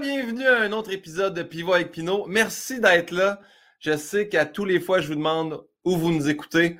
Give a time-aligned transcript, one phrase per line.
[0.00, 2.24] bienvenue à un autre épisode de Pivot avec Pinot.
[2.26, 3.38] Merci d'être là.
[3.80, 6.78] Je sais qu'à tous les fois, je vous demande où vous nous écoutez.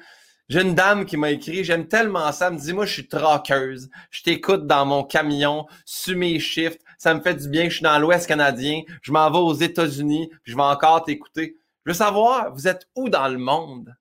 [0.48, 3.08] J'ai une dame qui m'a écrit, j'aime tellement ça, elle me dit, moi, je suis
[3.08, 3.90] troqueuse.
[4.10, 6.80] Je t'écoute dans mon camion, sur mes shifts.
[6.96, 8.80] Ça me fait du bien, je suis dans l'Ouest canadien.
[9.02, 11.58] Je m'en vais aux États-Unis, je vais encore t'écouter.
[11.84, 13.94] Je veux savoir, vous êtes où dans le monde?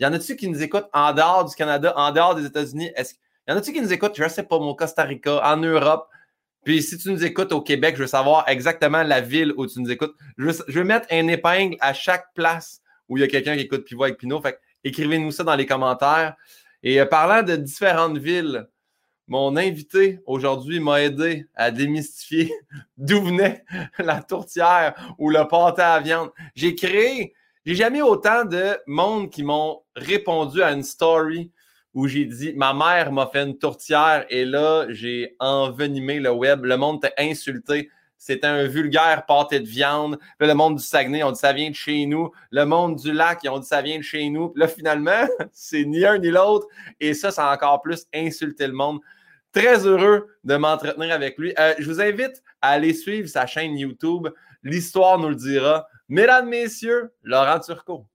[0.00, 2.90] Y en a-tu qui nous écoutent en dehors du Canada, en dehors des États-Unis?
[2.96, 3.16] Est-ce
[3.46, 6.08] y en a-tu qui nous écoutent, je sais pas, au Costa Rica, en Europe?
[6.64, 9.80] Puis si tu nous écoutes au Québec, je veux savoir exactement la ville où tu
[9.80, 10.14] nous écoutes.
[10.38, 13.84] Je veux, mettre un épingle à chaque place où il y a quelqu'un qui écoute
[13.84, 14.40] Pivot avec Pinot.
[14.40, 16.36] Fait écrivez-nous ça dans les commentaires.
[16.84, 18.68] Et euh, parlant de différentes villes,
[19.26, 22.52] mon invité aujourd'hui m'a aidé à démystifier
[22.96, 23.64] d'où venait
[23.98, 26.30] la tourtière ou le pâté à viande.
[26.54, 31.50] J'ai créé, j'ai jamais autant de monde qui m'ont répondu à une story
[31.94, 36.64] où j'ai dit ma mère m'a fait une tourtière et là j'ai envenimé le web.
[36.64, 37.90] Le monde t'a insulté.
[38.24, 40.16] C'était un vulgaire pâté de viande.
[40.38, 42.30] Le monde du Saguenay, on dit ça vient de chez nous.
[42.52, 44.52] Le monde du lac, ils ont dit ça vient de chez nous.
[44.54, 46.68] Là, finalement, c'est ni un ni l'autre.
[47.00, 49.00] Et ça, ça a encore plus insulté le monde.
[49.52, 51.52] Très heureux de m'entretenir avec lui.
[51.58, 54.28] Euh, je vous invite à aller suivre sa chaîne YouTube.
[54.62, 55.88] L'histoire nous le dira.
[56.08, 58.06] Mesdames, messieurs, Laurent Turcot.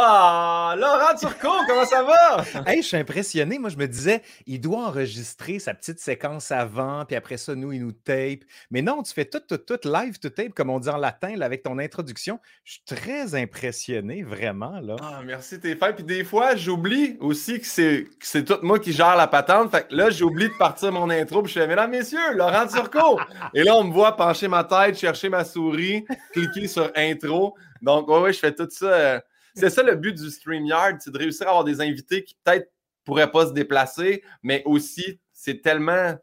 [0.00, 2.44] Ah, Laurent Turcot, comment ça va?
[2.70, 3.58] hey, je suis impressionné.
[3.58, 7.72] Moi, je me disais, il doit enregistrer sa petite séquence avant, puis après ça, nous,
[7.72, 8.44] il nous tape.
[8.70, 11.34] Mais non, tu fais tout, tout, tout live to tape, comme on dit en latin,
[11.34, 12.38] là, avec ton introduction.
[12.62, 14.78] Je suis très impressionné, vraiment.
[14.78, 14.94] Là.
[15.02, 15.92] Ah, merci, t'es fait.
[15.92, 19.72] Puis des fois, j'oublie aussi que c'est tout moi qui gère la patente.
[19.72, 23.18] Fait que là, j'oublie de partir mon intro, puis je fais, mesdames, messieurs, Laurent Turcot.
[23.52, 27.56] Et là, on me voit pencher ma tête, chercher ma souris, cliquer sur intro.
[27.82, 29.22] Donc, ouais, ouais, je fais tout ça.
[29.58, 32.70] C'est ça le but du StreamYard, c'est de réussir à avoir des invités qui peut-être
[33.04, 36.14] pourraient pas se déplacer, mais aussi c'est tellement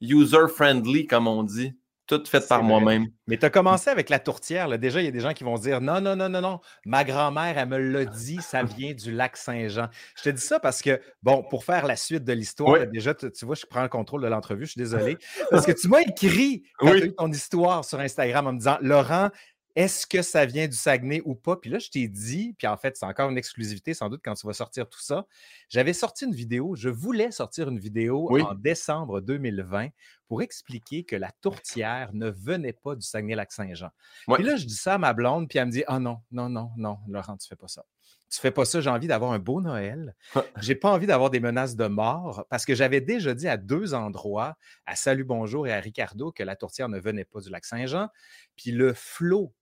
[0.00, 1.74] user-friendly, comme on dit.
[2.06, 3.06] Tout fait par moi-même.
[3.26, 4.68] Mais tu as commencé avec la tourtière.
[4.68, 4.76] Là.
[4.76, 6.60] Déjà, il y a des gens qui vont dire non, non, non, non, non.
[6.84, 9.88] Ma grand-mère, elle me l'a dit, ça vient du lac Saint-Jean.
[10.18, 13.46] Je te dis ça parce que, bon, pour faire la suite de l'histoire, déjà, tu,
[13.46, 15.16] vois, je prends le contrôle de l'entrevue, je suis désolé.
[15.50, 18.58] Parce que tu m'as écrit quand tu as eu ton histoire sur Instagram en me
[18.58, 19.30] disant Laurent,
[19.76, 21.56] est-ce que ça vient du Saguenay ou pas?
[21.56, 24.34] Puis là, je t'ai dit, puis en fait, c'est encore une exclusivité sans doute quand
[24.34, 25.26] tu vas sortir tout ça.
[25.68, 29.88] J'avais sorti une vidéo, je voulais sortir une vidéo en décembre 2020
[30.28, 33.90] pour expliquer que la tourtière ne venait pas du Saguenay-Lac-Saint-Jean.
[34.32, 36.48] Puis là, je dis ça à ma blonde, puis elle me dit Ah non, non,
[36.48, 37.84] non, non, Laurent, tu fais pas ça.
[38.30, 40.16] Tu fais pas ça, j'ai envie d'avoir un beau Noël.
[40.60, 43.94] J'ai pas envie d'avoir des menaces de mort parce que j'avais déjà dit à deux
[43.94, 47.64] endroits, à Salut Bonjour et à Ricardo, que la tourtière ne venait pas du lac
[47.64, 48.08] Saint-Jean.
[48.56, 49.52] Puis le flot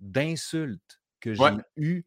[0.00, 1.42] d'insultes que j'ai
[1.76, 2.04] eues.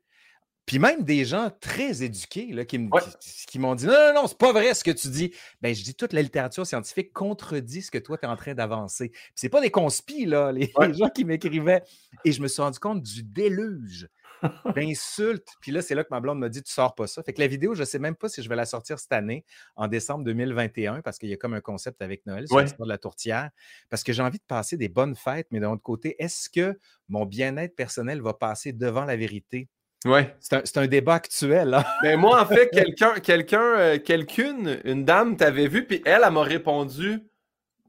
[0.66, 4.54] Puis même des gens très éduqués là, qui, m'ont dit Non, non, non, c'est pas
[4.54, 5.34] vrai ce que tu dis.
[5.62, 8.54] Ben, je dis toute la littérature scientifique contredit ce que toi, tu es en train
[8.54, 9.12] d'avancer.
[9.36, 11.84] C'est pas des conspis, là, les, gens qui m'écrivaient.
[12.24, 14.08] Et je me suis rendu compte du déluge
[14.76, 15.48] d'insultes.
[15.62, 17.24] Puis là, c'est là que ma blonde m'a dit Tu sors pas ça.
[17.24, 19.46] Fait que la vidéo, je sais même pas si je vais la sortir cette année,
[19.76, 22.92] en décembre 2021, parce qu'il y a comme un concept avec Noël sur l'histoire de
[22.92, 23.50] la tourtière.
[23.90, 26.80] Parce que j'ai envie de passer des bonnes fêtes, mais d'un autre côté, est-ce que
[27.10, 29.68] mon bien-être personnel va passer devant la vérité?
[30.06, 30.22] Oui.
[30.40, 31.76] C'est un, débat actuel.
[31.76, 31.84] Hein.
[32.04, 36.34] Mais moi, en fait, quelqu'un, quelqu'un, euh, quelqu'une, une dame t'avait vu, puis elle, elle
[36.34, 37.20] m'a répondu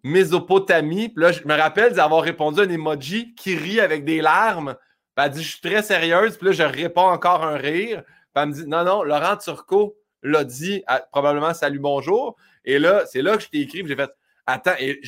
[0.04, 1.08] Mésopotamie.
[1.08, 4.76] Puis là, je me rappelle d'avoir répondu un emoji qui rit avec des larmes.
[5.14, 6.36] Puis elle dit Je suis très sérieuse.
[6.36, 8.02] Puis là, je réponds encore un rire.
[8.04, 12.36] Puis elle me dit Non, non, Laurent Turcot l'a dit, probablement salut, bonjour.
[12.64, 13.82] Et là, c'est là que je t'ai écrit.
[13.86, 14.10] J'ai fait
[14.44, 15.00] Attends, et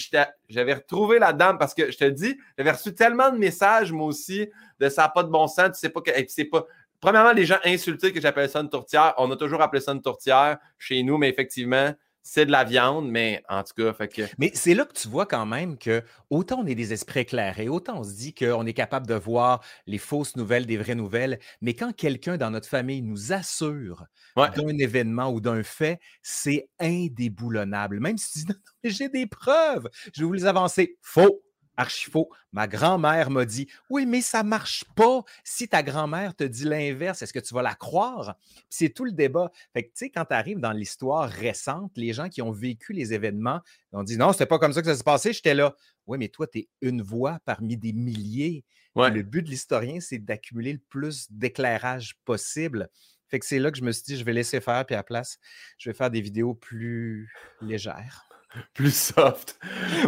[0.48, 4.06] j'avais retrouvé la dame parce que je te dis, j'avais reçu tellement de messages, moi
[4.06, 4.48] aussi,
[4.78, 6.12] de ça pas de bon sens, tu sais pas que.
[6.28, 6.64] c'est pas.
[7.00, 9.12] Premièrement, les gens insultés que j'appelle ça une tourtière.
[9.19, 11.93] On a toujours appelé ça une tourtière chez nous, mais effectivement,
[12.26, 14.22] c'est de la viande, mais en tout cas, fait que...
[14.38, 17.68] Mais c'est là que tu vois quand même que autant on est des esprits éclairés,
[17.68, 21.38] autant on se dit qu'on est capable de voir les fausses nouvelles des vraies nouvelles,
[21.60, 24.06] mais quand quelqu'un dans notre famille nous assure
[24.37, 28.00] d'un événement ou d'un fait, c'est indéboulonnable.
[28.00, 30.96] Même si tu dis, non, j'ai des preuves, je vais vous les avancer.
[31.02, 31.43] Faux
[31.76, 32.31] archi faux.
[32.53, 35.23] Ma grand-mère m'a dit Oui, mais ça ne marche pas.
[35.43, 38.37] Si ta grand-mère te dit l'inverse, est-ce que tu vas la croire?
[38.69, 39.50] C'est tout le débat.
[39.73, 42.93] Fait que, tu sais, quand tu arrives dans l'histoire récente, les gens qui ont vécu
[42.93, 43.61] les événements
[43.93, 45.75] ont dit Non, c'était pas comme ça que ça s'est passé, j'étais là.
[46.06, 48.65] Oui, mais toi, tu es une voix parmi des milliers.
[48.97, 52.88] Le but de l'historien, c'est d'accumuler le plus d'éclairage possible.
[53.29, 54.99] Fait que c'est là que je me suis dit, je vais laisser faire, puis à
[54.99, 55.38] la place,
[55.79, 58.29] je vais faire des vidéos plus légères
[58.74, 59.58] plus soft.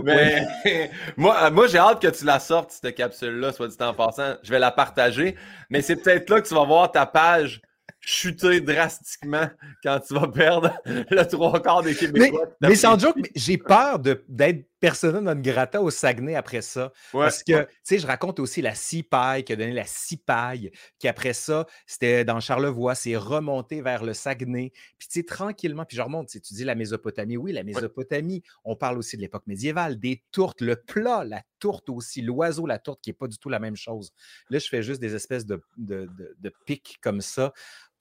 [0.05, 0.47] Mais
[1.17, 4.37] moi, moi j'ai hâte que tu la sortes, cette capsule-là, soit dit en passant.
[4.43, 5.37] Je vais la partager.
[5.71, 7.61] Mais c'est peut-être là que tu vas voir ta page.
[8.07, 9.51] Chuter drastiquement
[9.83, 12.49] quand tu vas perdre le trois quarts des Québécois.
[12.61, 16.93] Mais, sans joke, j'ai peur d'être persona non grata au Saguenay après ça.
[17.13, 21.09] parce que, tu sais, je raconte aussi la cipaille qui a donné la cipaille, qui
[21.09, 24.71] après ça, c'était dans Charlevoix, c'est remonté vers le Saguenay.
[24.99, 27.37] Puis, tu sais, tranquillement, puis je remonte, tu dis la Mésopotamie.
[27.37, 31.89] Oui, la Mésopotamie, on parle aussi de l'époque médiévale, des tourtes, le plat, la tourte
[31.89, 34.13] aussi, l'oiseau, la tourte, qui n'est pas du tout la même chose.
[34.51, 36.09] Là, je fais juste des espèces de, de,
[36.39, 37.53] de pics comme ça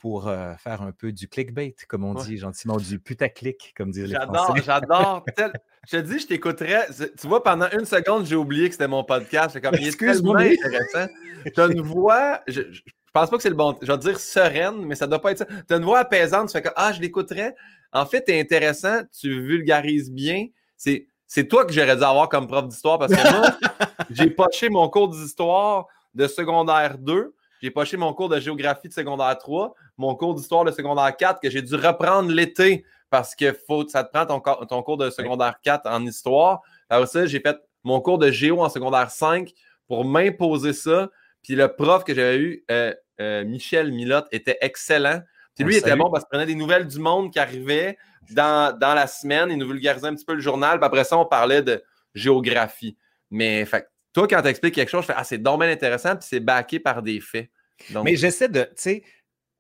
[0.06, 4.06] pour euh, faire un peu du clickbait, comme on dit gentiment, du putaclic, comme disent
[4.06, 4.62] les Français.
[4.64, 5.56] J'adore, j'adore.
[5.88, 6.90] Je te dis, je t'écouterais.
[7.20, 9.60] Tu vois, pendant une seconde, j'ai oublié que c'était mon podcast.
[9.60, 11.12] Comme, Excuse-moi, intéressant.
[11.52, 12.82] Tu as une voix, je, je,
[13.14, 15.40] pense pas que c'est le bon, je vais dire sereine, mais ça doit pas être
[15.40, 15.46] ça.
[15.68, 17.56] Tu as une voix apaisante, tu fais que, ah, je l'écouterais.
[17.92, 20.46] En fait, tu es intéressant, tu vulgarises bien.
[20.78, 23.58] C'est, c'est toi que j'aurais dû avoir comme prof d'histoire parce que moi,
[24.12, 28.94] j'ai poché mon cours d'histoire de secondaire 2 j'ai poché mon cours de géographie de
[28.94, 33.54] secondaire 3, mon cours d'histoire de secondaire 4 que j'ai dû reprendre l'été parce que
[33.54, 36.62] faut, ça te prend ton, ton cours de secondaire 4 en histoire.
[36.90, 39.52] Alors ça, j'ai fait mon cours de géo en secondaire 5
[39.88, 41.10] pour m'imposer ça.
[41.44, 45.22] Puis le prof que j'avais eu, euh, euh, Michel Milotte, était excellent.
[45.56, 47.98] Puis lui, il était bon parce qu'il prenait des nouvelles du monde qui arrivaient
[48.32, 49.50] dans, la semaine.
[49.52, 50.80] Il nous vulgarisait un petit peu le journal.
[50.80, 51.82] Puis après ça, on parlait de
[52.14, 52.98] géographie.
[53.32, 56.26] Mais fait, toi, quand tu expliques quelque chose, je fais Ah, c'est dommage intéressant, puis
[56.28, 57.52] c'est backé par des faits.
[58.04, 58.64] Mais j'essaie de.
[58.64, 59.04] Tu sais,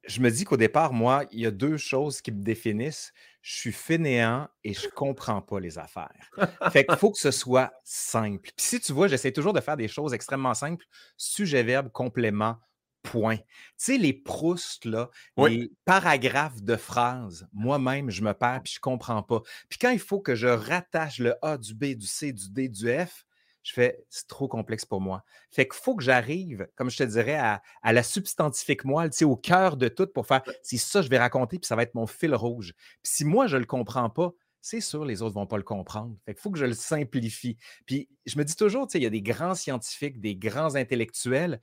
[0.07, 3.11] je me dis qu'au départ, moi, il y a deux choses qui me définissent.
[3.41, 6.31] Je suis fainéant et je comprends pas les affaires.
[6.71, 8.49] Fait qu'il faut que ce soit simple.
[8.55, 10.85] Puis si tu vois, j'essaie toujours de faire des choses extrêmement simples.
[11.17, 12.55] Sujet, verbe, complément,
[13.03, 13.37] point.
[13.37, 13.43] Tu
[13.77, 19.21] sais, les Proust, là, les paragraphes de phrases, moi-même, je me perds puis je comprends
[19.21, 19.41] pas.
[19.67, 22.69] Puis quand il faut que je rattache le A, du B, du C, du D,
[22.69, 23.25] du F,
[23.65, 25.23] je fais, c'est trop complexe pour moi.
[25.49, 29.25] Fait qu'il faut que j'arrive, comme je te dirais, à, la substantifique moelle, tu sais,
[29.25, 31.81] au cœur de tout pour faire, c'est ça que je vais raconter, puis ça va
[31.81, 32.73] être mon fil rouge.
[33.01, 35.57] Puis si moi, je ne le comprends pas, c'est sûr, les autres ne vont pas
[35.57, 36.15] le comprendre.
[36.25, 37.57] Fait qu'il faut que je le simplifie.
[37.87, 40.75] Puis je me dis toujours, tu sais, il y a des grands scientifiques, des grands
[40.75, 41.59] intellectuels,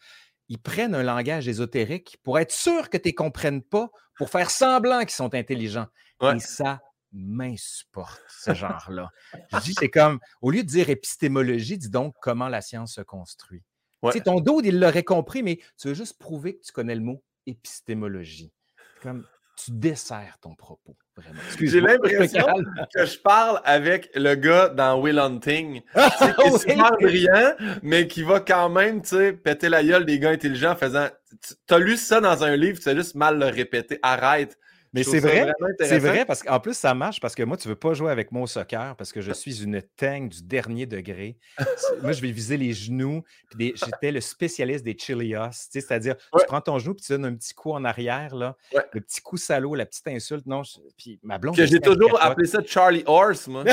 [0.48, 4.50] ils prennent un langage ésotérique pour être sûr que tu ne comprennes pas, pour faire
[4.50, 5.86] semblant qu'ils sont intelligents.
[6.20, 6.80] Et ça
[7.12, 9.10] m'insupporte, ce genre-là.
[9.52, 13.00] Je dis, c'est comme, au lieu de dire épistémologie, dis donc comment la science se
[13.02, 13.62] construit.
[14.04, 16.94] Tu sais, ton dos, il l'aurait compris, mais tu veux juste prouver que tu connais
[16.94, 18.52] le mot épistémologie.
[19.00, 19.26] Comme,
[19.56, 21.38] tu desserres ton propos, vraiment.
[21.60, 22.46] J'ai l'impression
[22.94, 28.22] que je parle avec le gars dans Will Hunting, qui est super brillant, mais qui
[28.22, 31.08] va quand même, tu sais, péter la gueule des gars intelligents en faisant
[31.70, 34.58] «as lu ça dans un livre, tu as juste mal le répéter, arrête».
[34.94, 35.50] Mais c'est vrai,
[35.80, 38.10] c'est vrai parce qu'en plus, ça marche parce que moi, tu ne veux pas jouer
[38.10, 41.38] avec mon soccer parce que je suis une teigne du dernier degré.
[42.02, 43.22] moi, je vais viser les genoux.
[43.58, 45.50] J'étais le spécialiste des chilios.
[45.50, 48.56] C'est-à-dire, tu prends ton genou et tu donnes un petit coup en arrière, là,
[48.92, 50.44] le petit coup salaud, la petite insulte.
[50.46, 50.62] Non,
[50.98, 51.56] puis ma blonde.
[51.56, 53.64] J'ai toujours appelé ça Charlie Horse, moi.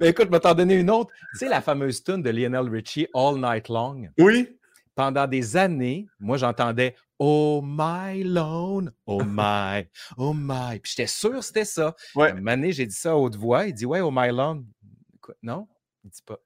[0.00, 1.10] Mais écoute, je vais t'en donner une autre.
[1.32, 4.08] Tu sais, la fameuse tune de Lionel Richie, All Night Long?
[4.18, 4.56] Oui
[4.96, 10.78] pendant des années, moi, j'entendais Oh my lone, oh my, oh my.
[10.80, 11.94] Puis j'étais sûr que c'était ça.
[12.14, 12.34] Ouais.
[12.46, 13.66] Année, j'ai dit ça à haute voix.
[13.66, 14.66] Il dit Ouais, oh my lone.
[15.42, 15.66] Non,
[16.04, 16.38] il dit pas.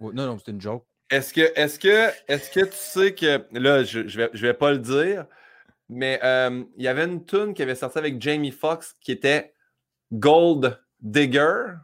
[0.00, 0.84] Non, non, c'est une joke.
[1.10, 4.54] Est-ce que, est-ce que, est-ce que tu sais que là, je, je vais, je vais
[4.54, 5.26] pas le dire,
[5.88, 9.54] mais euh, il y avait une tune qui avait sorti avec Jamie Foxx qui était
[10.12, 11.74] Gold Digger.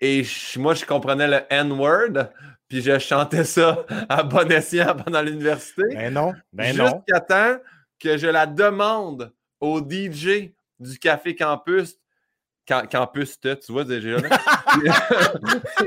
[0.00, 0.22] Et
[0.56, 2.30] moi, je comprenais le N-word
[2.74, 5.82] puis je chantais ça à bon escient pendant l'université.
[5.92, 6.86] Ben non, ben non.
[7.06, 7.56] Jusqu'à temps
[8.00, 10.50] que je la demande au DJ
[10.80, 12.00] du Café Campus.
[12.66, 14.40] Campus, tu vois déjà là.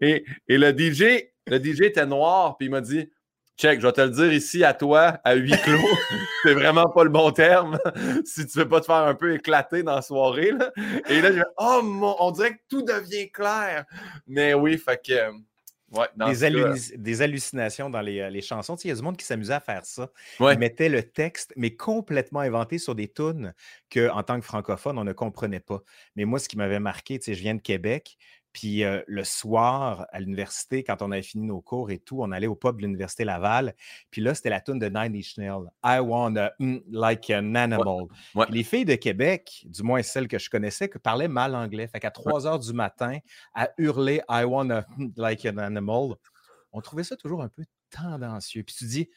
[0.00, 3.10] et, le DJ, le DJ était noir, puis il m'a dit
[3.58, 5.78] Check, je vais te le dire ici à toi, à huis clos.
[6.42, 7.78] c'est vraiment pas le bon terme
[8.24, 10.52] si tu veux pas te faire un peu éclater dans la soirée.
[11.10, 13.84] Et là, je vais Oh mon, on dirait que tout devient clair.
[14.26, 15.44] Mais oui, fait que
[16.96, 18.76] des, hallucinations dans les, euh, chansons.
[18.76, 20.10] il y a du monde qui s'amusait à faire ça.
[20.40, 23.54] Ils mettaient le texte, mais complètement inventé sur des tunes
[23.92, 25.82] qu'en tant que francophone, on ne comprenait pas.
[26.16, 28.16] Mais moi, ce qui m'avait marqué, je viens de Québec,
[28.54, 32.46] puis le soir, à l'université, quand on avait fini nos cours et tout, on allait
[32.46, 33.74] au pub de l'Université Laval.
[34.12, 35.68] Puis là, c'était la tune de Nine Inch Nails.
[35.84, 38.04] I wanna mm, like an animal.
[38.50, 41.88] Les filles de Québec, du moins celles que je connaissais, parlaient mal anglais.
[41.88, 43.18] Fait qu'à 3 heures du matin,
[43.54, 46.14] à hurler I wanna mm, like an animal,
[46.72, 48.62] on trouvait ça toujours un peu tendancieux.
[48.62, 49.10] Puis tu dis,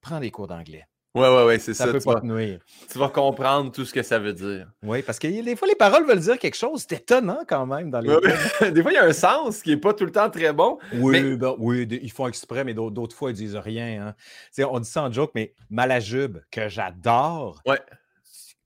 [0.00, 0.86] prends des cours d'anglais.
[1.14, 1.92] Ouais, ouais, ouais, c'est Ça ça.
[1.92, 2.58] peut tu, pas vas, te nuire.
[2.90, 4.68] tu vas comprendre tout ce que ça veut dire.
[4.82, 6.84] Oui, parce que des fois, les paroles veulent dire quelque chose.
[6.88, 8.08] C'est étonnant quand même dans les.
[8.10, 8.20] Ouais.
[8.72, 10.78] Des fois, il y a un sens qui n'est pas tout le temps très bon.
[10.94, 14.14] Oui, Mais- ben, oui, ils font exprès, mais d'autres fois, ils disent rien.
[14.58, 14.64] hein.
[14.68, 17.78] On dit ça en joke, mais Malajube, que j'adore, Ouais.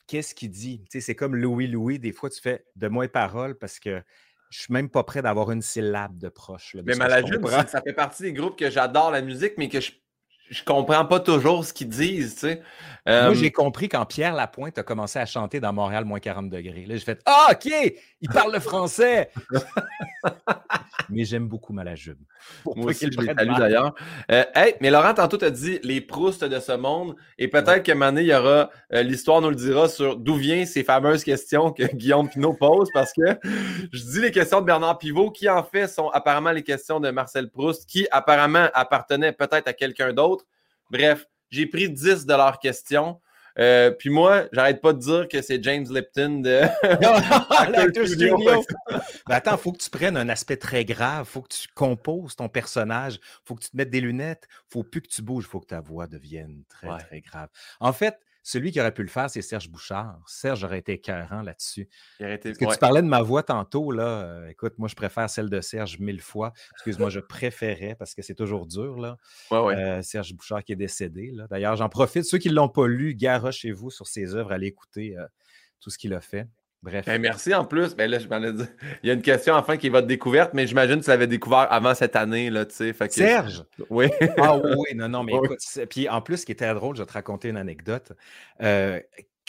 [0.06, 0.82] qu'est-ce qu'il dit?
[0.88, 4.00] C'est comme Louis Louis, des fois, tu fais de moins paroles parce que
[4.48, 6.72] je suis même pas prêt d'avoir une syllabe de proche.
[6.74, 9.80] là, de Mais Malajube, ça fait partie des groupes que j'adore la musique, mais que
[9.82, 9.92] je,
[10.50, 12.62] je comprends pas toujours ce qu'ils disent, tu sais.
[13.08, 16.50] Euh, Moi, j'ai compris quand Pierre Lapointe a commencé à chanter dans Montréal moins 40
[16.50, 16.84] degrés.
[16.86, 17.72] Là, j'ai fait Ah, OK,
[18.20, 19.30] il parle le français.
[21.08, 22.18] mais j'aime beaucoup Malajube.
[22.64, 23.58] Moi aussi, je mal.
[23.58, 23.94] d'ailleurs.
[24.30, 27.16] Euh, hey, mais Laurent, tantôt, t'as dit les Proust de ce monde.
[27.38, 30.34] Et peut-être un moment donné, il y aura, euh, l'histoire nous le dira sur d'où
[30.34, 33.38] viennent ces fameuses questions que Guillaume Pinot pose parce que
[33.92, 37.10] je dis les questions de Bernard Pivot qui, en fait, sont apparemment les questions de
[37.10, 40.37] Marcel Proust qui, apparemment, appartenaient peut-être à quelqu'un d'autre.
[40.90, 43.20] Bref, j'ai pris 10 de leurs questions.
[43.58, 46.60] Euh, puis moi, j'arrête pas de dire que c'est James Lipton de.
[47.72, 48.36] L'acteur Studio.
[48.38, 48.64] studio.
[49.28, 51.26] Mais attends, il faut que tu prennes un aspect très grave.
[51.28, 53.14] Il faut que tu composes ton personnage.
[53.14, 54.46] Il faut que tu te mettes des lunettes.
[54.48, 55.44] Il faut plus que tu bouges.
[55.46, 56.98] Il faut que ta voix devienne très, Ouais.
[56.98, 57.48] très grave.
[57.80, 58.16] En fait,
[58.50, 60.18] celui qui aurait pu le faire, c'est Serge Bouchard.
[60.26, 61.86] Serge aurait été écœurant là-dessus.
[62.18, 62.72] Été- Parce que ouais.
[62.72, 64.22] tu parlais de ma voix tantôt, là.
[64.22, 66.54] euh, écoute, moi, je préfère celle de Serge mille fois.
[66.72, 69.18] Excuse-moi, je préférais parce que c'est toujours dur, là.
[69.50, 69.74] Ouais, ouais.
[69.76, 71.30] Euh, Serge Bouchard qui est décédé.
[71.32, 71.46] là.
[71.50, 72.24] D'ailleurs, j'en profite.
[72.24, 75.26] Ceux qui ne l'ont pas lu, garochez-vous sur ses œuvres, allez écouter euh,
[75.80, 76.46] tout ce qu'il a fait.
[76.82, 77.06] Bref.
[77.06, 77.94] Ben, merci en plus.
[77.96, 78.64] Ben là, je m'en ai dit.
[79.02, 81.26] Il y a une question enfin qui est votre découverte, mais j'imagine que tu l'avais
[81.26, 82.92] découvert avant cette année, là, tu sais.
[82.92, 83.64] Fait que- Serge!
[83.90, 84.06] Oui.
[84.36, 85.40] Ah oui, non, non, mais Oui.
[85.44, 85.58] écoute,
[85.90, 88.12] puis en plus, ce qui était drôle, je vais te raconter une anecdote.
[88.62, 89.00] Euh,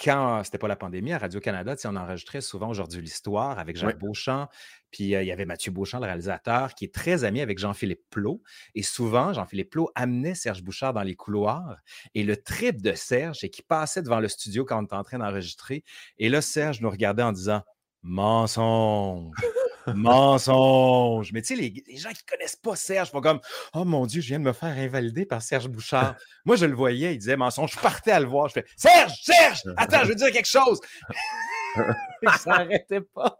[0.03, 4.47] quand c'était pas la pandémie, à Radio-Canada, on enregistrait souvent aujourd'hui l'histoire avec Jacques Beauchamp,
[4.91, 8.03] puis euh, il y avait Mathieu Beauchamp, le réalisateur, qui est très ami avec Jean-Philippe
[8.09, 8.41] Plot.
[8.75, 11.77] Et souvent, Jean-Philippe Plot amenait Serge Bouchard dans les couloirs.
[12.15, 15.03] Et le trip de Serge, c'est qu'il passait devant le studio quand on était en
[15.03, 15.83] train d'enregistrer.
[16.17, 17.61] Et là, Serge nous regardait en disant
[18.01, 19.35] Mensonge!
[19.87, 21.31] Mensonge!
[21.33, 23.39] Mais tu sais, les, les gens qui connaissent pas Serge font comme
[23.73, 26.15] Oh mon Dieu, je viens de me faire invalider par Serge Bouchard.
[26.45, 27.73] Moi, je le voyais, il disait mensonge.
[27.73, 28.47] Je partais à le voir.
[28.49, 30.79] Je fais Serge, Serge, attends, je veux dire quelque chose.
[31.77, 33.37] Et ça n'arrêtait pas.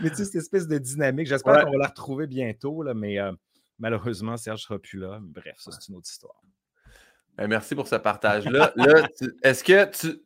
[0.00, 1.64] Mais tu sais, cette espèce de dynamique, j'espère Ouais.
[1.64, 3.32] qu'on va la retrouver bientôt, là, mais euh,
[3.78, 5.18] malheureusement, Serge ne sera plus là.
[5.20, 6.40] Bref, ça, c'est une autre histoire.
[7.36, 8.72] Ben, merci pour ce partage-là.
[8.76, 9.08] Là,
[9.42, 10.20] est-ce que tu,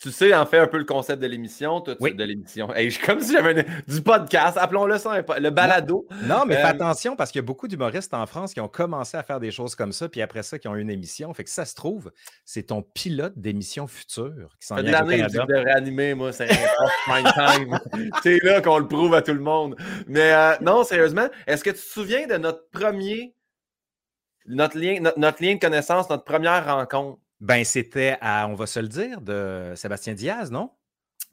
[0.00, 1.80] tu sais en fait un peu le concept de l'émission?
[1.80, 2.14] toi, tu- Oui.
[2.14, 2.72] De l'émission.
[2.74, 6.06] Hey, comme si j'avais du podcast, appelons-le ça le balado.
[6.24, 8.68] Non, mais fais Euh, attention parce qu'il y a beaucoup d'humoristes en France qui ont
[8.68, 11.32] commencé à faire des choses comme ça, puis après ça, qui ont eu une émission.
[11.34, 12.12] Fait que ça se trouve,
[12.44, 15.44] c'est ton pilote d'émission future qui s'en de vient l'année que Canada.
[15.48, 17.78] je devrais animer, moi, c'est time.
[18.22, 19.76] c'est là qu'on le prouve à tout le monde.
[20.06, 23.34] Mais euh, non, sérieusement, est-ce que tu te souviens de notre premier,
[24.46, 27.18] notre lien, notre, notre lien de connaissance, notre première rencontre?
[27.40, 30.70] Ben, c'était à, on va se le dire, de Sébastien Diaz, non?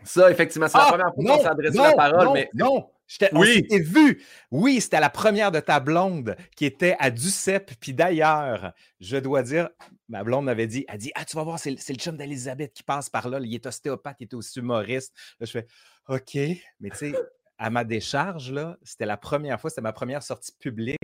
[0.03, 2.89] Ça, effectivement, c'est la première fois qu'on s'est adressé la parole, Ah, non, mais non.
[3.31, 3.65] On Oui.
[3.72, 4.22] vu.
[4.51, 7.72] Oui, c'était la première de ta blonde qui était à Ducep.
[7.79, 9.69] Puis d'ailleurs, je dois dire,
[10.10, 12.17] ma blonde m'avait dit, elle dit, ah, tu vas voir, c'est le- c'est le chum
[12.17, 13.39] d'Elisabeth qui passe par là.
[13.41, 15.13] Il est ostéopathe, il est aussi humoriste.
[15.39, 15.67] Là, je fais,
[16.10, 16.33] OK.
[16.36, 17.13] Mais tu sais,
[17.57, 20.98] à ma décharge, là, c'était la première fois, c'était ma première sortie publique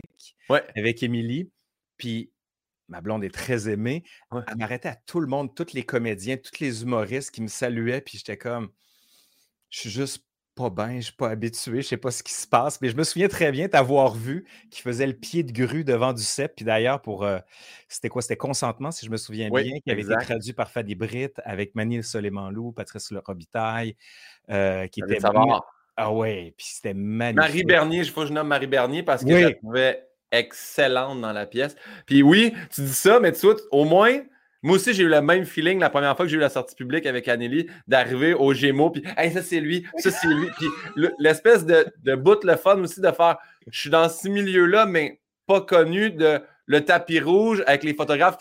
[0.49, 0.63] Ouais.
[0.75, 1.51] avec Émilie.
[1.97, 2.31] Puis
[2.89, 4.03] ma blonde est très aimée.
[4.31, 4.41] Ouais.
[4.47, 8.01] Elle m'arrêtait à tout le monde, tous les comédiens, tous les humoristes qui me saluaient.
[8.01, 8.69] Puis j'étais comme,
[9.69, 12.45] je suis juste pas bien, je suis pas habitué, je sais pas ce qui se
[12.45, 12.81] passe.
[12.81, 16.11] Mais je me souviens très bien t'avoir vu qui faisait le pied de grue devant
[16.11, 16.55] du CEP.
[16.57, 17.39] Puis d'ailleurs, pour euh,
[17.87, 18.21] c'était quoi?
[18.21, 20.15] C'était consentement, si je me souviens Oui, bien, qui avait exact.
[20.23, 23.95] été traduit par Fadi Britt avec Manil Soleimanlou, Patrice Le Robitaille,
[24.49, 25.21] euh, qui était.
[25.21, 25.63] savoir.
[26.01, 27.35] Ah ouais, puis c'était magnifique.
[27.41, 29.41] Marie Bernier, il faut que je nomme Marie Bernier parce que Oui.
[29.41, 31.75] je la trouvais excellente dans la pièce.
[32.05, 34.19] Puis oui, tu dis ça, mais tu vois, au moins,
[34.61, 36.75] moi aussi, j'ai eu le même feeling la première fois que j'ai eu la sortie
[36.75, 40.47] publique avec Anneli, d'arriver au Gémeaux, puis hey, ça c'est lui, ça c'est lui.
[40.57, 43.37] Puis le- l'espèce de, de bout, le fun aussi de faire,
[43.71, 48.37] je suis dans ce milieu-là, mais pas connu, de le tapis rouge avec les photographes.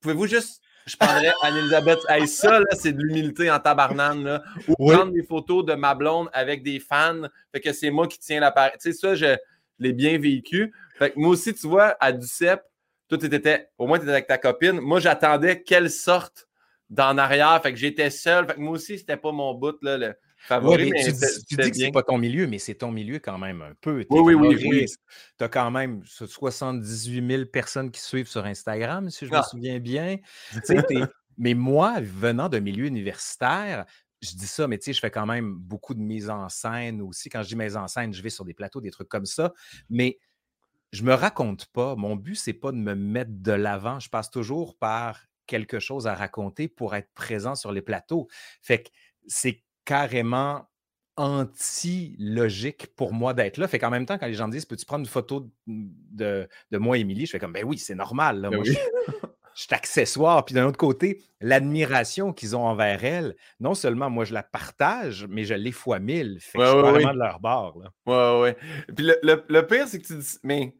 [0.00, 0.60] Pouvez-vous juste.
[0.86, 1.98] Je prendrais Anne-Elisabeth.
[2.08, 4.24] Hey, ça, là, c'est de l'humilité en tabarnane.
[4.24, 4.42] Là.
[4.68, 4.94] Ou Oui.
[4.96, 7.22] prendre des photos de ma blonde avec des fans.
[7.52, 8.72] Fait que c'est moi qui tiens l'appareil.
[8.82, 9.36] Tu sais, ça, je
[9.78, 10.74] l'ai bien vécu.
[10.98, 12.60] Fait que moi aussi, tu vois, à Ducep,
[13.08, 14.80] toi, t'étais, au moins, tu étais avec ta copine.
[14.80, 16.48] Moi, j'attendais qu'elle sorte
[16.90, 17.60] d'en arrière.
[17.62, 18.46] Fait que j'étais seul.
[18.46, 20.14] Fait que moi aussi, c'était pas mon bout, là, le Ouais,
[20.48, 20.84] favori.
[20.84, 23.18] mais mais tu dis, tu dis que c'est pas ton milieu, mais c'est ton milieu
[23.18, 24.04] quand même un peu.
[24.10, 24.86] Oui, oui, oui.
[25.38, 29.42] Tu as quand même 78 000 personnes qui suivent sur Instagram, si je me Ah.
[29.42, 30.18] souviens bien.
[31.36, 33.86] Mais moi, venant d'un milieu universitaire,
[34.22, 37.02] je dis ça, mais tu sais, je fais quand même beaucoup de mise en scène
[37.02, 37.28] aussi.
[37.28, 39.52] Quand je dis mise en scène, je vais sur des plateaux, des trucs comme ça.
[39.90, 40.18] Mais
[40.94, 41.96] je me raconte pas.
[41.96, 43.98] Mon but, c'est pas de me mettre de l'avant.
[43.98, 48.28] Je passe toujours par quelque chose à raconter pour être présent sur les plateaux.
[48.62, 48.90] Fait que
[49.26, 50.68] c'est carrément
[51.16, 53.66] anti-logique pour moi d'être là.
[53.66, 56.96] Fait qu'en même temps, quand les gens me disent Peux-tu prendre une photo de, moi,
[56.96, 57.26] Émilie?
[57.26, 58.40] Je fais comme Ben oui, c'est normal.
[58.42, 58.72] Ben moi, je,
[59.54, 60.44] suis accessoire.
[60.44, 65.26] Puis d'un autre côté, l'admiration qu'ils ont envers elle, non seulement moi, je la partage,
[65.28, 66.38] mais je l'ai fois mille.
[66.40, 67.80] Fait que je suis vraiment de leur bord.
[67.80, 67.90] Là.
[68.06, 68.56] Ouais, ouais.
[68.94, 70.74] Puis le, le pire, c'est que tu dis Mais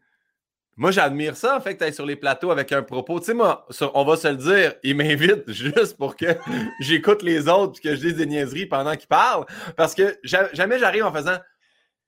[0.76, 3.20] moi, j'admire ça, en fait, que tu ailles sur les plateaux avec un propos.
[3.20, 6.36] Tu sais, moi, on va se le dire, il m'invite juste pour que
[6.80, 9.46] j'écoute les autres et que je dise des niaiseries pendant qu'ils parlent.
[9.76, 11.38] Parce que jamais j'arrive en faisant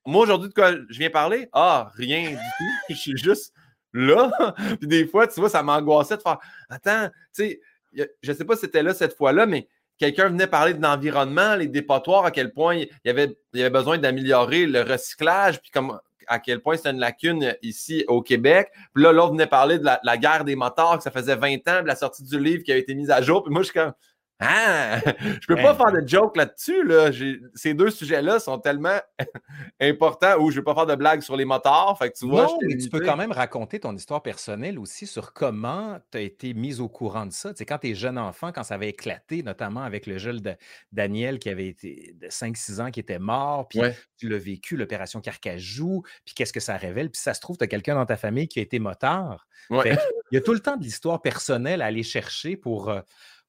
[0.05, 1.49] Moi, aujourd'hui, de quoi je viens parler?
[1.53, 2.65] Ah, rien du tout.
[2.91, 3.53] Je suis juste
[3.93, 4.31] là.
[4.81, 7.61] puis des fois, tu vois, ça m'angoissait de faire Attends, tu
[7.93, 11.55] sais, je sais pas si c'était là cette fois-là, mais quelqu'un venait parler de l'environnement,
[11.55, 15.61] les dépotoirs, à quel point il y avait, il y avait besoin d'améliorer le recyclage,
[15.63, 18.71] puis comme à quel point c'est une lacune ici au Québec.
[18.95, 21.83] Puis là, l'autre venait parler de la, guerre des motards, que ça faisait 20 ans,
[21.83, 23.43] de la sortie du livre qui a été mise à jour.
[23.43, 23.93] Puis moi, je suis comme,
[24.39, 25.01] ah!
[25.41, 26.85] Je peux pas faire de joke là-dessus.
[26.85, 27.11] Là.
[27.55, 28.99] Ces deux sujets-là sont tellement
[29.81, 31.97] importants où je ne veux pas faire de blagues sur les motards.
[31.99, 35.07] Fait que tu vois, non, mais tu peux quand même raconter ton histoire personnelle aussi
[35.07, 37.51] sur comment tu as été mise au courant de ça.
[37.51, 40.41] Tu sais, quand tu es jeune enfant, quand ça avait éclaté, notamment avec le jeune
[40.41, 40.55] de
[40.93, 43.81] Daniel qui avait été de 5-6 ans qui était mort, puis
[44.19, 47.11] tu l'as vécu, l'opération Carcajou, puis qu'est-ce que ça révèle?
[47.11, 49.47] Puis ça se trouve, tu as quelqu'un dans ta famille qui a été motard.
[49.71, 49.99] il
[50.33, 52.91] y a tout le temps de l'histoire personnelle à aller chercher pour.
[52.91, 53.01] Euh,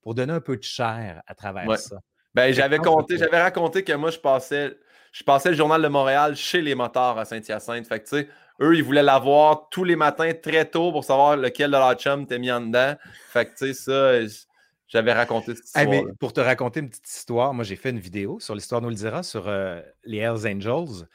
[0.08, 1.98] pour donner un peu de chair à travers ça.
[2.34, 4.74] Ben, j'avais compté, j'avais raconté que moi, je passais,
[5.12, 7.86] je passais le journal de Montréal chez les motards à Saint-Hyacinthe.
[7.86, 8.30] Fait que, tu sais,
[8.62, 12.26] eux, ils voulaient l'avoir tous les matins très tôt pour savoir lequel de leur chum
[12.26, 12.96] t'es mis en dedans.
[13.34, 14.46] Fait que, tu sais, ça,
[14.88, 15.88] j'avais raconté cette histoire.
[15.90, 18.88] mais pour te raconter une petite histoire, moi, j'ai fait une vidéo sur l'histoire nous
[18.88, 21.06] le dira sur euh, les Hells Angels.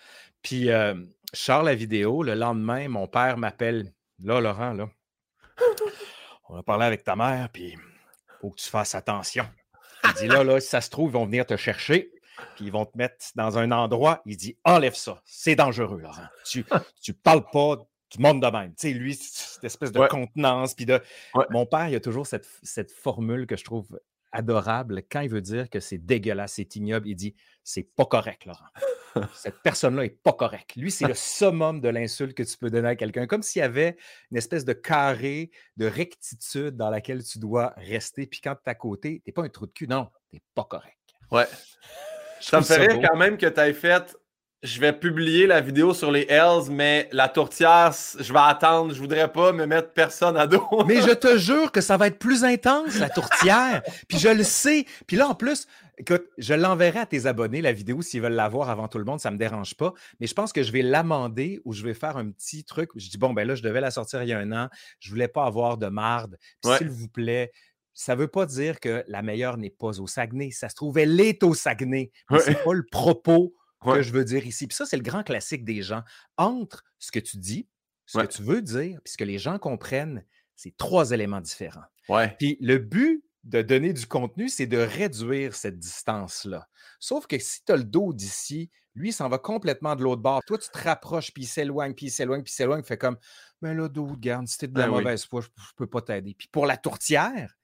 [0.42, 0.92] Puis, euh,
[1.32, 2.22] je sors la vidéo.
[2.22, 3.94] Le lendemain, mon père m'appelle.
[4.22, 4.90] Là, Laurent, là,
[6.50, 7.74] on va parler avec ta mère, puis
[8.42, 9.46] faut que tu fasses attention.
[10.04, 12.10] Il dit là, là, si ça se trouve, ils vont venir te chercher,
[12.56, 14.20] puis ils vont te mettre dans un endroit.
[14.26, 16.26] Il dit enlève ça, c'est dangereux, Laurent.
[16.50, 17.76] Tu ne parles pas
[18.10, 18.74] du monde de même.
[18.74, 20.74] Tu sais, lui, cette espèce de contenance.
[20.74, 21.00] Puis de...
[21.50, 23.86] Mon père, il a toujours cette, cette formule que je trouve
[24.32, 27.08] adorable quand il veut dire que c'est dégueulasse, c'est ignoble.
[27.08, 27.34] Il dit
[27.64, 28.66] c'est pas correct, Laurent.
[29.34, 30.76] Cette personne-là est pas correcte.
[30.76, 33.62] Lui, c'est le summum de l'insulte que tu peux donner à quelqu'un, comme s'il y
[33.64, 33.96] avait
[34.30, 38.26] une espèce de carré de rectitude dans laquelle tu dois rester.
[38.26, 39.86] Puis quand tu es à côté, tu n'es pas un trou de cul.
[39.86, 40.98] Non, tu n'es pas correct.
[41.30, 41.46] Ouais.
[42.40, 44.16] ça me fait rire quand même que tu aies fait
[44.62, 48.94] je vais publier la vidéo sur les Hells, mais la tourtière, je vais attendre.
[48.94, 50.64] Je voudrais pas me mettre personne à dos.
[50.86, 53.82] mais je te jure que ça va être plus intense, la tourtière.
[54.08, 54.86] Puis je le sais.
[55.08, 55.66] Puis là, en plus,
[55.98, 59.04] écoute, je l'enverrai à tes abonnés, la vidéo, s'ils veulent la voir avant tout le
[59.04, 59.18] monde.
[59.18, 59.94] Ça me dérange pas.
[60.20, 62.90] Mais je pense que je vais l'amender ou je vais faire un petit truc.
[62.94, 64.68] je dis, bon, ben là, je devais la sortir il y a un an.
[65.00, 66.38] Je voulais pas avoir de marde.
[66.64, 67.50] S'il vous plaît,
[67.94, 70.52] ça ne veut pas dire que la meilleure n'est pas au Saguenay.
[70.52, 72.12] Ça se trouve, elle est au Saguenay.
[72.30, 74.66] Mais c'est pas le propos que je veux dire ici.
[74.66, 76.02] Puis ça, c'est le grand classique des gens.
[76.36, 77.68] Entre ce que tu dis,
[78.06, 81.84] ce que tu veux dire, puis ce que les gens comprennent, c'est trois éléments différents.
[82.08, 82.34] Ouais.
[82.38, 86.68] Puis le but de donner du contenu, c'est de réduire cette distance-là.
[87.00, 90.42] Sauf que si tu as le dos d'ici, lui, s'en va complètement de l'autre bord.
[90.46, 92.82] Toi, tu te rapproches, puis il s'éloigne, puis il s'éloigne, puis il s'éloigne.
[92.82, 93.16] Fait comme,
[93.60, 96.02] mais là, dos, garde, si t'es de la ben mauvaise foi, je, ne peux pas
[96.02, 96.34] t'aider.
[96.34, 97.56] Puis pour la tourtière,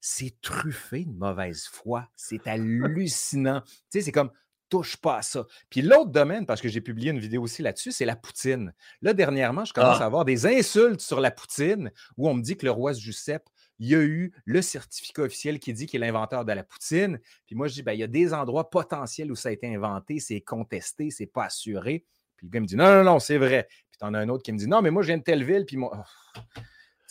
[0.00, 2.08] c'est truffé de mauvaise foi.
[2.14, 3.62] C'est hallucinant.
[3.62, 4.30] tu sais, c'est comme,
[4.68, 5.46] touche pas à ça.
[5.70, 8.72] Puis l'autre domaine, parce que j'ai publié une vidéo aussi là-dessus, c'est la poutine.
[9.02, 10.04] Là, dernièrement, je commence ah.
[10.04, 13.48] à avoir des insultes sur la poutine où on me dit que le roi Giuseppe,
[13.78, 17.20] il y a eu le certificat officiel qui dit qu'il est l'inventeur de la poutine.
[17.46, 19.72] Puis moi, je dis, ben, il y a des endroits potentiels où ça a été
[19.74, 22.04] inventé, c'est contesté, c'est pas assuré.
[22.36, 23.66] Puis le gars me dit, non, non, non, c'est vrai.
[23.90, 25.22] Puis tu en as un autre qui me dit, non, mais moi, je viens de
[25.22, 26.04] telle ville, puis moi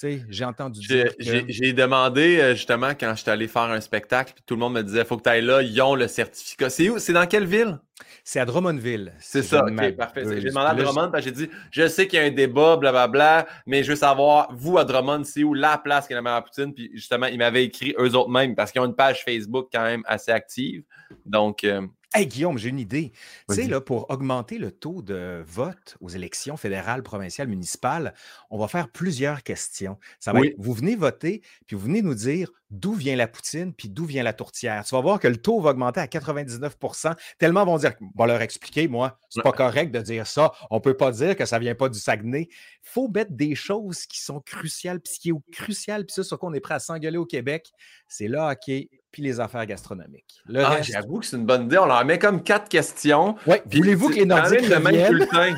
[0.01, 1.11] j'ai entendu dire.
[1.19, 4.83] J'ai demandé euh, justement quand j'étais allé faire un spectacle, puis tout le monde me
[4.83, 6.69] disait faut que tu ailles là, ils ont le certificat.
[6.69, 6.99] C'est où?
[6.99, 7.79] C'est dans quelle ville?
[8.23, 9.13] C'est à Drummondville.
[9.19, 10.23] C'est ça, ok, parfait.
[10.41, 12.75] J'ai demandé à Drummond, parce que j'ai dit je sais qu'il y a un débat,
[12.75, 16.21] blablabla, mais je veux savoir, vous à Drummond, c'est où la place qui est la
[16.21, 16.73] meilleure poutine?
[16.73, 19.83] Puis justement, ils m'avaient écrit eux autres mêmes, parce qu'ils ont une page Facebook quand
[19.83, 20.83] même assez active.
[21.25, 21.81] Donc, euh,
[22.17, 23.11] Hey Guillaume, j'ai une idée.
[23.49, 28.13] Tu sais, là, pour augmenter le taux de vote aux élections fédérales, provinciales, municipales,
[28.49, 29.97] on va faire plusieurs questions.
[30.21, 33.73] Ça va être, vous venez voter, puis vous venez nous dire d'où vient la poutine,
[33.73, 34.85] puis d'où vient la tourtière.
[34.85, 38.27] Tu vas voir que le taux va augmenter à 99% Tellement vont dire, on va
[38.27, 40.53] leur expliquer, moi, c'est pas correct de dire ça.
[40.71, 42.47] On peut pas dire que ça vient pas du Saguenay.
[42.49, 46.23] Il faut mettre des choses qui sont cruciales, puis ce qui est crucial, puis ça,
[46.23, 47.71] sur quoi on est prêt à s'engueuler au Québec,
[48.07, 50.41] c'est le hockey, puis les affaires gastronomiques.
[50.57, 51.77] ah, J'avoue que c'est une bonne idée.
[51.77, 53.37] On leur met comme quatre questions.
[53.47, 55.55] Oui, voulez-vous que les Nordiques le même bulletin,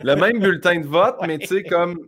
[0.00, 1.98] le même bulletin de vote, mais tu sais, comme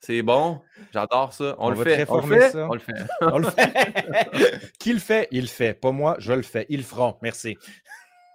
[0.00, 0.60] C'est bon.
[0.92, 1.56] J'adore ça.
[1.58, 2.04] On, le fait.
[2.10, 2.50] On le fait?
[2.50, 2.68] Ça.
[2.68, 2.92] On le fait.
[3.22, 4.70] On le fait.
[4.78, 5.28] Qui le fait?
[5.30, 5.72] Il le fait.
[5.72, 6.66] Pas moi, je le fais.
[6.68, 7.16] Ils le feront.
[7.22, 7.56] Merci.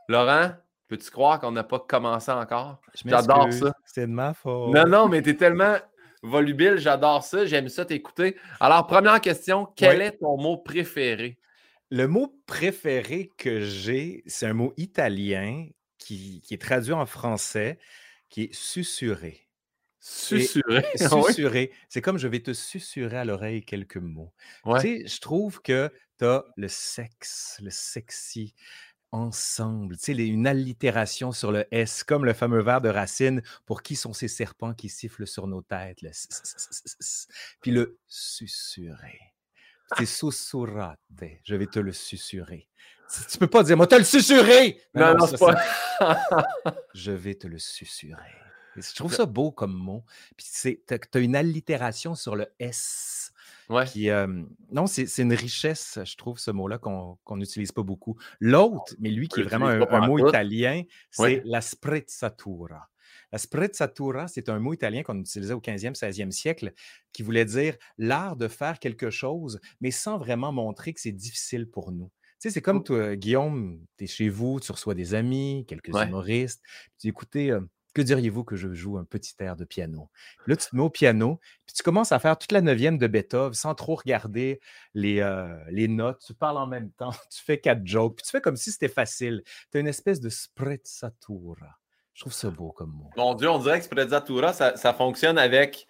[0.09, 0.49] Laurent,
[0.87, 2.81] peux-tu croire qu'on n'a pas commencé encore?
[3.05, 3.71] J'adore ça.
[3.83, 4.73] C'est de ma faute.
[4.73, 5.75] Non, non, mais tu es tellement
[6.25, 6.77] volubile.
[6.77, 7.45] J'adore ça.
[7.45, 8.35] J'aime ça t'écouter.
[8.59, 9.67] Alors, première question.
[9.75, 11.37] Quel est ton mot préféré?
[11.91, 17.79] Le mot préféré que j'ai, c'est un mot italien qui, est traduit en français,
[18.29, 19.47] qui est susurré.
[19.99, 20.85] Susurré.
[20.95, 21.71] Susurré.
[21.89, 24.33] C'est comme je vais te susurrer à l'oreille quelques mots.
[24.65, 28.53] Tu sais, je trouve que tu as le sexe, le sexy
[29.15, 29.97] ensemble.
[29.97, 33.41] Tu sais, une allitération sur le S, comme le fameux vers de Racine.
[33.65, 36.01] Pour qui sont ces serpents qui sifflent sur nos têtes?
[36.01, 36.11] Le
[37.61, 39.19] Puis le susurré.
[39.97, 40.99] C'est susurrate.
[41.43, 42.67] Je vais te le susurrer.
[43.29, 44.81] Tu peux pas dire, moi, te le susurré!
[44.95, 45.55] Non, non, c'est pas.
[46.95, 48.33] je vais te le susurrer.
[48.75, 50.03] Je trouve ça beau comme mot.
[50.35, 50.47] Puis
[50.87, 53.31] tu as une allitération sur le S.
[53.69, 53.85] Ouais.
[54.71, 58.17] non, c'est une richesse, je trouve, ce mot-là qu'on n'utilise pas beaucoup.
[58.39, 62.89] L'autre, mais lui qui est vraiment un, mot italien, c'est la sprezzatura.
[63.31, 66.73] La sprezzatura, c'est un mot italien qu'on utilisait au 15e, 16e siècle
[67.11, 71.67] qui voulait dire l'art de faire quelque chose, mais sans vraiment montrer que c'est difficile
[71.69, 72.11] pour nous.
[72.39, 75.89] Tu sais, c'est comme toi, Guillaume, tu es chez vous, tu reçois des amis, quelques
[75.89, 76.61] humoristes,
[76.99, 77.57] tu dis écoutez,
[77.95, 80.09] que diriez-vous que je joue un petit air de piano?
[80.45, 83.07] Là, tu te mets au piano, puis tu commences à faire toute la neuvième de
[83.07, 84.59] Beethoven sans trop regarder
[84.93, 85.47] les, euh,
[85.87, 86.21] notes.
[86.27, 88.89] Tu parles en même temps, tu fais quatre jokes, puis tu fais comme si c'était
[88.89, 89.43] facile.
[89.71, 91.79] Tu as une espèce de sprezzatura.
[92.13, 93.09] Je trouve ça beau comme mot.
[93.15, 95.87] Mon Dieu, on dirait que sprezzatura, ça, ça fonctionne avec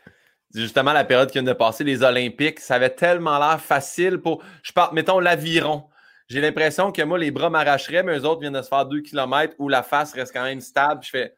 [0.54, 2.60] justement la période qui vient de passer, les Olympiques.
[2.60, 4.44] Ça avait tellement l'air facile pour.
[4.62, 5.86] Je parle, mettons, l'aviron.
[6.28, 9.02] J'ai l'impression que moi, les bras m'arracheraient, mais eux autres viennent de se faire deux
[9.02, 11.04] kilomètres où la face reste quand même stable.
[11.04, 11.36] Je fais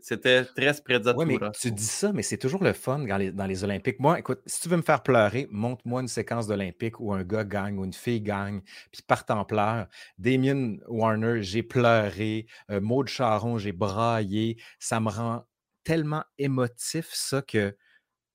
[0.00, 1.24] c'était très sprezzatura.
[1.24, 4.00] Oui, mais tu dis ça, mais c'est toujours le fun dans les, Olympiques.
[4.00, 7.44] Moi, écoute, si tu veux me faire pleurer, montre-moi une séquence d'Olympiques où un gars
[7.44, 9.86] gagne ou une fille gagne, puis part en pleurs.
[10.18, 12.46] Damien Warner, j'ai pleuré.
[12.70, 14.58] Euh, Maud Charon, j'ai braillé.
[14.78, 15.44] Ça me rend
[15.84, 17.76] tellement émotif, ça, que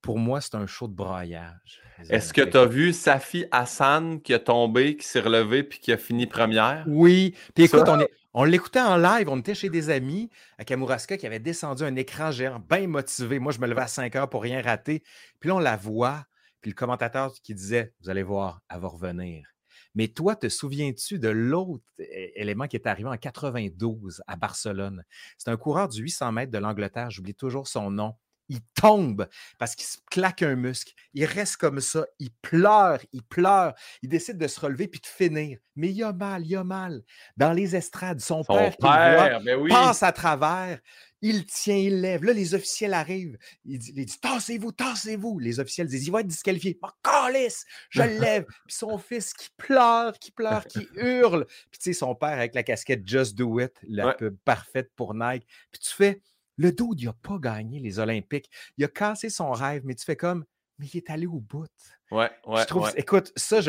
[0.01, 1.81] pour moi, c'est un show de braillage.
[2.09, 5.91] Est-ce que tu as vu Safi Hassan qui a tombé, qui s'est relevé puis qui
[5.91, 6.85] a fini première?
[6.87, 7.35] Oui.
[7.53, 7.99] Puis écoute, on,
[8.33, 11.95] on l'écoutait en live, on était chez des amis à Kamouraska qui avait descendu un
[11.95, 13.39] écran géant, bien motivé.
[13.39, 15.03] Moi, je me levais à 5 heures pour rien rater.
[15.39, 16.25] Puis là, on la voit,
[16.61, 19.47] puis le commentateur qui disait Vous allez voir, elle va revenir.
[19.95, 25.03] Mais toi, te souviens-tu de l'autre élément qui est arrivé en 92 à Barcelone?
[25.37, 28.13] C'est un coureur du 800 mètres de l'Angleterre, j'oublie toujours son nom
[28.49, 29.27] il tombe
[29.59, 30.93] parce qu'il se claque un muscle.
[31.13, 33.73] Il reste comme ça, il pleure, il pleure.
[34.01, 35.59] Il décide de se relever puis de finir.
[35.75, 37.03] Mais il a mal, il a mal.
[37.37, 40.79] Dans les estrades, son, père, ben passe à travers.
[41.21, 42.23] Il tient, il lève.
[42.23, 43.37] Là, les officiels arrivent.
[43.65, 45.37] Il dit, dit Tassez-vous, tassez-vous.
[45.39, 46.79] Les officiels disent Il va être disqualifié.
[46.81, 48.45] Oh, calice, je le lève.
[48.67, 51.45] Puis son fils qui pleure, qui pleure, qui hurle.
[51.45, 55.13] Puis tu sais, son père avec la casquette Just Do It, la pub parfaite pour
[55.13, 55.45] Nike.
[55.71, 56.21] Puis tu fais
[56.59, 58.49] le dude, il n'a pas gagné les Olympiques.
[58.77, 60.43] Il a cassé son rêve, mais tu fais comme,
[60.77, 61.65] mais il est allé au bout.
[62.11, 62.61] Ouais, ouais.
[62.61, 63.59] Je trouve, écoute, ça,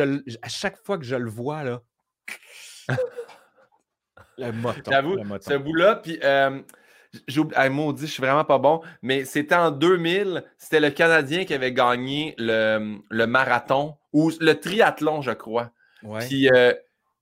[0.42, 1.82] à chaque fois que je le vois, là.
[4.38, 4.90] le moton.
[4.90, 6.18] J'avoue, ce bout-là, puis.
[6.22, 6.60] Euh,
[7.26, 11.52] j'ai maudit, je suis vraiment pas bon, mais c'était en 2000, c'était le Canadien qui
[11.52, 15.72] avait gagné le, le, marathon ou le triathlon, je crois.
[16.04, 16.24] Ouais.
[16.24, 16.72] Puis euh,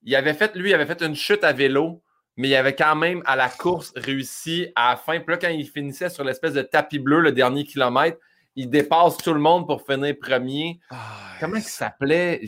[0.02, 2.02] il avait fait, lui, il avait fait une chute à vélo
[2.38, 5.18] mais il avait quand même à la course réussi à la fin.
[5.18, 8.16] Puis là, quand il finissait sur l'espèce de tapis bleu, le dernier kilomètre,
[8.54, 10.78] il dépasse tout le monde pour finir premier.
[10.90, 10.96] Ah,
[11.40, 12.40] Comment il s'appelait?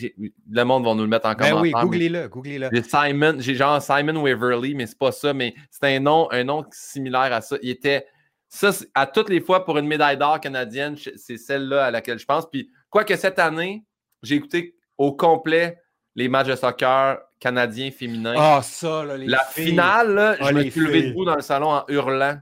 [0.49, 1.57] Le monde va nous le mettre en commentaire.
[1.57, 2.69] Ben oui, googlez-le, googlez-le.
[2.73, 6.45] J'ai Simon, j'ai genre Simon Waverly, mais c'est pas ça, mais c'est un nom, un
[6.45, 7.57] nom similaire à ça.
[7.61, 8.07] Il était.
[8.49, 12.27] Ça, à toutes les fois pour une médaille d'or canadienne, c'est celle-là à laquelle je
[12.27, 12.49] pense.
[12.49, 13.85] Puis, quoique cette année,
[14.23, 15.81] j'ai écouté au complet
[16.15, 18.35] les matchs de soccer canadiens féminins.
[18.37, 21.43] Ah, ça, là, les La finale, là, je ah, me suis levé debout dans le
[21.43, 22.39] salon en hurlant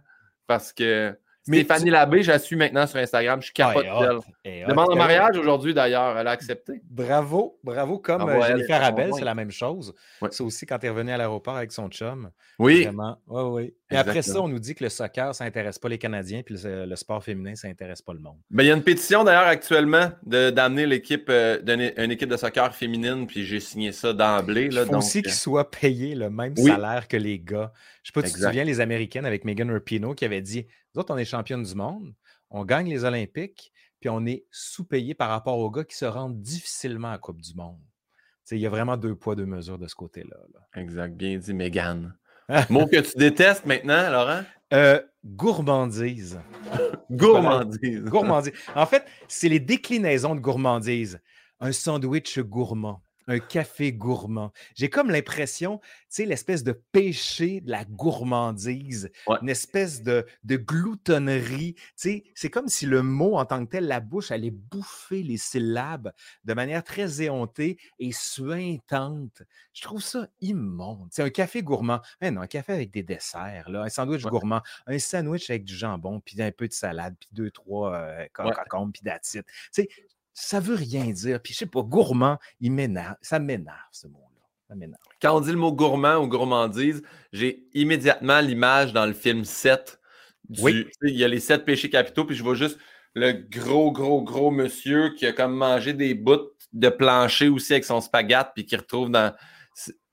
[0.46, 1.16] parce que
[1.48, 3.40] Stéphanie Labbé, je la suis maintenant sur Instagram.
[3.40, 4.66] Je suis capote d'elle.
[4.66, 6.18] Demande en mariage aujourd'hui, d'ailleurs.
[6.18, 6.82] Elle a accepté.
[6.84, 7.98] Bravo, bravo.
[7.98, 9.94] Comme euh, Jennifer Abel, c'est la même chose.
[10.30, 12.30] C'est aussi quand elle est revenue à l'aéroport avec son chum.
[12.58, 12.84] Oui.
[12.84, 13.18] Vraiment.
[13.26, 13.74] Oui, oui.
[13.90, 16.56] Et après ça, on nous dit que le soccer, ça n'intéresse pas les Canadiens, puis
[16.62, 18.38] le, sport féminin, ça n'intéresse pas le monde.
[18.50, 21.58] Ben, il y a une pétition d'ailleurs actuellement d'amener l'équipe, euh,
[21.96, 24.68] une équipe de soccer féminine, puis j'ai signé ça d'emblée.
[24.70, 27.72] Il faut aussi qu'ils soient payés le même salaire que les gars.
[28.02, 30.42] Je ne sais pas si tu te souviens, les Américaines avec Megan Rapinoe qui avait
[30.42, 32.14] dit Nous autres, on est championne du monde,
[32.50, 36.40] on gagne les Olympiques, puis on est sous-payé par rapport aux gars qui se rendent
[36.40, 37.80] difficilement à la Coupe du Monde.
[38.50, 40.36] Il y a vraiment deux poids, deux mesures de ce côté-là.
[40.74, 41.14] Exact.
[41.14, 42.16] Bien dit, Megan.
[42.70, 44.42] Mot que tu détestes maintenant, Laurent?
[44.72, 46.40] Euh, gourmandise.
[47.10, 48.04] gourmandise.
[48.04, 48.52] gourmandise.
[48.74, 51.20] En fait, c'est les déclinaisons de gourmandise.
[51.60, 54.52] Un sandwich gourmand un café gourmand.
[54.74, 59.10] J'ai comme l'impression, tu sais, l'espèce de péché de la gourmandise,
[59.42, 61.74] une espèce de, de gloutonnerie.
[61.74, 65.22] Tu sais, c'est comme si le mot en tant que tel, la bouche, allait bouffer
[65.22, 66.12] les syllabes
[66.44, 69.42] de manière très éhontée et suintante.
[69.74, 71.08] Je trouve ça immonde.
[71.10, 72.00] C'est un café gourmand.
[72.20, 75.74] Mais non, un café avec des desserts, là, un sandwich gourmand, un sandwich avec du
[75.74, 79.44] jambon, puis un peu de salade, puis deux, trois euh, concombres, puis d'attitude.
[79.46, 79.88] Tu sais,
[80.40, 81.40] ça veut rien dire.
[81.42, 83.16] Puis je sais pas, gourmand, il m'énerve.
[83.20, 84.46] Ça m'énerve, ce mot-là.
[84.68, 85.00] Ça m'énerve.
[85.20, 90.00] Quand on dit le mot gourmand ou gourmandise, j'ai immédiatement l'image dans le film 7.
[90.60, 90.86] oui.
[91.02, 92.78] Il y a les sept péchés capitaux, puis je vois juste
[93.14, 97.84] le gros, gros, gros monsieur qui a comme mangé des bouts de plancher aussi avec
[97.84, 99.34] son spaghette, puis qui retrouve dans.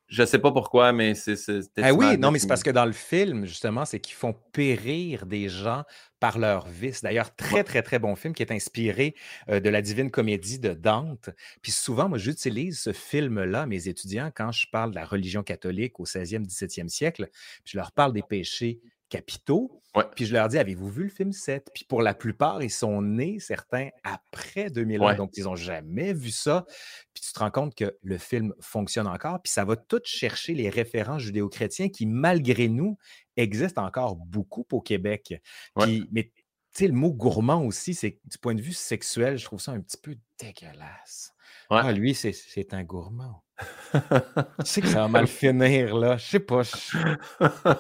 [0.07, 1.35] Je sais pas pourquoi, mais c'est.
[1.81, 5.25] Ah oui, non, mais c'est parce que dans le film, justement, c'est qu'ils font périr
[5.25, 5.83] des gens
[6.25, 7.03] par leur vice.
[7.03, 9.13] D'ailleurs, très, très, très bon film qui est inspiré
[9.49, 11.29] euh, de la Divine Comédie de Dante.
[11.61, 15.99] Puis souvent, moi, j'utilise ce film-là, mes étudiants, quand je parle de la religion catholique
[15.99, 17.29] au 16e, 17e siècle.
[17.63, 18.79] Puis je leur parle des péchés
[19.15, 19.82] capitaux.
[20.15, 21.71] Puis je leur dis, avez-vous vu le film 7?
[21.73, 25.15] Puis pour la plupart, ils sont nés, certains, après 2001.
[25.15, 26.65] Donc, ils n'ont jamais vu ça.
[27.13, 29.41] Puis tu te rends compte que le film fonctionne encore.
[29.41, 32.97] Puis ça va tout chercher les référents judéo-chrétiens qui, malgré nous,
[33.38, 35.34] existent encore beaucoup au Québec.
[35.80, 36.34] Puis, mais tu
[36.73, 39.80] sais, le mot gourmand aussi, c'est du point de vue sexuel, je trouve ça un
[39.80, 41.32] petit peu dégueulasse.
[41.69, 43.44] Ah, lui, c'est un gourmand.
[43.94, 46.18] Tu sais que ça va mal finir, là.
[46.18, 46.62] Je sais pas.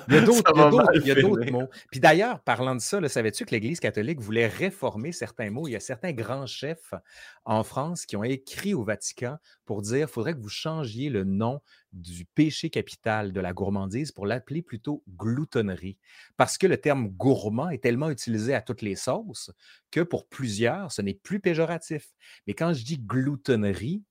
[0.07, 1.67] Il y a d'autres mots.
[1.91, 5.67] Puis d'ailleurs, parlant de ça, savais-tu que l'Église catholique voulait réformer certains mots?
[5.67, 6.93] Il y a certains grands chefs
[7.43, 11.61] en France qui ont écrit au Vatican pour dire faudrait que vous changiez le nom
[11.91, 15.97] du péché capital de la gourmandise pour l'appeler plutôt gloutonnerie.
[16.37, 19.51] Parce que le terme gourmand est tellement utilisé à toutes les sauces
[19.91, 22.13] que pour plusieurs, ce n'est plus péjoratif.
[22.47, 24.03] Mais quand je dis gloutonnerie,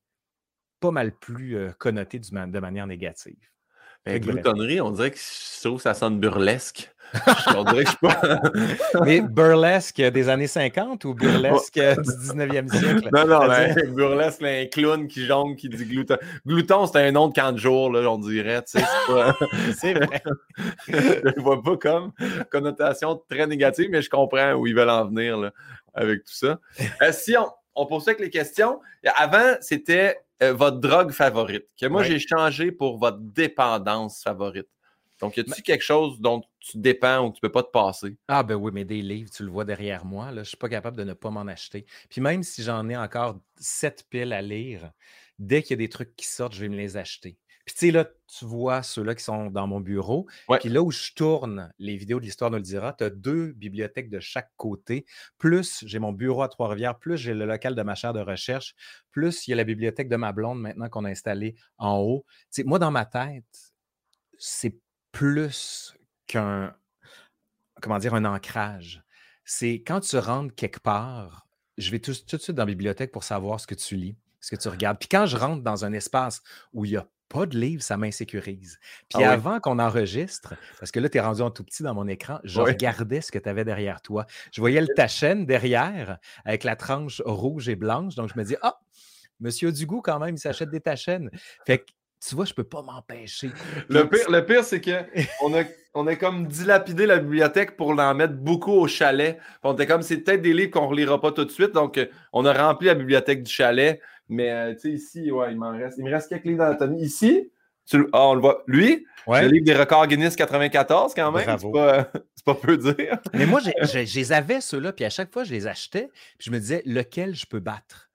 [0.84, 3.38] pas mal plus euh, connoté de manière négative.
[4.04, 6.92] Ben, gloutonnerie, on dirait que je trouve que ça sonne burlesque.
[7.56, 9.00] on dirait que je pas.
[9.06, 13.08] Mais burlesque des années 50 ou burlesque du 19e siècle?
[13.14, 16.18] Non, non, ben, burlesque, un clown qui jongle, qui dit glouton.
[16.44, 18.62] Glouton, c'est un nom de camp de jour, là, on dirait.
[18.66, 20.22] C'est vrai.
[20.86, 22.12] je ne vois pas comme
[22.50, 25.50] connotation très négative, mais je comprends où ils veulent en venir là,
[25.94, 26.58] avec tout ça.
[27.00, 28.80] Euh, si on, on poursuit avec les questions,
[29.16, 30.18] avant, c'était
[30.50, 34.68] euh, votre drogue favorite, que moi j'ai changé pour votre dépendance favorite.
[35.20, 38.16] Donc, y a-t-il quelque chose dont tu dépends ou tu ne peux pas te passer?
[38.28, 40.56] Ah, ben oui, mais des livres, tu le vois derrière moi, là, je ne suis
[40.56, 41.86] pas capable de ne pas m'en acheter.
[42.10, 44.90] Puis même si j'en ai encore sept piles à lire,
[45.38, 47.38] dès qu'il y a des trucs qui sortent, je vais me les acheter.
[47.64, 50.26] Puis, tu sais, là, tu vois ceux-là qui sont dans mon bureau.
[50.60, 53.52] Puis là où je tourne les vidéos de l'histoire nous le dira, tu as deux
[53.52, 55.06] bibliothèques de chaque côté.
[55.38, 58.74] Plus j'ai mon bureau à Trois-Rivières, plus j'ai le local de ma chaire de recherche,
[59.10, 62.24] plus il y a la bibliothèque de ma blonde maintenant qu'on a installée en haut.
[62.28, 63.74] Tu sais, moi, dans ma tête,
[64.36, 64.76] c'est
[65.10, 65.94] plus
[66.26, 66.74] qu'un,
[67.80, 69.02] comment dire, un ancrage.
[69.44, 71.46] C'est quand tu rentres quelque part,
[71.78, 74.16] je vais tout, tout de suite dans la bibliothèque pour savoir ce que tu lis
[74.44, 74.98] ce que tu regardes.
[74.98, 76.42] Puis quand je rentre dans un espace
[76.74, 78.78] où il y a pas de livre, ça m'insécurise.
[79.08, 81.94] Puis ah avant qu'on enregistre, parce que là, tu es rendu en tout petit dans
[81.94, 84.26] mon écran, je regardais ce que tu avais derrière toi.
[84.52, 88.14] Je voyais le, ta chaîne derrière avec la tranche rouge et blanche.
[88.14, 88.80] Donc, je me dis, ah,
[89.40, 91.30] Monsieur Dugout, quand même, il s'achète des tachaines.
[91.66, 91.84] Fait que
[92.26, 93.50] tu vois, je peux pas m'empêcher.
[93.88, 98.14] Le pire, le pire c'est qu'on a, on a comme dilapidé la bibliothèque pour en
[98.14, 99.38] mettre beaucoup au chalet.
[99.62, 101.72] On était comme, c'est peut-être des livres qu'on ne relira pas tout de suite.
[101.72, 102.00] Donc,
[102.32, 104.00] on a rempli la bibliothèque du chalet.
[104.28, 105.98] Mais euh, tu sais, ici, ouais, il m'en reste.
[105.98, 107.02] Il me reste quelques livres d'anatomie.
[107.02, 107.50] Ici,
[107.86, 108.62] tu, ah, on le voit.
[108.66, 111.58] Lui, le livre des records Guinness 94, quand même.
[111.58, 112.10] C'est pas,
[112.44, 113.18] pas, peu dire.
[113.34, 116.50] Mais moi, je les avais, ceux-là, puis à chaque fois, je les achetais, puis je
[116.50, 118.10] me disais, lequel je peux battre?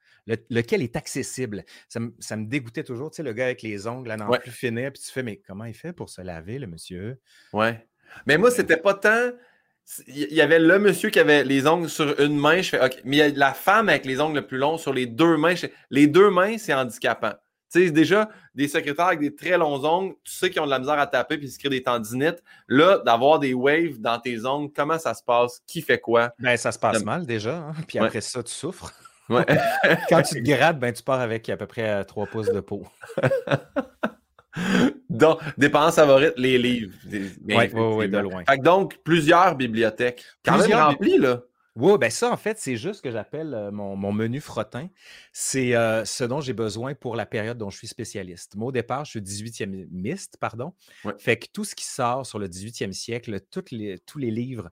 [0.52, 1.64] lequel est accessible?
[1.88, 4.92] Ça, me, dégoûtait toujours, tu sais, le gars avec les ongles à n'en plus finir,
[4.92, 7.20] puis tu fais, mais comment il fait pour se laver, le monsieur?
[7.52, 7.88] Ouais.
[8.28, 9.32] Mais moi, c'était pas tant
[10.08, 12.62] il y avait le monsieur qui avait les ongles sur une main.
[12.62, 13.02] Je fais OK.
[13.06, 15.38] Mais il y a la femme avec les ongles le plus longs sur les deux
[15.38, 15.56] mains.
[15.90, 17.34] les deux mains, c'est handicapant.
[17.72, 20.72] Tu sais, déjà, des secrétaires avec des très longs ongles, tu sais qu'ils ont de
[20.72, 22.44] la misère à taper puis se créent des tendinites.
[22.68, 25.62] Là, d'avoir des waves dans tes ongles, comment ça se passe?
[25.68, 26.34] Qui fait quoi?
[26.40, 27.58] Ben, ça se passe mal déjà.
[27.58, 27.74] Hein.
[27.88, 28.92] Puis après ça, tu souffres.
[29.30, 32.60] Quand tu te grattes, ben, tu pars avec à peu près 3 euh, pouces de
[32.60, 32.88] peau.
[35.10, 36.94] donc, dépenses favorites, les livres.
[37.06, 38.44] Oui, oui, de loin.
[38.58, 40.24] donc, plusieurs bibliothèques.
[40.44, 41.42] Quand même remplies, là.
[41.76, 44.90] Oui, ben ça, en fait, c'est juste ce que j'appelle euh, mon, menu frottin.
[45.32, 48.56] C'est euh, ce dont j'ai besoin pour la période dont je suis spécialiste.
[48.56, 50.74] Moi, au départ, je suis 18e miste, pardon.
[51.20, 53.32] Fait que tout ce qui sort sur le 18e siècle,
[53.72, 54.70] les, tous les livres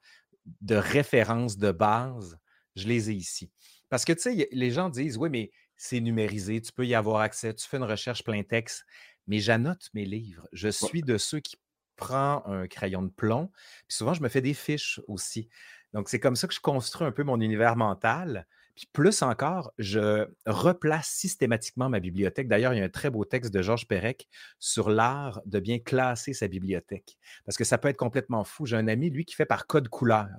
[0.61, 2.37] de référence de base,
[2.75, 3.51] je les ai ici.
[3.89, 7.21] Parce que, tu sais, les gens disent, oui, mais c'est numérisé, tu peux y avoir
[7.21, 8.85] accès, tu fais une recherche plein texte,
[9.27, 10.47] mais j'annote mes livres.
[10.53, 11.57] Je suis de ceux qui
[11.95, 13.47] prend un crayon de plomb,
[13.87, 15.49] puis souvent, je me fais des fiches aussi.
[15.93, 18.47] Donc, c'est comme ça que je construis un peu mon univers mental.
[18.77, 22.47] Puis plus encore, je replace systématiquement ma bibliothèque.
[22.47, 24.27] D'ailleurs, il y a un très beau texte de Georges Perec
[24.59, 27.17] sur l'art de bien classer sa bibliothèque.
[27.43, 28.67] Parce que ça peut être complètement fou.
[28.67, 30.29] J'ai un ami, lui, qui fait par code couleur.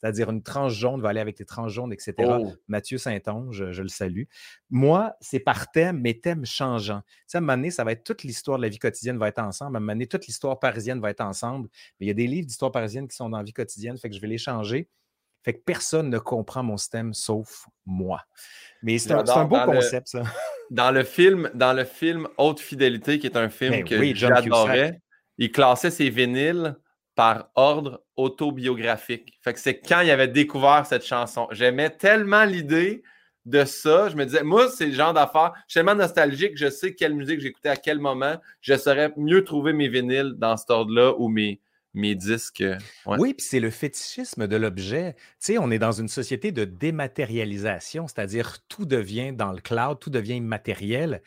[0.00, 2.14] C'est-à-dire une tranche jaune va aller avec les tranches jaunes, etc.
[2.20, 2.52] Oh!
[2.68, 4.26] Mathieu Saint-Onge, je, le salue.
[4.70, 7.02] Moi, c'est par thème, mes thèmes changeants.
[7.02, 9.18] Tu sais, à un moment donné, ça va être toute l'histoire de la vie quotidienne
[9.18, 9.74] va être ensemble.
[9.74, 11.68] À un moment donné, toute l'histoire parisienne va être ensemble.
[11.98, 14.08] Mais il y a des livres d'histoire parisienne qui sont dans la vie quotidienne, fait
[14.08, 14.88] que je vais les changer.
[15.48, 18.20] Fait que personne ne comprend mon système sauf moi.
[18.82, 20.22] Mais c'est un, beau concept, ça.
[20.70, 25.00] Dans le film, dans le film Haute Fidélité, qui est un film ben que j'adorais,
[25.38, 26.76] il classait ses vinyles
[27.14, 29.38] par ordre autobiographique.
[29.40, 31.48] Fait que c'est quand il avait découvert cette chanson.
[31.50, 33.02] J'aimais tellement l'idée
[33.46, 34.10] de ça.
[34.10, 35.54] Je me disais, moi, c'est le genre d'affaire.
[35.66, 38.36] Je suis tellement nostalgique, je sais quelle musique j'écoutais à quel moment.
[38.60, 41.62] Je saurais mieux trouver mes vinyles dans cet ordre-là ou mes,
[41.98, 42.62] mes disques.
[42.62, 45.14] Euh, oui, puis c'est le fétichisme de l'objet.
[45.14, 49.98] Tu sais, on est dans une société de dématérialisation, c'est-à-dire tout devient dans le cloud,
[50.00, 51.22] tout devient immatériel.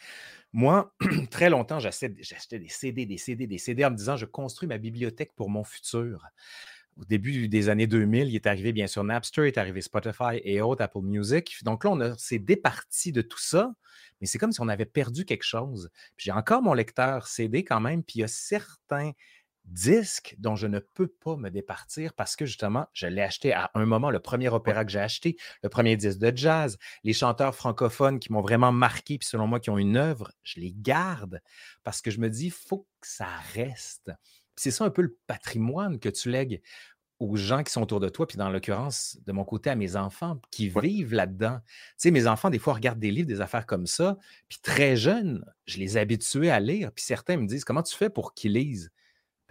[0.54, 0.94] Moi,
[1.32, 4.78] très longtemps, j'achetais des CD, des CD, des CD en me disant, je construis ma
[4.78, 6.26] bibliothèque pour mon futur.
[6.98, 10.42] Au début des années 2000, il est arrivé bien sûr Napster, il est arrivé Spotify
[10.44, 11.64] et autres, Apple Music.
[11.64, 13.74] Donc là, on s'est départi de tout ça,
[14.20, 15.90] mais c'est comme si on avait perdu quelque chose.
[16.18, 19.12] J'ai encore mon lecteur CD quand même, puis il y a certains
[19.66, 23.72] disque dont je ne peux pas me départir parce que justement, je l'ai acheté à
[23.74, 27.56] un moment, le premier opéra que j'ai acheté, le premier disque de jazz, les chanteurs
[27.56, 31.42] francophones qui m'ont vraiment marqué, puis selon moi, qui ont une œuvre, je les garde
[31.84, 34.12] parce que je me dis, il faut que ça reste.
[34.56, 36.62] C'est ça un peu le patrimoine que tu lègues
[37.22, 39.96] aux gens qui sont autour de toi, puis dans l'occurrence, de mon côté, à mes
[39.96, 41.60] enfants qui vivent là-dedans.
[41.68, 44.18] Tu sais, mes enfants, des fois, regardent des livres, des affaires comme ça,
[44.50, 47.96] puis très jeunes, je les ai habitués à lire, puis certains me disent, comment tu
[47.96, 48.92] fais pour qu'ils lisent?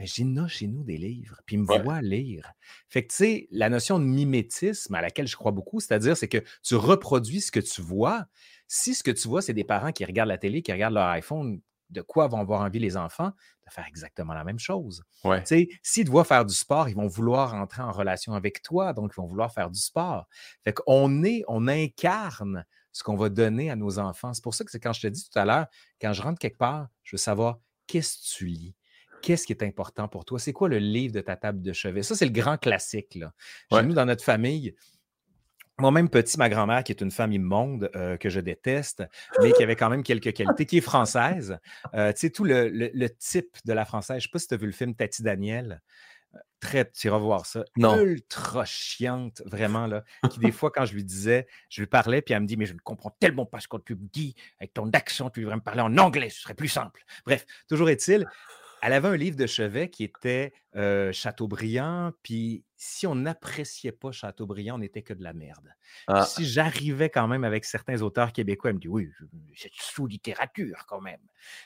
[0.00, 2.54] Ben, j'ai chez nous des livres, puis ils me voient lire.
[2.88, 6.26] Fait que, tu sais, la notion de mimétisme à laquelle je crois beaucoup, c'est-à-dire, c'est
[6.26, 8.24] que tu reproduis ce que tu vois.
[8.66, 11.08] Si ce que tu vois, c'est des parents qui regardent la télé, qui regardent leur
[11.08, 11.60] iPhone,
[11.90, 13.30] de quoi vont avoir envie les enfants?
[13.66, 15.04] De faire exactement la même chose.
[15.22, 15.42] Ouais.
[15.42, 18.62] Tu sais, s'ils te voient faire du sport, ils vont vouloir entrer en relation avec
[18.62, 20.26] toi, donc ils vont vouloir faire du sport.
[20.64, 24.32] Fait qu'on est, on incarne ce qu'on va donner à nos enfants.
[24.32, 25.66] C'est pour ça que c'est quand je te dis tout à l'heure,
[26.00, 28.74] quand je rentre quelque part, je veux savoir qu'est-ce que tu lis?
[29.22, 30.38] Qu'est-ce qui est important pour toi?
[30.38, 32.02] C'est quoi le livre de ta table de chevet?
[32.02, 33.14] Ça, c'est le grand classique.
[33.14, 33.32] Là.
[33.72, 34.74] Chez nous, dans notre famille,
[35.80, 39.02] moi-même petit, ma grand-mère, qui est une femme immonde euh, que je déteste,
[39.42, 41.58] mais qui avait quand même quelques qualités, qui est française.
[41.94, 44.16] Euh, tu sais, tout le, type de la française.
[44.16, 45.80] Je ne sais pas si tu as vu le film Tati Daniel.
[46.60, 47.64] Très, tu iras voir ça.
[47.76, 47.98] Non.
[47.98, 50.04] Ultra chiante, vraiment, là.
[50.30, 52.66] Qui, des fois, quand je lui disais, je lui parlais, puis elle me dit, mais
[52.66, 54.36] je ne comprends tellement pas ce que tu me dis.
[54.60, 57.02] Avec ton accent, tu devrais me parler en anglais, ce serait plus simple.
[57.24, 58.28] Bref, toujours est-il,
[58.82, 60.52] elle avait un livre de chevet qui était
[61.12, 65.68] Chateaubriand, puis si on n'appréciait pas Chateaubriand, on n'était que de la merde.
[66.06, 66.24] Ah.
[66.24, 69.10] Si j'arrivais quand même avec certains auteurs québécois, elle me dit oui,
[69.54, 71.20] c'est sous-littérature quand même.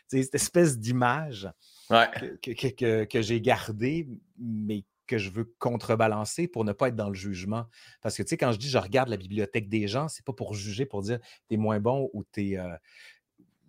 [0.08, 1.48] C'est cette espèce d'image
[1.88, 7.14] que, que, j'ai gardée, mais que je veux contrebalancer pour ne pas être dans le
[7.14, 7.66] jugement.
[8.00, 10.32] Parce que, tu sais, quand je dis je regarde la bibliothèque des gens, c'est pas
[10.32, 12.56] pour juger, pour dire t'es moins bon ou t'es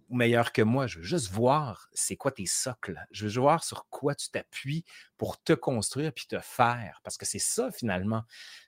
[0.10, 0.88] meilleur que moi.
[0.88, 3.00] Je veux juste voir c'est quoi tes socles.
[3.12, 4.86] Je veux voir sur quoi tu t'appuies
[5.18, 7.02] pour te construire puis te faire.
[7.04, 8.24] Parce que c'est ça finalement.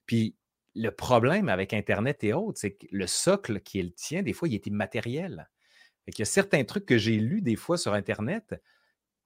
[0.06, 0.36] Puis
[0.76, 4.34] le problème avec Internet et autres, c'est que le socle qui est le tien, des
[4.34, 5.50] fois, il est immatériel.
[6.08, 8.56] Il y a certains trucs que j'ai lus des fois sur Internet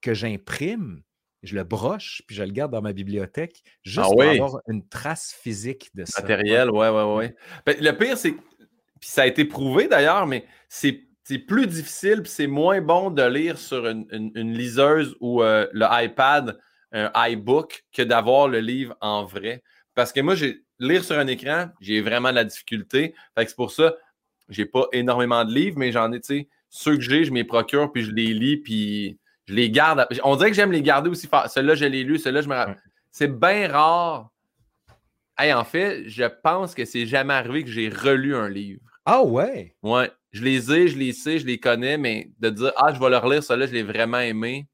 [0.02, 1.04] que j'imprime,
[1.44, 4.88] je le broche, puis je le garde dans ma bibliothèque, juste ah pour avoir une
[4.88, 6.22] trace physique de ça.
[6.22, 7.36] Matériel, ouais, ouais, ouais.
[7.66, 12.24] Ben, le pire, c'est, puis ça a été prouvé d'ailleurs, mais c'est c'est plus difficile,
[12.26, 16.58] c'est moins bon de lire sur une, liseuse ou euh, le iPad,
[16.92, 19.64] un iBook, que d'avoir le livre en vrai.
[19.96, 23.14] Parce que moi, j'ai lire sur un écran, j'ai vraiment de la difficulté.
[23.36, 23.96] Fait que c'est pour ça,
[24.50, 27.44] j'ai pas énormément de livres, mais j'en ai, tu sais, ceux que j'ai, je m'y
[27.44, 30.08] procure, puis je les lis, puis je les garde.
[30.24, 31.30] On dirait que j'aime les garder aussi.
[31.48, 32.82] Celui-là, je l'ai lu, celui-là, je me rappelle.
[33.12, 34.30] C'est bien rare.
[35.38, 38.82] Hey, en fait, je pense que c'est jamais arrivé que j'ai relu un livre.
[39.06, 39.76] Ah ouais?
[39.82, 40.12] Ouais.
[40.32, 43.10] Je les ai, je les sais, je les connais, mais de dire Ah, je vais
[43.10, 44.68] leur lire là, je l'ai vraiment aimé,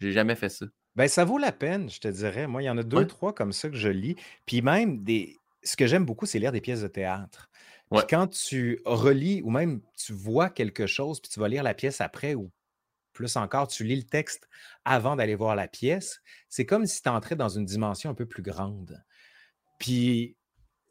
[0.00, 0.66] j'ai jamais fait ça.
[0.94, 2.46] Ben, ça vaut la peine, je te dirais.
[2.46, 4.16] Moi, il y en a deux, trois comme ça que je lis.
[4.46, 5.36] Puis même des.
[5.62, 7.48] ce que j'aime beaucoup, c'est lire des pièces de théâtre.
[7.90, 11.74] Puis quand tu relis ou même tu vois quelque chose, puis tu vas lire la
[11.74, 12.50] pièce après ou
[13.12, 14.48] plus encore, tu lis le texte
[14.84, 18.24] avant d'aller voir la pièce, c'est comme si tu entrais dans une dimension un peu
[18.24, 19.02] plus grande.
[19.78, 20.36] Puis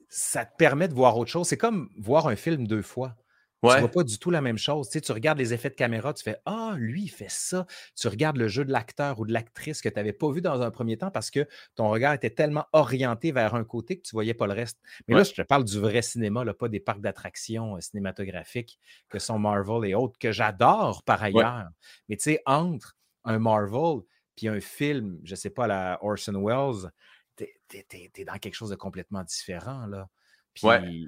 [0.09, 1.47] ça te permet de voir autre chose.
[1.47, 3.15] C'est comme voir un film deux fois.
[3.61, 4.87] Tu ne vois pas du tout la même chose.
[4.87, 7.67] Tu, sais, tu regardes les effets de caméra, tu fais Ah, lui, il fait ça.
[7.95, 10.61] Tu regardes le jeu de l'acteur ou de l'actrice que tu n'avais pas vu dans
[10.61, 14.15] un premier temps parce que ton regard était tellement orienté vers un côté que tu
[14.15, 14.79] ne voyais pas le reste.
[15.07, 18.79] Mais là, je te parle du vrai cinéma, là, pas des parcs d'attractions euh, cinématographiques
[19.09, 21.69] que sont Marvel et autres, que j'adore par ailleurs.
[22.09, 24.01] Mais tu sais, entre un Marvel
[24.35, 26.91] puis un film, je ne sais pas, la Orson Welles,
[27.35, 27.45] tu
[27.77, 29.85] es, dans quelque chose de complètement différent.
[29.85, 30.09] Là.
[30.53, 31.07] Puis,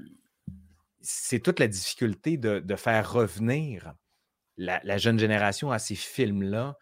[1.04, 3.94] c'est toute la difficulté de, faire revenir
[4.58, 6.78] la, jeune génération à ces films-là,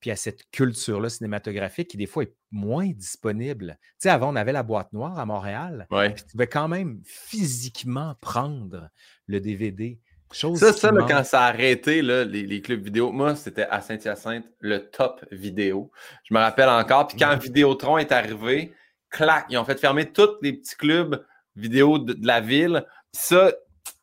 [0.00, 3.78] puis à cette culture-là cinématographique qui, des fois, est moins disponible.
[3.80, 5.86] Tu sais, avant, on avait la boîte noire à Montréal.
[5.90, 6.10] Ouais.
[6.10, 8.90] Puis tu pouvais quand même physiquement prendre
[9.26, 10.00] le DVD.
[10.32, 14.90] Chose ça, ça quand ça a arrêté, les, clubs vidéo, moi, c'était à Saint-Hyacinthe, le
[14.90, 15.90] top vidéo.
[16.24, 17.06] Je me rappelle encore.
[17.06, 18.74] Puis quand Vidéotron est arrivé,
[19.08, 21.24] clac, ils ont fait fermer tous les petits clubs
[21.54, 22.84] vidéo de, de la ville.
[23.12, 23.52] Puis ça,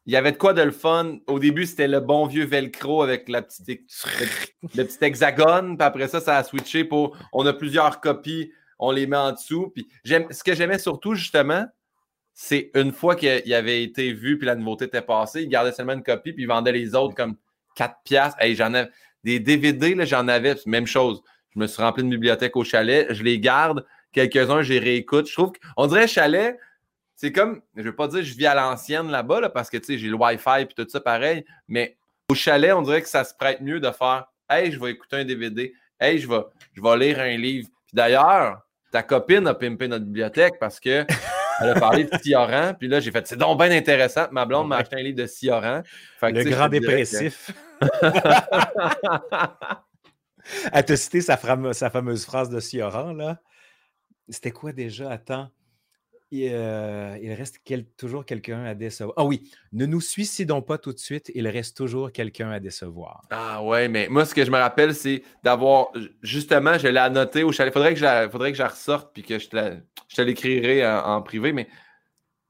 [0.05, 1.17] il y avait de quoi de le fun.
[1.27, 3.89] Au début, c'était le bon vieux velcro avec la petite,
[4.75, 5.77] le, petit hexagone.
[5.77, 9.31] Puis après ça, ça a switché pour on a plusieurs copies, on les met en
[9.31, 9.71] dessous.
[9.73, 11.65] Puis ce que j'aimais surtout, justement,
[12.33, 15.93] c'est une fois qu'il avait été vu puis la nouveauté était passée, il gardait seulement
[15.93, 17.37] une copie puis il vendait les autres comme
[17.75, 18.41] 4 piastres.
[18.41, 18.87] Hey, j'en ai
[19.23, 21.21] des DVD, j'en avais, même chose.
[21.55, 23.85] Je me suis rempli une bibliothèque au chalet, je les garde.
[24.11, 25.27] Quelques-uns, je les réécoute.
[25.27, 26.57] Je trouve qu'on dirait chalet,
[27.23, 29.77] c'est comme, je ne veux pas dire que je vis à l'ancienne là-bas, parce que
[29.81, 31.95] j'ai le Wi-Fi et tout ça pareil, mais
[32.29, 35.15] au chalet, on dirait que ça se prête mieux de faire Hey, je vais écouter
[35.15, 36.41] un DVD, hey, je vais,
[36.73, 37.69] je vais lire un livre.
[37.85, 41.05] Puis d'ailleurs, ta copine a pimpé notre bibliothèque parce que
[41.61, 42.73] elle a parlé de Sioran.
[42.77, 44.27] Puis là, j'ai fait, c'est donc bien intéressant.
[44.31, 45.81] Ma blonde m'a acheté un livre de Sioran.
[46.21, 47.51] le grand dépressif.
[50.73, 51.39] elle t'a cité sa,
[51.71, 53.39] sa, fameuse phrase de Sioran, là.
[54.27, 55.09] C'était quoi déjà?
[55.09, 55.49] Attends.
[56.33, 57.59] Euh, il reste
[57.95, 59.13] toujours quelqu'un à décevoir.
[59.17, 63.21] Ah oui, ne nous suicidons pas tout de suite, il reste toujours quelqu'un à décevoir.
[63.29, 65.91] Ah ouais, mais moi, ce que je me rappelle, c'est d'avoir,
[66.23, 67.71] justement, je l'ai annoté au chalet.
[67.71, 71.67] Faudrait que je faudrait que je ressorte puis que je te, l'écrirai en, privé, mais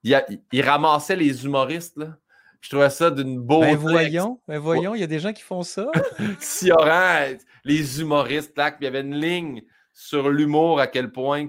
[0.04, 0.18] il,
[0.52, 2.18] il, ramassait les humoristes, là.
[2.62, 3.72] Je trouvais ça d'une beauté.
[3.72, 5.92] Ben voyons, ben voyons, il y a des gens qui font ça.
[6.40, 7.26] si aura
[7.66, 11.48] les humoristes, là, puis il y avait une ligne sur l'humour, à quel point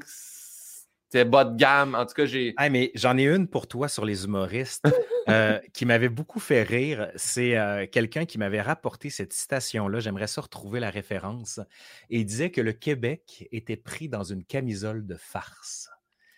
[1.14, 1.94] c'était bas de gamme.
[1.94, 2.54] En tout cas, j'ai.
[2.72, 4.84] mais j'en ai une pour toi sur les humoristes
[5.28, 7.08] euh, qui m'avait beaucoup fait rire.
[7.14, 10.00] C'est euh, quelqu'un qui m'avait rapporté cette citation-là.
[10.00, 11.60] J'aimerais ça retrouver la référence.
[12.10, 15.88] Et il disait que le Québec était pris dans une camisole de farce.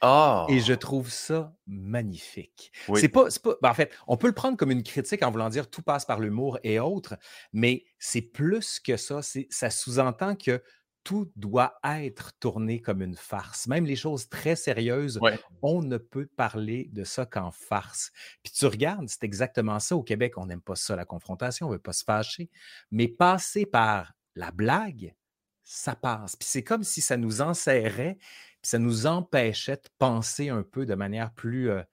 [0.02, 0.44] Oh.
[0.50, 2.70] Et je trouve ça magnifique.
[2.96, 5.48] C'est pas, pas ben, en fait, on peut le prendre comme une critique en voulant
[5.48, 7.16] dire tout passe par l'humour et autres,
[7.54, 9.20] mais c'est plus que ça.
[9.22, 10.62] Ça sous-entend que
[11.06, 13.68] tout doit être tourné comme une farce.
[13.68, 15.20] Même les choses très sérieuses,
[15.62, 18.10] on ne peut parler de ça qu'en farce.
[18.42, 20.36] Puis tu regardes, c'est exactement ça au Québec.
[20.36, 22.50] On n'aime pas ça, la confrontation, on ne veut pas se fâcher.
[22.90, 25.14] Mais passer par la blague,
[25.62, 26.34] ça passe.
[26.34, 30.86] Puis c'est comme si ça nous enserrait, puis ça nous empêchait de penser un peu
[30.86, 31.84] de manière plus, euh,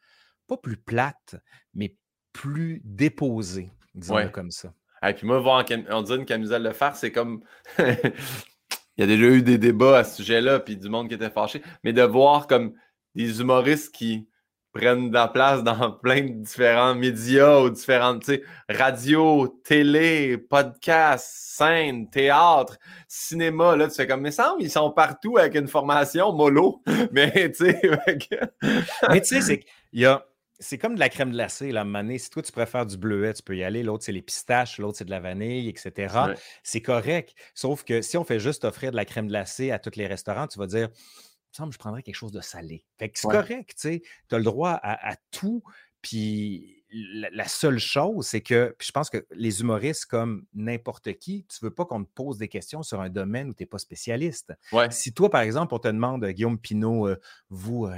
[0.47, 1.35] pas plus plate,
[1.75, 1.95] mais
[2.31, 4.73] plus déposée, disons comme ça.
[5.05, 7.43] Et puis moi, voir on dit une camisole de farce, c'est comme
[8.97, 11.29] il y a déjà eu des débats à ce sujet-là, puis du monde qui était
[11.29, 11.61] fâché.
[11.83, 12.73] Mais de voir comme
[13.15, 14.27] des humoristes qui
[14.73, 18.29] prennent de la place dans plein de différents médias ou différentes,
[18.67, 22.77] radio, télé, podcast, scène, théâtre,
[23.07, 26.81] cinéma, là, tu fais comme, mais ça, ils sont partout avec une formation mollo,
[27.11, 27.81] mais tu sais...
[29.09, 30.25] mais tu sais, c'est qu'il y a
[30.63, 32.17] c'est comme de la crème glacée, la manée.
[32.17, 33.83] Si toi, tu préfères du bleuet, tu peux y aller.
[33.83, 34.79] L'autre, c'est les pistaches.
[34.79, 36.15] L'autre, c'est de la vanille, etc.
[36.63, 37.35] C'est correct.
[37.53, 40.47] Sauf que si on fait juste offrir de la crème glacée à tous les restaurants,
[40.47, 42.85] tu vas dire, il me semble que je prendrais quelque chose de salé.
[42.97, 44.01] Fait que c'est correct, tu sais.
[44.29, 45.63] Tu as le droit à, tout.
[46.01, 51.63] Puis la, seule chose, c'est que je pense que les humoristes, comme n'importe qui, tu
[51.63, 53.79] ne veux pas qu'on te pose des questions sur un domaine où tu n'es pas
[53.79, 54.53] spécialiste.
[54.89, 57.97] Si toi, par exemple, on te demande, Guillaume Pinot, euh, vous, euh,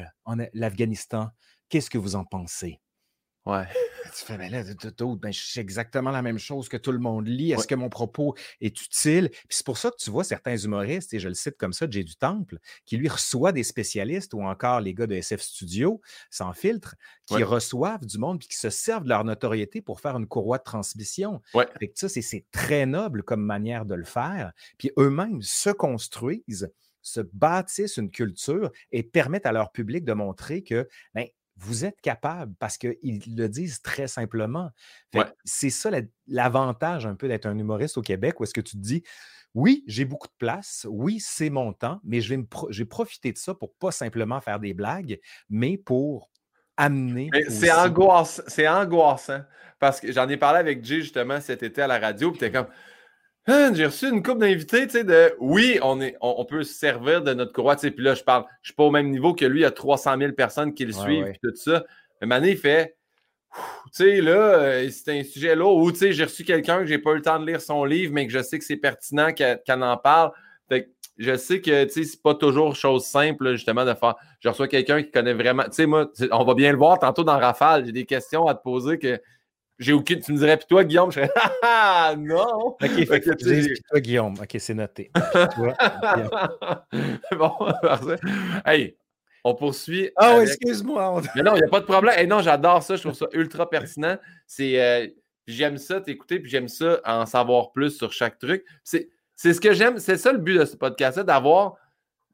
[0.53, 1.29] l'Afghanistan,
[1.69, 2.79] Qu'est-ce que vous en pensez?
[3.45, 3.67] Ouais.
[4.05, 7.27] Tu fais, mais là, ben, je sais exactement la même chose que tout le monde
[7.27, 7.51] lit.
[7.51, 9.29] Est-ce que mon propos est utile?
[9.29, 11.85] Puis c'est pour ça que tu vois certains humoristes, et je le cite comme ça,
[11.89, 16.01] Jay du Temple, qui lui reçoit des spécialistes ou encore les gars de SF Studio,
[16.31, 16.95] sans filtre,
[17.25, 20.57] qui reçoivent du monde puis qui se servent de leur notoriété pour faire une courroie
[20.57, 21.41] de transmission.
[21.53, 21.67] Ouais.
[21.79, 24.53] Fait que ça, c'est très noble comme manière de le faire.
[24.77, 26.71] Puis eux-mêmes se construisent
[27.07, 31.27] se bâtissent une culture et permettent à leur public de montrer que ben,
[31.57, 34.69] vous êtes capable parce qu'ils le disent très simplement.
[35.43, 35.89] C'est ça
[36.27, 39.03] l'avantage un peu d'être un humoriste au Québec où est-ce que tu te dis
[39.53, 43.37] oui, j'ai beaucoup de place, oui, c'est mon temps, mais je vais, me profiter de
[43.37, 45.17] ça pour pas simplement faire des blagues,
[45.49, 46.29] mais pour
[46.75, 47.29] amener.
[47.47, 49.41] C'est angoissant, c'est angoissant
[49.79, 52.51] parce que j'en ai parlé avec Jay justement cet été à la radio, puis t'es
[52.51, 52.67] comme
[53.47, 56.73] hein, j'ai reçu une coupe d'invités, tu sais, de oui, on, est, on, peut se
[56.73, 59.09] servir de notre courroie, tu sais, puis là, je parle, je suis pas au même
[59.09, 61.83] niveau que lui, il y a 300 000 personnes qui le suivent, puis tout ça.
[62.21, 62.95] Mais Mané, il fait,
[63.55, 66.85] tu sais, là, euh, c'est un sujet là où, tu sais, j'ai reçu quelqu'un que
[66.85, 68.77] j'ai pas eu le temps de lire son livre, mais que je sais que c'est
[68.77, 70.31] pertinent qu'elle en parle.
[70.67, 74.15] Fait que je sais que, tu sais, c'est pas toujours chose simple, justement, de faire.
[74.41, 75.63] Je reçois quelqu'un qui connaît vraiment.
[75.63, 77.85] Tu sais, moi, on va bien le voir tantôt dans Rafale.
[77.85, 79.21] J'ai des questions à te poser que
[79.77, 80.19] j'ai aucune.
[80.19, 81.31] Tu me dirais, puis toi, Guillaume, je serais
[81.63, 82.75] Ah non!
[82.81, 84.35] Ok, fait, que tu dis, toi, Guillaume.
[84.41, 85.11] Ok, c'est noté.
[85.55, 85.73] toi,
[87.37, 87.51] bon,
[88.65, 88.97] hey,
[89.43, 90.11] on poursuit.
[90.15, 91.21] Ah oui, excuse-moi.
[91.35, 92.15] Mais non, il n'y a pas de problème.
[92.17, 92.95] Et non, j'adore ça.
[92.95, 94.17] Je trouve ça ultra pertinent.
[94.47, 94.81] C'est.
[94.81, 95.07] Euh,
[95.47, 98.65] j'aime ça t'écouter, puis j'aime ça en savoir plus sur chaque truc.
[98.83, 99.99] C'est ce que j'aime.
[99.99, 101.75] C'est ça le but de ce podcast-là, d'avoir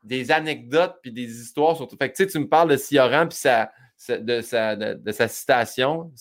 [0.04, 1.98] des anecdotes puis des histoires sur tout.
[1.98, 3.72] Fait que tu sais, tu me parles de Sioran puis ça
[4.10, 6.12] de sa, de, sa citation.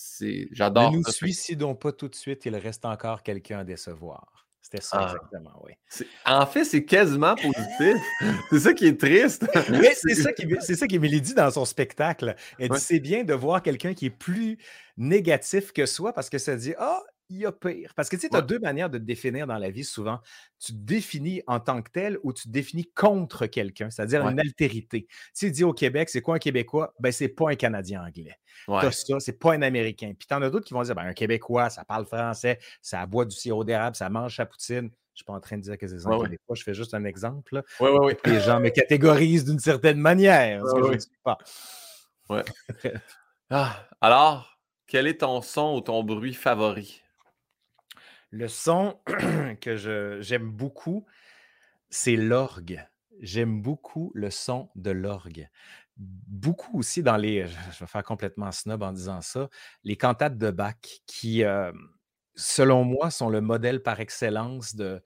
[0.51, 0.91] J'adore.
[0.91, 4.41] Ne nous suicidons pas tout de suite, il reste encore quelqu'un à décevoir.
[4.61, 5.05] C'était ça, ah.
[5.05, 5.73] exactement, oui.
[6.25, 7.97] En fait, c'est quasiment positif.
[8.51, 9.45] c'est ça qui est triste.
[9.95, 12.35] c'est ça qui, c'est ça dit dans son spectacle.
[12.59, 14.59] Elle dit c'est bien de voir quelqu'un qui est plus
[14.97, 17.01] négatif que soi parce que ça dit Ah,
[17.31, 17.93] il y a pire.
[17.95, 20.19] Parce que tu sais, tu as deux manières de te définir dans la vie souvent.
[20.59, 24.39] Tu te définis en tant que tel ou tu te définis contre quelqu'un, c'est-à-dire une
[24.39, 25.07] altérité.
[25.33, 26.93] Si tu dis au Québec, c'est quoi un Québécois?
[26.99, 28.37] Ben, c'est pas un Canadien anglais.
[28.67, 28.91] Ouais.
[28.91, 30.13] ça, c'est pas un Américain.
[30.17, 33.05] Puis tu en as d'autres qui vont dire, ben, un Québécois, ça parle français, ça
[33.05, 34.91] boit du sirop d'érable, ça mange sa poutine.
[35.13, 37.05] Je suis pas en train de dire que c'est un Québécois, je fais juste un
[37.05, 37.63] exemple.
[38.25, 41.37] Les gens me catégorisent d'une certaine manière, ce que je ne pas.
[42.29, 42.43] Ouais.
[43.49, 44.57] ah, alors,
[44.87, 47.01] quel est ton son ou ton bruit favori?
[48.31, 48.99] Le son
[49.61, 51.05] que j'aime beaucoup,
[51.89, 52.85] c'est l'orgue.
[53.19, 55.49] J'aime beaucoup le son de l'orgue.
[55.97, 59.49] Beaucoup aussi dans les, je vais faire complètement snob en disant ça,
[59.83, 60.75] les cantates de Bach
[61.05, 61.71] qui, euh,
[62.35, 65.03] selon moi, sont le modèle par excellence de,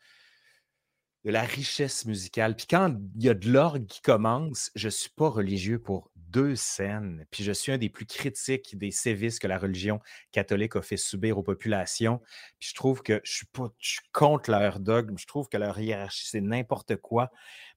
[1.25, 2.55] de la richesse musicale.
[2.55, 6.11] Puis quand il y a de l'orgue qui commence, je ne suis pas religieux pour
[6.15, 7.25] deux scènes.
[7.31, 9.99] Puis je suis un des plus critiques des sévices que la religion
[10.31, 12.19] catholique a fait subir aux populations.
[12.59, 13.69] Puis je trouve que je suis pas
[14.13, 17.31] contre leur dogme, je trouve que leur hiérarchie, c'est n'importe quoi.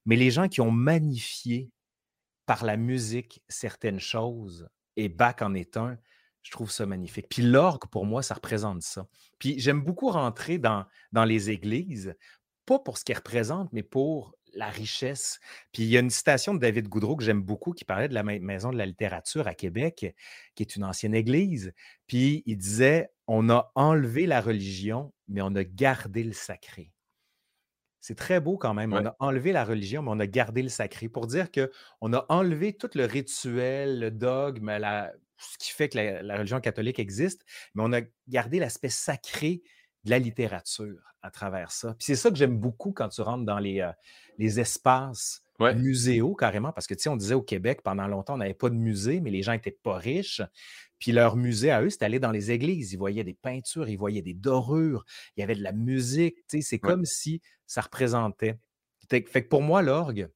[0.05, 1.71] Mais les gens qui ont magnifié
[2.45, 5.97] par la musique certaines choses, et Bach en est un,
[6.41, 7.27] je trouve ça magnifique.
[7.29, 9.07] Puis l'orgue, pour moi, ça représente ça.
[9.39, 12.15] Puis j'aime beaucoup rentrer dans, dans les églises,
[12.69, 15.39] pas pour ce qu'elles représentent, mais pour la richesse.
[15.73, 18.13] Puis il y a une citation de David Goudreau que j'aime beaucoup qui parlait de
[18.13, 20.15] la Maison de la littérature à Québec,
[20.53, 21.73] qui est une ancienne église.
[22.05, 26.93] Puis il disait On a enlevé la religion, mais on a gardé le sacré.
[28.01, 28.93] C'est très beau quand même.
[28.93, 32.25] On a enlevé la religion, mais on a gardé le sacré pour dire qu'on a
[32.29, 34.71] enlevé tout le rituel, le dogme,
[35.37, 39.63] ce qui fait que la, la religion catholique existe, mais on a gardé l'aspect sacré
[40.05, 41.93] de la littérature à travers ça.
[41.95, 43.91] Puis c'est ça que j'aime beaucoup quand tu rentres dans les, euh,
[44.37, 45.43] les espaces
[45.75, 48.69] muséaux carrément, parce que tu sais, on disait au Québec, pendant longtemps, on n'avait pas
[48.69, 50.41] de musée, mais les gens n'étaient pas riches.
[50.99, 52.93] Puis leur musée à eux, c'était aller dans les églises.
[52.93, 56.35] Ils voyaient des peintures, ils voyaient des dorures, il y avait de la musique.
[56.47, 58.57] Tu sais, c'est comme si ça représentait.
[59.09, 60.29] Fait que pour moi, l'orgue,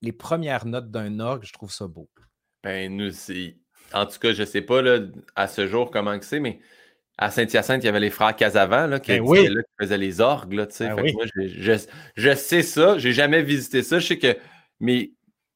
[0.00, 2.08] les premières notes d'un orgue, je trouve ça beau.
[2.62, 3.56] Ben, nous, c'est.
[3.92, 5.00] En tout cas, je ne sais pas là,
[5.36, 6.60] à ce jour comment c'est, mais
[7.16, 10.52] à Saint-Hyacinthe, il y avait les frères Casavant là, qui, ben faisaient les orgues.
[10.52, 11.24] Là, ben moi,
[12.16, 13.98] je, sais ça, j'ai jamais visité ça.
[13.98, 14.36] Je sais que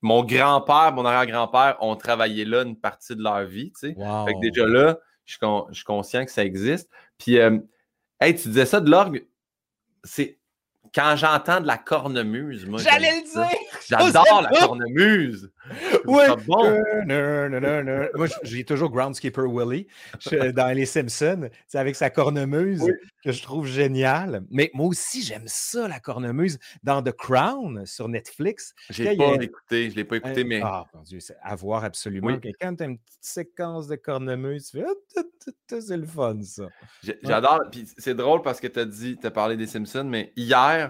[0.00, 3.72] mon grand-père, mon arrière-grand-père ont travaillé là une partie de leur vie.
[3.80, 5.36] Fait que déjà là, je
[5.72, 6.88] suis, conscient que ça existe.
[7.18, 7.59] Puis, euh,
[8.20, 9.26] hey, tu disais ça de l'orgue,
[10.04, 10.38] c'est
[10.95, 12.80] quand j'entends de la cornemuse, moi.
[12.80, 13.59] J'allais le dire!
[13.89, 15.51] J'adore la cornemuse!
[16.07, 16.22] Oui!
[16.47, 16.82] Bon.
[18.14, 19.86] moi, j'ai toujours Groundskeeper Willie
[20.55, 21.51] dans Les Simpsons.
[21.66, 22.84] C'est avec sa cornemuse
[23.24, 24.45] que je trouve génial.
[24.51, 26.59] Mais moi aussi, j'aime ça, la cornemuse.
[26.82, 28.74] Dans The Crown sur Netflix.
[28.91, 30.61] Je l'ai pas écouté, je l'ai pas écouté, mais.
[30.62, 32.39] Ah, mon Dieu, c'est à voir absolument.
[32.61, 34.86] Quand tu as une petite séquence de cornemuse, tu fais.
[35.16, 35.22] Ah,
[35.80, 36.68] c'est le fun, ça.
[37.22, 37.62] J'adore.
[37.70, 40.88] Puis c'est drôle parce que tu as dit, tu as parlé des Simpsons, mais hier,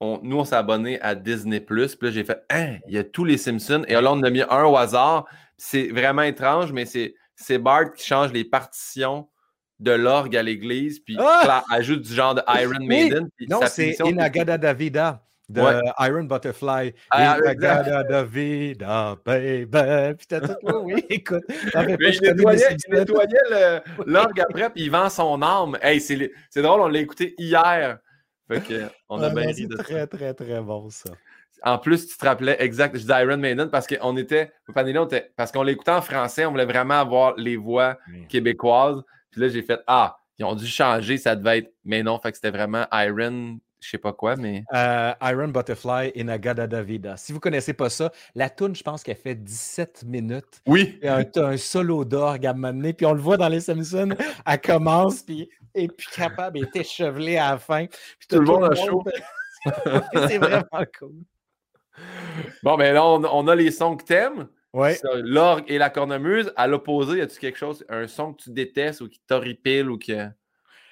[0.00, 1.60] nous, on s'est abonné à Disney.
[1.60, 3.84] Puis là, j'ai fait Hein, il y a tous les Simpsons.
[3.88, 5.26] Et là, on a mis un au hasard.
[5.56, 9.28] C'est vraiment étrange, mais c'est Bart qui change les partitions
[9.80, 11.62] de l'orgue à l'église, puis ah!
[11.70, 13.28] ajoute du genre de Iron Maiden.
[13.48, 15.22] non, c'est Inagada Davida.
[15.48, 15.62] de
[16.00, 16.94] Iron Butterfly.
[17.10, 17.38] Ah,
[19.24, 20.16] baby.
[20.18, 21.44] Puis t'as tout oui, écoute.
[21.74, 25.78] il nettoyait, l'orgue après, puis il vend son âme.
[25.80, 27.98] Hey, c'est drôle, on l'a écouté hier.
[28.48, 31.10] Fait que, on a bien ri de très, très, très bon, ça.
[31.62, 34.52] En plus, tu te rappelais exact, je dis Iron Maiden parce qu'on était,
[35.36, 39.02] parce qu'on l'écoutait en français, on voulait vraiment avoir les voix québécoises.
[39.30, 41.72] Puis là, j'ai fait Ah, ils ont dû changer, ça devait être.
[41.84, 44.62] Mais non, fait que c'était vraiment Iron, je sais pas quoi, mais.
[44.72, 47.16] Euh, Iron Butterfly in Agada Vida.
[47.16, 50.62] Si vous connaissez pas ça, la tune, je pense qu'elle fait 17 minutes.
[50.66, 51.00] Oui.
[51.02, 54.10] Un, un solo d'orgue à m'amener, puis on le voit dans les Simpsons,
[54.46, 55.50] elle commence, puis
[55.84, 57.86] est plus capable, est échevelée à la fin.
[57.86, 59.04] Puis tout le monde a chaud.
[60.28, 61.24] C'est vraiment cool.
[62.62, 64.48] Bon, mais là, on, a les sons que t'aimes.
[64.72, 64.98] Ouais.
[65.22, 66.52] L'orgue et la cornemuse.
[66.56, 69.98] À l'opposé, y a-tu quelque chose, un son que tu détestes ou qui t'horripile ou
[69.98, 70.28] que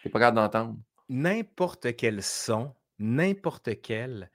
[0.03, 0.77] t'es pas capable d'entendre?
[1.09, 4.31] N'importe quel son, n'importe quel,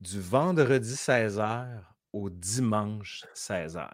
[0.00, 1.66] du vendredi 16h
[2.12, 3.88] au dimanche 16h.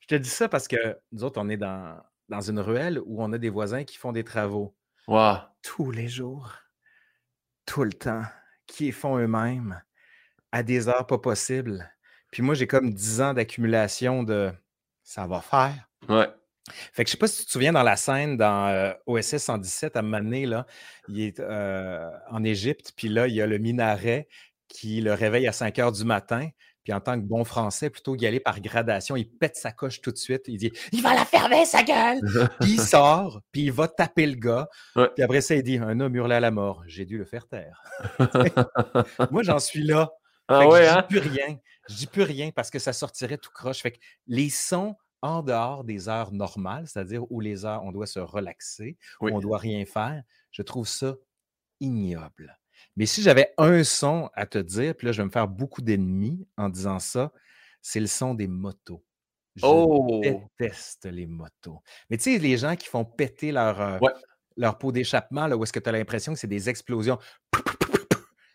[0.00, 1.96] Je te dis ça parce que nous autres, on est dans,
[2.28, 4.74] dans une ruelle où on a des voisins qui font des travaux.
[5.08, 5.38] Wow.
[5.62, 6.54] Tous les jours,
[7.66, 8.24] tout le temps,
[8.66, 9.82] qui font eux-mêmes
[10.52, 11.90] à des heures pas possibles.
[12.30, 14.52] Puis moi, j'ai comme 10 ans d'accumulation de
[15.02, 15.88] ça va faire.
[16.08, 16.28] Ouais.
[16.92, 19.38] Fait que je sais pas si tu te souviens dans la scène dans euh, OSS
[19.38, 20.66] 117 à un là,
[21.08, 24.28] il est euh, en Égypte, puis là, il y a le minaret
[24.68, 26.48] qui le réveille à 5 heures du matin.
[26.84, 30.00] Puis en tant que bon français, plutôt qu'y aller par gradation, il pète sa coche
[30.00, 30.42] tout de suite.
[30.48, 32.20] Il dit Il va la fermer, sa gueule
[32.60, 34.68] Puis il sort, puis il va taper le gars.
[34.94, 36.82] Puis après ça, il dit Un homme hurlait à la mort.
[36.86, 37.82] J'ai dû le faire taire.
[39.30, 40.10] Moi, j'en suis là.
[40.48, 41.02] Ah ouais, je dis hein?
[41.02, 41.58] plus rien.
[41.88, 43.80] Je dis plus rien parce que ça sortirait tout croche.
[43.80, 48.06] Fait que les sons en dehors des heures normales, c'est-à-dire où les heures, on doit
[48.06, 51.14] se relaxer, où on ne doit rien faire, je trouve ça
[51.80, 52.58] ignoble.
[52.96, 55.82] Mais si j'avais un son à te dire, puis là, je vais me faire beaucoup
[55.82, 57.32] d'ennemis en disant ça,
[57.80, 59.04] c'est le son des motos.
[59.56, 60.20] Je oh!
[60.22, 61.82] déteste les motos.
[62.08, 63.98] Mais tu sais, les gens qui font péter leur, euh,
[64.56, 67.18] leur pot d'échappement, où est-ce que tu as l'impression que c'est des explosions?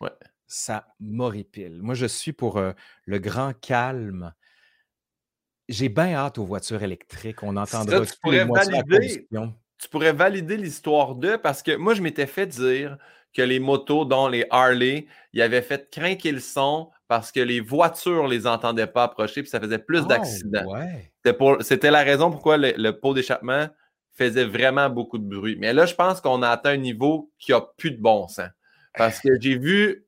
[0.00, 0.10] Ouais
[0.48, 1.80] ça m'horripile.
[1.82, 2.60] Moi, je suis pour
[3.04, 4.34] le grand calme.
[5.68, 7.42] J'ai bien hâte aux voitures électriques.
[7.42, 9.28] On entendra tu pourrais valider,
[9.78, 12.96] Tu pourrais valider l'histoire d'eux parce que moi, je m'étais fait dire
[13.34, 17.60] que les motos, dont les Harley, ils avaient fait craquer le son parce que les
[17.60, 20.66] voitures ne les entendaient pas approcher puis ça faisait plus oh, d'accidents.
[21.60, 23.68] C'était la raison pourquoi le, pot d'échappement
[24.12, 25.56] faisait vraiment beaucoup de bruit.
[25.58, 28.48] Mais là, je pense qu'on a atteint un niveau qui n'a plus de bon sens.
[28.94, 30.04] Parce que j'ai vu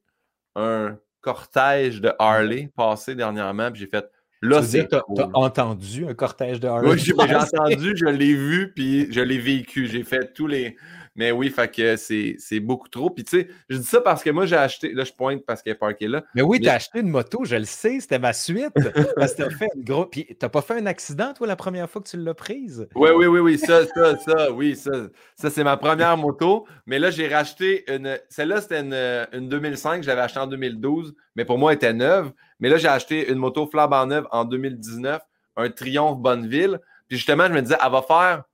[0.57, 4.11] un cortège de Harley passer dernièrement, puis j'ai fait
[4.43, 4.89] Là, c'est.
[4.89, 5.05] Tu as,
[5.35, 6.93] entendu un cortège de Harley?
[6.93, 9.87] Oui, j'ai entendu, je l'ai vu, puis je l'ai vécu.
[9.87, 10.77] J'ai fait tous les.
[11.17, 13.11] Mais oui, fait que c'est beaucoup trop.
[13.11, 14.93] Puis tu sais, je dis ça parce que moi, j'ai acheté.
[14.93, 16.25] Là, je pointe parce qu'elle est parkée là.
[16.35, 18.73] Mais oui, tu as acheté une moto, je le sais, c'était ma suite.
[19.17, 20.09] parce que tu fait une grosse.
[20.11, 22.89] Puis t'as pas fait un accident, toi, la première fois que tu l'as prise?
[22.95, 23.59] Oui, oui, oui, oui.
[23.59, 24.93] Ça, ça, ça, oui, ça.
[25.35, 26.67] Ça, c'est ma première moto.
[26.87, 28.19] Mais là, j'ai racheté une.
[28.29, 28.95] Celle-là, c'était une,
[29.33, 32.33] une 2005, j'avais acheté en 2012, mais pour moi, elle était neuve.
[32.61, 35.21] Mais là, j'ai acheté une moto flambant neuve en 2019,
[35.57, 36.79] un Triumph Bonneville.
[37.09, 38.45] Puis justement, je me disais, elle va faire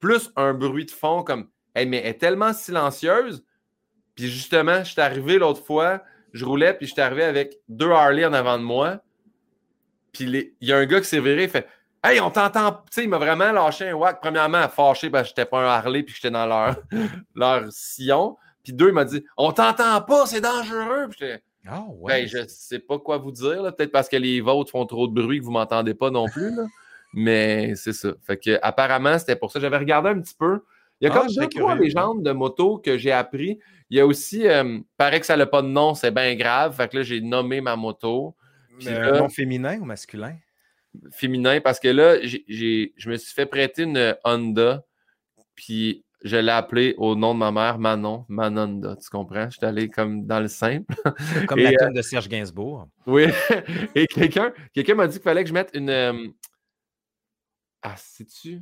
[0.00, 1.46] plus un bruit de fond comme
[1.76, 3.44] mais elle est tellement silencieuse.
[4.14, 6.02] Puis justement, je suis arrivé l'autre fois,
[6.32, 9.00] je roulais, puis je suis arrivé avec deux Harley en avant de moi.
[10.12, 10.24] Puis
[10.60, 11.66] il y a un gars qui s'est viré, il fait
[12.02, 12.72] Hey, on t'entend.
[12.72, 14.20] Tu sais, il m'a vraiment lâché un whack.
[14.22, 16.76] Premièrement, fâché parce que j'étais pas un Harley puis j'étais dans leur,
[17.34, 18.38] leur sillon.
[18.62, 21.08] Puis deux, il m'a dit On t'entend pas, c'est dangereux.
[21.10, 22.22] Puis j'étais ah ouais.
[22.22, 23.62] Ben, je sais pas quoi vous dire.
[23.76, 26.54] Peut-être parce que les vôtres font trop de bruit que vous m'entendez pas non plus.
[26.54, 26.64] Là.
[27.12, 28.10] Mais c'est ça.
[28.22, 29.60] Fait que apparemment, c'était pour ça.
[29.60, 30.62] J'avais regardé un petit peu.
[31.00, 33.58] Il y a ah, comme deux, trois légendes de moto que j'ai appris.
[33.88, 36.76] Il y a aussi, euh, paraît que ça n'a pas de nom, c'est bien grave.
[36.76, 38.36] Fait que là, j'ai nommé ma moto.
[38.78, 40.36] Puis un nom féminin ou masculin?
[41.10, 44.84] Féminin, parce que là, je me suis fait prêter une Honda.
[45.54, 48.96] Puis je l'ai appelée au nom de ma mère, Manon, Manonda.
[48.96, 49.48] Tu comprends?
[49.48, 50.94] Je suis allé comme dans le simple.
[51.48, 52.88] Comme la tune euh, de Serge Gainsbourg.
[53.06, 53.26] Oui.
[53.94, 55.90] Et quelqu'un quelqu'un m'a dit qu'il fallait que je mette une.
[55.90, 56.28] Euh,
[57.82, 58.60] ah, sais-tu?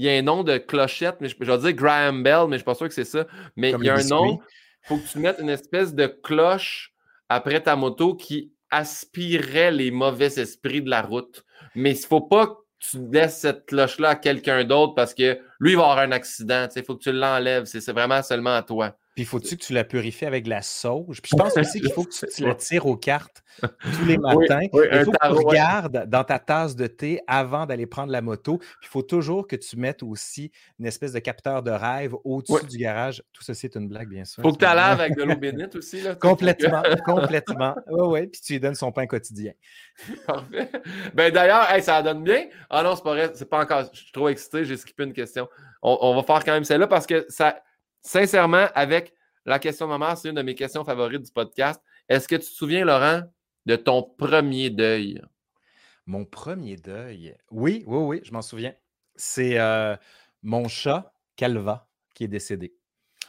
[0.00, 2.52] Il y a un nom de clochette, mais je, vais dire Graham Bell, mais je
[2.52, 3.26] ne suis pas sûr que c'est ça.
[3.54, 6.94] Mais il y a un nom, il faut que tu mettes une espèce de cloche
[7.28, 11.44] après ta moto qui aspirerait les mauvais esprits de la route.
[11.74, 15.38] Mais il ne faut pas que tu laisses cette cloche-là à quelqu'un d'autre parce que
[15.58, 16.66] lui, il va avoir un accident.
[16.74, 17.66] Il faut que tu l'enlèves.
[17.66, 18.96] C'est vraiment seulement à toi.
[19.14, 21.20] Puis faut-tu que tu la purifies avec de la sauge?
[21.20, 24.60] Puis je pense aussi qu'il faut que tu, la tires aux cartes tous les matins.
[24.62, 28.58] il faut que tu regardes dans ta tasse de thé avant d'aller prendre la moto.
[28.58, 32.66] Puis il faut toujours que tu mettes aussi une espèce de capteur de rêve au-dessus
[32.66, 33.22] du garage.
[33.32, 34.42] Tout ceci est une blague, bien sûr.
[34.42, 36.00] Faut que tu la laves avec de l'eau bénite aussi.
[36.02, 37.74] Là, complètement, complètement.
[37.88, 38.26] Oui, oui.
[38.28, 39.52] Puis tu lui donnes son pain quotidien.
[40.26, 40.70] Parfait.
[41.14, 42.46] Ben d'ailleurs, ça donne bien.
[42.70, 43.30] Ah non, c'est pas vrai.
[43.34, 43.90] C'est pas encore.
[43.92, 44.64] Je suis trop excité.
[44.64, 45.48] J'ai skippé une question.
[45.82, 47.60] On, on va faire quand même celle-là parce que ça
[48.02, 51.82] sincèrement, avec la question de ma c'est une de mes questions favorites du podcast.
[52.08, 53.22] Est-ce que tu te souviens, Laurent,
[53.66, 55.22] de ton premier deuil?
[56.06, 57.36] Mon premier deuil?
[57.50, 58.74] Oui, oui, oui, je m'en souviens.
[59.16, 59.96] C'est euh,
[60.42, 62.74] mon chat, Calva, qui est décédé.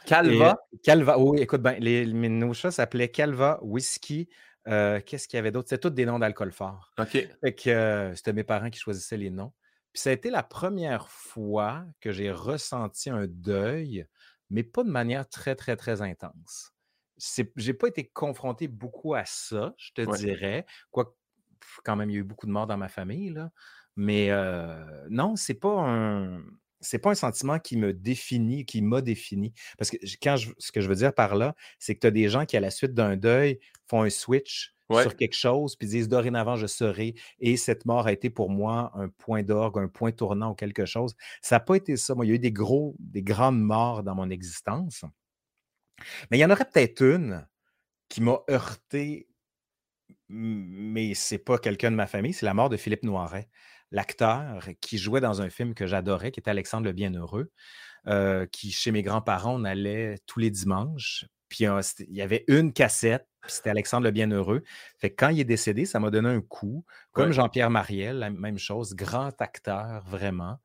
[0.06, 0.58] Calva?
[0.82, 4.28] Calva, oui, écoute bien, les, nos chats s'appelaient Calva, Whisky,
[4.68, 5.68] euh, qu'est-ce qu'il y avait d'autre?
[5.68, 6.92] C'était tous des noms d'alcool fort.
[6.98, 7.28] OK.
[7.40, 9.52] Fait que euh, c'était mes parents qui choisissaient les noms.
[9.92, 14.06] Puis ça a été la première fois que j'ai ressenti un deuil
[14.52, 16.72] mais pas de manière très, très, très intense.
[17.16, 20.66] Je n'ai pas été confronté beaucoup à ça, je te dirais.
[20.90, 21.16] Quoi,
[21.84, 23.50] quand même, il y a eu beaucoup de morts dans ma famille, là.
[23.96, 24.30] Mais
[25.10, 26.42] non, c'est pas un.
[26.84, 29.52] C'est pas un sentiment qui me définit, qui m'a défini.
[29.78, 32.28] Parce que quand ce que je veux dire par là, c'est que tu as des
[32.28, 36.08] gens qui, à la suite d'un deuil, font un switch sur quelque chose, puis disent
[36.08, 37.14] dorénavant, je serai.
[37.38, 40.84] Et cette mort a été pour moi un point d'orgue, un point tournant ou quelque
[40.86, 41.14] chose.
[41.40, 42.14] Ça n'a pas été ça.
[42.14, 45.04] Moi, il y a eu des gros, des grandes morts dans mon existence.
[46.30, 47.46] Mais il y en aurait peut-être une
[48.08, 49.28] qui m'a heurté,
[50.28, 53.48] mais c'est pas quelqu'un de ma famille, c'est la mort de Philippe Noiret,
[53.90, 57.50] l'acteur qui jouait dans un film que j'adorais, qui était Alexandre le Bienheureux,
[58.08, 61.26] euh, qui, chez mes grands-parents, on allait tous les dimanches.
[61.52, 64.62] Puis il y avait une cassette c'était Alexandre le Bienheureux.
[64.98, 66.84] Fait que quand il est décédé, ça m'a donné un coup.
[67.10, 70.58] Comme Jean-Pierre Mariel, la même chose, grand acteur, vraiment.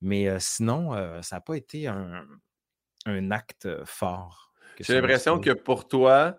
[0.00, 4.52] Mais sinon, ça n'a pas été un, acte fort.
[4.80, 6.38] J'ai l'impression que pour toi,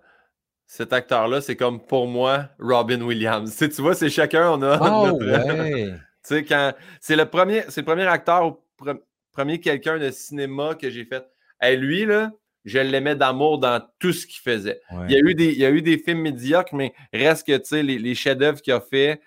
[0.68, 3.56] cet acteur-là, c'est comme pour moi, Robin Williams.
[3.58, 4.78] Tu, vois, c'est chacun, on a.
[4.82, 5.94] Oh, ouais.
[5.94, 6.74] tu sais, quand.
[7.02, 8.58] C'est le premier, c'est le premier acteur,
[9.32, 11.26] premier quelqu'un de cinéma que j'ai fait.
[11.62, 12.32] Et lui, là,
[12.66, 14.82] je l'aimais d'amour dans tout ce qu'il faisait.
[15.08, 17.58] Il, y a eu des, il y a eu des films médiocres, mais reste que,
[17.58, 19.22] tu sais, les, chefs-d'œuvre qu'il a fait,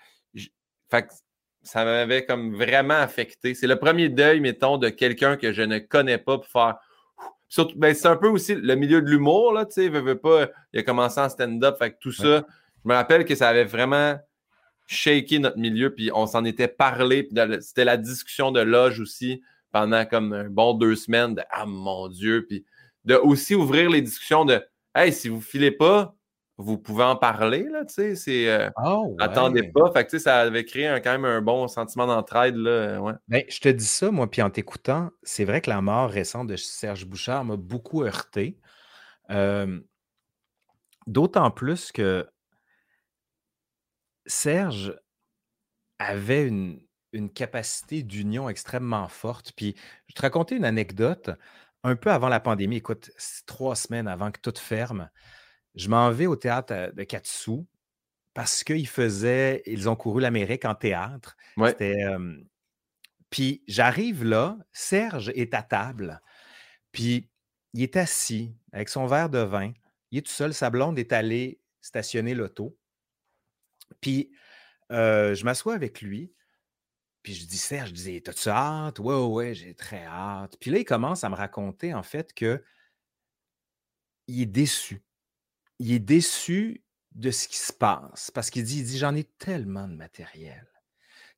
[1.63, 3.53] ça m'avait comme vraiment affecté.
[3.55, 6.77] C'est le premier deuil, mettons, de quelqu'un que je ne connais pas pour faire.
[7.75, 10.79] Ben, c'est un peu aussi le milieu de l'humour, là, tu sais, veut, pas, il
[10.79, 12.45] a commencé en stand-up, fait que tout ça,
[12.83, 14.17] je me rappelle que ça avait vraiment
[14.87, 17.29] shaké notre milieu, puis on s'en était parlé,
[17.61, 22.07] c'était la discussion de loge aussi pendant comme un bon deux semaines de Ah mon
[22.09, 22.65] Dieu, puis
[23.05, 26.15] de aussi ouvrir les discussions de Hey, si vous ne filez pas,
[26.57, 28.47] vous pouvez en parler, là, tu sais, c'est...
[28.47, 32.05] Euh, oh, attendez pas, fait que, ça avait créé un, quand même un bon sentiment
[32.05, 33.13] d'entraide, là, ouais.
[33.27, 36.47] Ben, je te dis ça, moi, puis en t'écoutant, c'est vrai que la mort récente
[36.47, 38.59] de Serge Bouchard m'a beaucoup heurté.
[41.07, 42.29] D'autant plus que
[44.25, 44.95] Serge
[45.99, 46.79] avait une,
[47.13, 49.53] une capacité d'union extrêmement forte.
[49.55, 49.75] Puis,
[50.07, 51.31] je te raconter une anecdote
[51.83, 53.11] un peu avant la pandémie, écoute,
[53.45, 55.09] trois semaines avant que tout ferme,
[55.75, 57.65] je m'en vais au théâtre de Katsu
[58.33, 61.35] parce qu'ils faisaient, ils ont couru l'Amérique en théâtre.
[63.29, 66.21] puis j'arrive là, Serge est à table,
[66.91, 67.29] puis
[67.73, 69.73] il est assis avec son verre de vin,
[70.11, 72.77] il est tout seul, sa blonde est allée stationner l'auto.
[73.99, 74.31] Puis
[74.89, 76.31] je m'assois avec lui,
[77.23, 78.99] puis je dis, Serge, je disais, t'as-tu hâte?
[78.99, 80.57] Ouais, ouais, j'ai très hâte.
[80.59, 82.63] Puis là, il commence à me raconter, en fait, que
[84.27, 85.01] il est déçu.
[85.79, 88.29] Il est déçu de ce qui se passe.
[88.31, 90.67] Parce qu'il dit, il dit, j'en ai tellement de matériel,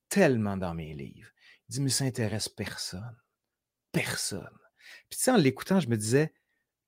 [0.08, 1.30] tellement dans mes livres.
[1.68, 3.16] Il dit, mais ça intéresse personne.
[3.92, 4.58] Personne.
[5.08, 6.34] Puis tu sais, en l'écoutant, je me disais,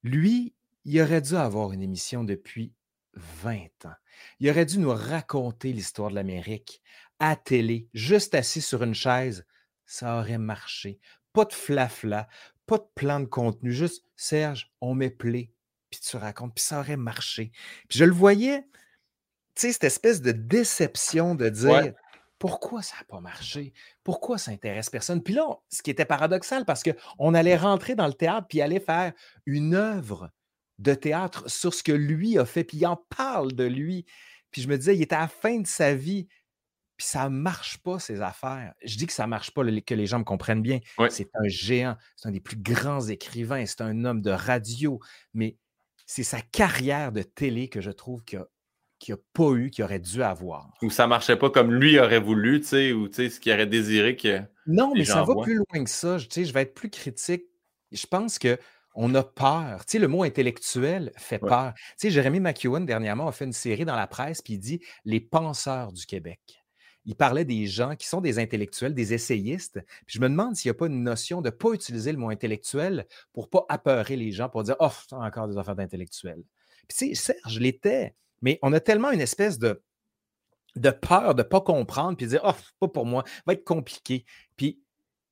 [0.02, 2.74] lui, il aurait dû avoir une émission depuis
[3.14, 3.94] 20 ans.
[4.40, 6.82] Il aurait dû nous raconter l'histoire de l'Amérique
[7.20, 9.46] à télé, juste assis sur une chaise,
[9.86, 11.00] ça aurait marché.
[11.32, 12.28] Pas de flafla,
[12.66, 15.52] pas de plan de contenu, juste Serge, on met play,
[15.90, 17.50] puis tu racontes, puis ça aurait marché.
[17.88, 18.62] Puis je le voyais,
[19.54, 21.92] tu sais, cette espèce de déception de dire
[22.38, 23.72] pourquoi ça n'a pas marché,
[24.04, 25.22] pourquoi ça intéresse personne.
[25.22, 28.80] Puis là, ce qui était paradoxal, parce qu'on allait rentrer dans le théâtre, puis aller
[28.80, 29.12] faire
[29.46, 30.30] une œuvre
[30.78, 34.06] de théâtre sur ce que lui a fait, puis il en parle de lui.
[34.50, 36.28] Puis je me disais, il était à la fin de sa vie.
[36.98, 38.74] Puis ça ne marche pas, ces affaires.
[38.84, 40.80] Je dis que ça ne marche pas, que les gens me comprennent bien.
[41.08, 44.98] C'est un géant, c'est un des plus grands écrivains, c'est un homme de radio,
[45.32, 45.56] mais
[46.06, 50.00] c'est sa carrière de télé que je trouve qu'il n'a a pas eu, qu'il aurait
[50.00, 50.70] dû avoir.
[50.82, 53.66] Ou ça ne marchait pas comme lui aurait voulu, tu sais, ou ce qu'il aurait
[53.66, 54.42] désiré que.
[54.66, 56.18] Non, mais ça va plus loin que ça.
[56.18, 57.44] Je, je vais être plus critique.
[57.92, 58.58] Je pense que
[59.00, 59.84] On a peur.
[59.86, 61.74] Tu sais, le mot intellectuel fait peur.
[61.76, 64.80] Tu sais, Jérémy McEwen, dernièrement, a fait une série dans la presse, puis il dit
[65.04, 66.40] Les penseurs du Québec.
[67.04, 69.80] Il parlait des gens qui sont des intellectuels, des essayistes.
[70.06, 72.18] Puis je me demande s'il n'y a pas une notion de ne pas utiliser le
[72.18, 76.42] mot intellectuel pour ne pas apeurer les gens, pour dire Oh, encore des affaires d'intellectuels.
[76.88, 79.82] Puis tu sais, Serge l'était, mais on a tellement une espèce de,
[80.76, 83.64] de peur de ne pas comprendre, puis de dire Oh, pas pour moi, va être
[83.64, 84.24] compliqué.
[84.56, 84.80] Puis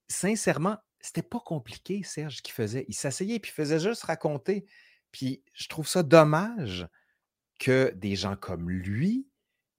[0.09, 2.85] sincèrement, c'était pas compliqué, Serge, ce qu'il faisait.
[2.89, 4.67] Il s'asseyait puis il faisait juste raconter.
[5.13, 6.89] Puis je trouve ça dommage
[7.59, 9.27] que des gens comme lui,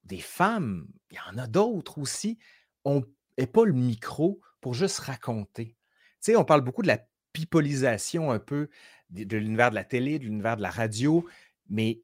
[0.08, 2.40] des femmes, il y en a d'autres aussi,
[2.86, 5.76] n'aient pas le micro pour juste raconter.
[6.22, 7.00] Tu sais, on parle beaucoup de la
[7.34, 8.70] pipolisation un peu
[9.10, 11.26] de, l'univers de la télé, de l'univers de la radio,
[11.70, 12.02] mais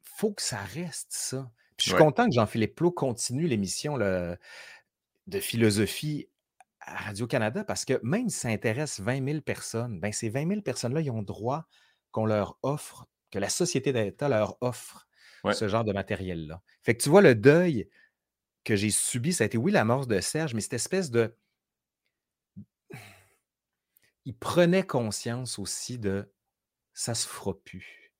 [0.00, 1.50] faut que ça reste ça.
[1.76, 6.28] Puis je suis content que Jean-Philippe Plot continue l'émission de philosophie
[6.80, 10.60] à Radio-Canada parce que même si ça intéresse 20 000 personnes, ben ces 20 000
[10.62, 11.66] personnes-là, ils ont droit
[12.10, 15.06] qu'on leur offre, que la société d'État leur offre
[15.52, 16.62] ce genre de matériel-là.
[16.82, 17.88] Fait que tu vois, le deuil
[18.64, 21.36] que j'ai subi, ça a été, oui, la mort de Serge, mais cette espèce de.
[24.24, 26.32] Il prenait conscience aussi de
[26.92, 28.12] ça se fera plus.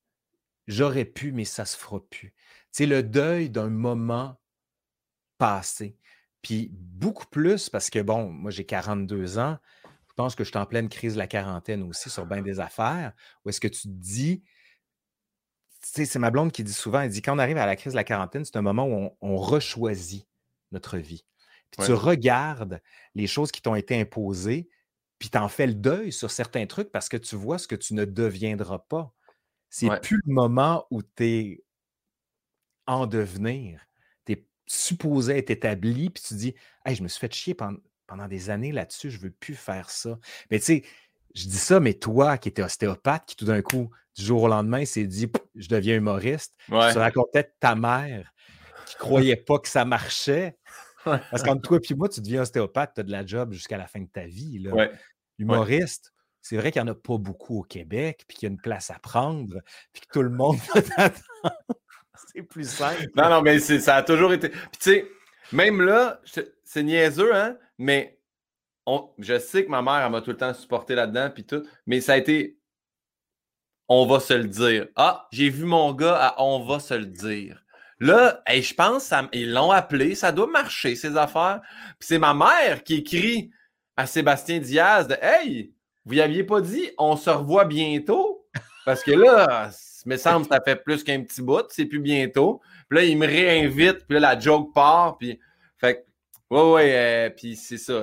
[0.67, 2.35] J'aurais pu, mais ça se fera plus.
[2.71, 4.41] C'est le deuil d'un moment
[5.39, 5.97] passé.
[6.41, 9.59] Puis beaucoup plus parce que, bon, moi j'ai 42 ans.
[10.09, 12.61] Je pense que je suis en pleine crise de la quarantaine aussi sur bien des
[12.61, 13.13] affaires.
[13.45, 14.43] Où est-ce que tu te dis,
[15.95, 17.97] c'est ma blonde qui dit souvent, elle dit quand on arrive à la crise de
[17.97, 20.27] la quarantaine, c'est un moment où on, on rechoisit
[20.71, 21.25] notre vie.
[21.71, 22.81] Puis tu regardes
[23.15, 24.69] les choses qui t'ont été imposées,
[25.19, 27.77] puis tu en fais le deuil sur certains trucs parce que tu vois ce que
[27.77, 29.13] tu ne deviendras pas.
[29.71, 31.65] C'est plus le moment où tu es
[32.87, 33.81] en devenir
[34.73, 37.79] supposé être établi, puis tu dis, hey, je me suis fait chier pendant,
[38.29, 40.19] des années là-dessus, je ne veux plus faire ça.
[40.51, 40.85] Mais tu sais,
[41.35, 44.49] je dis ça, mais toi qui étais ostéopathe, qui tout d'un coup, du jour au
[44.49, 48.33] lendemain, s'est dit, je deviens humoriste, tu racontais de ta mère
[48.87, 50.57] qui croyait pas que ça marchait.
[51.05, 53.87] Parce qu'entre toi et moi, tu deviens ostéopathe, tu as de la job jusqu'à la
[53.87, 54.59] fin de ta vie.
[54.59, 54.89] Là.
[55.39, 58.53] Humoriste, c'est vrai qu'il n'y en a pas beaucoup au Québec, puis qu'il y a
[58.53, 59.61] une place à prendre,
[59.93, 60.59] puis que tout le monde
[62.33, 63.09] c'est plus simple.
[63.17, 64.49] Non, non, mais ça a toujours été.
[64.49, 65.09] Puis tu sais,
[65.53, 66.21] même là,
[66.65, 68.19] c'est niaiseux, hein, mais
[68.87, 71.63] on, je sais que ma mère, elle m'a tout le temps supporté là-dedans, puis tout,
[71.87, 72.59] mais ça a été.
[73.95, 74.87] On va se le dire.
[74.97, 77.63] Ah, j'ai vu mon gars à On va se le dire.
[78.01, 81.61] Là, je pense qu'ils l'ont appelé, ça doit marcher, ces affaires.
[81.99, 83.51] Puis c'est ma mère qui écrit
[83.99, 85.75] à Sébastien Diaz de Hey,
[86.07, 88.47] vous n'y aviez pas dit, on se revoit bientôt?
[88.87, 89.69] Parce que là,
[90.07, 92.63] me semble que ça fait plus qu'un petit bout, c'est plus bientôt.
[92.89, 95.39] Puis là, il me réinvite, puis là, la joke part, puis.
[95.77, 96.07] Fait
[96.51, 98.01] ouais, ouais, euh, puis c'est ça.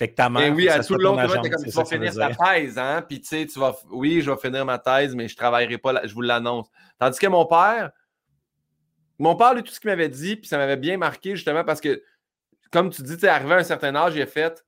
[0.00, 0.48] Fait que ta mère.
[0.48, 3.20] Ben oui, à tout le long, tu comme, tu vas finir ta thèse, hein, puis
[3.20, 3.76] tu sais, tu vas.
[3.90, 6.68] Oui, je vais finir ma thèse, mais je ne travaillerai pas, je vous l'annonce.
[6.98, 7.90] Tandis que mon père,
[9.18, 11.82] mon père, lui, tout ce qu'il m'avait dit, puis ça m'avait bien marqué, justement, parce
[11.82, 12.02] que,
[12.72, 14.64] comme tu dis, tu es arrivé à un certain âge, il a fait.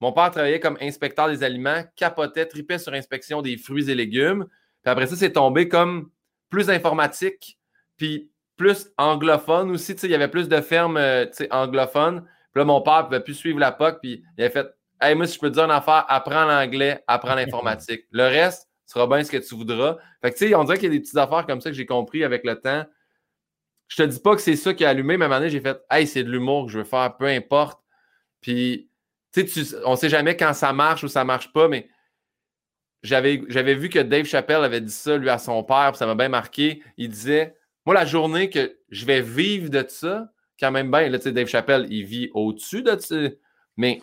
[0.00, 4.46] Mon père travaillait comme inspecteur des aliments, capotait, tripait sur inspection des fruits et légumes.
[4.84, 6.10] Puis après ça, c'est tombé comme
[6.48, 7.58] plus informatique,
[7.96, 9.94] puis plus anglophone aussi.
[9.94, 12.24] Il y avait plus de fermes euh, anglophones.
[12.60, 14.66] Là, mon père ne pouvait plus suivre la POC, puis il a fait
[15.00, 18.04] Hey, moi, si je peux te dire une affaire, apprends l'anglais, apprends l'informatique.
[18.10, 19.96] Le reste sera bien ce que tu voudras.
[20.20, 21.76] Fait que, tu sais, on dirait qu'il y a des petites affaires comme ça que
[21.76, 22.84] j'ai compris avec le temps.
[23.88, 25.50] Je te dis pas que c'est ça qui a allumé, mais à un moment donné,
[25.50, 27.80] j'ai fait Hey, c'est de l'humour que je veux faire, peu importe.
[28.42, 28.90] Puis,
[29.32, 31.88] tu sais, on sait jamais quand ça marche ou ça marche pas, mais
[33.02, 36.14] j'avais vu que Dave Chappelle avait dit ça, lui, à son père, puis ça m'a
[36.14, 36.82] bien marqué.
[36.98, 37.56] Il disait
[37.86, 40.30] Moi, la journée que je vais vivre de ça,
[40.60, 43.16] quand même bien, là, tu sais, Dave Chappelle, il vit au-dessus de ça.
[43.76, 44.00] Mais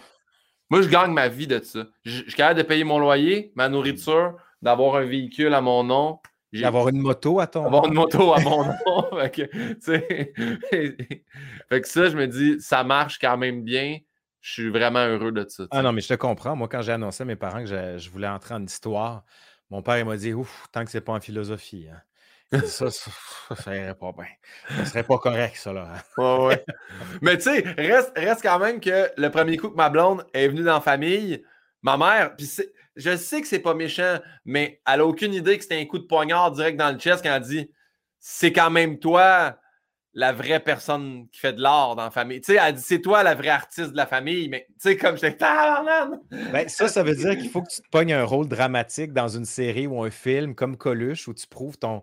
[0.70, 1.86] moi, je gagne ma vie de ça.
[2.04, 6.20] Je, suis capable de payer mon loyer, ma nourriture, d'avoir un véhicule à mon nom.
[6.54, 7.68] D'avoir une moto à ton nom.
[7.68, 9.20] Avoir une moto à mon nom.
[9.20, 9.44] fait, que,
[11.70, 14.00] fait que ça, je me dis, ça marche quand même bien
[14.48, 15.66] je suis vraiment heureux de ça.
[15.72, 16.56] Ah non, mais je te comprends.
[16.56, 19.26] Moi, quand j'ai annoncé à mes parents que je, voulais entrer en histoire,
[19.70, 21.88] mon père m'a dit Ouf, tant que c'est pas en philosophie.
[21.92, 22.02] Hein.
[22.66, 23.12] Ça, ça,
[23.56, 24.28] ça, irait pas bien.
[24.78, 25.96] Ça serait pas correct, ça, là.
[26.18, 26.66] ouais, ouais.
[27.22, 30.48] Mais tu sais, reste, reste quand même que le premier coup que ma blonde est
[30.48, 31.44] venue dans la famille,
[31.82, 32.50] ma mère, puis
[32.96, 36.00] je sais que c'est pas méchant, mais elle a aucune idée que c'était un coup
[36.00, 37.72] de poignard direct dans le chest quand elle dit
[38.20, 39.60] c'est quand même toi
[40.14, 42.42] la vraie personne qui fait de l'art dans la famille.
[42.42, 44.98] Tu sais, elle dit c'est toi la vraie artiste de la famille, mais tu sais,
[44.98, 45.46] comme j'étais.
[46.52, 49.28] Ben, ça, ça veut dire qu'il faut que tu te pognes un rôle dramatique dans
[49.28, 52.02] une série ou un film comme Coluche où tu prouves ton,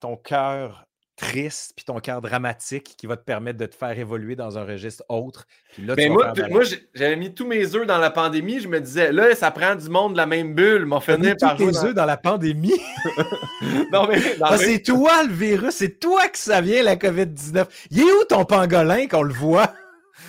[0.00, 0.86] ton cœur
[1.16, 4.64] triste, puis ton cœur dramatique qui va te permettre de te faire évoluer dans un
[4.64, 5.46] registre autre.
[5.78, 6.62] Là, ben, moi, moi
[6.94, 8.60] j'avais mis tous mes œufs dans la pandémie.
[8.60, 10.84] Je me disais, là, ça prend du monde de la même bulle.
[10.84, 12.04] M'en mis par tous tes œufs dans...
[12.04, 12.78] la pandémie?
[13.92, 17.64] non, mais, ah, c'est toi le virus, c'est toi que ça vient, la COVID-19.
[17.90, 19.72] Il est où ton pangolin qu'on le voit?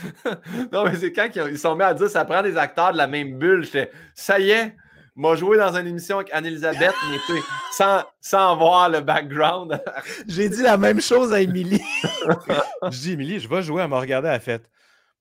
[0.71, 3.07] non, mais c'est quand ils sont mis à dire ça prend des acteurs de la
[3.07, 3.65] même bulle.
[3.65, 4.73] J'étais, ça y est,
[5.17, 7.41] m'a joué dans une émission avec Anne-Elisabeth, mais
[7.71, 9.81] sans, sans voir le background.
[10.27, 11.81] J'ai dit la même chose à Émilie.
[12.83, 14.69] je dis, Émilie, je vais jouer, à me regarder à la fête.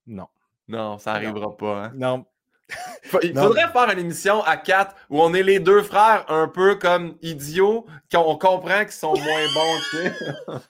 [0.06, 0.28] Non.
[0.68, 1.84] Non, ça n'arrivera pas.
[1.84, 1.92] Hein.
[1.94, 2.26] Non.
[3.22, 6.74] Il faudrait faire une émission à quatre où on est les deux frères un peu
[6.74, 10.60] comme idiots, qu'on comprend qu'ils sont moins bons,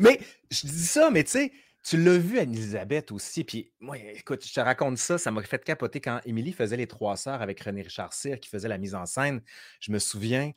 [0.00, 0.18] mais
[0.50, 1.52] je dis ça, mais tu sais,
[1.84, 3.44] tu l'as vu, Anne-Elisabeth aussi.
[3.44, 5.18] Puis, moi, écoute, je te raconte ça.
[5.18, 8.48] Ça m'a fait capoter quand Émilie faisait Les Trois Sœurs avec René Richard Cyr, qui
[8.48, 9.42] faisait la mise en scène.
[9.80, 10.52] Je me souviens,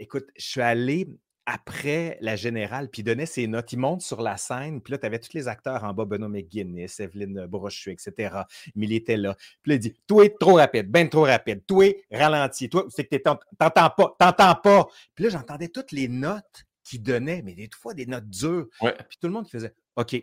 [0.00, 1.06] écoute, je suis allé
[1.46, 3.72] après la générale, puis il donnait ses notes.
[3.72, 6.28] Il monte sur la scène, puis là, tu avais tous les acteurs en bas, Benoît
[6.28, 8.40] McGuinness, Evelyne Brochu, etc.
[8.76, 9.36] Émilie était là.
[9.62, 11.64] Puis là, il dit Toi, trop rapide, ben trop rapide.
[11.64, 12.68] Toi, ralenti.
[12.68, 14.88] Toi, c'est que t'entends pas, t'entends pas.
[15.14, 18.66] Puis là, j'entendais toutes les notes qu'il donnait, mais des fois, des notes dures.
[18.80, 20.16] Puis tout le monde qui faisait OK,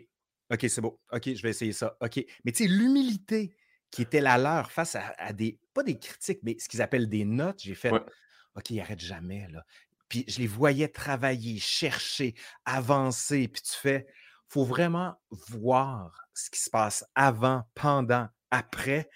[0.50, 1.00] OK, c'est beau.
[1.12, 1.96] OK, je vais essayer ça.
[2.00, 2.24] OK.
[2.44, 3.56] Mais tu sais, l'humilité
[3.90, 7.24] qui était la leur face à, des, pas des critiques, mais ce qu'ils appellent des
[7.24, 9.64] notes, j'ai fait, OK, il arrête jamais, là.
[10.08, 12.34] Puis je les voyais travailler, chercher,
[12.64, 13.46] avancer.
[13.46, 14.06] Puis tu fais,
[14.48, 19.08] faut vraiment voir ce qui se passe avant, pendant, après.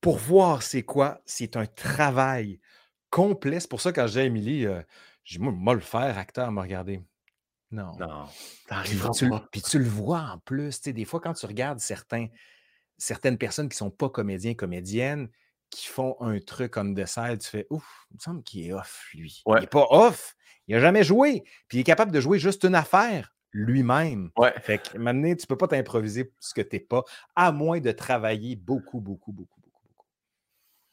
[0.00, 2.60] Pour voir c'est quoi, c'est un travail
[3.10, 3.58] complet.
[3.58, 4.80] C'est pour ça, quand j'ai Émilie, euh,
[5.24, 7.02] j'ai moi, le faire, acteur, me regarder.
[7.70, 7.92] Non.
[7.98, 8.26] Non.
[8.84, 10.80] Tu, puis tu, le vois en plus.
[10.82, 12.28] Des fois, quand tu regardes certains,
[12.96, 15.28] certaines personnes qui ne sont pas comédiens, comédiennes,
[15.70, 18.72] qui font un truc comme de salle, tu fais Ouf, il me semble qu'il est
[18.72, 19.42] off, lui.
[19.46, 20.36] Il n'est pas off.
[20.68, 21.44] Il n'a jamais joué.
[21.68, 24.30] Puis il est capable de jouer juste une affaire lui-même.
[24.36, 24.52] Ouais.
[24.60, 27.02] Fait que maintenant, tu ne peux pas t'improviser ce que tu n'es pas,
[27.34, 30.06] à moins de travailler beaucoup, beaucoup, beaucoup, beaucoup, beaucoup.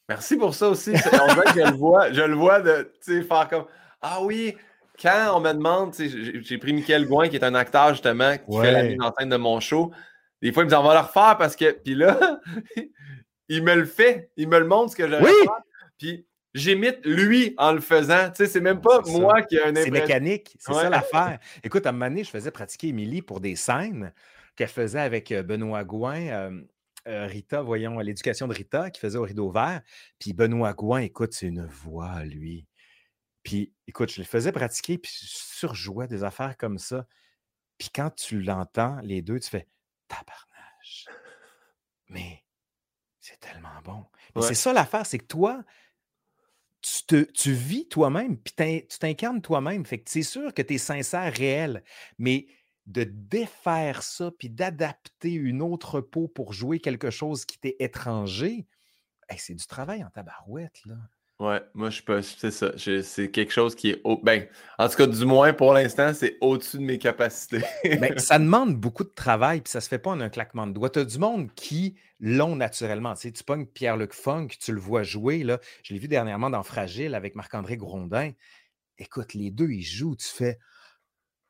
[0.07, 0.95] Merci pour ça aussi.
[0.95, 3.65] je le vois, je le vois de faire comme
[4.01, 4.55] Ah oui,
[5.01, 8.71] quand on me demande, j'ai pris Michael Gouin, qui est un acteur justement, qui fait
[8.71, 9.91] la mise en scène de mon show.
[10.41, 11.71] Des fois, il me dit on va le refaire parce que.
[11.71, 12.39] Puis là,
[13.49, 15.47] il me le fait, il me le montre ce que j'aurais oui.
[15.97, 18.29] Puis j'imite lui en le faisant.
[18.29, 21.39] Tu sais, c'est même pas moi qui ai un C'est mécanique, c'est ça l'affaire.
[21.63, 24.13] Écoute, à un moment donné, je faisais pratiquer Émilie pour des scènes
[24.55, 26.27] qu'elle faisait avec euh, Benoît Gouin.
[26.27, 26.61] Euh,
[27.07, 29.81] euh, Rita, voyons, l'éducation de Rita, qui faisait au rideau vert.
[30.19, 32.65] Puis Benoît Gouin, écoute, c'est une voix, lui.
[33.43, 37.05] Puis, écoute, je le faisais pratiquer, puis je surjouais des affaires comme ça.
[37.77, 39.67] Puis quand tu l'entends, les deux, tu fais
[40.07, 41.07] tabarnage.
[42.09, 42.45] Mais
[43.19, 44.05] c'est tellement bon.
[44.41, 45.63] C'est ça l'affaire, c'est que toi,
[46.81, 49.85] tu, te, tu vis toi-même, puis tu t'incarnes toi-même.
[49.85, 51.83] Fait que c'est sûr que tu es sincère, réel.
[52.17, 52.47] Mais
[52.85, 58.67] de défaire ça, puis d'adapter une autre peau pour jouer quelque chose qui t'est étranger,
[59.37, 60.95] c'est du travail en tabarouette, là.
[61.39, 62.71] Ouais, moi je peux, c'est ça.
[62.77, 66.37] C'est quelque chose qui est au, ben, en tout cas, du moins pour l'instant, c'est
[66.41, 67.61] au-dessus de mes capacités.
[67.83, 70.73] ben, ça demande beaucoup de travail, puis ça se fait pas en un claquement de
[70.73, 70.91] doigts.
[70.91, 73.15] Tu as du monde qui l'ont naturellement.
[73.15, 75.59] Tu sais, tu pognes Pierre-Luc Funk, tu le vois jouer, là.
[75.81, 78.31] Je l'ai vu dernièrement dans Fragile avec Marc-André Grondin.
[78.99, 80.59] Écoute, les deux, ils jouent, tu fais.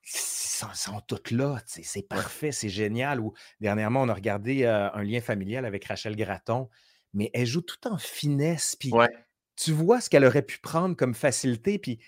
[0.05, 3.19] Ils sont, sont tous là, c'est parfait, c'est génial.
[3.19, 6.69] Ou dernièrement, on a regardé euh, un lien familial avec Rachel Gratton,
[7.13, 8.75] mais elle joue tout en finesse.
[8.77, 9.09] Puis ouais
[9.55, 11.99] tu vois ce qu'elle aurait pu prendre comme facilité, puis.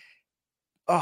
[0.88, 1.00] Oh!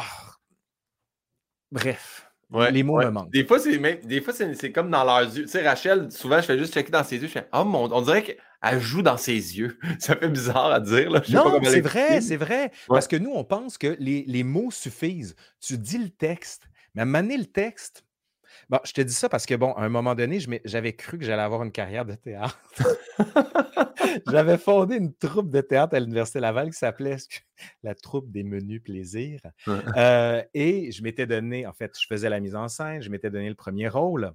[1.72, 2.32] Bref.
[2.72, 3.32] les mots me manquent.
[3.32, 5.44] Des fois, c'est des fois, c'est comme dans leurs yeux.
[5.44, 7.28] Tu sais, Rachel, souvent, je fais juste checker dans ses yeux.
[7.28, 9.80] Je fais, oh mon, on dirait qu'elle joue dans ses yeux.
[10.00, 11.10] Ça fait bizarre à dire.
[11.10, 11.22] Là.
[11.30, 12.72] non, c'est vrai, c'est vrai.
[12.88, 15.36] Parce que nous, on pense que les, les, mots suffisent.
[15.60, 18.06] Tu dis le texte, mais à mener le texte,
[18.70, 21.26] Bon, je te dis ça parce que, bon, à un moment donné, j'avais cru que
[21.26, 22.58] j'allais avoir une carrière de théâtre.
[24.28, 27.18] j'avais fondé une troupe de théâtre à l'Université Laval qui s'appelait
[27.84, 29.42] la troupe des menus plaisirs.
[29.98, 33.30] Euh, et je m'étais donné, en fait, je faisais la mise en scène, je m'étais
[33.30, 34.34] donné le premier rôle.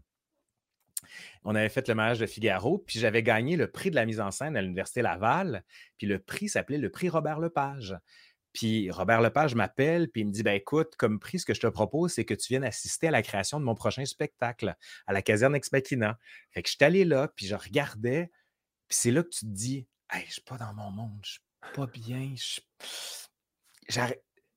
[1.44, 4.20] On avait fait le mariage de Figaro, puis j'avais gagné le prix de la mise
[4.20, 5.64] en scène à l'Université Laval.
[5.96, 7.96] Puis le prix s'appelait le prix Robert Lepage.
[8.52, 11.60] Puis Robert Lepage m'appelle, puis il me dit ben écoute, comme prix, ce que je
[11.60, 14.74] te propose, c'est que tu viennes assister à la création de mon prochain spectacle
[15.06, 16.18] à la caserne Ex Machina.
[16.50, 18.30] Fait que je suis allé là, puis je regardais,
[18.88, 21.32] puis c'est là que tu te dis Hey, je suis pas dans mon monde, je
[21.32, 21.40] suis
[21.74, 22.34] pas bien,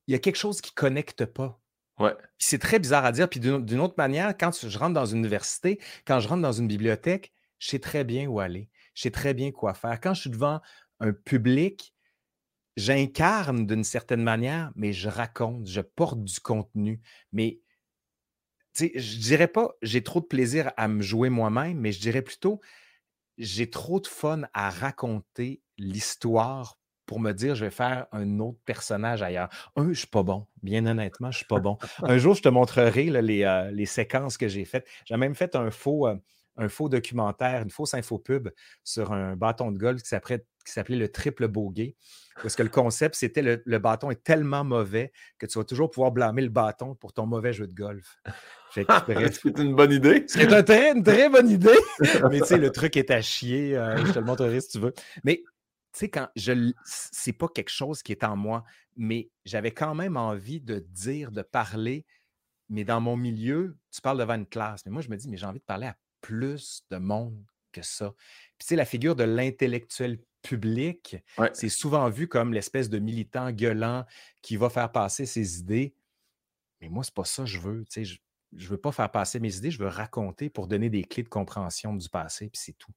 [0.08, 1.60] il y a quelque chose qui connecte pas.
[2.00, 2.16] Ouais.
[2.38, 3.30] C'est très bizarre à dire.
[3.30, 6.68] Puis d'une autre manière, quand je rentre dans une université, quand je rentre dans une
[6.68, 8.70] bibliothèque, je sais très bien où aller.
[8.94, 10.00] Je sais très bien quoi faire.
[10.02, 10.62] Quand je suis devant
[11.00, 11.94] un public,
[12.78, 17.02] j'incarne d'une certaine manière, mais je raconte, je porte du contenu.
[17.32, 17.60] Mais
[18.80, 22.62] je dirais pas j'ai trop de plaisir à me jouer moi-même, mais je dirais plutôt
[23.38, 28.60] j'ai trop de fun à raconter l'histoire pour me dire je vais faire un autre
[28.66, 29.50] personnage ailleurs.
[29.76, 30.48] Un, je suis pas bon.
[30.64, 31.78] Bien honnêtement, je suis pas bon.
[32.04, 34.88] Un jour, je te montrerai les, euh, les, séquences que j'ai faites.
[35.06, 36.16] J'ai même fait un faux, euh,
[36.58, 38.50] un faux documentaire, une fausse infopub
[38.84, 41.96] sur un bâton de golf qui s'appelait le triple bogey.
[42.42, 45.92] Parce que le concept, c'était le, le, bâton est tellement mauvais que tu vas toujours
[45.92, 48.18] pouvoir blâmer le bâton pour ton mauvais jeu de golf.
[48.74, 50.24] C'est une bonne idée.
[50.28, 51.78] C'est une très bonne idée.
[52.30, 53.78] Mais tu sais, le truc est à chier.
[53.78, 54.94] Euh, je te le montrerai si tu veux.
[55.26, 55.44] Mais
[55.94, 56.72] tu sais, quand je.
[56.86, 58.64] C'est pas quelque chose qui est en moi,
[58.96, 62.06] mais j'avais quand même envie de dire, de parler.
[62.70, 64.86] Mais dans mon milieu, tu parles devant une classe.
[64.86, 67.82] Mais moi, je me dis, mais j'ai envie de parler à plus de monde que
[67.82, 68.14] ça.
[68.58, 71.18] Puis, tu sais, la figure de l'intellectuel public,
[71.54, 74.06] c'est souvent vu comme l'espèce de militant gueulant
[74.42, 75.94] qui va faire passer ses idées.
[76.82, 77.86] Mais moi, c'est pas ça que je veux.
[77.86, 78.20] Tu sais, je,
[78.56, 81.30] je veux pas faire passer mes idées, je veux raconter pour donner des clés de
[81.30, 82.92] compréhension du passé, puis c'est tout.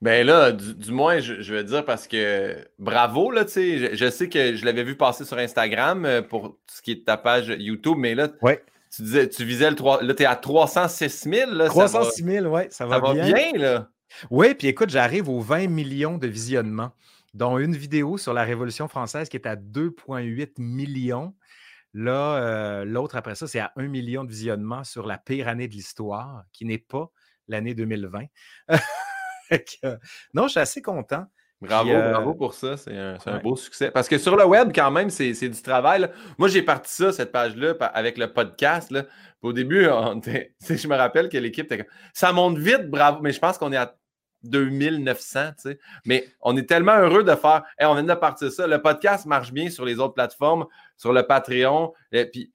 [0.00, 4.30] Ben là, du, moins, je, veux dire parce que bravo, là, tu sais, je, sais
[4.30, 7.48] que je l'avais vu passer sur Instagram euh, pour ce qui est de ta page
[7.58, 8.28] YouTube, mais là,
[8.94, 11.50] tu disais, tu visais le 3, là, tu es à 306 000.
[11.52, 13.52] Là, 306 000, oui, ça va, ça va bien.
[13.54, 13.88] là.
[14.30, 16.90] Oui, puis écoute, j'arrive aux 20 millions de visionnements,
[17.34, 21.34] dont une vidéo sur la Révolution française qui est à 2,8 millions.
[21.94, 25.68] Là, euh, l'autre après ça, c'est à 1 million de visionnements sur la pire année
[25.68, 27.10] de l'histoire, qui n'est pas
[27.48, 28.24] l'année 2020.
[30.34, 31.26] non, je suis assez content.
[31.60, 32.76] Bravo, euh, bravo pour ça.
[32.76, 33.90] C'est un, beau succès.
[33.90, 36.08] Parce que sur le web, quand même, c'est du travail.
[36.38, 38.94] Moi, j'ai parti ça, cette page-là, avec le podcast.
[39.42, 43.20] Au début, je me rappelle que l'équipe était Ça monte vite, bravo.
[43.22, 43.94] Mais je pense qu'on est à
[44.42, 45.52] 2900,
[46.06, 47.62] Mais on est tellement heureux de faire.
[47.80, 48.66] on vient de partir ça.
[48.66, 51.92] Le podcast marche bien sur les autres plateformes, sur le Patreon.
[52.12, 52.52] Et puis,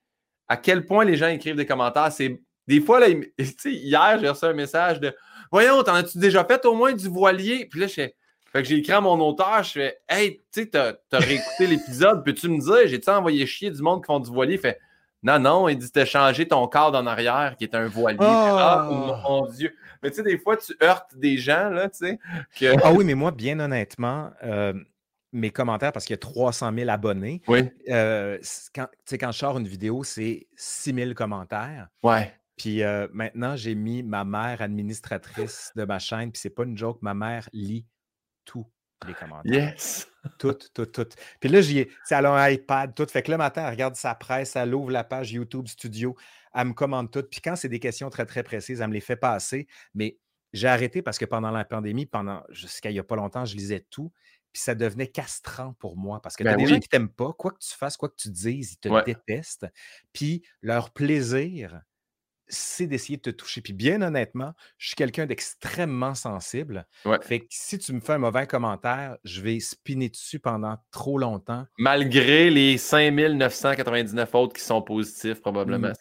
[0.47, 2.11] à quel point les gens écrivent des commentaires.
[2.11, 3.07] C'est des fois, là,
[3.65, 5.15] hier, j'ai reçu un message de
[5.51, 7.67] Voyons, t'en as-tu déjà fait au moins du voilier?
[7.69, 8.15] Puis là, je fais.
[8.55, 12.23] Fait que j'ai écrit à mon auteur, je fais Hey, tu sais, t'as, réécouté l'épisode,
[12.23, 14.53] peux-tu me dire, j'ai-tu envoyé chier du monde qui font du voilier?
[14.53, 14.79] Il fait
[15.21, 18.19] Non, non, il dit T'as changé ton cadre en arrière qui est un voilier.
[18.21, 19.15] Ah, oh.
[19.27, 19.75] mon Dieu.
[20.01, 22.19] Mais tu sais, des fois, tu heurtes des gens, là, tu sais.
[22.57, 22.77] Que...
[22.81, 24.71] Ah oui, mais moi, bien honnêtement, euh,
[25.33, 27.69] mes commentaires, parce qu'il y a 300 000 abonnés, oui.
[27.89, 28.37] Euh,
[28.73, 28.87] quand,
[29.19, 31.89] quand je sors une vidéo, c'est 6 000 commentaires.
[32.03, 32.33] Ouais.
[32.55, 36.77] Puis euh, maintenant, j'ai mis ma mère administratrice de ma chaîne, puis c'est pas une
[36.77, 37.85] joke, ma mère lit
[38.45, 38.65] tous
[39.07, 39.51] les commentaires.
[39.51, 40.07] Yes!
[40.39, 41.07] Tout, tout, tout.
[41.39, 43.05] Puis là, j'y ai, elle a un iPad, tout.
[43.05, 46.15] Fait que le matin, elle regarde sa presse, elle ouvre la page YouTube Studio,
[46.53, 47.23] elle me commande tout.
[47.23, 49.67] Puis quand c'est des questions très, très précises, elle me les fait passer.
[49.93, 50.17] Mais
[50.53, 53.55] j'ai arrêté parce que pendant la pandémie, pendant jusqu'à il n'y a pas longtemps, je
[53.55, 54.11] lisais tout.
[54.51, 57.09] Puis ça devenait castrant pour moi parce que tu as ben des gens qui t'aiment
[57.09, 59.67] pas, quoi que tu fasses, quoi que tu dises, ils te détestent.
[60.13, 61.81] Puis leur plaisir,
[62.47, 63.61] c'est d'essayer de te toucher.
[63.61, 66.85] Puis bien honnêtement, je suis quelqu'un d'extrêmement sensible.
[67.21, 71.17] Fait que si tu me fais un mauvais commentaire, je vais spinner dessus pendant trop
[71.17, 71.65] longtemps.
[71.77, 75.91] Malgré les 5999 autres qui sont positifs, probablement.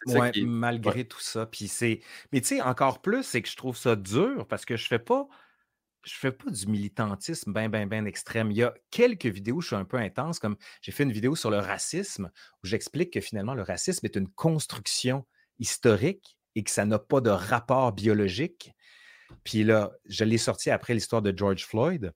[0.44, 1.46] malgré tout ça.
[1.46, 2.00] Puis c'est.
[2.32, 4.98] Mais tu sais, encore plus, c'est que je trouve ça dur parce que je fais
[4.98, 5.26] pas.
[6.02, 8.50] Je fais pas du militantisme bien, bien, bien extrême.
[8.50, 11.12] Il y a quelques vidéos où je suis un peu intense, comme j'ai fait une
[11.12, 12.30] vidéo sur le racisme,
[12.62, 15.24] où j'explique que finalement, le racisme est une construction
[15.58, 18.72] historique et que ça n'a pas de rapport biologique.
[19.42, 22.12] Puis là, je l'ai sorti après l'histoire de George Floyd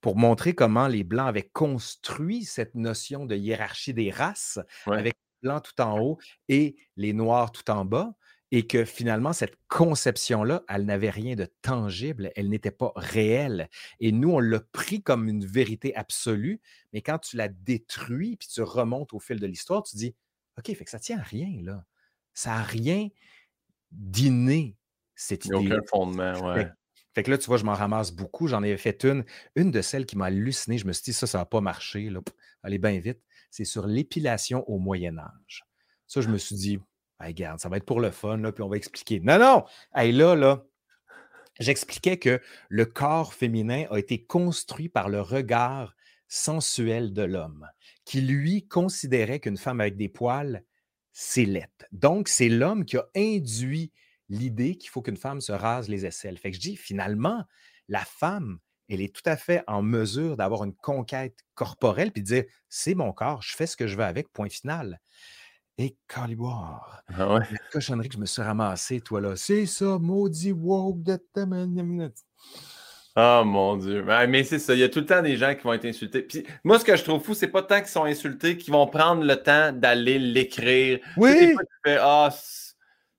[0.00, 5.48] pour montrer comment les Blancs avaient construit cette notion de hiérarchie des races avec les
[5.48, 6.18] Blancs tout en haut
[6.48, 8.14] et les Noirs tout en bas.
[8.50, 13.68] Et que finalement, cette conception-là, elle n'avait rien de tangible, elle n'était pas réelle.
[13.98, 16.60] Et nous, on l'a pris comme une vérité absolue,
[16.92, 20.14] mais quand tu la détruis, puis tu remontes au fil de l'histoire, tu dis,
[20.56, 21.84] OK, fait que ça tient à rien, là.
[22.34, 23.08] Ça n'a rien
[23.90, 24.76] d'inné,
[25.14, 25.54] cette idée.
[25.54, 26.68] aucun fondement, ouais.
[27.14, 28.48] Fait, que là, tu vois, je m'en ramasse beaucoup.
[28.48, 29.24] J'en ai fait une.
[29.54, 32.10] Une de celles qui m'a halluciné, je me suis dit, ça, ça va pas marcher.
[32.10, 32.20] Là.
[32.64, 33.20] Allez bien vite.
[33.52, 35.64] C'est sur l'épilation au Moyen-Âge.
[36.08, 36.78] Ça, je me suis dit,
[37.20, 39.20] regarde, ça va être pour le fun, là, puis on va expliquer.
[39.20, 39.64] Non, non!
[39.94, 40.64] Hey, là, là,
[41.60, 45.94] j'expliquais que le corps féminin a été construit par le regard
[46.26, 47.68] sensuel de l'homme,
[48.04, 50.64] qui lui considérait qu'une femme avec des poils
[51.14, 51.86] c'est lettre.
[51.92, 53.92] Donc, c'est l'homme qui a induit
[54.28, 56.36] l'idée qu'il faut qu'une femme se rase les aisselles.
[56.36, 57.44] Fait que je dis, finalement,
[57.88, 58.58] la femme,
[58.88, 62.94] elle est tout à fait en mesure d'avoir une conquête corporelle puis de dire, c'est
[62.94, 65.00] mon corps, je fais ce que je veux avec, point final.
[65.78, 70.52] Et caliboire, ah la cochonnerie que je me suis ramassé, toi là, c'est ça, maudit
[70.52, 71.16] woke de
[73.16, 74.04] Oh mon Dieu.
[74.28, 76.22] Mais c'est ça, il y a tout le temps des gens qui vont être insultés.
[76.22, 78.86] Puis moi, ce que je trouve fou, c'est pas tant qu'ils sont insultés qu'ils vont
[78.88, 80.98] prendre le temps d'aller l'écrire.
[81.16, 81.54] Oui.
[81.86, 82.30] Ah,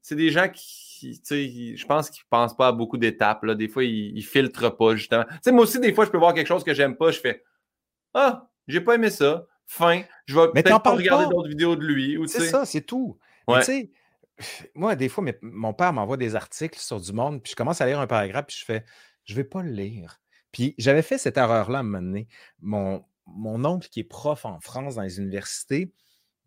[0.01, 3.45] c'est des gens qui, tu sais, je pense qu'ils pensent pas à beaucoup d'étapes.
[3.51, 5.23] Des fois, ils, ils filtrent pas, justement.
[5.23, 7.19] Tu sais, moi aussi, des fois, je peux voir quelque chose que j'aime pas, je
[7.19, 7.43] fais
[8.13, 9.45] Ah, j'ai pas aimé ça.
[9.65, 10.03] Fin.
[10.25, 12.19] Je vais peut-être pas regarder d'autres vidéos de lui.
[12.27, 13.17] C'est ça, c'est tout.
[13.47, 13.91] Tu sais,
[14.73, 17.85] moi, des fois, mon père m'envoie des articles sur du monde, puis je commence à
[17.85, 18.83] lire un paragraphe, puis je fais
[19.25, 20.21] Je vais pas le lire.
[20.51, 22.27] Puis j'avais fait cette erreur-là à un moment donné.
[22.59, 25.93] Mon, mon oncle, qui est prof en France dans les universités,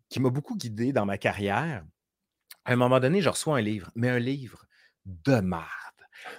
[0.09, 1.85] qui m'a beaucoup guidé dans ma carrière,
[2.65, 4.65] à un moment donné, je reçois un livre, mais un livre
[5.05, 5.67] de marde.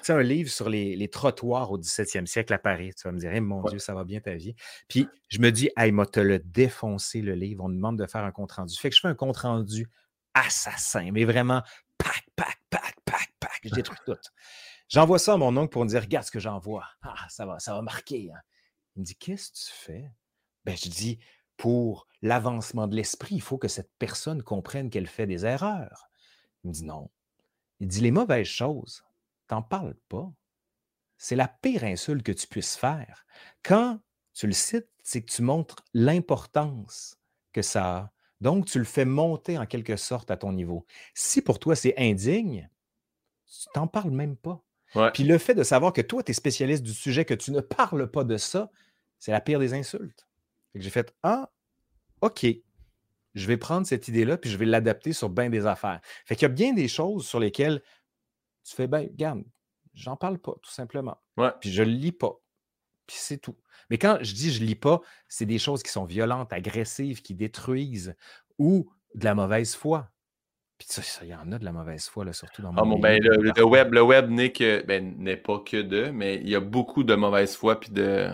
[0.03, 2.93] C'est un livre sur les, trottoirs au 17e siècle à Paris.
[2.95, 4.55] Tu vas me dire, «Eh, mon Dieu, ça va bien ta vie.
[4.89, 7.65] Puis je me dis, hey, m'a te le défoncé le livre.
[7.65, 8.77] On me demande de faire un compte-rendu.
[8.77, 9.89] Fait que je fais un compte-rendu
[10.35, 11.63] assassin, mais vraiment,
[11.99, 13.61] pac, pac, pac, pac, pac.
[13.65, 14.17] Je détruis tout.
[14.91, 16.85] J'envoie ça à mon oncle pour me dire, regarde ce que j'envoie.
[17.03, 18.31] Ah, ça va, ça va marquer.
[18.33, 18.41] Hein.
[18.97, 20.11] Il me dit, qu'est-ce que tu fais?
[20.65, 21.21] Ben, je dis,
[21.57, 26.09] pour l'avancement de l'esprit, il faut que cette personne comprenne qu'elle fait des erreurs.
[26.65, 27.09] Il me dit non.
[27.79, 29.05] Il dit les mauvaises choses,
[29.47, 30.31] t'en parles pas.
[31.19, 33.25] C'est la pire insulte que tu puisses faire.
[33.63, 34.01] Quand
[34.35, 37.17] tu le cites, c'est que tu montres l'importance
[37.53, 38.13] que ça a.
[38.41, 40.87] Donc, tu le fais monter en quelque sorte à ton niveau.
[41.15, 42.71] Si pour toi c'est indigne,
[43.47, 44.65] tu t'en parles même pas.
[45.15, 47.61] Puis le fait de savoir que toi, tu es spécialiste du sujet, que tu ne
[47.61, 48.71] parles pas de ça,
[49.19, 50.27] c'est la pire des insultes.
[50.75, 51.51] J'ai fait Ah,
[52.21, 52.47] OK,
[53.35, 56.01] je vais prendre cette idée-là, puis je vais l'adapter sur bien des affaires.
[56.27, 57.83] Fait qu'il y a bien des choses sur lesquelles
[58.65, 59.43] tu fais, ben, regarde,
[59.95, 61.19] j'en parle pas, tout simplement.
[61.61, 62.41] Puis je le lis pas.
[63.07, 63.57] Puis c'est tout.
[63.89, 67.35] Mais quand je dis je lis pas, c'est des choses qui sont violentes, agressives, qui
[67.35, 68.15] détruisent
[68.59, 70.11] ou de la mauvaise foi.
[70.81, 72.99] Puis ça, il y en a de la mauvaise foi, là, surtout dans ah, mon
[72.99, 76.55] ben, le, web, le web n'est que ben, n'est pas que de, mais il y
[76.55, 78.31] a beaucoup de mauvaise foi puis de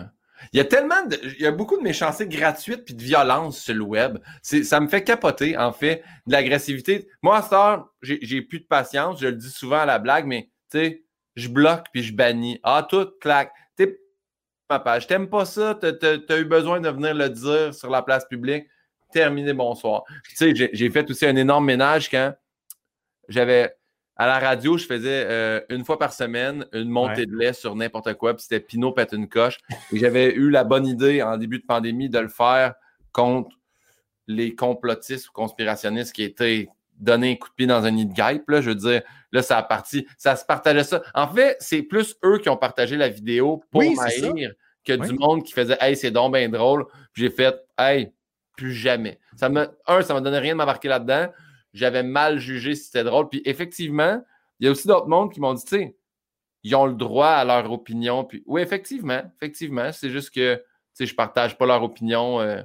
[0.53, 3.59] il y a tellement de, il y a beaucoup de méchanceté gratuite puis de violence
[3.59, 4.19] sur le web.
[4.41, 7.09] Ça me fait capoter, en fait, de l'agressivité.
[7.21, 9.19] Moi, à cette heure, j'ai, j'ai plus de patience.
[9.19, 11.03] Je le dis souvent à la blague, mais tu sais,
[11.35, 12.59] je bloque puis je bannis.
[12.63, 13.51] Ah, tout claque.
[13.75, 13.99] T'es
[14.69, 15.07] ma page.
[15.07, 15.75] T'aimes pas ça?
[15.75, 15.91] T'as,
[16.29, 18.67] as eu besoin de venir le dire sur la place publique.
[19.11, 20.03] Terminé, bonsoir.
[20.29, 22.33] Tu sais, j'ai, j'ai fait aussi un énorme ménage quand
[23.29, 23.73] j'avais
[24.17, 27.75] à la radio, je faisais euh, une fois par semaine une montée de lait sur
[27.75, 29.59] n'importe quoi, puis c'était Pinot pète une coche.
[29.93, 32.73] Et j'avais eu la bonne idée en début de pandémie de le faire
[33.11, 33.55] contre
[34.27, 36.67] les complotistes ou conspirationnistes qui étaient
[36.97, 38.49] donnés un coup de pied dans un nid de guêpe.
[38.49, 38.59] Là.
[38.59, 41.03] Je veux dire, là, ça a parti, ça se partageait ça.
[41.13, 43.95] En fait, c'est plus eux qui ont partagé la vidéo pour oui,
[44.83, 46.85] que du monde qui faisait Hey, c'est donc bien drôle.
[47.13, 48.11] j'ai fait Hey,
[48.57, 49.19] plus jamais.
[49.37, 51.29] Ça me, un, ça ne m'a donné rien de m'embarquer là-dedans
[51.77, 53.29] j'avais mal jugé si c'était drôle.
[53.29, 54.21] Puis effectivement,
[54.59, 55.95] il y a aussi d'autres mondes qui m'ont dit, tu sais,
[56.63, 58.25] ils ont le droit à leur opinion.
[58.25, 60.61] Puis oui, effectivement, effectivement, c'est juste que, tu
[60.93, 62.41] sais, je partage pas leur opinion.
[62.41, 62.61] Euh,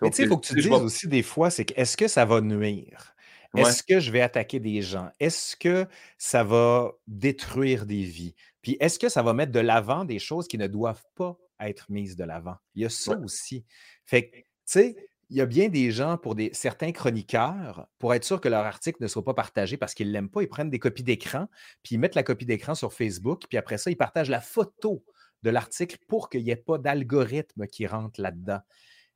[0.00, 2.08] Mais tu sais, il faut que tu dises aussi des fois, c'est que est-ce que
[2.08, 3.14] ça va nuire?
[3.54, 5.10] Est-ce que je vais attaquer des gens?
[5.20, 5.86] Est-ce que
[6.16, 8.34] ça va détruire des vies?
[8.62, 11.90] Puis est-ce que ça va mettre de l'avant des choses qui ne doivent pas être
[11.90, 12.56] mises de l'avant?
[12.74, 13.66] Il y a ça aussi.
[14.06, 14.96] Fait que, tu sais,
[15.32, 18.66] il y a bien des gens, pour des, certains chroniqueurs, pour être sûr que leur
[18.66, 21.48] article ne soit pas partagé parce qu'ils ne l'aiment pas, ils prennent des copies d'écran,
[21.82, 25.02] puis ils mettent la copie d'écran sur Facebook, puis après ça, ils partagent la photo
[25.42, 28.60] de l'article pour qu'il n'y ait pas d'algorithme qui rentre là-dedans.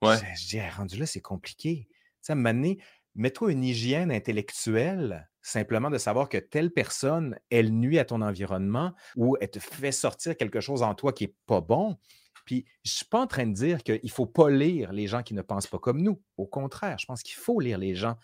[0.01, 0.16] Ouais.
[0.40, 1.86] Je, dis, rendu là, c'est compliqué.
[1.90, 7.98] Tu sais, à mets-toi une hygiène intellectuelle, simplement de savoir que telle personne, elle nuit
[7.98, 11.60] à ton environnement ou elle te fait sortir quelque chose en toi qui n'est pas
[11.60, 11.98] bon.
[12.47, 15.06] Puis, je ne suis pas en train de dire qu'il ne faut pas lire les
[15.06, 16.23] gens qui ne pensent pas comme nous.
[16.39, 18.16] Au contraire, je pense qu'il faut lire les gens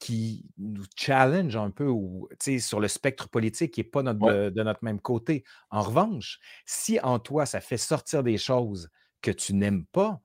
[0.00, 4.62] qui nous challenge un peu ou, sur le spectre politique qui n'est pas notre, de
[4.62, 5.44] notre même côté.
[5.70, 8.90] En revanche, si en toi, ça fait sortir des choses
[9.22, 10.20] que tu n'aimes pas,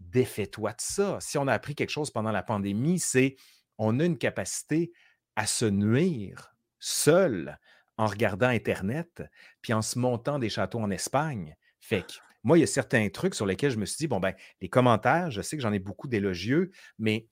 [0.00, 1.18] défais-toi de ça.
[1.20, 3.36] Si on a appris quelque chose pendant la pandémie, c'est
[3.78, 4.92] on a une capacité
[5.36, 7.58] à se nuire seul
[7.96, 9.22] en regardant Internet,
[9.60, 11.56] puis en se montant des châteaux en Espagne.
[11.80, 14.20] Fait que moi, il y a certains trucs sur lesquels je me suis dit, bon,
[14.20, 17.26] ben, les commentaires, je sais que j'en ai beaucoup d'élogieux, mais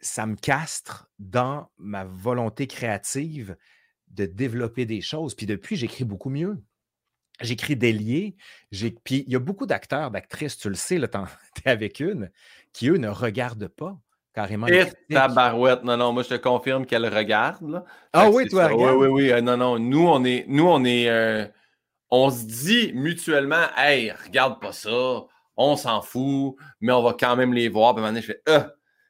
[0.00, 3.56] ça me castre dans ma volonté créative
[4.08, 5.34] de développer des choses.
[5.34, 6.62] Puis depuis, j'écris beaucoup mieux.
[7.40, 7.92] J'écris des
[9.04, 11.06] Puis il y a beaucoup d'acteurs, d'actrices, tu le sais, tu
[11.64, 12.30] es avec une,
[12.72, 13.98] qui, eux, ne regardent pas
[14.32, 14.66] carrément.
[14.68, 15.82] Et ta barouette.
[15.82, 17.84] Non, non, moi, je te confirme qu'elle regarde.
[18.12, 18.96] Ah oui, toi, regarde.
[18.96, 19.32] Oui, oui, oui.
[19.32, 19.78] Euh, non, non.
[19.78, 20.44] Nous, on est.
[20.48, 21.46] Nous, on est euh,
[22.10, 25.24] on se dit mutuellement, hey, regarde pas ça,
[25.56, 27.94] on s'en fout, mais on va quand même les voir.
[27.94, 28.60] Puis maintenant, je fais, euh,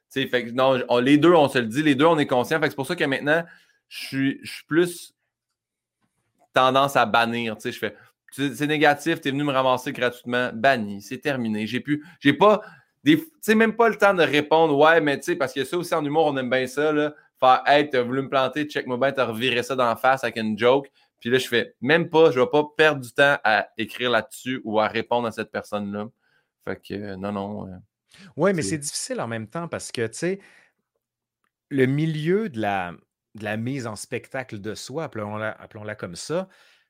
[0.09, 2.59] fait que non, les deux, on se le dit, les deux, on est conscients.
[2.61, 3.43] c'est pour ça que maintenant,
[3.89, 5.13] je suis, plus
[6.53, 7.55] tendance à bannir.
[7.63, 7.95] Je fais,
[8.31, 11.67] c'est négatif, tu es venu me ramasser gratuitement, banni, c'est terminé.
[11.67, 12.61] J'ai pu, j'ai pas,
[13.05, 15.77] tu sais, même pas le temps de répondre, ouais, mais tu sais, parce que ça
[15.77, 17.13] aussi en humour, on aime bien ça, là.
[17.39, 20.37] faire Hey, t'as voulu me planter, check-moi bien, t'as reviré ça dans la face avec
[20.37, 20.89] une joke.
[21.19, 24.61] Puis là, je fais même pas, je vais pas perdre du temps à écrire là-dessus
[24.63, 26.07] ou à répondre à cette personne-là.
[26.65, 27.67] Fait que euh, non, non.
[27.67, 27.77] Euh,
[28.35, 30.39] oui, mais c'est difficile en même temps parce que, tu sais,
[31.69, 32.93] le milieu de la,
[33.35, 36.47] de la mise en spectacle de soi, appelons-la comme ça,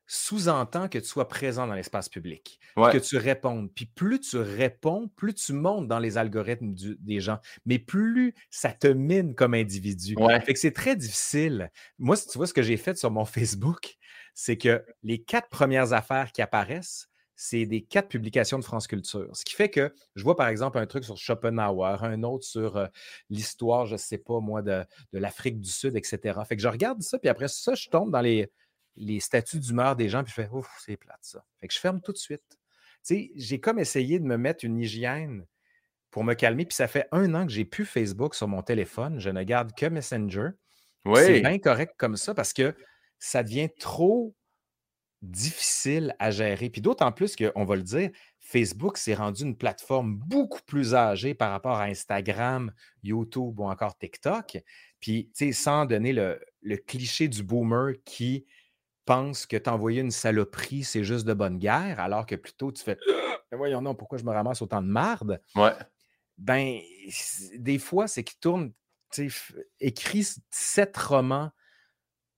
[0.08, 3.70] sous-entend que tu sois présent dans l'espace public, que tu répondes.
[3.74, 8.72] Puis plus tu réponds, plus tu montes dans les algorithmes des gens, mais plus ça
[8.72, 10.16] te mine comme individu.
[10.46, 11.70] Fait que c'est très difficile.
[12.00, 13.98] Moi, tu vois ce que j'ai fait sur mon Facebook,
[14.40, 19.36] c'est que les quatre premières affaires qui apparaissent, c'est des quatre publications de France Culture.
[19.36, 22.78] Ce qui fait que je vois par exemple un truc sur Schopenhauer, un autre sur
[22.78, 22.86] euh,
[23.32, 26.40] l'histoire, je ne sais pas moi, de, de l'Afrique du Sud, etc.
[26.48, 28.52] Fait que je regarde ça, puis après ça, je tombe dans les,
[28.96, 31.44] les statuts d'humeur des gens, puis je fais Ouf, c'est plate ça.
[31.60, 32.46] Fait que je ferme tout de suite.
[32.48, 32.58] Tu
[33.02, 35.48] sais, j'ai comme essayé de me mettre une hygiène
[36.12, 39.20] pour me calmer, puis ça fait un an que j'ai plus Facebook sur mon téléphone.
[39.20, 40.50] Je ne garde que Messenger.
[41.16, 42.76] C'est bien correct comme ça parce que
[43.20, 44.36] ça devient trop
[45.22, 46.70] difficile à gérer.
[46.70, 51.34] Puis d'autant plus qu'on va le dire, Facebook s'est rendu une plateforme beaucoup plus âgée
[51.34, 52.72] par rapport à Instagram,
[53.04, 54.60] YouTube ou encore TikTok.
[55.00, 58.46] Puis, tu sais, sans donner le, le, cliché du boomer qui
[59.06, 62.98] pense que t'envoyer une saloperie, c'est juste de bonne guerre, alors que plutôt tu fais
[63.52, 65.42] Mais voyons non, pourquoi je me ramasse autant de marde?
[65.56, 65.74] Ouais.
[66.38, 66.80] Ben,
[67.56, 68.72] des fois, c'est qu'il tourne,
[69.80, 71.52] écrit sept romans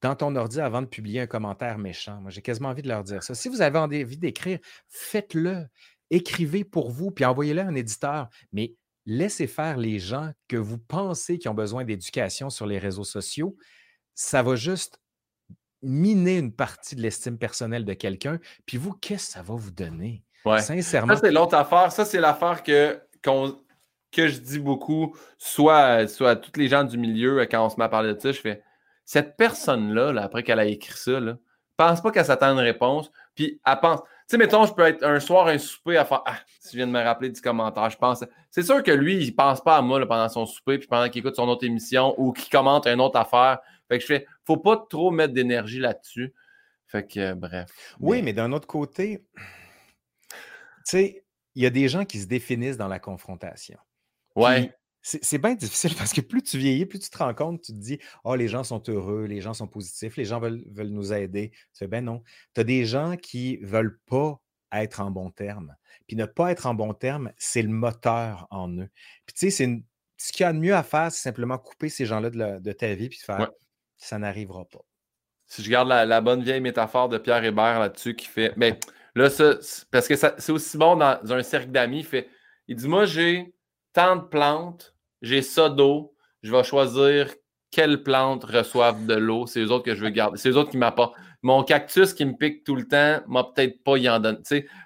[0.02, 2.20] dans ton ordi avant de publier un commentaire méchant.
[2.22, 3.36] Moi, j'ai quasiment envie de leur dire ça.
[3.36, 5.68] Si vous avez envie d'écrire, faites-le.
[6.10, 8.30] Écrivez pour vous, puis envoyez-le à un éditeur.
[8.54, 13.04] Mais laissez faire les gens que vous pensez qui ont besoin d'éducation sur les réseaux
[13.04, 13.58] sociaux.
[14.16, 15.00] Ça va juste
[15.82, 18.40] miner une partie de l'estime personnelle de quelqu'un.
[18.66, 20.24] Puis vous, qu'est-ce que ça va vous donner?
[20.46, 21.16] Sincèrement.
[21.16, 21.92] Ça, c'est l'autre affaire.
[21.92, 26.98] Ça, c'est l'affaire que, que je dis beaucoup, soit, soit à tous les gens du
[26.98, 28.64] milieu, quand on se met à parler de ça, je fais
[29.10, 31.36] cette personne-là, là, après qu'elle a écrit ça, là,
[31.78, 34.02] pense pas qu'elle s'attend à une réponse, puis elle pense.
[34.02, 36.86] Tu sais, mettons, je peux être un soir, un souper à faire Ah, je viens
[36.86, 38.24] de me rappeler du commentaire, je pense.
[38.52, 41.22] C'est sûr que lui, il pense pas à moi pendant son souper, puis pendant qu'il
[41.22, 43.58] écoute son autre émission ou qu'il commente une autre affaire.
[43.88, 46.32] Fait que je fais, faut pas trop mettre d'énergie là-dessus.
[46.86, 47.96] Fait que, bref.
[48.00, 49.44] Oui, mais d'un autre côté, tu
[50.84, 51.24] sais,
[51.56, 53.80] il y a des gens qui se définissent dans la confrontation.
[54.36, 54.72] Ouais.
[55.02, 57.78] C'est bien difficile parce que plus tu vieillis, plus tu te rends compte, tu te
[57.78, 61.14] dis Oh, les gens sont heureux, les gens sont positifs, les gens veulent, veulent nous
[61.14, 61.52] aider.
[61.52, 62.22] Tu fais Ben non.
[62.54, 64.40] Tu as des gens qui ne veulent pas
[64.74, 65.76] être en bon terme.
[66.08, 68.90] Puis ne pas être en bon terme, c'est le moteur en eux.
[69.26, 69.84] Puis tu sais, c'est
[70.18, 72.94] ce qu'il y a de mieux à faire, c'est simplement couper ces gens-là de, ta
[72.94, 73.50] vie puis faire
[73.98, 74.80] ça n'arrivera pas.
[75.46, 78.54] Si je garde la, bonne vieille métaphore de Pierre Hébert là-dessus qui fait.
[78.56, 78.80] Mais ben,
[79.16, 79.56] là, ça,
[79.92, 82.30] parce que c'est aussi bon dans un cercle d'amis, il fait.
[82.68, 83.54] Il dit Moi, j'ai
[83.94, 87.34] tant de plantes, j'ai ça d'eau, je vais choisir
[87.72, 89.46] quelles plantes reçoivent de l'eau.
[89.46, 90.38] C'est les autres que je veux garder.
[90.38, 91.16] C'est les autres qui m'apportent.
[91.42, 94.40] Mon cactus qui me pique tout le temps, m'a peut-être pas y en donné.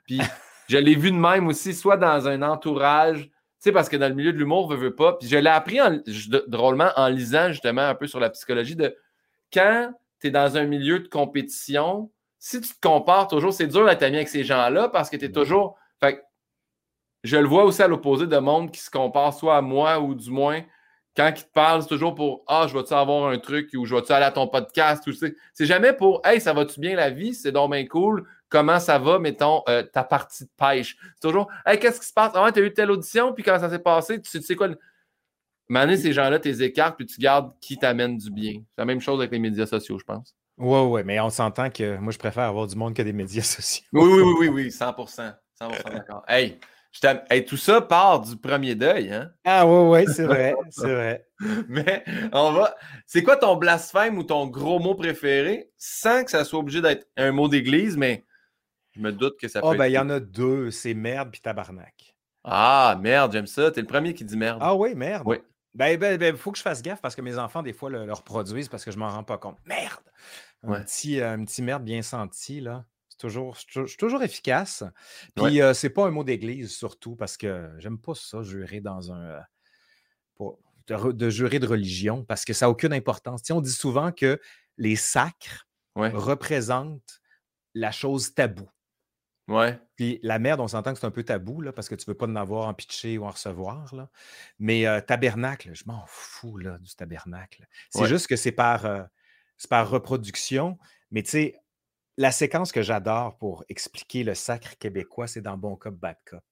[0.05, 0.19] Puis
[0.69, 3.29] je l'ai vu de même aussi, soit dans un entourage, tu
[3.69, 5.13] sais, parce que dans le milieu de l'humour, ne veut pas.
[5.13, 5.79] Puis je l'ai appris
[6.47, 8.95] drôlement en lisant justement un peu sur la psychologie de
[9.53, 13.85] quand tu es dans un milieu de compétition, si tu te compares toujours, c'est dur
[13.85, 15.77] d'être ami avec ces gens-là parce que tu es toujours.
[17.23, 20.13] Je le vois aussi à l'opposé de monde qui se compare soit à moi ou
[20.13, 20.61] du moins
[21.15, 23.95] quand ils te parlent, c'est toujours pour Ah, je vais-tu avoir un truc ou je
[23.95, 27.33] vais-tu aller à ton podcast ou c'est jamais pour Hey, ça va-tu bien la vie?
[27.33, 28.27] C'est donc bien cool.
[28.49, 30.97] Comment ça va, mettons, euh, ta partie de pêche?
[31.15, 32.31] C'est toujours Hey, qu'est-ce qui se passe?
[32.35, 34.69] Ah, tu as eu telle audition, puis quand ça s'est passé, tu sais quoi?
[35.69, 38.53] Mané, ces gens-là, tu les écartes, puis tu gardes qui t'amène du bien.
[38.53, 40.35] C'est la même chose avec les médias sociaux, je pense.
[40.57, 43.41] Oui, oui, mais on s'entend que moi, je préfère avoir du monde que des médias
[43.43, 43.85] sociaux.
[43.93, 46.23] Oui, oui, oui, oui, oui 100 100 d'accord.
[46.27, 46.59] Hey,
[47.47, 49.31] tout ça part du premier deuil, hein?
[49.43, 51.27] Ah oui, oui, c'est vrai, c'est vrai.
[51.67, 52.75] Mais on va.
[53.05, 55.71] C'est quoi ton blasphème ou ton gros mot préféré?
[55.77, 58.25] Sans que ça soit obligé d'être un mot d'église, mais
[58.91, 59.67] je me doute que ça peut.
[59.71, 62.15] Oh, ben, il y en a deux, c'est merde puis tabarnak.
[62.43, 63.71] Ah, merde, j'aime ça.
[63.71, 64.59] T'es le premier qui dit merde.
[64.61, 65.23] Ah oui, merde.
[65.25, 65.37] Oui.
[65.73, 68.11] Ben, ben, ben, faut que je fasse gaffe parce que mes enfants, des fois, le,
[68.13, 69.57] reproduisent parce que je m'en rends pas compte.
[69.65, 70.03] Merde!
[70.61, 72.85] Un, petit, euh, un petit merde bien senti, là.
[73.23, 74.83] Toujours, je suis toujours efficace.
[75.33, 79.13] Puis euh, c'est pas un mot d'église, surtout, parce que j'aime pas ça, jurer dans
[79.13, 79.39] un.
[80.89, 83.49] De, jurer de religion, parce que ça n'a aucune importance.
[83.49, 84.41] on dit souvent que
[84.77, 87.21] les sacres représentent
[87.73, 88.69] la chose taboue.
[89.47, 89.79] Ouais.
[89.95, 92.11] Puis la merde, on s'entend que c'est un peu tabou, là, parce que tu ne
[92.11, 93.95] veux pas en avoir en pitcher ou en recevoir.
[93.95, 94.09] Là.
[94.59, 97.65] Mais euh, tabernacle, je m'en fous là, du tabernacle.
[97.89, 99.07] C'est juste que c'est par,
[99.69, 100.77] par reproduction.
[101.11, 101.62] Mais tu sais,
[102.17, 106.43] la séquence que j'adore pour expliquer le sacre québécois, c'est dans Bon Cop, Bad Cop.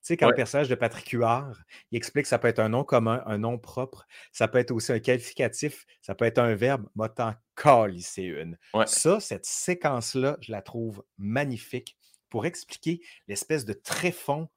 [0.00, 2.84] sais, quand le personnage de Patrick Huard, il explique que ça peut être un nom
[2.84, 6.88] commun, un nom propre, ça peut être aussi un qualificatif, ça peut être un verbe,
[6.94, 7.34] motant
[8.00, 8.56] c'est une.
[8.86, 11.98] Ça, cette séquence-là, je la trouve magnifique
[12.30, 14.48] pour expliquer l'espèce de tréfonds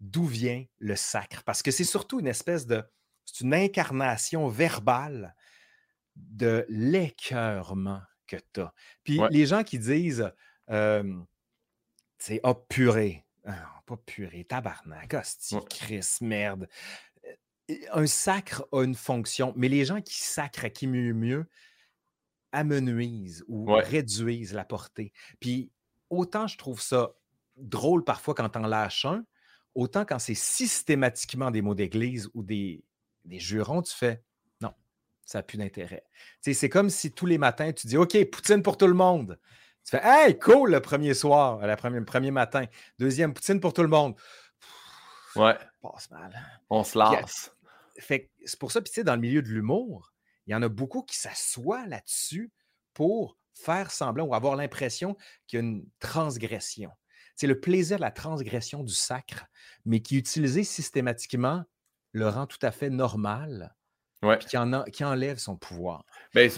[0.00, 1.44] d'où vient le sacre.
[1.44, 2.82] Parce que c'est surtout une espèce de.
[3.24, 5.34] C'est une incarnation verbale
[6.16, 8.72] de l'écœurement que tu as.
[9.04, 10.32] Puis les gens qui disent,
[12.18, 16.68] c'est oh purée, ah, pas purée, tabarnak, hostie, Chris, merde.
[17.92, 21.46] Un sacre a une fonction, mais les gens qui sacrent à qui mieux mieux
[22.52, 25.12] amenuisent ou réduisent la portée.
[25.40, 25.72] Puis
[26.10, 27.14] autant je trouve ça
[27.56, 29.24] drôle parfois quand en lâches un,
[29.74, 32.84] autant quand c'est systématiquement des mots d'église ou des,
[33.24, 34.22] des jurons, tu fais
[35.32, 36.04] ça n'a plus d'intérêt.
[36.40, 39.38] C'est comme si tous les matins, tu dis OK, poutine pour tout le monde.
[39.84, 42.66] Tu fais Hey, cool le premier soir, le premier, premier matin.
[42.98, 44.14] Deuxième, poutine pour tout le monde.
[45.36, 45.56] ouais.
[45.80, 46.38] Passe mal.
[46.68, 47.50] On se lasse.
[47.98, 50.12] Fait c'est pour ça, puis tu sais, dans le milieu de l'humour,
[50.46, 52.52] il y en a beaucoup qui s'assoient là-dessus
[52.92, 56.90] pour faire semblant ou avoir l'impression qu'il y a une transgression.
[57.36, 59.46] C'est le plaisir de la transgression du sacre,
[59.86, 61.64] mais qui, utilisé systématiquement,
[62.12, 63.74] le rend tout à fait normal,
[64.22, 64.38] ouais.
[64.38, 66.04] qui, en qui enlève son pouvoir.
[66.34, 66.50] Ben,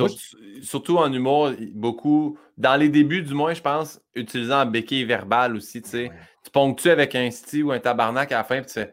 [0.63, 5.57] surtout en humour, beaucoup, dans les débuts du moins, je pense, utilisant un béquille verbal
[5.57, 6.11] aussi, tu sais.
[6.45, 8.93] Tu ponctues avec un style ou un tabarnak à la fin, puis tu fais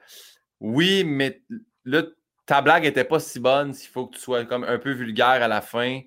[0.60, 1.41] oui, mais
[1.85, 2.03] là,
[2.45, 5.26] ta blague n'était pas si bonne s'il faut que tu sois comme un peu vulgaire
[5.26, 6.02] à la fin.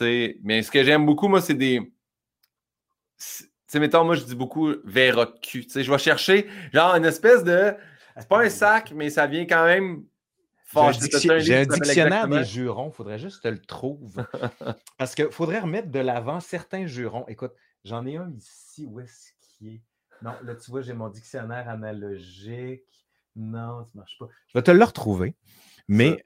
[0.00, 1.92] Mais ce que j'aime beaucoup, moi, c'est des
[3.66, 5.64] sais, mettons, moi, je dis beaucoup verra de cul.
[5.66, 7.74] Tu sais, je vais chercher, genre, une espèce de.
[8.18, 10.04] C'est pas un sac, mais ça vient quand même
[11.38, 14.26] J'ai un, dictionnaire des jurons, il faudrait juste que tu le trouves.
[14.98, 17.24] Parce qu'il faudrait remettre de l'avant certains jurons.
[17.28, 17.52] Écoute,
[17.84, 19.82] j'en ai un ici, où est-ce qu'il est?
[20.22, 22.82] Non, là, tu vois, j'ai mon dictionnaire analogique.
[23.36, 24.26] Non, ça ne marche pas.
[24.48, 25.34] Je vais te le retrouver.
[25.88, 26.24] Mais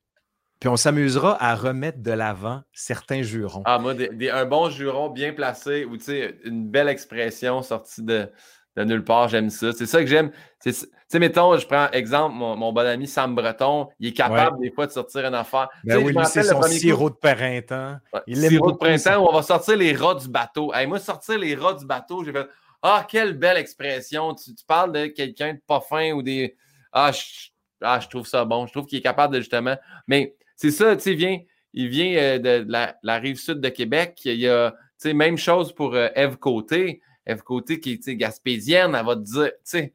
[0.61, 3.63] puis on s'amusera à remettre de l'avant certains jurons.
[3.65, 5.97] Ah, moi, un bon juron bien placé ou
[6.45, 8.31] une belle expression sortie de,
[8.77, 9.73] nulle part, j'aime ça.
[9.73, 10.31] C'est ça que j'aime.
[10.63, 14.71] Tu sais, mettons, je prends exemple, mon, bon ami Sam Breton, il est capable des
[14.71, 15.69] fois de sortir une affaire.
[15.85, 17.97] Ben oui, c'est son sirop de printemps.
[18.27, 20.73] il sirop de printemps où on va sortir les rats du bateau.
[20.73, 22.49] Hey, moi, sortir les rats du bateau, j'ai fait
[22.83, 24.35] Ah, quelle belle expression.
[24.35, 26.57] Tu, parles de quelqu'un de pas fin ou des.
[26.93, 27.51] Ah je,
[27.83, 28.67] ah, je trouve ça bon.
[28.67, 29.77] Je trouve qu'il est capable de justement.
[30.07, 31.39] Mais c'est ça, tu sais, vient,
[31.73, 34.21] il vient euh, de la, rive sud de Québec.
[34.25, 34.77] Il y a, tu
[35.09, 37.01] sais, même chose pour euh, Eve Côté.
[37.27, 39.95] Eve Côté qui est gaspésienne, elle va te dire, tu sais,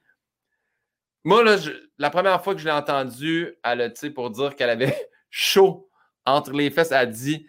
[1.24, 1.58] moi, là,
[1.98, 4.96] la première fois que je l'ai entendue, elle a, tu sais, pour dire qu'elle avait
[5.30, 5.90] chaud
[6.26, 7.48] entre les fesses, elle a dit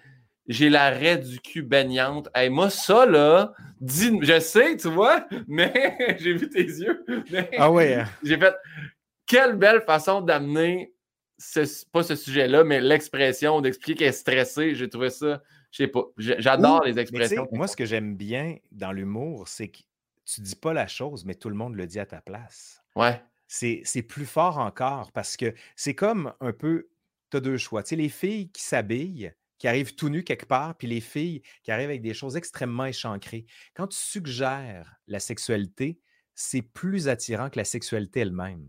[0.48, 2.28] j'ai l'arrêt du cul baignante.
[2.34, 7.04] Hey, moi, ça, là, dis, je sais, tu vois, mais j'ai vu tes yeux.
[7.58, 7.94] ah ouais.
[7.94, 8.06] Hein.
[8.22, 8.54] J'ai fait,
[9.26, 10.92] quelle belle façon d'amener
[11.92, 15.42] pas ce sujet-là, mais l'expression d'expliquer qu'elle est stressée, j'ai trouvé ça,
[15.76, 17.46] je sais pas, j'adore les expressions.
[17.52, 19.80] Moi, ce que j'aime bien dans l'humour, c'est que
[20.24, 22.82] tu dis pas la chose, mais tout le monde le dit à ta place.
[22.94, 23.22] Ouais.
[23.46, 26.88] C'est plus fort encore parce que c'est comme un peu,
[27.30, 27.82] tu as deux choix.
[27.82, 31.42] Tu sais, les filles qui s'habillent, qui arrivent tout nues quelque part, puis les filles
[31.62, 33.44] qui arrivent avec des choses extrêmement échancrées.
[33.74, 36.00] Quand tu suggères la sexualité,
[36.34, 38.66] c'est plus attirant que la sexualité elle-même.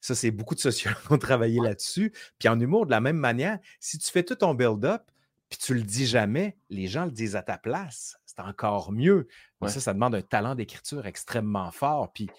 [0.00, 2.12] Ça, c'est beaucoup de sociologues qui ont travaillé là-dessus.
[2.38, 5.10] Puis en humour, de la même manière, si tu fais tout ton build-up,
[5.52, 8.16] puis tu le dis jamais, les gens le disent à ta place.
[8.24, 9.28] C'est encore mieux.
[9.60, 12.10] Mais ça, ça demande un talent d'écriture extrêmement fort.
[12.14, 12.30] Puis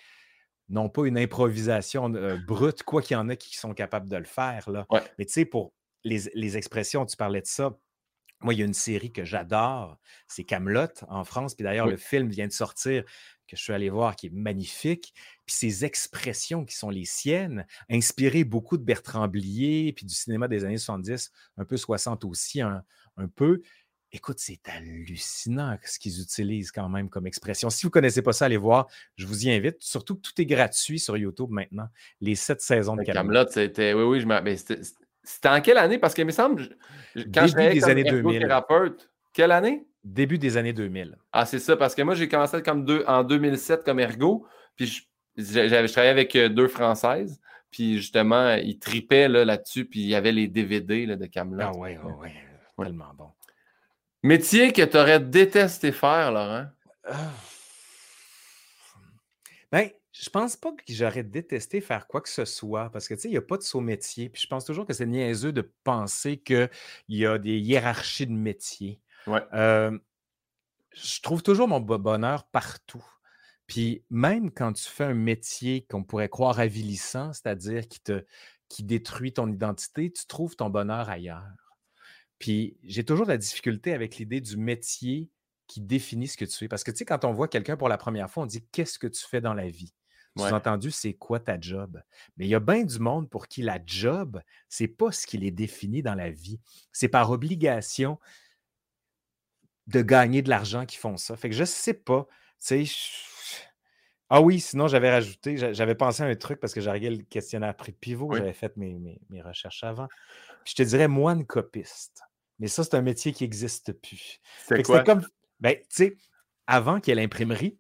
[0.68, 4.18] non pas une improvisation euh, brute, quoi qu'il y en a qui sont capables de
[4.18, 4.68] le faire.
[4.72, 4.88] Là.
[5.20, 7.78] Mais tu sais, pour les, expressions, tu parlais de ça.
[8.42, 11.54] Moi, il y a une série que j'adore, c'est Camelot en France.
[11.54, 13.04] Puis d'ailleurs, le film vient de sortir
[13.48, 15.14] que je suis allé voir, qui est magnifique.
[15.46, 20.48] Puis ces expressions qui sont les siennes, inspirées beaucoup de Bertrand Blier, puis du cinéma
[20.48, 22.62] des années 70, un peu 60 aussi,
[23.18, 23.62] un, peu.
[24.12, 27.70] Écoute, c'est hallucinant ce qu'ils utilisent quand même comme expression.
[27.70, 28.88] Si vous ne connaissez pas ça, allez voir.
[29.16, 29.78] Je vous y invite.
[29.80, 31.88] Surtout que tout est gratuit sur YouTube maintenant.
[32.22, 33.46] Les sept saisons de Camelot.
[33.50, 33.94] c'était.
[33.94, 34.84] Oui, oui, je
[35.24, 35.98] C'était en quelle année?
[35.98, 36.78] Parce qu'il me semble,
[37.34, 38.48] quand Début des années 2000.
[39.34, 39.88] quelle année?
[40.04, 41.18] Début des années 2000.
[41.32, 44.46] Ah, c'est ça, parce que moi, j'ai commencé comme deux, en 2007 comme ergo,
[44.76, 45.08] puis
[45.38, 47.40] je, travaillé avec euh, deux Françaises,
[47.72, 51.64] puis justement, ils tripaient là-dessus, puis il y avait les DVD là, de Camelot.
[51.64, 52.30] Ah oui, oui,
[52.78, 53.32] Tellement bon.
[54.24, 56.68] Métier que tu aurais détesté faire, Laurent?
[57.08, 57.14] Euh...
[59.72, 63.22] Ben, je pense pas que j'aurais détesté faire quoi que ce soit, parce que, tu
[63.22, 64.30] sais, il n'y a pas de saut métier.
[64.30, 66.70] Puis je pense toujours que c'est niaiseux de penser qu'il
[67.10, 69.00] y a des hiérarchies de métiers.
[69.26, 69.42] Ouais.
[69.52, 73.04] je trouve toujours mon bonheur partout.
[73.68, 78.24] Puis même quand tu fais un métier qu'on pourrait croire avilissant, c'est-à-dire qui te
[78.70, 81.63] qui détruit ton identité, tu trouves ton bonheur ailleurs.
[82.44, 85.30] Puis j'ai toujours de la difficulté avec l'idée du métier
[85.66, 86.68] qui définit ce que tu fais.
[86.68, 89.00] Parce que tu sais, quand on voit quelqu'un pour la première fois, on dit qu'est-ce
[89.00, 89.94] que tu fais dans la vie?
[90.36, 92.04] Sous-entendu, c'est quoi ta job?
[92.36, 95.38] Mais il y a bien du monde pour qui la job, c'est pas ce qui
[95.38, 96.60] les définit dans la vie.
[96.92, 98.20] C'est par obligation
[99.88, 101.38] de gagner de l'argent qu'ils font ça.
[101.38, 102.28] Fait que je sais pas.
[102.60, 102.96] Tu sais,
[104.28, 107.24] ah oui, sinon j'avais rajouté, j'avais pensé à un truc parce que j'ai regardé le
[107.24, 110.10] questionnaire prix pivot, j'avais fait mes, recherches avant.
[110.66, 112.22] Puis je te dirais moine copiste.
[112.60, 114.40] Mais ça, c'est un métier qui n'existe plus.
[114.68, 115.04] C'est quoi?
[115.04, 115.26] comme,
[115.60, 116.18] ben, tu sais,
[116.68, 117.78] avant qu'il y ait l'imprimerie,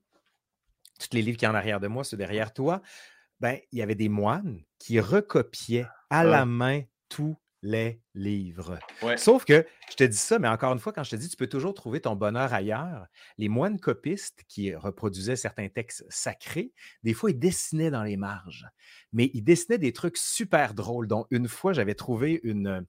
[1.00, 2.82] tous les livres qui sont en arrière de moi, ceux derrière toi,
[3.40, 6.24] ben, il y avait des moines qui recopiaient à ah.
[6.24, 8.78] la main tous les livres.
[9.16, 11.38] Sauf que, je te dis ça, mais encore une fois, quand je te dis, tu
[11.38, 16.74] peux toujours trouver ton bonheur ailleurs, les moines copistes qui reproduisaient certains textes sacrés,
[17.04, 18.68] des fois, ils dessinaient dans les marges.
[19.14, 22.86] Mais ils dessinaient des trucs super drôles, dont une fois, j'avais trouvé une,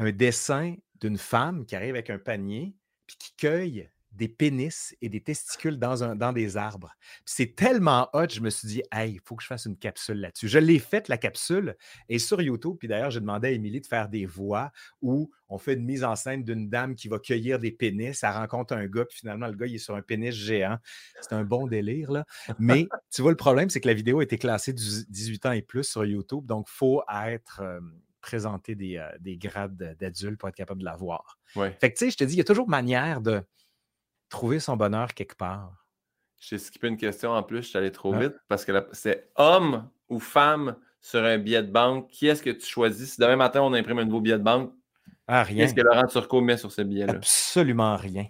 [0.00, 2.74] un dessin d'une femme qui arrive avec un panier,
[3.06, 6.92] puis qui cueille des pénis et des testicules dans, des arbres.
[7.24, 10.18] C'est tellement hot, je me suis dit, hey, il faut que je fasse une capsule
[10.18, 10.48] là-dessus.
[10.48, 11.76] Je l'ai faite, la capsule,
[12.08, 15.58] et sur YouTube, puis d'ailleurs, j'ai demandé à Émilie de faire des voix où on
[15.58, 18.86] fait une mise en scène d'une dame qui va cueillir des pénis, elle rencontre un
[18.86, 20.78] gars, puis finalement, le gars, il est sur un pénis géant.
[21.20, 22.24] C'est un bon délire, là.
[22.58, 25.62] Mais tu vois, le problème, c'est que la vidéo a été classée 18 ans et
[25.62, 27.60] plus sur YouTube, donc il faut être...
[27.62, 27.80] Euh,
[28.20, 31.38] présenter des, euh, des grades d'adultes pour être capable de la voir.
[31.56, 31.76] Ouais.
[31.80, 33.42] Fait que, tu sais, je te dis, il y a toujours manière de,
[34.30, 35.84] trouver son bonheur quelque part.
[36.38, 39.90] J'ai skippé une question en plus, je suis allé trop vite parce que c'est homme
[40.08, 42.08] ou femme sur un billet de banque.
[42.08, 43.14] Qui est-ce que tu choisis?
[43.14, 44.72] Si demain matin on imprime un nouveau billet de banque,
[45.26, 45.64] ah, rien.
[45.64, 47.12] Qu'est-ce que Laurent Turcot met sur ce billet-là?
[47.12, 48.26] Absolument rien.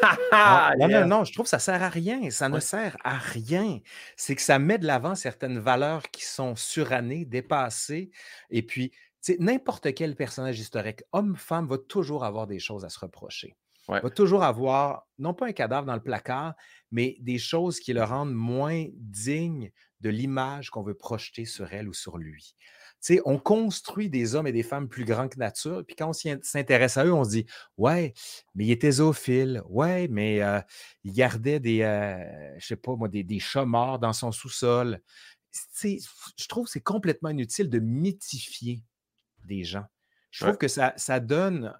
[0.78, 2.30] non, non, non, je trouve que ça sert à rien.
[2.30, 3.80] Ça ne sert à rien.
[4.16, 8.10] C'est que ça met de l'avant certaines valeurs qui sont surannées, dépassées.
[8.50, 8.92] Et puis,
[9.38, 13.56] n'importe quel personnage historique, homme, femme, va toujours avoir des choses à se reprocher
[13.88, 16.54] va toujours avoir, non pas un cadavre dans le placard,
[16.90, 19.70] mais des choses qui le rendent moins digne
[20.00, 22.54] de l'image qu'on veut projeter sur elle ou sur lui.
[23.00, 26.42] sais, on construit des hommes et des femmes plus grands que nature, puis quand on
[26.42, 27.46] s'intéresse à eux, on se dit
[27.76, 28.12] Ouais,
[28.54, 30.60] mais il était zoophile, ouais, mais euh,
[31.04, 35.00] il gardait des, euh, je sais pas moi, des, des chats morts dans son sous-sol.
[35.80, 38.82] Je trouve que c'est complètement inutile de mythifier
[39.48, 39.86] des gens.
[40.30, 41.74] Je trouve que ça, ça donne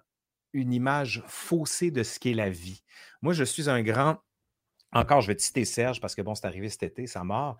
[0.53, 2.83] une image faussée de ce qu'est la vie.
[3.21, 4.17] Moi, je suis un grand.
[4.91, 7.57] Encore, je vais te citer Serge parce que bon, c'est arrivé cet été, sa mort.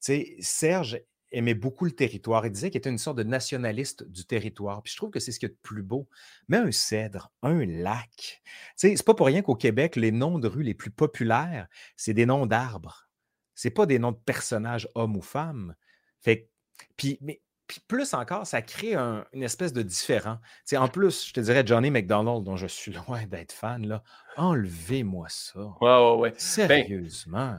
[0.00, 1.00] Tu sais, Serge
[1.32, 2.44] aimait beaucoup le territoire.
[2.46, 4.82] Il disait qu'il était une sorte de nationaliste du territoire.
[4.82, 6.08] Puis je trouve que c'est ce qu'il y a de plus beau.
[6.48, 8.10] Mais un cèdre, un lac.
[8.14, 8.42] Tu
[8.76, 11.66] sais, c'est pas pour rien qu'au Québec, les noms de rues les plus populaires,
[11.96, 13.08] c'est des noms d'arbres.
[13.54, 15.74] C'est pas des noms de personnages, hommes ou femmes.
[16.20, 16.50] Fait
[16.96, 20.38] puis, mais puis plus encore, ça crée une espèce de différent.
[20.76, 24.02] En plus, je te dirais Johnny McDonald, dont je suis loin d'être fan, là,
[24.36, 25.60] enlevez-moi ça.
[25.80, 26.30] Ouais, ouais, ouais.
[26.30, 27.56] Ben, Sérieusement.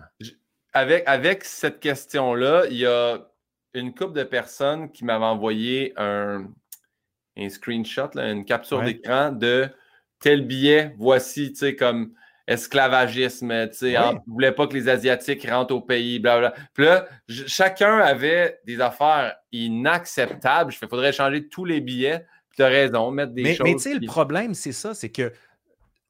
[0.74, 3.20] avec, avec cette question-là, il y a
[3.74, 6.48] une couple de personnes qui m'avaient envoyé un,
[7.38, 9.70] un screenshot, une capture d'écran de
[10.20, 12.14] tel billet, voici, tu sais, comme
[12.48, 16.56] esclavagisme, tu sais, on ne voulait pas que les Asiatiques rentrent au pays, blablabla.
[16.74, 20.74] Puis là, chacun avait des affaires inacceptables.
[20.74, 22.26] Il faudrait changer tous les billets.
[22.56, 23.66] Tu as raison, mettre des choses.
[23.66, 25.34] Mais tu sais, le problème, c'est ça, c'est que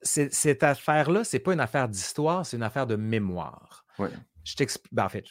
[0.01, 3.85] cette affaire-là, c'est pas une affaire d'histoire, c'est une affaire de mémoire.
[4.43, 4.93] Je t'explique.
[4.93, 5.26] Ben, en fait,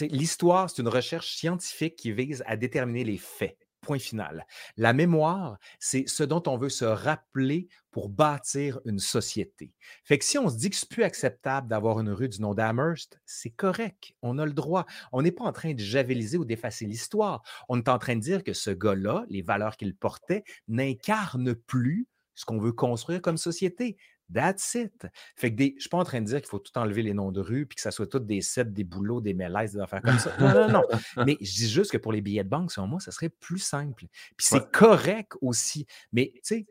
[0.00, 3.58] l'histoire, c'est une recherche scientifique qui vise à déterminer les faits.
[3.82, 4.46] Point final.
[4.76, 9.74] La mémoire, c'est ce dont on veut se rappeler pour bâtir une société.
[10.04, 12.54] Fait que si on se dit que c'est plus acceptable d'avoir une rue du nom
[12.54, 14.86] d'Amherst, c'est correct, on a le droit.
[15.10, 17.42] On n'est pas en train de javeliser ou d'effacer l'histoire.
[17.68, 22.06] On est en train de dire que ce gars-là, les valeurs qu'il portait, n'incarnent plus
[22.36, 23.96] ce qu'on veut construire comme société.
[24.32, 25.06] That's it.
[25.36, 27.14] Fait que des, je suis pas en train de dire qu'il faut tout enlever les
[27.14, 29.80] noms de rue puis que ça soit toutes des sets, des boulots, des mélèzes, des
[29.80, 30.34] affaires comme ça.
[30.38, 30.82] Non, non, non.
[31.26, 33.58] Mais je dis juste que pour les billets de banque, selon moi, ça serait plus
[33.58, 34.06] simple.
[34.36, 35.86] Puis c'est correct aussi.
[36.12, 36.66] Mais tu sais,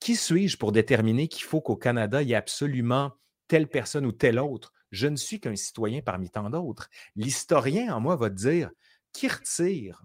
[0.00, 3.12] qui suis-je pour déterminer qu'il faut qu'au Canada, il y ait absolument
[3.48, 4.72] telle personne ou telle autre?
[4.90, 6.88] Je ne suis qu'un citoyen parmi tant d'autres.
[7.16, 8.70] L'historien en moi va dire
[9.12, 10.04] qui retire,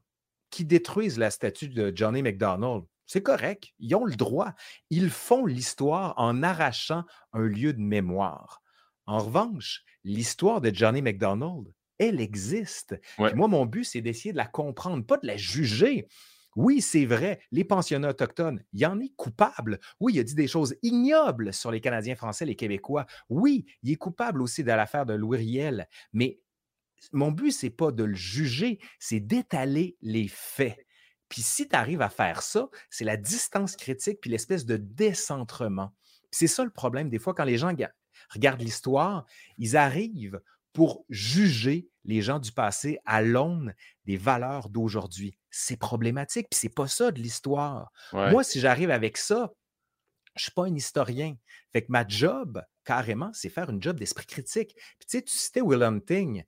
[0.49, 2.85] qui détruise la statue de Johnny McDonald?
[3.11, 4.53] C'est correct, ils ont le droit.
[4.89, 8.61] Ils font l'histoire en arrachant un lieu de mémoire.
[9.05, 12.97] En revanche, l'histoire de Johnny McDonald, elle existe.
[13.17, 16.07] Moi, mon but, c'est d'essayer de la comprendre, pas de la juger.
[16.55, 19.81] Oui, c'est vrai, les pensionnats autochtones, il y en est coupable.
[19.99, 23.07] Oui, il a dit des choses ignobles sur les Canadiens français, les Québécois.
[23.27, 25.89] Oui, il est coupable aussi de l'affaire de Louis Riel.
[26.13, 26.39] Mais
[27.11, 30.77] mon but, c'est pas de le juger, c'est d'étaler les faits.
[31.31, 35.95] Puis si tu arrives à faire ça, c'est la distance critique puis l'espèce de décentrement.
[36.29, 37.73] C'est ça le problème des fois quand les gens
[38.29, 39.25] regardent l'histoire,
[39.57, 40.41] ils arrivent
[40.73, 43.73] pour juger les gens du passé à l'aune
[44.05, 45.37] des valeurs d'aujourd'hui.
[45.49, 47.93] C'est problématique, puis c'est pas ça de l'histoire.
[48.11, 49.53] Moi, si j'arrive avec ça,
[50.35, 51.37] je suis pas un historien.
[51.71, 54.73] Fait que ma job, carrément, c'est faire une job d'esprit critique.
[54.99, 56.43] Puis tu sais, tu citais Will Hunting.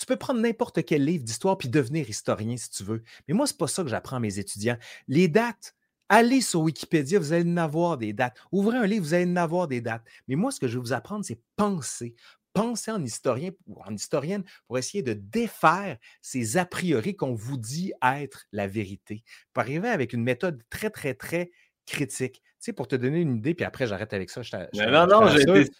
[0.00, 3.02] Tu peux prendre n'importe quel livre d'histoire puis devenir historien si tu veux.
[3.28, 4.78] Mais moi, c'est pas ça que j'apprends à mes étudiants.
[5.08, 5.74] Les dates,
[6.08, 8.36] Allez sur Wikipédia, vous allez en avoir des dates.
[8.50, 10.02] Ouvrez un livre, vous allez en avoir des dates.
[10.26, 12.16] Mais moi, ce que je vais vous apprendre, c'est penser.
[12.52, 17.58] Penser en historien ou en historienne pour essayer de défaire ces a priori qu'on vous
[17.58, 19.22] dit être la vérité.
[19.52, 21.52] Pour arriver avec une méthode très, très, très
[21.86, 22.42] critique.
[22.42, 24.40] Tu sais, pour te donner une idée, puis après, j'arrête avec ça.
[24.74, 25.28] non, non,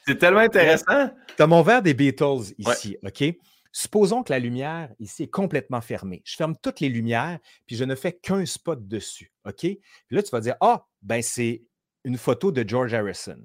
[0.07, 1.11] c'est tellement intéressant.
[1.37, 3.25] Tu as mon verre des Beatles ici, OK?
[3.73, 6.23] Supposons que la lumière ici est complètement fermée.
[6.25, 9.33] Je ferme toutes les lumières, puis je ne fais qu'un spot dessus.
[9.45, 9.61] OK?
[9.61, 9.81] Puis
[10.11, 11.63] là, tu vas dire Ah, ben c'est
[12.05, 13.39] une photo de George Harrison.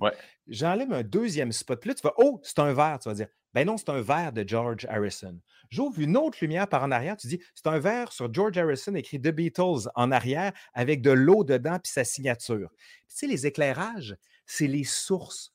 [0.48, 1.80] J'enlève un deuxième spot.
[1.80, 3.00] Puis là, tu vas Oh, c'est un verre.
[3.00, 5.40] Tu vas dire Ben non, c'est un verre de George Harrison.
[5.70, 7.18] J'ouvre une autre lumière par en arrière.
[7.18, 11.12] Tu dis C'est un verre sur George Harrison écrit The Beatles en arrière avec de
[11.12, 12.70] l'eau dedans puis sa signature.
[12.80, 14.16] tu sais, les éclairages,
[14.48, 15.54] c'est les sources.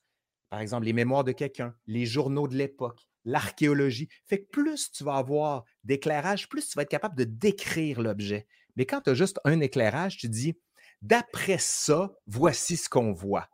[0.49, 4.09] Par exemple, les mémoires de quelqu'un, les journaux de l'époque l'archéologie.
[4.27, 8.47] Fait que plus tu vas avoir d'éclairage, plus tu vas être capable de décrire l'objet.
[8.77, 10.59] Mais quand tu as juste un éclairage, tu dis,
[11.03, 13.49] d'après ça, voici ce qu'on voit.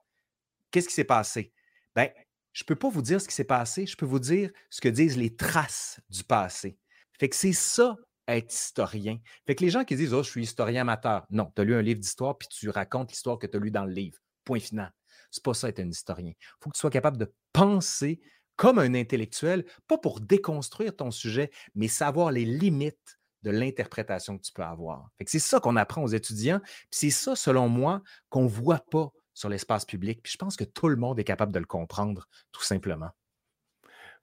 [0.71, 1.53] Qu'est-ce qui s'est passé?
[1.95, 2.11] Ben,
[2.53, 4.81] je ne peux pas vous dire ce qui s'est passé, je peux vous dire ce
[4.81, 6.79] que disent les traces du passé.
[7.19, 7.97] Fait que c'est ça,
[8.29, 9.19] être historien.
[9.47, 11.27] Fait que les gens qui disent, oh, je suis historien amateur.
[11.31, 13.71] Non, tu as lu un livre d'histoire, puis tu racontes l'histoire que tu as lu
[13.71, 14.19] dans le livre.
[14.45, 14.93] Point final.
[15.31, 16.33] C'est pas ça être un historien.
[16.35, 18.21] Il faut que tu sois capable de penser
[18.57, 24.43] comme un intellectuel, pas pour déconstruire ton sujet, mais savoir les limites de l'interprétation que
[24.43, 25.09] tu peux avoir.
[25.27, 26.61] C'est ça qu'on apprend aux étudiants,
[26.91, 30.21] c'est ça, selon moi, qu'on ne voit pas sur l'espace public.
[30.23, 33.11] Puis je pense que tout le monde est capable de le comprendre, tout simplement.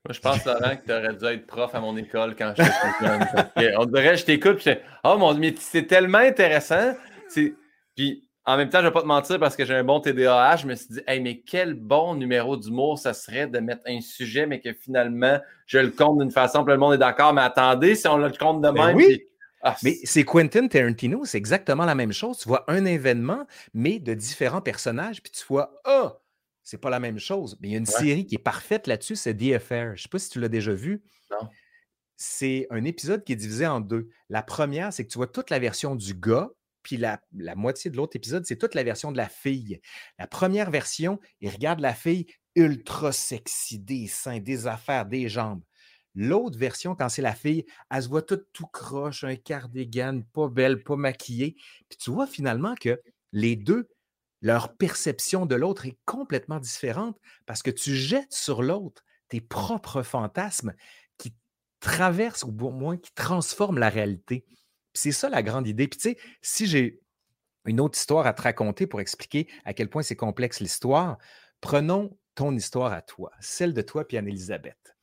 [0.05, 2.73] Moi, je pense, Laurent, que tu aurais dû être prof à mon école quand j'étais
[2.99, 3.75] jeune.
[3.77, 6.93] On dirait, je t'écoute, puis je Oh mon mais c'est tellement intéressant.
[7.95, 10.01] Puis en même temps, je ne vais pas te mentir parce que j'ai un bon
[10.01, 10.57] TDAH.
[10.57, 14.01] Je me suis dit, hey, mais quel bon numéro d'humour ça serait de mettre un
[14.01, 17.33] sujet, mais que finalement, je le compte d'une façon, puis le monde est d'accord.
[17.33, 18.97] Mais attendez, si on le compte de ben même.
[18.97, 19.23] oui.
[19.65, 22.37] Ah, mais c'est Quentin Tarantino, c'est exactement la même chose.
[22.37, 26.11] Tu vois un événement, mais de différents personnages, puis tu vois, ah, oh,
[26.63, 27.57] c'est pas la même chose.
[27.61, 29.87] Mais il y a une série qui est parfaite là-dessus, c'est The Affair.
[29.87, 31.01] Je ne sais pas si tu l'as déjà vu.
[31.31, 31.47] Non.
[32.17, 34.09] C'est un épisode qui est divisé en deux.
[34.29, 36.49] La première, c'est que tu vois toute la version du gars,
[36.83, 37.19] puis la,
[37.55, 39.79] moitié de l'autre épisode, c'est toute la version de la fille.
[40.19, 45.63] La première version, il regarde la fille ultra sexy, des seins, des affaires, des jambes.
[46.13, 50.49] L'autre version, quand c'est la fille, elle se voit toute tout croche, un cardigan, pas
[50.49, 51.55] belle, pas maquillée.
[51.89, 53.01] Puis tu vois finalement que
[53.31, 53.89] les deux,
[54.41, 60.03] leur perception de l'autre est complètement différente parce que tu jettes sur l'autre tes propres
[60.03, 60.73] fantasmes
[61.17, 61.33] qui
[61.79, 64.45] traversent, ou au moins qui transforment la réalité
[64.93, 65.87] c'est ça la grande idée.
[65.87, 67.01] Puis tu sais, si j'ai
[67.65, 71.17] une autre histoire à te raconter pour expliquer à quel point c'est complexe l'histoire,
[71.61, 74.95] prenons ton histoire à toi, celle de toi et Anne-Elisabeth.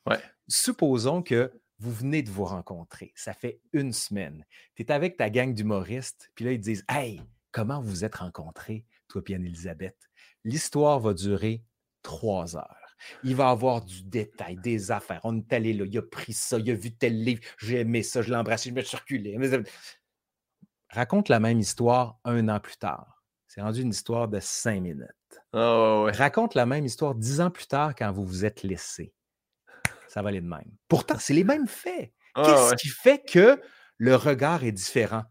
[0.49, 4.45] Supposons que vous venez de vous rencontrer, ça fait une semaine.
[4.75, 7.23] Tu es avec ta gang d'humoristes, puis là, ils te disent Hey,
[7.53, 9.97] comment vous vous êtes rencontrés, toi et Anne-Elisabeth?
[10.45, 11.63] L'histoire va durer
[12.03, 12.90] trois heures.
[13.25, 15.21] Il va avoir du détail, des affaires.
[15.25, 18.03] On est allé là, il a pris ça, il a vu tel livre, j'ai aimé
[18.03, 19.37] ça, je l'ai embrassé, je me suis reculé.
[20.91, 23.23] Raconte la même histoire un an plus tard.
[23.47, 25.09] C'est rendu une histoire de cinq minutes.
[25.53, 29.13] Oh, Raconte la même histoire dix ans plus tard quand vous vous êtes laissé.
[30.09, 30.71] Ça va aller de même.
[30.89, 32.13] Pourtant, c'est les mêmes faits.
[32.35, 33.61] Ah, Qu'est-ce qui fait que
[33.99, 35.23] le regard est différent?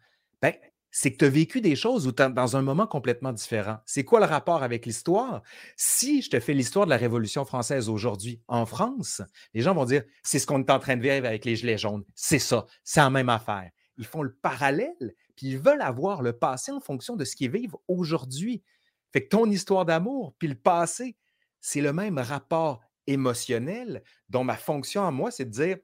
[0.41, 0.53] Ben,
[0.91, 3.77] c'est que tu as vécu des choses où dans un moment complètement différent.
[3.85, 5.43] C'est quoi le rapport avec l'histoire?
[5.75, 9.21] Si je te fais l'histoire de la Révolution française aujourd'hui en France,
[9.53, 11.77] les gens vont dire c'est ce qu'on est en train de vivre avec les Gilets
[11.77, 12.03] jaunes.
[12.15, 13.69] C'est ça, c'est la même affaire.
[13.97, 17.51] Ils font le parallèle, puis ils veulent avoir le passé en fonction de ce qu'ils
[17.51, 18.63] vivent aujourd'hui.
[19.11, 21.17] Fait que ton histoire d'amour, puis le passé,
[21.59, 25.77] c'est le même rapport émotionnel dont ma fonction à moi, c'est de dire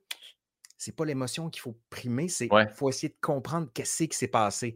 [0.78, 4.28] c'est pas l'émotion qu'il faut primer, c'est qu'il faut essayer de comprendre qu'est-ce qui s'est
[4.28, 4.76] passé.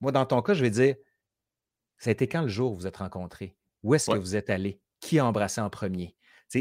[0.00, 0.96] moi, dans ton cas, je vais dire,
[1.98, 3.56] ça a été quand le jour où vous êtes rencontrés?
[3.82, 4.80] Où est-ce que vous êtes allé?
[5.00, 6.16] Qui a embrassé en premier?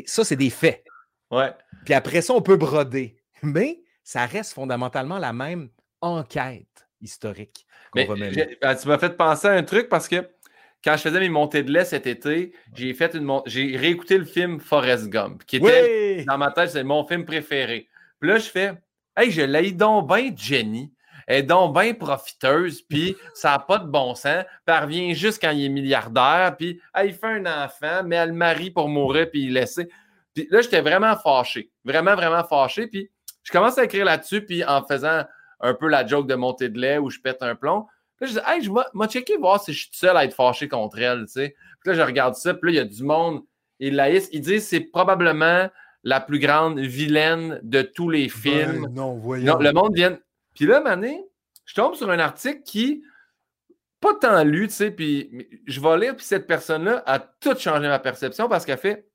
[0.05, 0.83] ça, c'est des faits.
[1.29, 1.51] Ouais.
[1.85, 3.17] Puis après ça, on peut broder.
[3.43, 5.69] Mais ça reste fondamentalement la même
[6.01, 6.87] enquête.
[7.01, 7.65] historique.
[7.95, 10.27] Mais ben, tu m'as fait penser à un truc parce que
[10.83, 14.25] quand je faisais mes montées de lait cet été, j'ai fait une j'ai réécouté le
[14.25, 17.87] film Forrest Gump, qui était dans ma tête, c'est mon film préféré.
[18.23, 18.73] Puis là, je fais
[19.17, 20.93] Hey, je l'ai donc bien Jenny.
[21.27, 24.45] Elle est donc bien profiteuse, puis ça n'a pas de bon sens.
[24.65, 28.31] Puis elle revient juste quand il est milliardaire, puis il fait un enfant, mais elle
[28.31, 29.77] marie pour mourir, puis il laisse.
[30.33, 31.69] Puis là, j'étais vraiment fâché.
[31.83, 32.87] Vraiment, vraiment fâché.
[32.87, 33.11] Puis
[33.43, 35.25] je commence à écrire là-dessus, puis en faisant
[35.59, 37.87] un peu la joke de montée de lait où je pète un plomb.
[38.15, 40.33] Puis là, je dis, hey, je vais checker voir si je suis seul à être
[40.33, 41.55] fâché contre elle, tu sais.
[41.81, 43.41] Puis là, je regarde ça, puis là, il y a du monde.
[43.79, 45.67] Ils laïs, ils disent c'est probablement
[46.03, 48.87] la plus grande vilaine de tous les ben films.
[48.93, 49.53] non, voyons.
[49.53, 50.17] Non, le monde vient.
[50.53, 51.23] Puis là, Mané,
[51.65, 53.03] je tombe sur un article qui,
[53.99, 57.87] pas tant lu, tu sais, puis je vais lire, puis cette personne-là a tout changé
[57.87, 59.07] ma perception parce qu'elle fait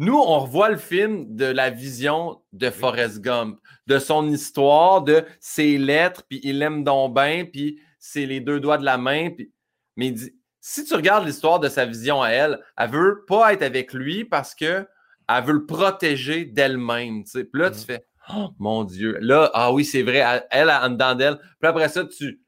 [0.00, 5.26] nous, on revoit le film de la vision de Forrest Gump, de son histoire, de
[5.40, 9.28] ses lettres, puis il aime donc bien, puis c'est les deux doigts de la main.
[9.28, 9.52] Puis...
[9.96, 10.14] Mais
[10.58, 14.24] si tu regardes l'histoire de sa vision à elle, elle veut pas être avec lui
[14.24, 14.86] parce que
[15.30, 17.24] elle veut le protéger d'elle-même.
[17.24, 17.84] Puis là, tu mm-hmm.
[17.86, 18.04] fais
[18.34, 19.18] Oh mon Dieu.
[19.20, 21.38] Là, ah oui, c'est vrai, elle, elle en dedans d'elle.
[21.58, 22.40] Puis après ça, tu,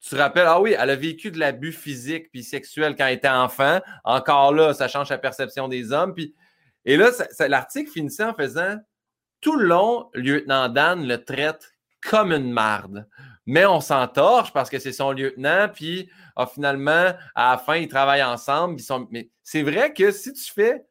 [0.00, 3.14] tu te rappelles, ah oui, elle a vécu de l'abus physique puis sexuel quand elle
[3.14, 3.80] était enfant.
[4.04, 6.14] Encore là, ça change sa perception des hommes.
[6.14, 6.34] Puis
[6.86, 7.10] et là,
[7.48, 8.76] l'article finissait en faisant
[9.40, 13.08] tout le long, lieutenant Dan le traite comme une marde.
[13.44, 17.88] Mais on s'entorche parce que c'est son lieutenant, puis ah, finalement, à la fin, ils
[17.88, 18.80] travaillent ensemble.
[18.80, 19.08] Ils sont...
[19.10, 20.85] Mais c'est vrai que si tu fais.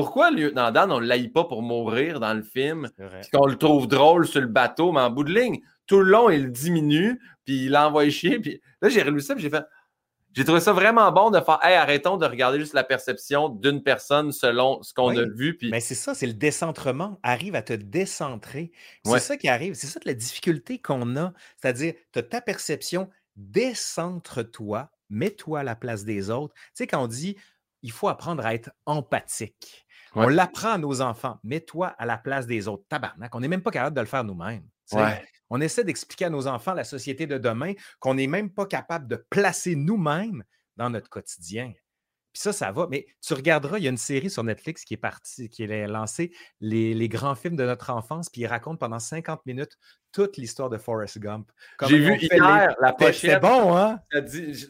[0.00, 2.88] Pourquoi le lieutenant Dan, on ne l'aille pas pour mourir dans le film,
[3.34, 6.30] qu'on le trouve drôle sur le bateau, mais en bout de ligne, tout le long,
[6.30, 8.38] il diminue, puis il l'envoie chier.
[8.38, 9.62] Puis là, j'ai relu ça, puis j'ai fait
[10.32, 13.82] j'ai trouvé ça vraiment bon de faire Hey, arrêtons de regarder juste la perception d'une
[13.82, 15.58] personne selon ce qu'on a vu.
[15.58, 15.70] Puis...
[15.70, 17.20] Mais c'est ça, c'est le décentrement.
[17.22, 18.72] Arrive à te décentrer.
[19.04, 19.74] C'est ça qui arrive.
[19.74, 21.34] C'est ça la difficulté qu'on a.
[21.60, 26.54] C'est-à-dire, tu as ta perception, décentre-toi, mets-toi à la place des autres.
[26.54, 27.36] Tu sais, quand on dit
[27.82, 29.86] il faut apprendre à être empathique.
[30.14, 31.38] On l'apprend à nos enfants.
[31.44, 32.84] Mets-toi à la place des autres.
[32.88, 34.66] Tabarnak, on n'est même pas capable de le faire nous-mêmes.
[35.50, 39.08] On essaie d'expliquer à nos enfants la société de demain qu'on n'est même pas capable
[39.08, 40.44] de placer nous-mêmes
[40.76, 41.72] dans notre quotidien.
[42.32, 42.86] Puis ça, ça va.
[42.88, 45.86] Mais tu regarderas, il y a une série sur Netflix qui est partie, qui est
[45.86, 49.76] lancée, les, grands films de notre enfance, puis il raconte pendant 50 minutes
[50.12, 51.50] toute l'histoire de Forrest Gump.
[51.88, 53.14] J'ai vu hier la pochette.
[53.32, 54.00] C'est bon, hein?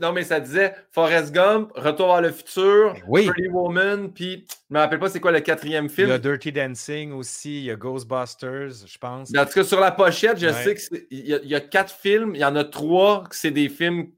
[0.01, 3.27] non, mais ça disait Forrest Gump, Retour vers le futur, ben oui.
[3.27, 6.09] Pretty Woman, puis je me rappelle pas c'est quoi le quatrième film.
[6.09, 9.35] Il y a Dirty Dancing aussi, il y a Ghostbusters, je pense.
[9.35, 12.41] en tout cas, sur la pochette, je sais qu'il y, y, a quatre films, il
[12.41, 14.11] y en a trois que c'est des films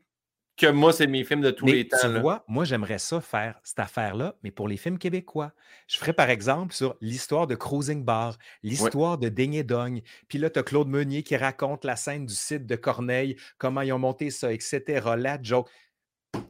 [0.57, 1.97] que moi, c'est mes films de tous les temps.
[2.01, 5.53] Tu vois, moi, j'aimerais ça faire cette affaire-là, mais pour les films québécois.
[5.89, 10.03] Je ferais par exemple sur l'histoire de Cruising Bar, l'histoire de Ding Dogne.
[10.29, 13.81] Puis là, tu as Claude Meunier qui raconte la scène du site de Corneille, comment
[13.81, 14.83] ils ont monté ça, etc.
[15.16, 15.69] La joke.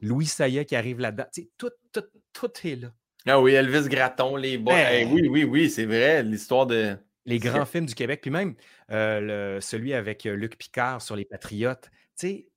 [0.01, 1.27] Louis Sayet qui arrive là-dedans.
[1.59, 2.93] Tout, tout, tout est là.
[3.27, 4.75] Ah oui, Elvis Gratton, les bois.
[4.75, 6.97] Ben oui, oui, oui, c'est vrai, l'histoire de.
[7.25, 8.55] Les grands films du Québec, puis même
[8.91, 11.89] euh, celui avec euh, Luc Picard sur les Patriotes.
[12.19, 12.49] Tu sais,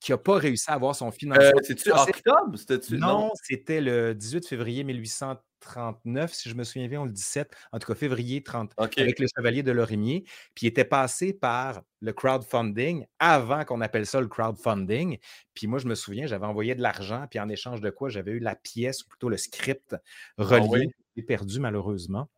[0.00, 1.44] qui n'a pas réussi à avoir son financement.
[1.44, 2.58] Euh, C'est-tu octobre?
[2.92, 7.78] Non, c'était le 18 février 1839, si je me souviens bien, ou le 17, en
[7.78, 10.24] tout cas février 30, avec le Chevalier de Lorimier.
[10.54, 15.18] Puis il était passé par le crowdfunding avant qu'on appelle ça le crowdfunding.
[15.54, 18.32] Puis moi, je me souviens, j'avais envoyé de l'argent, puis en échange de quoi j'avais
[18.32, 19.96] eu la pièce, ou plutôt le script
[20.38, 20.88] ah relié.
[21.16, 22.28] J'ai perdu malheureusement.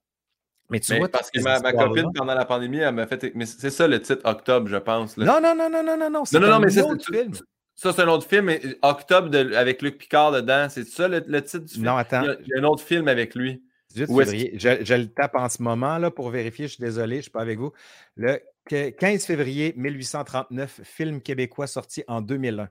[0.70, 3.32] Mais tu vois, parce que ma, copine, pendant la pandémie, elle m'a fait.
[3.34, 5.16] Mais c'est ça le titre Octobre, je pense.
[5.16, 6.24] Non, non, non, non, non, non, non.
[6.24, 7.32] C'est non, non, mais un autre film.
[7.74, 8.46] Ça, c'est un autre film.
[8.46, 11.86] Mais Octobre avec Luc Picard dedans, c'est ça le, titre du film?
[11.86, 12.22] Non, attends.
[12.22, 13.62] Il y, a, un autre film avec lui.
[13.94, 14.52] 18 février.
[14.58, 16.66] Je, je, le tape en ce moment là, pour vérifier.
[16.66, 17.72] Je suis désolé, je ne suis pas avec vous.
[18.16, 22.68] Le 15 février 1839, film québécois sorti en 2001.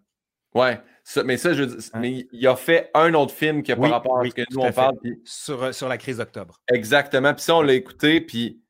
[0.53, 0.79] Ouais,
[1.23, 1.99] mais ça, je hein?
[1.99, 4.71] mais il a fait un autre film qui pas rapport à ce que nous on
[4.71, 4.95] parle.
[5.23, 6.59] Sur, euh, sur la crise d'octobre.
[6.67, 7.33] Exactement.
[7.33, 8.61] Puis ça, on l'a écouté, puis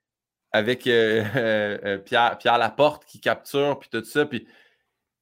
[0.51, 4.25] avec euh, euh, Pierre, Pierre Laporte qui capture, puis tout ça.
[4.25, 4.47] Puis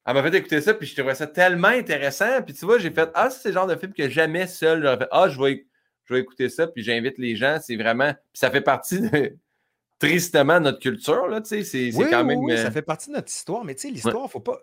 [0.06, 2.42] elle m'a fait écouter ça, puis je trouvais ça tellement intéressant.
[2.42, 4.98] Puis tu vois, j'ai fait Ah, c'est le genre de film que jamais seul j'aurais
[4.98, 5.66] fait Ah, je vais,
[6.06, 7.60] je vais écouter ça, puis j'invite les gens.
[7.62, 8.14] C'est vraiment.
[8.14, 9.38] Puis ça fait partie de,
[10.00, 11.92] tristement notre culture, là, tu sais.
[11.92, 12.40] C'est quand même.
[12.40, 14.60] Oui, ça fait partie de notre histoire, mais tu sais, l'histoire, il ne faut pas.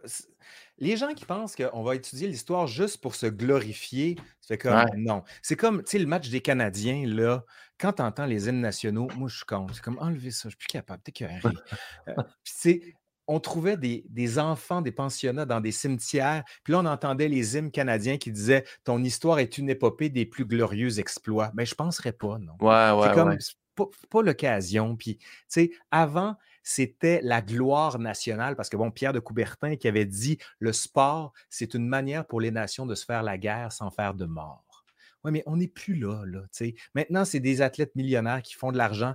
[0.78, 5.22] Les gens qui pensent qu'on va étudier l'histoire juste pour se glorifier, c'est comme non.
[5.42, 7.44] C'est comme, tu sais, le match des Canadiens, là,
[7.78, 9.44] quand tu entends les hymnes nationaux, moi, je suis.
[9.74, 12.96] C'est comme enlever ça, je suis plus capable, t'es euh, Puis, tu
[13.28, 17.56] on trouvait des, des, enfants, des pensionnats dans des cimetières, puis là, on entendait les
[17.56, 21.52] hymnes canadiens qui disaient Ton histoire est une épopée des plus glorieux exploits.
[21.54, 22.54] Mais je ne penserais pas, non.
[22.60, 23.08] Ouais, ouais.
[23.08, 23.36] C'est comme,
[23.74, 24.96] pas, pas l'occasion.
[24.96, 29.88] Puis, tu sais, avant, c'était la gloire nationale, parce que, bon, Pierre de Coubertin qui
[29.88, 33.72] avait dit le sport, c'est une manière pour les nations de se faire la guerre
[33.72, 34.84] sans faire de mort.
[35.24, 36.42] Oui, mais on n'est plus là, là.
[36.50, 36.74] sais.
[36.94, 39.14] Maintenant, c'est des athlètes millionnaires qui font de l'argent,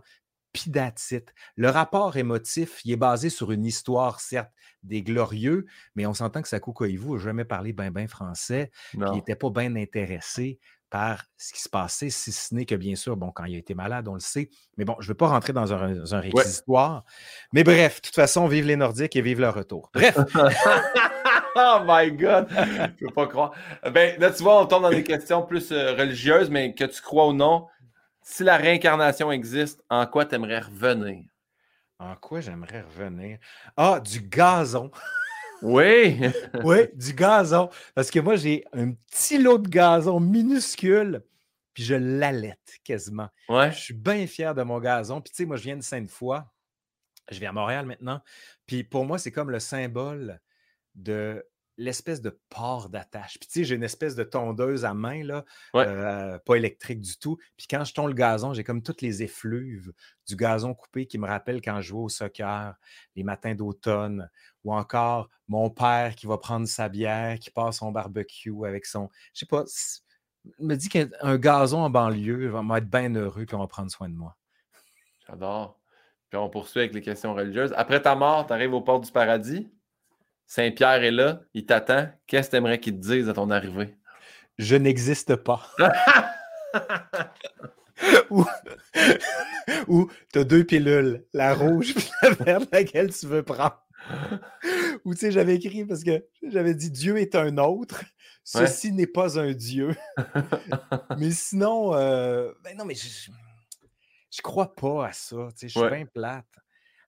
[0.53, 0.71] puis
[1.55, 4.51] Le rapport émotif, il est basé sur une histoire, certes,
[4.81, 5.65] des glorieux,
[5.95, 9.35] mais on s'entend que Sakou Koivu n'a jamais parlé bien, bien français, puis il n'était
[9.35, 13.31] pas bien intéressé par ce qui se passait, si ce n'est que bien sûr, bon,
[13.31, 14.49] quand il a été malade, on le sait.
[14.77, 17.03] Mais bon, je ne veux pas rentrer dans un, un réquisitoire.
[17.51, 19.89] Mais bref, de toute façon, vive les Nordiques et vive leur retour.
[19.93, 20.17] Bref.
[21.55, 22.47] oh my God!
[22.49, 23.51] Je ne peux pas croire.
[23.91, 27.01] Ben, là, tu vois, on tombe dans des questions plus euh, religieuses, mais que tu
[27.01, 27.67] crois ou non,
[28.21, 31.23] si la réincarnation existe, en quoi tu aimerais revenir?
[31.99, 33.39] En quoi j'aimerais revenir?
[33.75, 34.91] Ah, du gazon.
[35.61, 36.19] Oui.
[36.63, 37.69] oui, du gazon.
[37.95, 41.23] Parce que moi, j'ai un petit lot de gazon minuscule,
[41.73, 43.29] puis je l'allaite quasiment.
[43.49, 43.71] Ouais.
[43.71, 45.21] Je suis bien fier de mon gazon.
[45.21, 46.39] Puis tu sais, moi, je viens de Sainte-Foy.
[47.29, 48.21] Je viens à Montréal maintenant.
[48.65, 50.39] Puis pour moi, c'est comme le symbole
[50.95, 51.45] de
[51.77, 53.37] l'espèce de port d'attache.
[53.39, 55.45] Puis tu sais, j'ai une espèce de tondeuse à main, là,
[55.75, 57.37] euh, pas électrique du tout.
[57.55, 59.93] Puis quand je tonds le gazon, j'ai comme toutes les effluves
[60.27, 62.75] du gazon coupé qui me rappellent quand je jouais au soccer,
[63.15, 64.29] les matins d'automne,
[64.63, 69.09] ou encore mon père qui va prendre sa bière, qui passe son barbecue avec son...
[69.33, 69.63] Je sais pas,
[70.59, 74.09] me dit qu'un gazon en banlieue va être bien heureux puis on va prendre soin
[74.09, 74.35] de moi.
[75.27, 75.79] J'adore.
[76.29, 77.73] Puis on poursuit avec les questions religieuses.
[77.77, 79.69] Après ta mort, tu arrives aux portes du paradis?
[80.47, 82.09] Saint-Pierre est là, il t'attend.
[82.25, 83.95] Qu'est-ce que tu aimerais qu'il te dise à ton arrivée?
[84.57, 85.69] Je n'existe pas.
[88.29, 88.45] ou,
[90.33, 93.85] tu as deux pilules, la rouge et la verte, laquelle tu veux prendre.
[95.03, 98.05] ou tu sais, j'avais écrit parce que j'avais dit Dieu est un autre,
[98.45, 99.95] ceci n'est pas un Dieu.
[101.17, 103.29] mais sinon, euh, ben non, mais je,
[104.31, 105.49] je crois pas à ça.
[105.51, 106.45] Tu sais, je suis bien plate.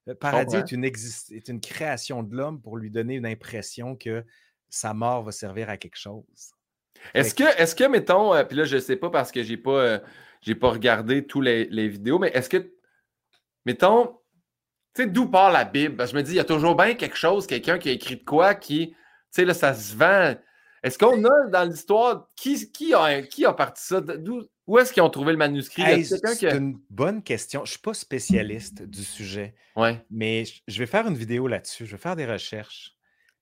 [0.06, 4.24] Le paradis est, une est une création de l'homme pour lui donner une impression que
[4.68, 6.24] sa mort va servir à quelque chose.
[7.14, 9.50] Est-ce que, est que, mettons, euh, puis là, je ne sais pas parce que je
[9.50, 9.98] n'ai pas, euh,
[10.60, 12.72] pas regardé tous les, vidéos, mais est-ce que,
[13.66, 14.18] mettons,
[14.94, 16.06] tu sais, d'où part la Bible?
[16.06, 18.24] je me dis, il y a toujours bien quelque chose, quelqu'un qui a écrit de
[18.24, 18.96] quoi qui, tu
[19.30, 20.34] sais, là, ça se vend.
[20.82, 24.00] Est-ce qu'on a dans l'histoire, qui, qui, a, qui a parti ça?
[24.70, 26.04] Où est-ce qu'ils ont trouvé le manuscrit?
[26.04, 27.62] c'est une bonne question.
[27.64, 29.52] Je ne suis pas spécialiste du sujet.
[29.74, 30.00] Ouais.
[30.12, 31.86] Mais je vais faire une vidéo là-dessus.
[31.86, 32.92] Je vais faire des recherches.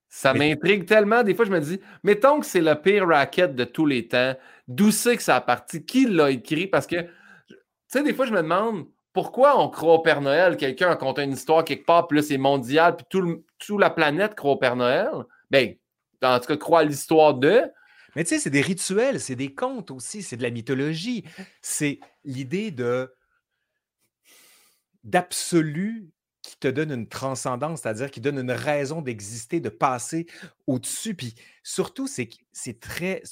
[0.09, 1.23] Ça m'intrigue tellement.
[1.23, 4.37] Des fois, je me dis, mettons que c'est le pire racket de tous les temps.
[4.69, 5.85] D'où c'est que ça a parti?
[5.85, 6.67] Qui l'a écrit?
[6.67, 7.57] Parce que, tu
[7.89, 10.57] sais, des fois, je me demande pourquoi on croit au Père Noël?
[10.57, 13.91] Quelqu'un a conté une histoire quelque part, puis là, c'est mondial, puis tout toute la
[13.91, 15.11] planète croit au Père Noël?
[15.51, 15.75] Ben,
[16.23, 17.71] en tout cas, croit à l'histoire de.
[18.16, 21.24] Mais tu sais, c'est des rituels, c'est des contes aussi, c'est de la mythologie.
[21.62, 22.74] C'est l'idée
[25.05, 26.10] d'absolu
[26.43, 30.26] qui te donne une transcendance, c'est-à-dire qui donne une raison d'exister, de passer
[30.66, 31.14] au-dessus.
[31.14, 32.30] Puis surtout, c'est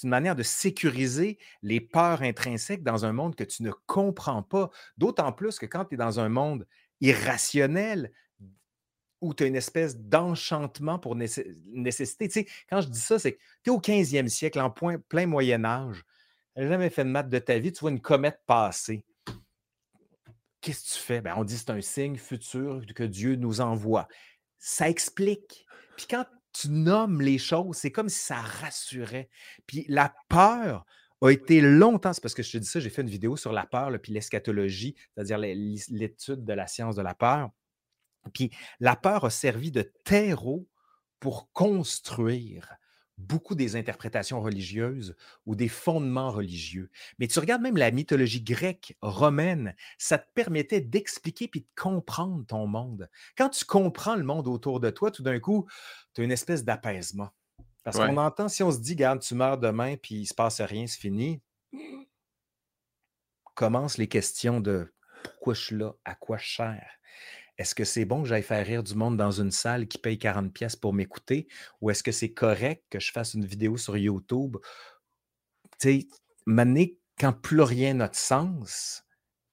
[0.03, 4.71] une manière de sécuriser les peurs intrinsèques dans un monde que tu ne comprends pas.
[4.99, 6.67] D'autant plus que quand tu es dans un monde
[7.01, 8.13] irrationnel,
[9.27, 12.29] où tu as une espèce d'enchantement pour nécessité.
[12.29, 15.27] Tu sais, quand je dis ça, c'est que tu es au 15e siècle, en plein
[15.27, 16.05] Moyen Âge.
[16.57, 19.05] Jamais fait de maths de ta vie, tu vois une comète passer.
[20.63, 21.21] Qu'est-ce que tu fais?
[21.21, 24.09] Ben, on dit que c'est un signe futur que Dieu nous envoie.
[24.59, 25.67] Ça explique.
[25.97, 29.29] Puis quand tu nommes les choses, c'est comme si ça rassurait.
[29.67, 30.87] Puis la peur
[31.21, 33.53] a été longtemps, c'est parce que je te dis ça, j'ai fait une vidéo sur
[33.53, 37.51] la peur, puis l'eschatologie, c'est-à-dire l'étude de la science de la peur.
[38.33, 38.51] Puis
[38.81, 40.69] la peur a servi de terreau
[41.21, 42.77] pour construire
[43.19, 45.17] beaucoup des interprétations religieuses
[45.47, 46.91] ou des fondements religieux.
[47.19, 52.45] Mais tu regardes même la mythologie grecque, romaine, ça te permettait d'expliquer puis de comprendre
[52.47, 53.09] ton monde.
[53.37, 55.67] Quand tu comprends le monde autour de toi, tout d'un coup,
[56.15, 57.31] tu as une espèce d'apaisement.
[57.85, 60.61] Parce qu'on entend, si on se dit, garde, tu meurs demain puis il se passe
[60.61, 61.41] rien, c'est fini,
[63.55, 64.93] commencent les questions de
[65.23, 66.96] pourquoi je suis là, à quoi je sers?
[67.59, 70.19] Est-ce que c'est bon que j'aille faire rire du monde dans une salle qui paye
[70.19, 71.49] 40 pièces pour m'écouter?
[71.81, 74.57] Ou est-ce que c'est correct que je fasse une vidéo sur YouTube?
[75.81, 76.09] Tu sais,
[76.45, 76.85] maintenant,
[77.19, 79.05] quand plus rien n'a de sens,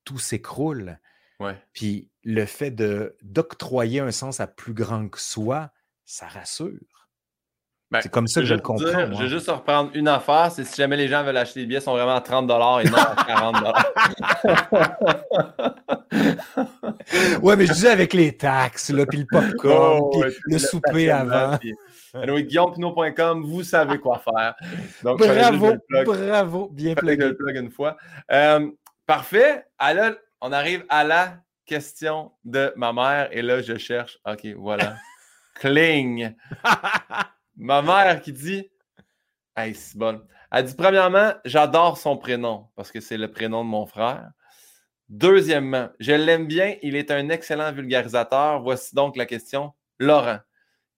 [0.03, 0.99] tout s'écroule.
[1.39, 1.61] Ouais.
[1.73, 5.71] Puis le fait d'octroyer un sens à plus grand que soi,
[6.05, 7.02] ça rassure.
[7.93, 8.87] Ben, c'est comme ça que je le comprends.
[8.87, 11.77] je vais juste reprendre une affaire, c'est si jamais les gens veulent acheter des billets,
[11.77, 13.55] ils sont vraiment à 30 et non à 40
[17.43, 21.11] Ouais, mais je disais avec les taxes, là, puis le popcorn, oh, puis le souper
[21.11, 21.55] avant.
[21.59, 21.75] Puis,
[22.15, 24.55] guillaumepinot.com, vous savez quoi faire.
[25.03, 27.21] Donc, bravo, bravo, bien plug.
[27.21, 27.95] le plug une fois.
[28.31, 28.71] Euh,
[29.05, 29.65] parfait.
[29.77, 31.37] Alors, on arrive à la
[31.67, 33.29] question de ma mère.
[33.29, 34.17] Et là, je cherche.
[34.25, 34.95] OK, voilà.
[35.59, 36.33] Cling.
[37.63, 38.69] ma mère qui dit
[39.55, 40.21] Hey, c'est bon.
[40.51, 44.31] Elle dit premièrement, j'adore son prénom parce que c'est le prénom de mon frère.
[45.07, 48.61] Deuxièmement, je l'aime bien, il est un excellent vulgarisateur.
[48.61, 49.71] Voici donc la question.
[49.97, 50.39] Laurent,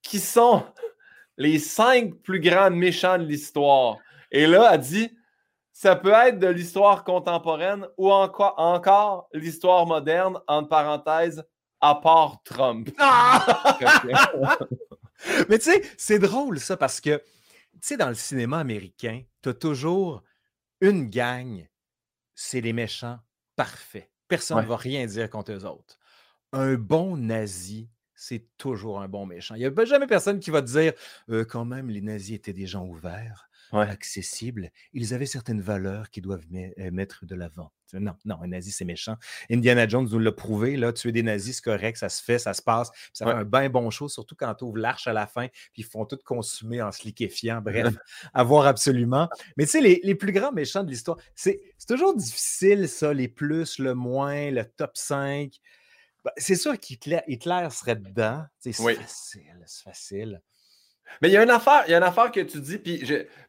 [0.01, 0.65] qui sont
[1.37, 3.97] les cinq plus grands méchants de l'histoire?
[4.31, 5.15] Et là, elle dit
[5.71, 11.43] ça peut être de l'histoire contemporaine ou encore, encore l'histoire moderne, entre parenthèses,
[11.79, 12.89] à part Trump.
[12.97, 13.77] Ah!
[15.49, 17.17] Mais tu sais, c'est drôle ça parce que,
[17.73, 20.23] tu sais, dans le cinéma américain, tu as toujours
[20.81, 21.67] une gang,
[22.33, 23.19] c'est les méchants
[23.55, 24.09] parfaits.
[24.27, 25.97] Personne ne va rien dire contre eux autres.
[26.51, 29.55] Un bon nazi, c'est toujours un bon méchant.
[29.55, 30.93] Il n'y a jamais personne qui va te dire
[31.29, 34.71] «Euh, quand même, les nazis étaient des gens ouverts accessibles.
[34.93, 37.71] Ils avaient certaines valeurs qui doivent euh, mettre de l'avant.
[37.99, 39.15] Non, non, un nazi, c'est méchant.
[39.49, 40.77] Indiana Jones nous l'a prouvé.
[40.77, 42.91] Là, tuer des nazis, c'est correct, ça se fait, ça se passe.
[43.13, 45.81] ça fait un bien bon show, surtout quand tu ouvres l'arche à la fin, puis
[45.81, 47.61] ils font tout consommer en se liquéfiant.
[47.61, 47.93] Bref,
[48.33, 49.29] à voir absolument.
[49.57, 53.27] Mais tu sais, les, les, plus grands méchants de l'histoire, c'est toujours difficile, ça, les
[53.27, 55.51] plus, le moins, le top 5.
[56.23, 58.43] Ben, c'est sûr qu'Hitler Hitler serait dedans.
[58.59, 60.41] C'est facile, c'est facile.
[61.21, 63.03] Mais il y a une affaire, il y a une affaire que tu dis, puis,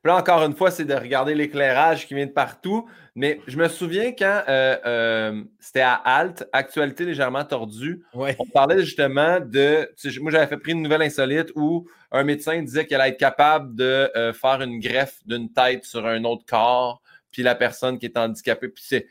[0.05, 2.89] là encore une fois, c'est de regarder l'éclairage qui vient de partout.
[3.15, 8.81] Mais je me souviens quand euh, euh, c'était à Alt, actualité légèrement tordue, on parlait
[8.81, 9.91] justement de.
[10.21, 13.75] Moi, j'avais fait pris une nouvelle insolite où un médecin disait qu'elle allait être capable
[13.75, 18.07] de euh, faire une greffe d'une tête sur un autre corps, puis la personne qui
[18.07, 18.69] est handicapée.
[18.69, 19.05] Puis il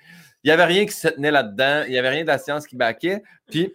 [0.46, 2.76] n'y avait rien qui se tenait là-dedans, il n'y avait rien de la science qui
[2.76, 3.24] baquait.
[3.50, 3.74] Puis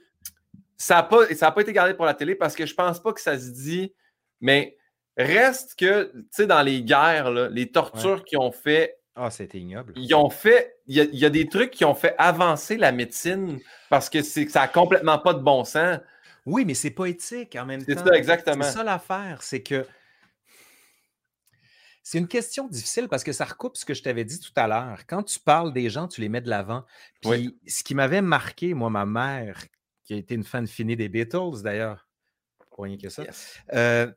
[0.76, 3.20] ça n'a pas, pas été gardé pour la télé parce que je pense pas que
[3.20, 3.92] ça se dit
[4.40, 4.76] mais
[5.16, 8.98] reste que, tu sais, dans les guerres, les tortures qui ont fait.
[9.16, 9.92] Ah, c'était ignoble.
[9.96, 10.76] Ils ont fait.
[10.86, 13.60] Il y, a, des trucs qui ont fait avancer la médecine
[13.90, 15.98] parce que ça n'a complètement pas de bon sens.
[16.46, 17.92] Oui, mais c'est pas éthique en même temps.
[17.96, 18.64] C'est ça, exactement.
[18.64, 19.86] C'est ça l'affaire, c'est que.
[22.02, 24.66] C'est une question difficile parce que ça recoupe ce que je t'avais dit tout à
[24.66, 25.06] l'heure.
[25.06, 26.84] Quand tu parles des gens, tu les mets de l'avant.
[27.20, 29.62] Puis ce qui m'avait marqué, moi, ma mère,
[30.04, 32.08] qui a été une fan finie des Beatles d'ailleurs,
[32.76, 33.22] rien que ça,
[33.74, 34.10] euh,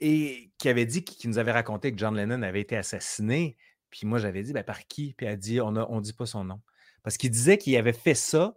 [0.00, 3.56] et qui avait dit, qui, nous avait raconté que John Lennon avait été assassiné.
[3.90, 5.14] Puis moi, j'avais dit, ben, par qui?
[5.16, 6.60] Puis elle a dit, on ne on dit pas son nom.
[7.02, 8.54] Parce qu'il disait qu'il avait fait ça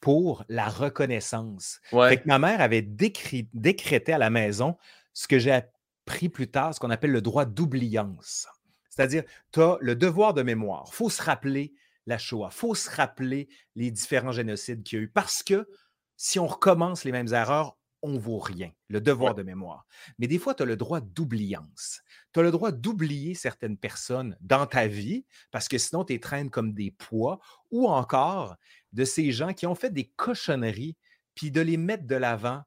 [0.00, 1.80] pour la reconnaissance.
[1.90, 4.76] Fait que ma mère avait décrété à la maison
[5.12, 8.48] ce que j'ai appris plus tard, ce qu'on appelle le droit d'oubliance.
[8.88, 10.84] C'est-à-dire, tu as le devoir de mémoire.
[10.88, 11.74] Il faut se rappeler
[12.06, 12.48] la Shoah.
[12.52, 15.08] Il faut se rappeler les différents génocides qu'il y a eu.
[15.08, 15.68] Parce que
[16.16, 19.86] si on recommence les mêmes erreurs, on vaut rien, le devoir de mémoire.
[20.18, 22.00] Mais des fois, tu as le droit d'oubliance.
[22.32, 26.20] Tu as le droit d'oublier certaines personnes dans ta vie parce que sinon, tu les
[26.20, 27.40] traînes comme des poids
[27.70, 28.56] ou encore
[28.92, 30.96] de ces gens qui ont fait des cochonneries,
[31.34, 32.62] puis de les mettre de l'avant,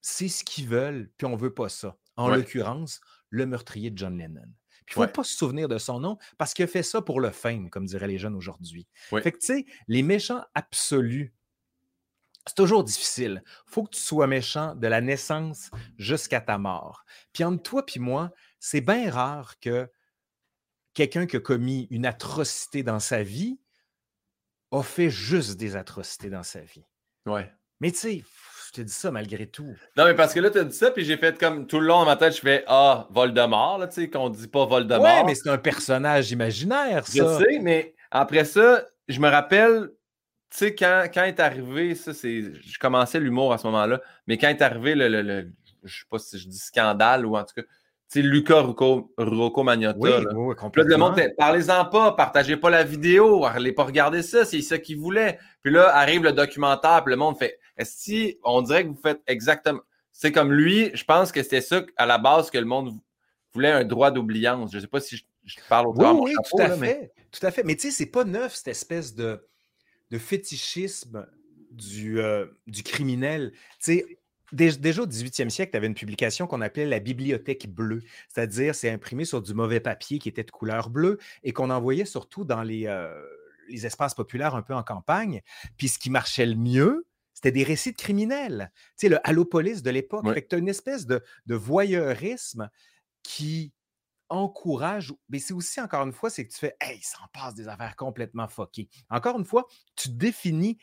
[0.00, 1.96] c'est ce qu'ils veulent, puis on ne veut pas ça.
[2.16, 3.00] En l'occurrence,
[3.30, 4.42] le meurtrier de John Lennon.
[4.42, 7.20] il ne faut pas se souvenir de son nom parce qu'il a fait ça pour
[7.20, 8.88] le fame, comme diraient les jeunes aujourd'hui.
[9.22, 11.32] Fait que, tu sais, les méchants absolus
[12.46, 13.42] c'est toujours difficile.
[13.44, 17.04] Il faut que tu sois méchant de la naissance jusqu'à ta mort.
[17.32, 19.88] Puis entre toi et moi, c'est bien rare que
[20.94, 23.60] quelqu'un qui a commis une atrocité dans sa vie
[24.72, 26.86] a fait juste des atrocités dans sa vie.
[27.26, 27.52] Ouais.
[27.80, 28.24] Mais tu sais,
[28.68, 29.74] je te dis ça malgré tout.
[29.96, 31.86] Non, mais parce que là, tu as dit ça, puis j'ai fait comme tout le
[31.86, 35.02] long dans ma tête, je fais Ah, Voldemort, là, tu sais, qu'on dit pas Voldemort.
[35.02, 37.12] Ouais, mais c'est un personnage imaginaire, ça.
[37.12, 39.90] Je sais, mais après ça, je me rappelle
[40.50, 42.42] tu sais, quand, quand est arrivé, ça, c'est.
[42.60, 45.52] Je commençais l'humour à ce moment-là, mais quand est arrivé le, le, le,
[45.84, 49.12] je sais pas si je dis scandale ou en tout cas, tu sais, Luca Rocco,
[49.16, 49.98] Rocco Magnotta.
[50.00, 51.14] Oui, oui, complètement.
[51.38, 55.38] parlez-en pas, partagez pas la vidéo, allez pas regarder ça, c'est ça qu'il voulait.
[55.62, 59.00] Puis là, arrive le documentaire, puis le monde fait, est-ce que on dirait que vous
[59.00, 59.82] faites exactement.
[60.12, 62.98] C'est comme lui, je pense que c'était ça à la base que le monde
[63.52, 64.72] voulait un droit d'oubliance.
[64.72, 67.12] Je sais pas si je, parle au Oui, oui, tout à fait.
[67.30, 67.62] Tout à fait.
[67.62, 69.40] Mais tu sais, c'est pas neuf, cette espèce de
[70.10, 71.26] de fétichisme
[71.70, 73.52] du, euh, du criminel.
[73.82, 74.18] Tu sais,
[74.52, 78.90] déjà au 18e siècle, tu avais une publication qu'on appelait la bibliothèque bleue, c'est-à-dire c'est
[78.90, 82.62] imprimé sur du mauvais papier qui était de couleur bleue et qu'on envoyait surtout dans
[82.62, 83.14] les, euh,
[83.68, 85.42] les espaces populaires un peu en campagne.
[85.76, 88.70] Puis ce qui marchait le mieux, c'était des récits de criminels.
[88.74, 90.26] Tu sais, le Allopolis de l'époque.
[90.34, 92.68] Fait que tu as une espèce de, de voyeurisme
[93.22, 93.72] qui
[94.30, 97.54] encourage, mais c'est aussi, encore une fois, c'est que tu fais, hey, ça en passe
[97.54, 98.88] des affaires complètement fuckées.
[99.10, 99.66] Encore une fois,
[99.96, 100.78] tu définis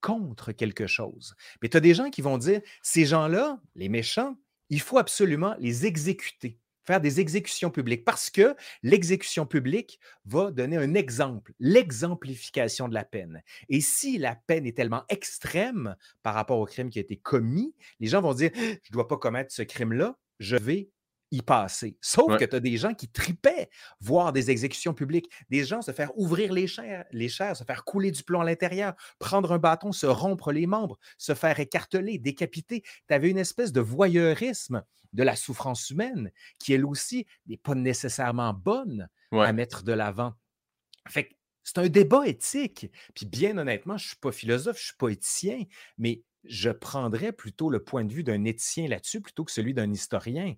[0.00, 1.34] contre quelque chose.
[1.62, 4.36] Mais tu as des gens qui vont dire, ces gens-là, les méchants,
[4.68, 6.58] il faut absolument les exécuter.
[6.84, 13.04] faire des exécutions publiques parce que l'exécution publique va donner un exemple, l'exemplification de la
[13.04, 13.42] peine.
[13.68, 15.94] Et si la peine est tellement extrême
[16.24, 19.06] par rapport au crime qui a été commis, les gens vont dire Je ne dois
[19.06, 20.90] pas commettre ce crime-là, je vais
[21.32, 21.96] y passer.
[22.00, 25.90] Sauf que tu as des gens qui tripaient voir des exécutions publiques, des gens se
[25.90, 29.58] faire ouvrir les chairs, les chairs, se faire couler du plomb à l'intérieur, prendre un
[29.58, 32.82] bâton, se rompre les membres, se faire écarteler, décapiter.
[33.08, 34.84] Tu avais une espèce de voyeurisme
[35.14, 40.34] de la souffrance humaine qui, elle aussi, n'est pas nécessairement bonne à mettre de l'avant.
[41.08, 41.34] Fait que
[41.64, 42.90] c'est un débat éthique.
[43.14, 45.64] Puis bien honnêtement, je ne suis pas philosophe, je ne suis pas éthicien,
[45.96, 49.90] mais je prendrais plutôt le point de vue d'un éthicien là-dessus plutôt que celui d'un
[49.92, 50.56] historien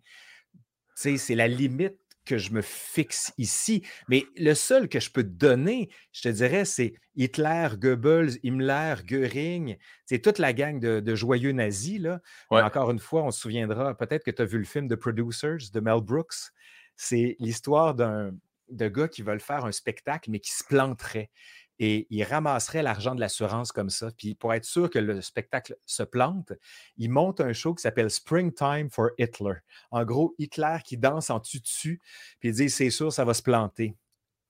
[0.95, 3.87] c'est la limite que je me fixe ici.
[4.09, 8.95] Mais le seul que je peux te donner, je te dirais, c'est Hitler, Goebbels, Himmler,
[9.05, 9.77] Göring.
[10.07, 12.01] C'est toute la gang de, joyeux nazis.
[12.01, 12.21] Là.
[12.51, 15.71] Encore une fois, on se souviendra, peut-être que tu as vu le film The Producers
[15.73, 16.53] de Mel Brooks.
[16.97, 18.33] C'est l'histoire d'un
[18.71, 21.31] de gars qui veulent faire un spectacle, mais qui se planterait
[21.79, 24.11] et il ramasserait l'argent de l'assurance comme ça.
[24.17, 26.53] Puis pour être sûr que le spectacle se plante,
[26.97, 29.55] il monte un show qui s'appelle Springtime for Hitler.
[29.91, 32.01] En gros, Hitler qui danse en tutu,
[32.41, 33.97] puis il dit c'est sûr, ça va se planter.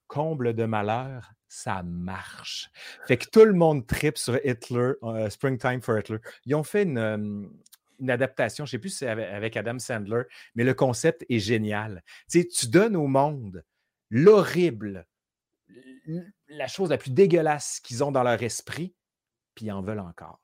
[0.06, 2.70] Comble de malheur, ça marche.
[3.06, 6.18] Fait que tout le monde tripe sur Hitler, euh, Springtime for Hitler.
[6.44, 7.50] Ils ont fait une,
[8.06, 10.24] adaptation, je ne sais plus si c'est avec Adam Sandler,
[10.54, 12.02] mais le concept est génial.
[12.30, 13.64] Tu tu donnes au monde
[14.10, 15.06] l'horrible,
[16.56, 18.94] la chose la plus dégueulasse qu'ils ont dans leur esprit,
[19.54, 20.40] puis ils en veulent encore.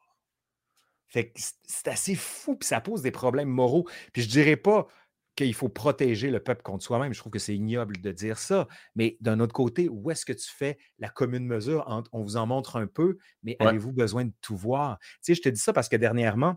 [1.09, 3.89] Fait que c'est assez fou, puis ça pose des problèmes moraux.
[4.12, 4.87] Puis je dirais pas
[5.35, 7.12] qu'il faut protéger le peuple contre soi-même.
[7.12, 8.69] Je trouve que c'est ignoble de dire ça.
[8.95, 12.37] Mais d'un autre côté, où est-ce que tu fais la commune mesure entre on vous
[12.37, 14.99] en montre un peu, mais avez-vous besoin de tout voir?
[15.01, 16.57] Tu sais, je te dis ça parce que dernièrement,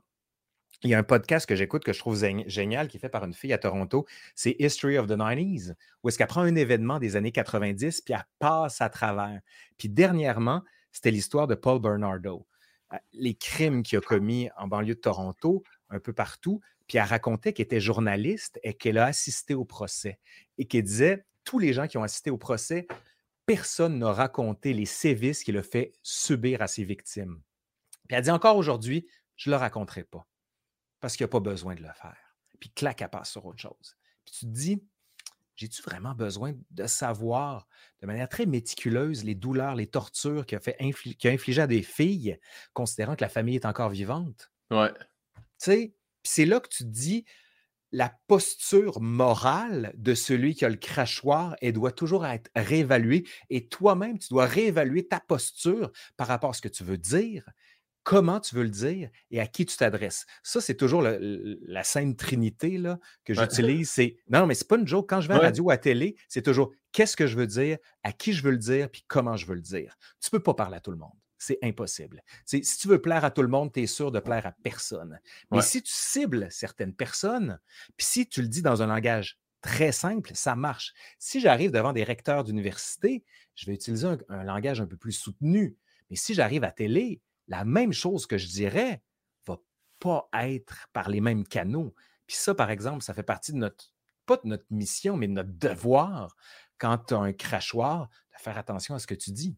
[0.84, 3.24] il y a un podcast que j'écoute que je trouve génial qui est fait par
[3.24, 4.06] une fille à Toronto.
[4.36, 8.14] C'est History of the 90s, où est-ce qu'elle prend un événement des années 90 puis
[8.14, 9.40] elle passe à travers.
[9.78, 10.62] Puis dernièrement,
[10.92, 12.46] c'était l'histoire de Paul Bernardo.
[12.92, 16.60] Euh, les crimes qu'il a commis en banlieue de Toronto, un peu partout.
[16.88, 20.20] Puis elle racontait qu'elle était journaliste et qu'elle a assisté au procès.
[20.58, 22.88] Et qu'elle disait tous les gens qui ont assisté au procès,
[23.46, 27.42] personne n'a raconté les sévices qu'il a fait subir à ses victimes.
[28.10, 29.08] Puis elle dit encore aujourd'hui,
[29.38, 30.28] je ne le raconterai pas
[31.04, 32.16] parce qu'il n'y a pas besoin de le faire.
[32.62, 33.98] Puis clac, elle passe sur autre chose.
[34.24, 34.82] Puis tu te dis,
[35.58, 37.68] j'ai-tu vraiment besoin de savoir
[38.02, 41.84] de manière très méticuleuse les douleurs, les tortures qu'il a, fait a infligé à des
[41.84, 42.40] filles,
[42.72, 44.50] considérant que la famille est encore vivante?
[44.72, 44.94] Ouais.
[44.94, 47.26] Tu sais, puis c'est là que tu te dis,
[47.92, 53.68] la posture morale de celui qui a le crachoir, elle doit toujours être réévaluée et
[53.68, 57.44] toi-même, tu dois réévaluer ta posture par rapport à ce que tu veux dire,
[58.04, 60.26] comment tu veux le dire et à qui tu t'adresses.
[60.44, 63.90] Ça, c'est toujours la sainte trinité là, que j'utilise.
[63.90, 65.10] C'est non, mais c'est pas une joke.
[65.10, 67.38] Quand je vais à la radio ou à la télé, c'est toujours qu'est-ce que je
[67.38, 69.98] veux dire, à qui je veux le dire, puis comment je veux le dire.
[70.22, 71.14] Tu peux pas parler à tout le monde.
[71.38, 72.22] C'est impossible.
[72.46, 75.20] si tu veux plaire à tout le monde, tu es sûr de plaire à personne.
[75.52, 77.60] Mais si tu cibles certaines personnes,
[77.98, 80.94] puis si tu le dis dans un langage très simple, ça marche.
[81.20, 83.26] Si j'arrive devant des recteurs d'université,
[83.56, 85.76] je vais utiliser un, un langage un peu plus soutenu.
[86.10, 89.02] Mais si j'arrive à télé, la même chose que je dirais
[89.46, 89.58] va
[90.00, 91.94] pas être par les mêmes canaux.
[92.28, 93.94] Puis ça, par exemple, ça fait partie de notre,
[94.26, 96.36] pas de notre mission, mais de notre devoir
[96.78, 99.58] quand tu as un crachoir, de faire attention à ce que tu dis.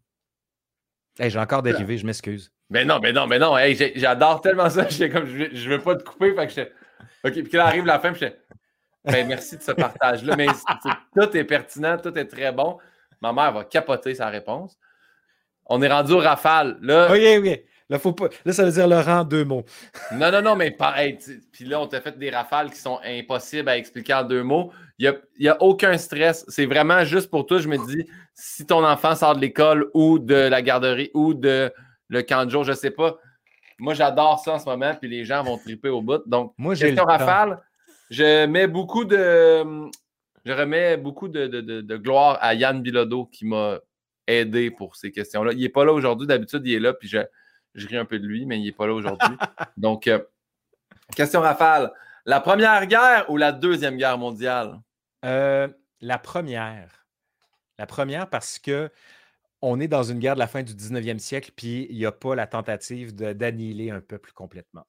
[1.20, 2.52] J'ai encore dérivé, je m'excuse.
[2.70, 3.56] Mais non, mais non, mais non,
[3.96, 4.86] j'adore tellement ça.
[5.12, 6.36] Comme, je, ne veux pas te couper.
[6.36, 6.48] Fait
[7.24, 8.26] que OK, puis là arrive la fin, je
[9.06, 10.36] ben, merci de ce partage-là.
[10.36, 10.48] Mais
[11.16, 12.80] tout est pertinent, tout est très bon.
[13.22, 14.78] Ma mère va capoter sa réponse.
[15.68, 16.78] On est rendu au rafale.
[16.82, 17.62] Là, oui, oui.
[17.90, 18.30] Là, faut pas...
[18.44, 19.64] là, ça veut dire Laurent, deux mots.
[20.12, 21.20] non, non, non, mais pareil.
[21.52, 24.72] Puis là, on t'a fait des rafales qui sont impossibles à expliquer en deux mots.
[24.98, 26.46] Il n'y a, a, aucun stress.
[26.48, 27.60] C'est vraiment juste pour toi.
[27.60, 31.72] Je me dis, si ton enfant sort de l'école ou de la garderie ou de
[32.08, 33.18] le camp de jour, je ne sais pas.
[33.78, 36.24] Moi, j'adore ça en ce moment, puis les gens vont triper au bout.
[36.26, 37.60] Donc, moi, j'ai rafale.
[38.10, 39.64] Je mets beaucoup de.
[40.46, 43.80] Je remets beaucoup de, de gloire à Yann Bilodeau qui m'a
[44.28, 45.54] aidé pour ces questions-là.
[45.54, 46.28] Il n'est pas là aujourd'hui.
[46.28, 47.18] D'habitude, il est là, puis je
[47.76, 49.36] je ris un peu de lui, mais il n'est pas là aujourd'hui.
[49.78, 50.20] Donc, euh,
[51.16, 51.92] question rafale.
[52.26, 54.80] La première guerre ou la deuxième guerre mondiale?
[55.26, 55.68] Euh,
[56.02, 57.06] la première.
[57.78, 58.90] La première parce que
[59.62, 62.12] on est dans une guerre de la fin du 19e siècle, puis il n'y a
[62.12, 64.86] pas la tentative d'annihiler un peuple complètement.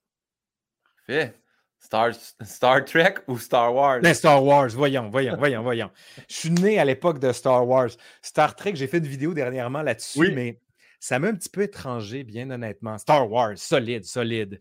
[1.07, 1.35] Parfait.
[1.79, 2.11] Star,
[2.43, 4.01] Star, Trek ou Star Wars?
[4.01, 5.91] Ben, Star Wars, voyons, voyons, voyons, voyons.
[6.29, 7.91] Je suis né à l'époque de Star Wars.
[8.23, 10.61] Star Trek, j'ai fait une vidéo dernièrement là-dessus, mais
[11.07, 12.99] ça m'a un petit peu étranger, bien honnêtement.
[12.99, 14.59] Star Wars, solide, solide.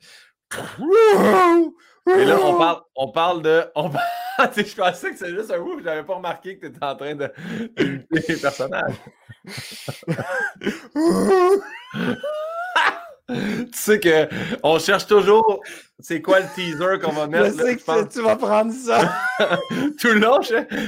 [2.07, 3.63] Et là, on parle, on parle de.
[4.37, 6.97] Ah, je pensais que c'était juste un ouf, j'avais pas remarqué que tu étais en
[6.97, 7.31] train de
[7.77, 8.95] les personnages.
[13.27, 14.27] tu sais que
[14.63, 15.61] on cherche toujours
[15.99, 17.57] c'est quoi le teaser qu'on va mettre.
[17.57, 19.17] Je sais que tu vas prendre ça.
[19.99, 20.39] Tout le long,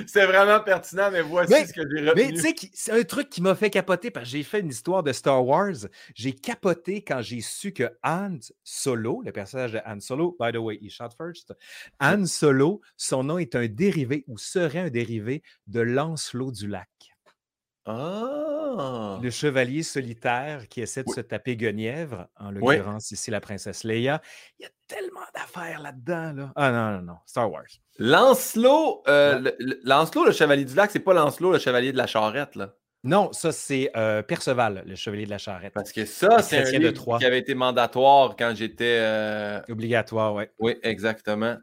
[0.06, 2.26] c'est vraiment pertinent, mais voici ce que j'ai retenu.
[2.26, 4.70] Mais tu sais, c'est un truc qui m'a fait capoter parce que j'ai fait une
[4.70, 5.88] histoire de Star Wars.
[6.14, 10.58] J'ai capoté quand j'ai su que Han Solo, le personnage de Han Solo, by the
[10.58, 11.54] way, he shot first,
[12.02, 16.90] Han Solo, son nom est un dérivé ou serait un dérivé de Lancelot du Lac.
[17.88, 19.20] Ah!
[19.24, 24.22] Le chevalier solitaire qui essaie de se taper Guenièvre, en l'occurrence ici la princesse Leia.
[24.60, 26.34] Il y a tellement d'affaires là-dedans.
[26.34, 26.52] Là.
[26.56, 27.18] Ah non, non, non.
[27.26, 27.66] Star Wars.
[27.98, 32.08] Lancelot, euh, le, Lancelot, le chevalier du lac, c'est pas Lancelot, le chevalier de la
[32.08, 32.74] charrette, là.
[33.04, 35.74] Non, ça, c'est euh, Perceval, le chevalier de la charrette.
[35.74, 38.98] Parce que ça, c'est un livre qui avait été mandatoire quand j'étais...
[39.00, 40.44] Euh, Obligatoire, oui.
[40.60, 41.58] Oui, exactement.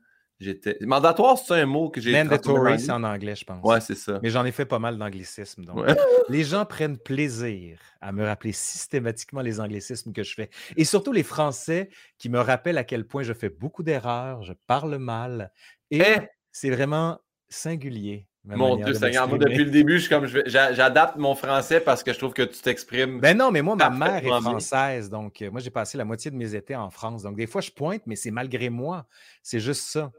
[0.45, 0.77] J'étais.
[0.83, 2.13] Mandatoire, c'est un mot que j'ai.
[2.13, 3.65] Mandatory, c'est en anglais, je pense.
[3.65, 4.21] Ouais, c'est ça.
[4.23, 5.65] Mais j'en ai fait pas mal d'anglicismes.
[5.65, 5.79] Donc,
[6.29, 10.51] les gens prennent plaisir à me rappeler systématiquement les anglicismes que je fais.
[10.77, 11.89] Et surtout les Français
[12.19, 15.51] qui me rappellent à quel point je fais beaucoup d'erreurs, je parle mal.
[15.91, 16.21] Et eh!
[16.53, 17.19] c'est vraiment
[17.49, 18.29] singulier.
[18.45, 22.19] Mon Dieu Seigneur, moi depuis le début, je comme j'adapte mon français parce que je
[22.19, 23.19] trouve que tu t'exprimes.
[23.19, 26.31] Ben non, mais moi, ma mère est française, donc euh, moi j'ai passé la moitié
[26.31, 27.23] de mes étés en France.
[27.23, 29.07] Donc des fois, je pointe, mais c'est malgré moi.
[29.43, 30.13] C'est juste ça.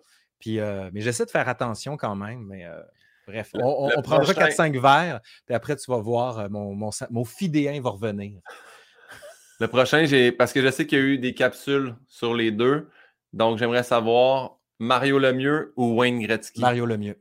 [0.45, 2.45] Puis, euh, mais j'essaie de faire attention quand même.
[2.45, 2.80] Mais euh,
[3.27, 7.81] bref, on, prendra 4-5 verres, puis après, tu vas voir, euh, mon, mon, mon fidéen
[7.81, 8.41] va revenir.
[9.59, 12.51] Le prochain, j'ai parce que je sais qu'il y a eu des capsules sur les
[12.51, 12.88] deux.
[13.34, 16.61] Donc, j'aimerais savoir Mario Lemieux ou Wayne Gretzky.
[16.61, 17.19] Mario Lemieux.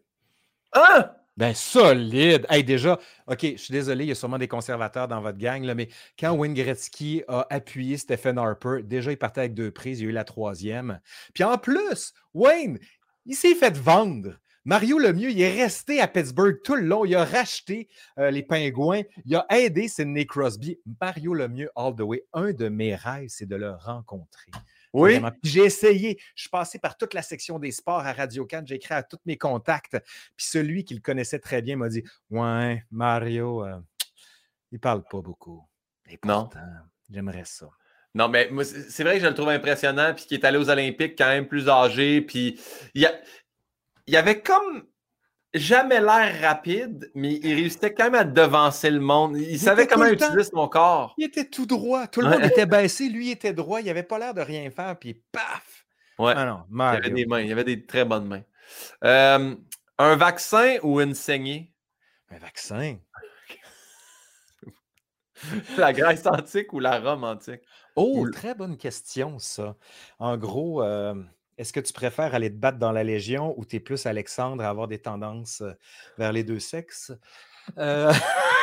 [0.72, 1.16] Ah!
[1.38, 2.44] Ben, solide!
[2.50, 5.64] Hey, déjà, OK, je suis désolé, il y a sûrement des conservateurs dans votre gang,
[5.64, 5.88] là, mais
[6.20, 10.06] quand Wayne Gretzky a appuyé Stephen Harper, déjà, il partait avec deux prises, il y
[10.08, 11.00] a eu la troisième.
[11.32, 12.78] Puis en plus, Wayne,
[13.26, 14.38] il s'est fait vendre.
[14.66, 17.04] Mario Lemieux, il est resté à Pittsburgh tout le long.
[17.04, 17.88] Il a racheté
[18.18, 19.02] euh, les Pingouins.
[19.26, 20.78] Il a aidé Sidney Crosby.
[21.00, 22.24] Mario Lemieux, all the way.
[22.32, 24.50] Un de mes rêves, c'est de le rencontrer.
[24.94, 25.20] Oui.
[25.42, 26.18] J'ai essayé.
[26.34, 28.66] Je suis passé par toute la section des sports à Radio Cannes.
[28.66, 29.98] J'ai écrit à tous mes contacts.
[30.36, 33.78] Puis celui qui le connaissait très bien m'a dit Ouais, Mario, euh,
[34.72, 35.62] il parle pas beaucoup.
[36.24, 36.48] non.
[37.10, 37.68] J'aimerais ça.
[38.14, 38.48] Non, mais
[38.88, 41.48] c'est vrai que je le trouve impressionnant, puis qu'il est allé aux Olympiques quand même
[41.48, 42.60] plus âgé, puis
[42.94, 43.12] il a,
[44.06, 44.84] il avait comme
[45.54, 49.36] jamais l'air rapide, mais il réussissait quand même à devancer le monde.
[49.36, 51.14] Il, savait comment utiliser son corps.
[51.16, 52.06] Il était tout droit.
[52.06, 53.80] Tout le monde était baissé, lui était droit.
[53.80, 55.86] Il n'avait pas l'air de rien faire, puis paf!
[56.18, 56.34] Ouais.
[56.36, 57.40] Ah non, il avait des mains.
[57.40, 58.42] Il avait des très bonnes mains.
[59.02, 59.54] Euh,
[59.98, 61.72] un vaccin ou une saignée?
[62.30, 62.96] Un vaccin.
[65.76, 67.62] la Grèce antique ou la Rome antique?
[67.96, 69.76] Oh, très bonne question, ça.
[70.18, 71.14] En gros, euh,
[71.58, 74.64] est-ce que tu préfères aller te battre dans la Légion ou tu es plus Alexandre
[74.64, 75.62] à avoir des tendances
[76.18, 77.12] vers les deux sexes?
[77.78, 78.12] Euh,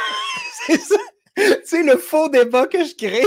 [0.68, 0.98] c'est ça.
[1.64, 3.26] C'est le faux débat que je crée.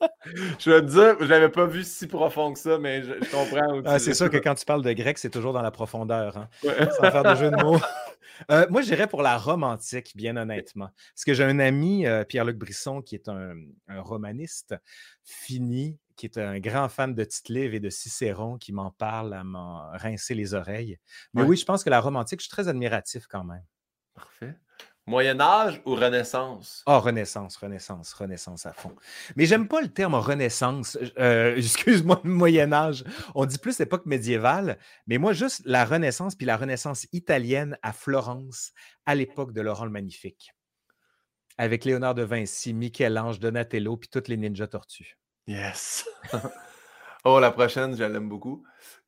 [0.58, 3.82] je vais te dire, je n'avais pas vu si profond que ça, mais je, comprends.
[3.84, 6.36] Ah, c'est sûr que quand tu parles de grec, c'est toujours dans la profondeur.
[6.36, 6.48] Hein?
[6.62, 7.80] Sans faire de jeu de mots.
[8.50, 10.90] Euh, moi, j'irais pour la romantique, bien honnêtement.
[11.14, 13.54] Parce que j'ai un ami, euh, Pierre-Luc Brisson, qui est un,
[13.88, 14.76] romaniste
[15.24, 19.42] fini, qui est un grand fan de tite et de Cicéron, qui m'en parle à
[19.42, 20.98] m'en rincer les oreilles.
[21.34, 23.64] Mais oui, je pense que la romantique, je suis très admiratif quand même.
[24.14, 24.54] Parfait.
[25.08, 26.82] Moyen Âge ou Renaissance?
[26.84, 28.94] Ah, Renaissance, Renaissance, Renaissance à fond.
[29.36, 30.98] Mais j'aime pas le terme Renaissance.
[31.18, 33.04] Euh, excuse-moi, Moyen Âge.
[33.34, 37.94] On dit plus époque médiévale, mais moi, juste la Renaissance, puis la Renaissance italienne à
[37.94, 38.72] Florence,
[39.06, 40.52] à l'époque de Laurent le Magnifique.
[41.56, 45.16] Avec Léonard de Vinci, Michel-Ange, Donatello, puis toutes les ninjas tortues.
[45.46, 46.06] Yes!
[47.24, 48.62] oh, la prochaine, je l'aime beaucoup.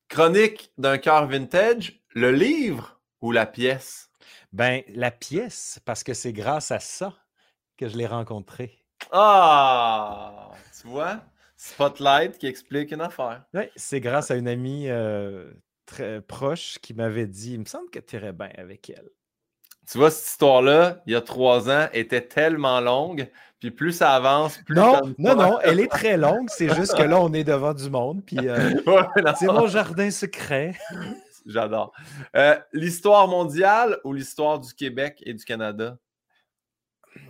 [0.09, 4.10] Chronique d'un cœur vintage, le livre ou la pièce?
[4.53, 7.15] Ben, la pièce, parce que c'est grâce à ça
[7.77, 8.79] que je l'ai rencontré.
[9.13, 10.51] Ah!
[10.81, 11.21] Tu vois?
[11.57, 13.45] Spotlight qui explique une affaire.
[13.55, 15.51] Oui, c'est grâce à une amie euh,
[15.85, 19.11] très proche qui m'avait dit Il me semble que tu irais bien avec elle.
[19.91, 23.29] Tu vois, cette histoire-là, il y a trois ans, était tellement longue,
[23.59, 24.77] puis plus ça avance, plus.
[24.77, 27.91] Non, non, non, elle est très longue, c'est juste que là, on est devant du
[27.91, 28.71] monde, puis euh,
[29.39, 30.77] c'est mon jardin secret.
[31.47, 31.93] J'adore.
[32.37, 35.99] Euh, l'histoire mondiale ou l'histoire du Québec et du Canada?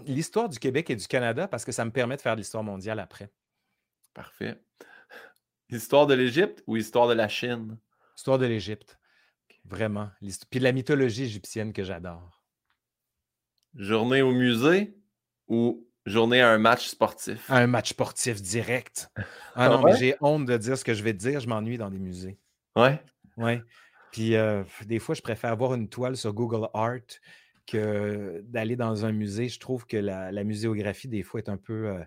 [0.07, 2.99] L'histoire du Québec et du Canada, parce que ça me permet de faire l'histoire mondiale
[2.99, 3.31] après.
[4.15, 4.61] Parfait.
[5.71, 7.79] L'histoire de l'Égypte ou l'histoire de la Chine?
[8.17, 8.99] L'histoire de l'Égypte.
[9.65, 10.11] Vraiment.
[10.51, 12.43] Puis de la mythologie égyptienne que j'adore.
[13.75, 14.97] Journée au musée
[15.47, 17.49] ou journée à un match sportif?
[17.51, 19.11] un match sportif direct.
[19.55, 21.39] Ah non, mais j'ai honte de dire ce que je vais te dire.
[21.41, 22.39] Je m'ennuie dans des musées.
[22.75, 23.01] Ouais?
[23.37, 23.63] Ouais.
[24.13, 27.01] Puis euh, des fois, je préfère voir une toile sur Google Art
[27.67, 29.49] que d'aller dans un musée.
[29.49, 32.05] Je trouve que la, muséographie, des fois, est un peu euh,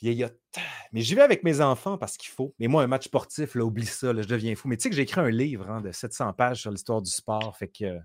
[0.00, 0.38] vieillotte.
[0.92, 2.54] Mais j'y vais avec mes enfants parce qu'il faut.
[2.58, 4.68] Mais moi, un match sportif, là, oublie ça, je deviens fou.
[4.68, 7.10] Mais tu sais que j'ai écrit un livre hein, de 700 pages sur l'histoire du
[7.10, 7.56] sport.
[7.58, 7.98] Fait que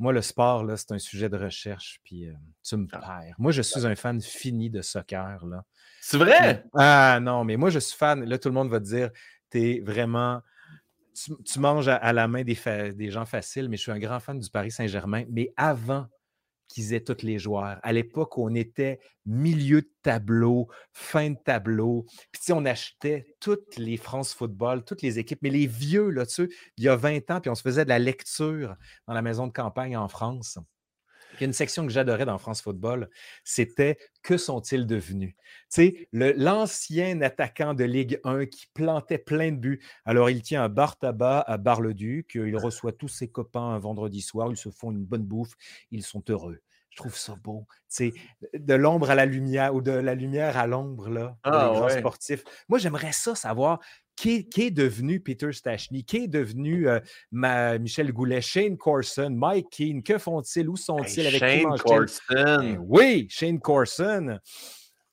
[0.00, 2.00] moi, le sport, là, c'est un sujet de recherche.
[2.02, 2.28] Puis
[2.64, 2.98] tu me ah.
[2.98, 3.34] perds.
[3.38, 5.46] Moi, je suis un fan fini de soccer.
[5.46, 5.62] Là.
[6.00, 6.64] C'est vrai?
[6.74, 8.24] Ah non, mais moi, je suis fan.
[8.24, 9.10] Là, tout le monde va te dire,
[9.50, 10.42] tu es vraiment
[11.44, 14.50] tu, manges à, la main des, gens faciles, mais je suis un grand fan du
[14.50, 15.24] Paris Saint-Germain.
[15.30, 16.06] Mais avant
[16.68, 22.04] qu'ils aient tous les joueurs, à l'époque on était milieu de tableau, fin de tableau,
[22.30, 26.52] puis on achetait toutes les France Football, toutes les équipes, mais les vieux, là, tu
[26.76, 28.76] il y a 20 ans, puis on se faisait de la lecture
[29.06, 30.58] dans la maison de campagne en France.
[31.40, 33.08] Il y a une section que j'adorais dans France Football,
[33.44, 35.34] c'était Que sont-ils devenus?
[35.34, 35.36] Tu
[35.68, 39.80] sais, l'ancien attaquant de Ligue 1 qui plantait plein de buts.
[40.04, 44.20] Alors, il tient un bar tabac à Bar-le-Duc, il reçoit tous ses copains un vendredi
[44.20, 45.54] soir, ils se font une bonne bouffe,
[45.90, 46.60] ils sont heureux.
[46.98, 47.64] Je trouve ça beau.
[48.54, 51.72] De l'ombre à la lumière ou de la lumière à l'ombre, là, pour les ah
[51.72, 52.42] grands sportifs.
[52.68, 53.78] Moi, j'aimerais ça savoir
[54.16, 56.98] qui est, devenu Peter Stachny, qui est devenu euh,
[57.78, 62.22] Michel Goulet, Shane Corson, Mike Keane, que font-ils, où sont-ils, avec Shane qui Corson.
[62.28, 64.40] Ben oui, Shane Corson.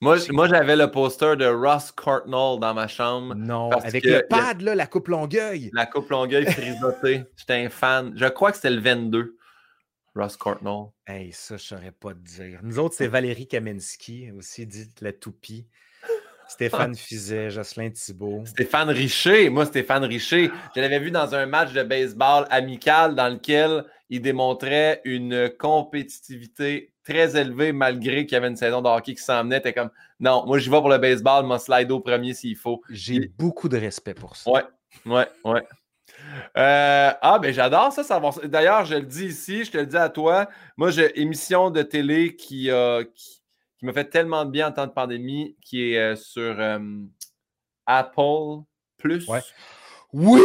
[0.02, 3.36] Moi, moi j'avais le poster de Ross Cartnell dans ma chambre.
[3.36, 5.70] Non, avec le pad, là, la coupe Longueuil.
[5.72, 7.26] La coupe Longueuil frisotée.
[7.38, 8.12] J'étais un fan.
[8.16, 9.38] Je crois que c'était le 22.
[10.16, 10.92] Ross Cartnell.
[11.08, 12.60] Hey, ça, je ne saurais pas te dire.
[12.64, 15.68] Nous autres, c'est Valérie Kamensky, aussi dit la toupie.
[16.48, 18.46] Stéphane Fizet, Jocelyn Thibault.
[18.46, 19.50] Stéphane Richer.
[19.50, 24.22] Moi, Stéphane Richer, je l'avais vu dans un match de baseball amical dans lequel il
[24.22, 29.44] démontrait une compétitivité très élevée malgré qu'il y avait une saison de hockey qui s'en
[29.44, 29.62] venait.
[29.62, 32.82] T'es comme, non, moi, j'y vais pour le baseball, mon slide au premier s'il faut.
[32.90, 34.50] J'ai beaucoup de respect pour ça.
[34.50, 34.64] Ouais,
[35.06, 35.64] ouais, ouais.
[36.58, 38.40] Euh, ah, ben j'adore ça, savoir.
[38.46, 40.50] D'ailleurs, je le dis ici, je te le dis à toi.
[40.78, 43.04] Moi, j'ai émission de télé qui, a
[43.78, 46.80] qui m'a fait tellement de bien en temps de pandémie, qui est euh, sur euh,
[47.86, 48.64] Apple
[48.98, 49.30] Plus.
[50.14, 50.42] Oui!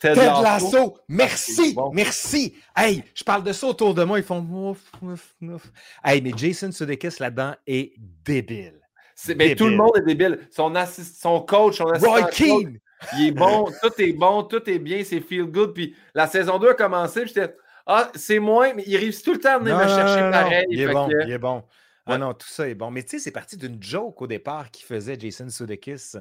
[0.00, 0.98] Ted, Lasso.
[1.08, 2.54] Merci, merci.
[2.76, 5.72] Hey, je parle de ça autour de moi, ils font ouf, ouf, ouf.
[6.04, 8.80] Hey, mais Jason Sudeikis là-dedans est débile.
[9.14, 10.46] C'est, ben, tout le monde est débile.
[10.50, 12.78] Son, assist, son coach, son assistant Roy Keane.
[13.16, 15.74] Il est bon, tout est bon, tout est bien, c'est feel good.
[15.74, 17.54] Puis la saison 2 a commencé, j'étais
[17.86, 20.64] ah, c'est moins, mais il réussit tout le temps à venir me chercher pareil.
[20.70, 21.64] Il est bon, il est bon.
[22.06, 22.90] Ah non, tout ça est bon.
[22.90, 26.16] Mais tu sais, c'est parti d'une joke au départ qui faisait Jason Sudeikis.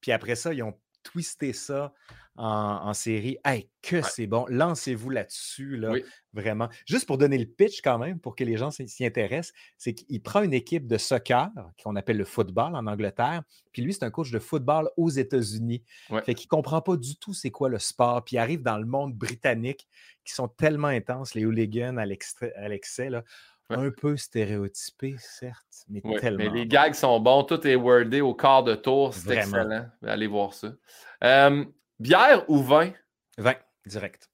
[0.00, 0.74] Puis après ça, ils ont
[1.06, 1.92] twisté ça
[2.38, 3.38] en, série.
[3.44, 4.44] Hey, que c'est bon.
[4.48, 5.92] Lancez-vous là-dessus, là,
[6.34, 6.68] vraiment.
[6.86, 10.22] Juste pour donner le pitch quand même, pour que les gens s'y intéressent, c'est qu'il
[10.22, 11.50] prend une équipe de soccer,
[11.82, 13.42] qu'on appelle le football en Angleterre,
[13.72, 15.82] puis lui, c'est un coach de football aux États-Unis.
[16.24, 18.78] Fait qu'il ne comprend pas du tout c'est quoi le sport, puis il arrive dans
[18.78, 19.88] le monde britannique
[20.24, 23.22] qui sont tellement intenses, les hooligans à l'excès, là
[23.70, 26.38] un peu stéréotypé, certes, mais tellement.
[26.38, 29.86] Mais les gags sont bons, tout est wordé au quart de tour, c'est excellent.
[30.02, 30.72] Allez voir ça.
[31.98, 32.92] bière ou vin?
[33.38, 33.54] Vin,
[33.86, 34.30] direct.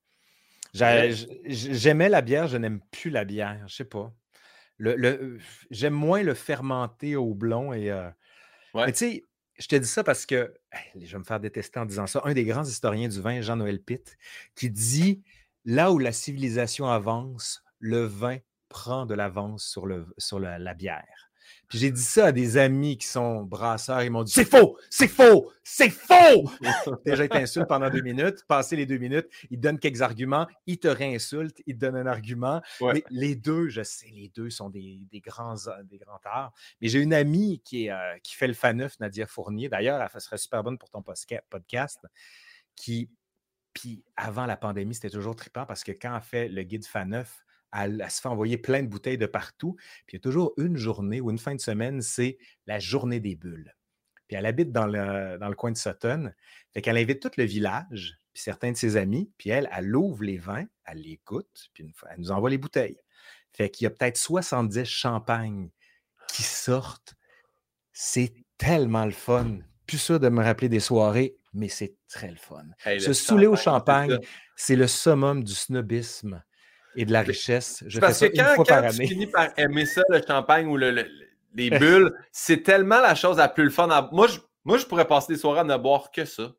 [0.75, 4.13] J'aimais la bière, je n'aime plus la bière, je sais pas.
[4.79, 5.39] Le,
[5.71, 7.91] J'aime moins le fermenté au blond et.
[7.91, 8.11] Euh,
[8.75, 9.27] mais tu sais,
[9.59, 10.53] je te dis ça parce que
[10.97, 12.23] je vais me faire détester en disant ça.
[12.25, 14.17] Un des grands historiens du vin, Jean-Noël Pitt,
[14.57, 15.23] qui dit
[15.65, 18.39] là où la civilisation avance, le vin
[18.73, 21.31] prend de l'avance sur, le, sur la, bière.
[21.69, 24.79] Puis j'ai dit ça à des amis qui sont brasseurs, ils m'ont dit C'est faux,
[24.89, 26.51] c'est faux, c'est faux!
[27.05, 28.45] Déjà, ils t'insultent pendant deux minutes.
[28.49, 31.97] Passé les deux minutes, ils te donnent quelques arguments, ils te réinsultent, ils te donnent
[31.97, 32.63] un argument.
[32.81, 36.53] Mais les deux, je sais, les deux sont des, grands, des grands arts.
[36.81, 39.69] Mais j'ai une amie qui, est, euh, qui fait le Faneuf, Nadia Fournier.
[39.69, 42.01] D'ailleurs, elle serait super bonne pour ton podcast.
[42.75, 43.11] Qui,
[43.75, 47.45] puis avant la pandémie, c'était toujours trippant parce que quand elle fait le guide Faneuf,
[47.73, 49.75] elle, se fait envoyer plein de bouteilles de partout.
[50.07, 53.21] Puis il y a toujours une journée ou une fin de semaine, c'est la journée
[53.21, 53.75] des bulles.
[54.29, 56.33] Puis elle habite dans le, dans le coin de Sutton.
[56.73, 60.25] Fait qu'elle invite tout le village, puis certains de ses amis, puis elle, elle ouvre
[60.25, 62.99] les vins, elle les goûte, puis elle nous envoie les bouteilles.
[63.53, 65.71] Fait qu'il y a peut-être 70 champagnes
[66.29, 67.15] qui sortent.
[67.93, 69.59] C'est tellement le fun.
[69.87, 72.65] Plus sûr de me rappeler des soirées, mais c'est très le fun.
[72.99, 74.17] Se saouler au champagne,
[74.57, 76.43] c'est le summum du snobisme
[76.97, 77.83] et de la richesse.
[77.87, 81.07] Je Parce que quand, quand tu finis par aimer ça, le champagne ou le,
[81.55, 84.09] les bulles, c'est tellement la chose la plus le fun.
[84.13, 86.53] Moi, je, moi, je pourrais passer des soirées à ne boire que ça.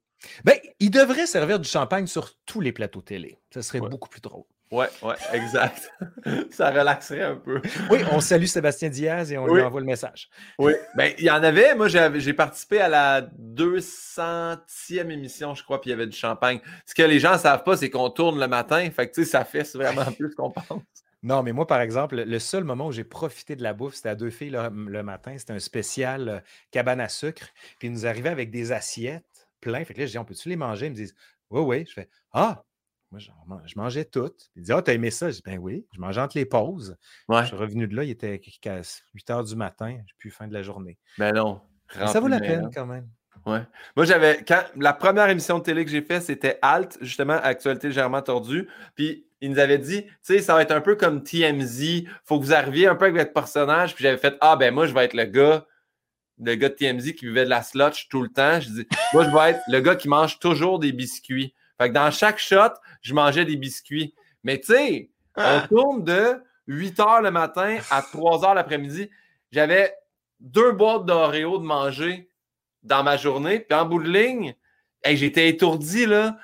[0.44, 3.40] Ben, il devrait servir du champagne sur tous les plateaux télé.
[3.54, 4.46] Ce serait beaucoup plus drôle.
[4.74, 5.94] Ouais, ouais, exact.
[6.50, 7.62] ça relaxerait un peu.
[7.92, 10.32] Oui, on salue Sébastien Diaz et on lui envoie le message.
[10.58, 11.76] Oui, ben il y en avait.
[11.76, 16.60] Moi, j'ai participé à la 200e émission, je crois, puis il y avait du champagne.
[16.88, 18.90] Ce que les gens ne savent pas, c'est qu'on tourne le matin.
[18.90, 20.82] Fait que, tu sais, ça fait vraiment plus qu'on pense.
[21.22, 24.10] Non, mais moi, par exemple, le seul moment où j'ai profité de la bouffe, c'était
[24.10, 25.36] à deux filles le, matin.
[25.38, 26.40] C'était un spécial euh,
[26.72, 27.48] cabane à sucre.
[27.78, 29.86] Puis ils nous arrivaient avec des assiettes pleines.
[29.86, 30.88] Fait que là, je dis, on peut-tu les manger?
[30.88, 31.16] Ils me disent,
[31.52, 31.86] oui, oui.
[31.88, 32.64] Je fais, ah,
[33.48, 34.32] moi, je mangeais tout.
[34.56, 35.30] Il dit Ah, t'as aimé ça?
[35.30, 36.98] Je dis Ben oui, je mangeais entre les pauses.
[37.30, 38.82] Je suis revenu de là, il était à
[39.14, 40.98] 8 heures du matin, j'ai plus faim de la journée.
[41.18, 41.62] Ben non.
[41.90, 43.08] ça vaut la peine quand même.
[43.46, 43.62] Ouais.
[43.98, 44.44] Moi, j'avais.
[44.48, 48.70] Quand la première émission de télé que j'ai faite, c'était Alt, justement, Actualité légèrement tordue.
[48.96, 52.06] Puis il nous avait dit, tu sais, ça va être un peu comme TMZ.
[52.24, 53.96] Faut que vous arriviez un peu avec votre personnage.
[53.96, 55.66] Puis j'avais fait, ah ben moi, je vais être le gars,
[56.42, 58.62] le gars de TMZ qui vivait de la slotch tout le temps.
[58.62, 61.54] Je dis, moi, je vais être le gars qui mange toujours des biscuits.
[61.84, 64.16] Fait que dans chaque shot, je mangeais des biscuits.
[64.46, 65.68] Mais tu sais, on ah.
[65.68, 69.10] tourne de 8 h le matin à 3 h l'après-midi.
[69.52, 69.94] J'avais
[70.40, 72.30] deux boîtes d'Oreo de manger
[72.84, 73.60] dans ma journée.
[73.60, 74.56] Puis en bout de ligne,
[75.06, 76.38] j'étais étourdi, là.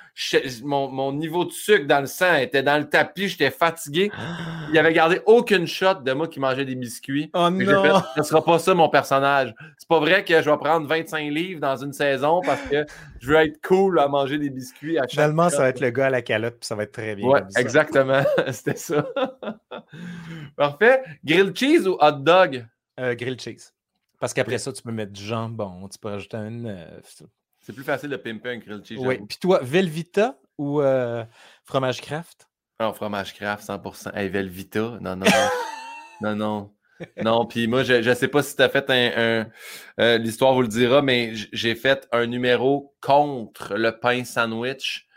[0.64, 4.12] mon, niveau de sucre dans le sang était dans le tapis, j'étais fatigué.
[4.72, 7.32] Il avait gardé aucune shot de moi qui mangeait des biscuits.
[7.34, 8.02] Oh non!
[8.18, 9.54] ce sera pas ça mon personnage.
[9.78, 12.86] C'est pas vrai que je vais prendre 25 livres dans une saison parce que
[13.20, 15.90] je veux être cool à manger des biscuits à chaque Finalement, ça va être le
[15.90, 17.28] gars à la calotte, puis ça va être très bien.
[17.28, 18.24] Ouais, exactement.
[18.52, 19.06] C'était ça.
[20.56, 21.02] Parfait.
[21.24, 22.66] Grilled cheese ou hot dog?
[23.00, 23.74] Euh, grilled cheese.
[24.20, 27.24] Parce qu'après ça, tu peux mettre du jambon, tu peux rajouter un œuf.
[27.70, 28.98] C'est plus facile de pimper un grilled cheese.
[28.98, 29.20] Oui.
[29.28, 31.24] Puis toi, Velvita ou euh,
[31.66, 32.50] fromage craft?
[32.80, 34.18] Alors, fromage craft, 100%.
[34.18, 35.28] Hey, Velvita, non, non.
[36.22, 36.74] non, non.
[37.24, 39.46] Non, puis moi, je ne sais pas si tu as fait un.
[40.00, 45.08] Euh, l'histoire vous le dira, mais j'ai fait un numéro contre le pain sandwich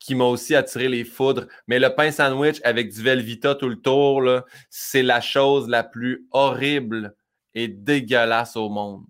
[0.00, 1.46] qui m'a aussi attiré les foudres.
[1.68, 4.24] Mais le pain sandwich avec du Velvita tout le tour,
[4.70, 7.14] c'est la chose la plus horrible
[7.54, 9.04] et dégueulasse au monde.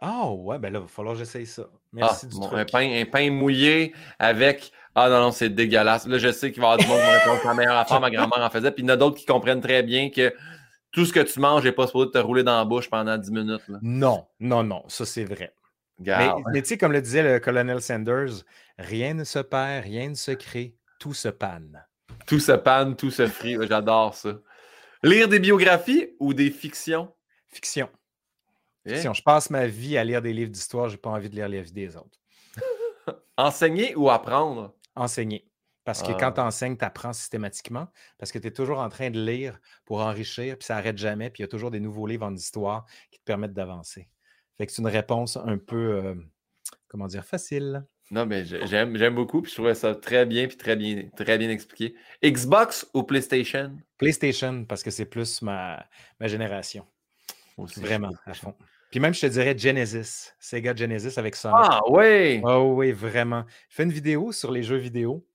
[0.00, 1.68] Ah ouais, ben là, il va falloir que j'essaye ça.
[1.92, 6.06] Merci ah, du Un pain, un pain mouillé avec Ah non, non, c'est dégueulasse.
[6.06, 7.76] Là, je sais qu'il va y avoir du monde qui va répondre que la meilleure
[7.76, 8.70] affaire, ma grand-mère en faisait.
[8.70, 10.34] Puis il y en a d'autres qui comprennent très bien que
[10.92, 13.30] tout ce que tu manges n'est pas supposé te rouler dans la bouche pendant 10
[13.30, 13.62] minutes.
[13.82, 15.52] Non, non, non, ça c'est vrai.
[16.00, 18.44] Mais, tu sais, comme le disait le colonel Sanders,
[18.78, 21.84] rien ne se perd, rien ne se crée, tout se panne.
[22.26, 23.56] Tout se panne, tout se frit.
[23.68, 24.30] J'adore ça.
[25.02, 27.12] Lire des biographies ou des fictions?
[27.48, 27.88] Fiction.
[28.86, 31.34] Si je passe ma vie à lire des livres d'histoire, je n'ai pas envie de
[31.34, 32.18] lire les vies des autres.
[33.36, 34.74] Enseigner ou apprendre?
[34.94, 35.48] Enseigner.
[35.84, 36.32] Parce que quand ah.
[36.32, 37.88] tu enseignes, tu apprends systématiquement.
[38.18, 41.30] Parce que tu es toujours en train de lire pour enrichir, puis ça n'arrête jamais.
[41.30, 44.08] Puis il y a toujours des nouveaux livres en histoire qui te permettent d'avancer.
[44.58, 46.14] Fait que c'est une réponse un peu, euh,
[46.88, 47.86] comment dire, facile.
[48.10, 51.48] Non, mais j'aime, beaucoup, puis je trouvais ça très bien, puis très bien, très bien
[51.48, 51.94] expliqué.
[52.22, 53.78] Xbox ou PlayStation?
[53.96, 55.86] PlayStation, parce que c'est plus ma,
[56.20, 56.86] ma génération.
[57.76, 58.54] Vraiment, à fond.
[58.90, 61.58] Puis même, je te dirais Genesis, Sega Genesis avec Sonic.
[61.60, 62.40] Ah oui!
[62.42, 63.44] Oh oui, vraiment.
[63.68, 65.26] Je fais une vidéo sur les jeux vidéo.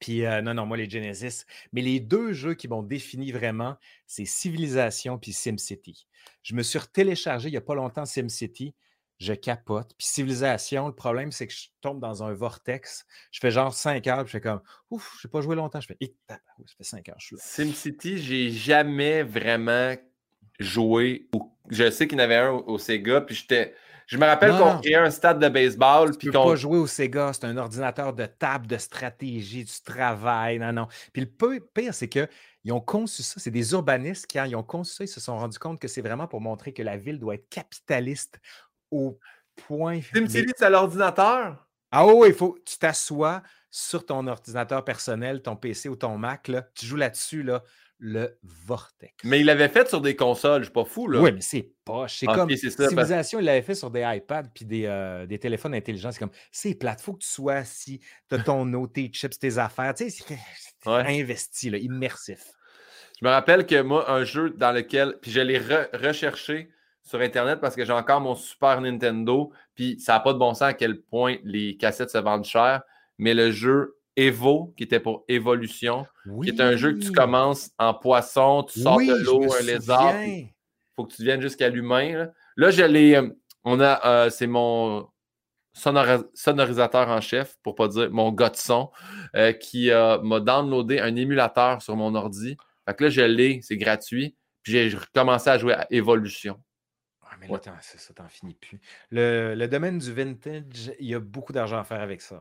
[0.00, 1.44] Puis euh, non, non, moi, les Genesis.
[1.72, 6.06] Mais les deux jeux qui m'ont défini vraiment, c'est Civilization puis SimCity.
[6.42, 8.74] Je me suis téléchargé il n'y a pas longtemps SimCity.
[9.18, 9.94] Je capote.
[9.96, 13.06] Puis Civilization, le problème, c'est que je tombe dans un vortex.
[13.30, 15.80] Je fais genre 5 heures, puis je fais comme Ouf, je n'ai pas joué longtemps.
[15.80, 16.38] Je fais ça
[16.76, 17.42] fait 5 heures, je suis là.
[17.44, 19.94] SimCity, j'ai jamais vraiment
[20.58, 21.28] joué.
[21.70, 23.74] Je sais qu'il y en avait un au, Sega, puis j'étais.
[24.06, 26.16] Je me rappelle qu'on créait un stade de baseball.
[26.18, 30.58] Tu peux pas jouer au Sega, c'est un ordinateur de table, de stratégie, du travail.
[30.58, 30.88] Non, non.
[31.12, 32.28] Puis le pire, c'est qu'ils
[32.70, 33.40] ont conçu ça.
[33.40, 35.88] C'est des urbanistes qui, quand ils ont conçu ça, ils se sont rendus compte que
[35.88, 38.38] c'est vraiment pour montrer que la ville doit être capitaliste
[38.90, 39.18] au
[39.56, 40.00] point.
[40.14, 41.66] SimCity, c'est à l'ordinateur?
[41.90, 46.48] Ah oui, il faut tu t'assois sur ton ordinateur personnel, ton PC ou ton Mac,
[46.48, 47.62] là, tu joues là-dessus, là,
[48.06, 49.14] le Vortex.
[49.24, 51.22] Mais il l'avait fait sur des consoles, je suis pas fou, là.
[51.22, 52.04] Oui, mais c'est pas.
[52.06, 55.74] C'est ah, comme Civilisation, il l'avait fait sur des iPads puis des, euh, des téléphones
[55.74, 56.12] intelligents.
[56.12, 59.38] C'est comme, c'est plate, faut que tu sois assis, tu as ton eau, tes chips,
[59.38, 59.94] tes affaires.
[59.94, 62.52] Tu sais, c'est investi, là, immersif.
[63.22, 66.68] Je me rappelle que moi, un jeu dans lequel, puis je l'ai recherché
[67.02, 70.52] sur Internet parce que j'ai encore mon Super Nintendo, puis ça n'a pas de bon
[70.52, 72.82] sens à quel point les cassettes se vendent cher,
[73.16, 76.06] mais le jeu Evo, qui était pour évolution,
[76.42, 80.22] qui est un jeu que tu commences en poisson, tu sors de l'eau, un lézard,
[80.22, 80.50] il
[80.94, 82.28] faut que tu viennes jusqu'à l'humain.
[82.56, 83.16] Là, je l'ai.
[83.16, 83.28] Euh,
[83.64, 85.08] on a, euh, c'est mon
[85.72, 88.92] sonorisateur en chef, pour pas dire mon gars de son,
[89.34, 92.56] euh, qui m'a downloadé un émulateur sur mon ordi.
[92.86, 94.36] Fait que là, je l'ai, c'est gratuit.
[94.62, 96.62] Puis j'ai recommencé à jouer à Évolution.
[97.22, 98.80] Ah, mais là, ça, t'en finis plus.
[99.10, 102.40] Le, le, domaine du vintage, il y a beaucoup d'argent à faire avec ça.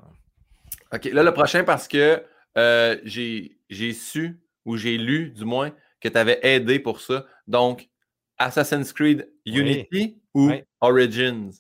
[0.94, 2.24] OK, là, le prochain, parce que
[2.58, 7.26] euh, j'ai j'ai su, ou j'ai lu du moins, que tu avais aidé pour ça.
[7.48, 7.90] Donc,
[8.38, 10.52] Assassin's Creed Unity ou
[10.82, 11.52] Origins?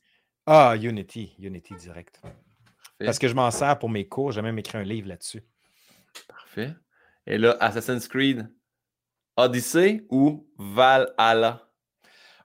[0.46, 2.22] Ah, Unity, Unity direct.
[3.00, 5.42] Parce que je m'en sers pour mes cours, j'ai même écrit un livre là-dessus.
[6.28, 6.74] Parfait.
[7.26, 8.48] Et là, Assassin's Creed
[9.36, 11.70] Odyssey ou Valhalla?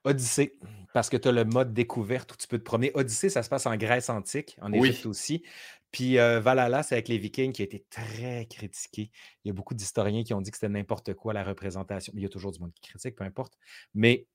[0.03, 0.57] Odyssey,
[0.93, 2.91] parce que tu as le mode découverte où tu peux te promener.
[2.93, 5.43] Odyssey, ça se passe en Grèce antique, en Égypte aussi.
[5.91, 9.11] Puis euh, Valhalla, c'est avec les Vikings qui a été très critiqué.
[9.43, 12.13] Il y a beaucoup d'historiens qui ont dit que c'était n'importe quoi la représentation.
[12.15, 13.53] Il y a toujours du monde qui critique, peu importe.
[13.93, 14.27] Mais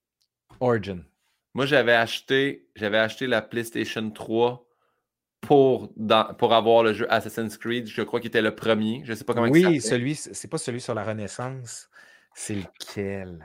[0.61, 1.05] Origin.
[1.55, 4.67] Moi, j'avais acheté, j'avais acheté la PlayStation 3
[5.41, 5.93] pour,
[6.39, 7.87] pour avoir le jeu Assassin's Creed.
[7.87, 9.03] Je crois qu'il était le premier.
[9.05, 11.89] Je ne sais pas comment Oui, celui, c'est pas celui sur la Renaissance.
[12.35, 13.45] C'est lequel?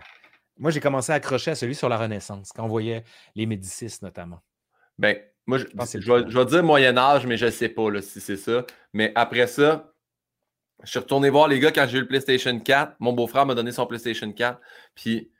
[0.57, 3.03] Moi, j'ai commencé à accrocher à celui sur la Renaissance, quand on voyait
[3.35, 4.41] les Médicis notamment.
[4.97, 5.17] Ben,
[5.49, 5.65] moi, je,
[5.99, 8.65] je, vais, dire Moyen-Âge, mais je ne sais pas si c'est ça.
[8.93, 9.91] Mais après ça,
[10.83, 12.97] je suis retourné voir les gars quand j'ai eu le PlayStation 4.
[12.99, 14.59] Mon beau-frère m'a donné son PlayStation 4.
[14.93, 15.31] Puis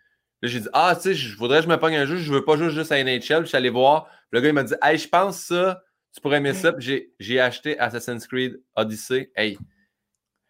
[0.42, 2.34] là, j'ai dit Ah, tu sais, je voudrais que je me pogne un jeu, je
[2.34, 3.20] veux pas jouer juste à NHL.
[3.20, 4.08] Puis je suis allé voir.
[4.32, 6.74] Le gars, il m'a dit Hey, je pense ça, tu pourrais aimer ça.
[6.74, 9.32] Puis j'ai acheté Assassin's Creed Odyssey.
[9.36, 9.60] Hey,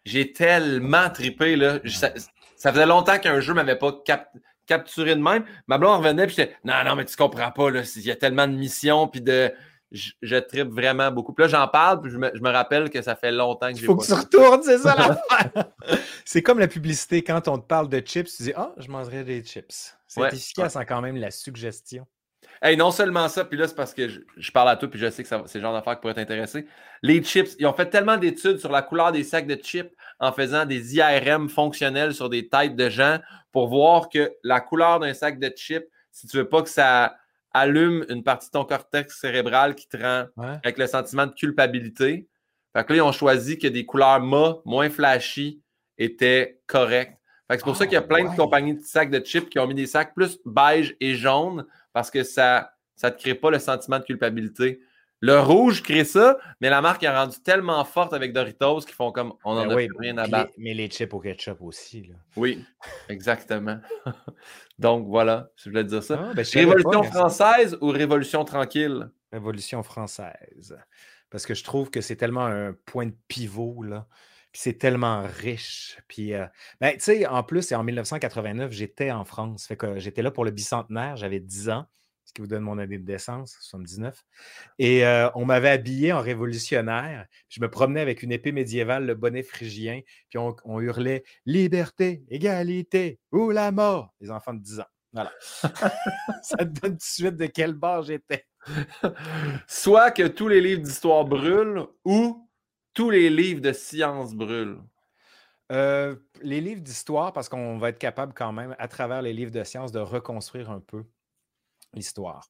[0.06, 1.80] j'ai tellement trippé, là.
[1.84, 2.14] Ça,
[2.56, 4.38] ça faisait longtemps qu'un jeu ne m'avait pas capté
[4.70, 5.44] capturé de même.
[5.66, 8.16] Ma blonde revenait, puis j'étais, non, non, mais tu comprends pas, là, il y a
[8.16, 9.52] tellement de missions, puis de.
[9.92, 11.32] Je, je tripe vraiment beaucoup.
[11.32, 13.76] Puis là, j'en parle, puis je me, je me, rappelle que ça fait longtemps que
[13.76, 15.64] j'ai Faut que tu retournes, c'est ça l'affaire.
[16.24, 19.24] c'est comme la publicité, quand on te parle de chips, tu dis, ah, je mangerai
[19.24, 19.96] des chips.
[20.06, 22.06] C'est efficace en quand même la suggestion.
[22.62, 25.08] Hey, non seulement ça, puis là, c'est parce que je, parle à toi, puis je
[25.10, 26.66] sais que c'est le genre d'affaires qui pourrait t'intéresser.
[27.02, 30.32] Les chips, ils ont fait tellement d'études sur la couleur des sacs de chips en
[30.32, 33.18] faisant des IRM fonctionnels sur des têtes de gens
[33.52, 37.16] pour voir que la couleur d'un sac de chips, si tu veux pas que ça
[37.52, 42.28] allume une partie de ton cortex cérébral qui te rend avec le sentiment de culpabilité.
[42.76, 45.60] Fait que là, ils ont choisi que des couleurs mat, moins flashy,
[45.98, 47.19] étaient correctes.
[47.58, 49.58] C'est pour ça qu'il y a ah, plein de compagnies de sacs de chips qui
[49.58, 52.72] ont mis des sacs plus beige et jaune parce que ça
[53.02, 54.80] ne te crée pas le sentiment de culpabilité.
[55.22, 59.12] Le rouge crée ça, mais la marque est rendue tellement forte avec Doritos qu'ils font
[59.12, 60.52] comme on n'en a rien à battre.
[60.56, 62.04] mais les chips au ketchup aussi.
[62.04, 62.14] Là.
[62.36, 62.64] Oui,
[63.10, 63.78] exactement.
[64.78, 66.18] Donc voilà, je voulais dire ça.
[66.18, 69.10] Ah, ben, Révolution française ou Révolution tranquille?
[69.30, 70.78] Révolution française.
[71.28, 74.06] Parce que je trouve que c'est tellement un point de pivot, là.
[74.52, 75.98] Puis c'est tellement riche.
[76.08, 76.46] Puis, euh,
[76.80, 79.66] ben, tu sais, en plus, en 1989, j'étais en France.
[79.66, 81.86] Fait que j'étais là pour le bicentenaire, j'avais 10 ans,
[82.24, 84.24] ce qui vous donne mon année de naissance, 79.
[84.78, 87.26] Et euh, on m'avait habillé en révolutionnaire.
[87.48, 93.20] Je me promenais avec une épée médiévale, le bonnet phrygien, puis on, hurlait Liberté, égalité
[93.30, 94.84] ou la mort, les enfants de 10 ans.
[95.12, 95.32] Voilà.
[96.42, 98.46] Ça te donne tout de suite de quel bord j'étais.
[99.66, 102.48] Soit que tous les livres d'histoire brûlent ou
[102.94, 104.78] tous les livres de science brûlent?
[105.72, 109.52] Euh, les livres d'histoire, parce qu'on va être capable quand même, à travers les livres
[109.52, 111.04] de science, de reconstruire un peu
[111.94, 112.48] l'histoire.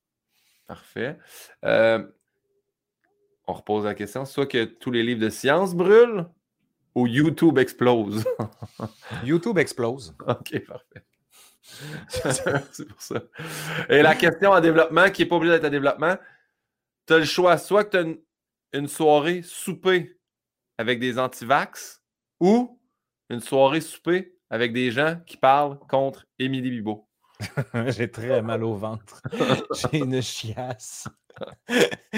[0.67, 1.19] Parfait.
[1.65, 2.07] Euh,
[3.47, 4.25] on repose la question.
[4.25, 6.27] Soit que tous les livres de science brûlent
[6.95, 8.25] ou YouTube explose?
[9.25, 10.15] YouTube explose.
[10.27, 11.05] OK, parfait.
[12.73, 13.23] C'est pour ça.
[13.89, 16.17] Et la question en développement, qui n'est pas obligée d'être en développement,
[17.07, 17.59] tu as le choix.
[17.59, 20.20] Soit que tu as une soirée souper
[20.81, 22.03] avec des antivax
[22.41, 22.81] ou
[23.29, 27.07] une soirée souper avec des gens qui parlent contre Émilie Bibo?
[27.89, 29.21] J'ai très mal au ventre.
[29.93, 31.07] J'ai une chiasse.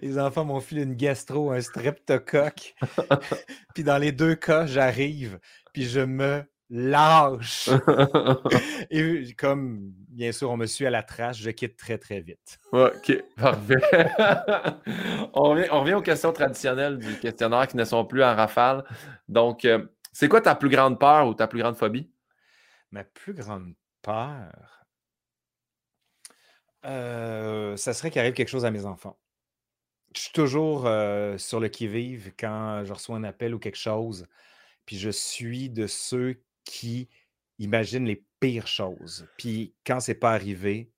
[0.00, 2.74] les enfants m'ont filé une gastro, un streptocoque.
[3.74, 5.38] puis dans les deux cas, j'arrive,
[5.74, 7.68] puis je me lâche.
[8.90, 12.58] Et comme, bien sûr, on me suit à la trace, je quitte très, très vite.
[12.72, 13.80] OK, parfait.
[15.34, 18.84] on, revient, aux questions traditionnelles du questionnaire qui ne sont plus en rafale.
[19.28, 22.10] Donc, euh, c'est quoi ta plus grande peur ou ta plus grande phobie?
[22.92, 24.86] Ma plus grande peur,
[26.86, 29.18] euh, ça serait qu'il arrive quelque chose à mes enfants.
[30.14, 34.26] Je suis toujours euh, sur le qui-vive quand je reçois un appel ou quelque chose.
[34.86, 37.08] Puis je suis de ceux qui
[37.58, 39.26] imaginent les pires choses.
[39.36, 40.90] Puis quand c'est pas arrivé,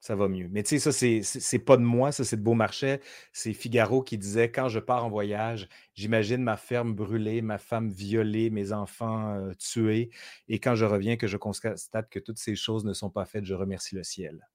[0.00, 0.48] ça va mieux.
[0.50, 3.00] Mais tu sais, ça, c'est pas de moi, ça, c'est de Beaumarchais.
[3.32, 7.90] C'est Figaro qui disait Quand je pars en voyage, j'imagine ma ferme brûlée, ma femme
[7.90, 10.10] violée, mes enfants euh, tués.
[10.48, 13.44] Et quand je reviens, que je constate que toutes ces choses ne sont pas faites,
[13.44, 14.48] je remercie le ciel.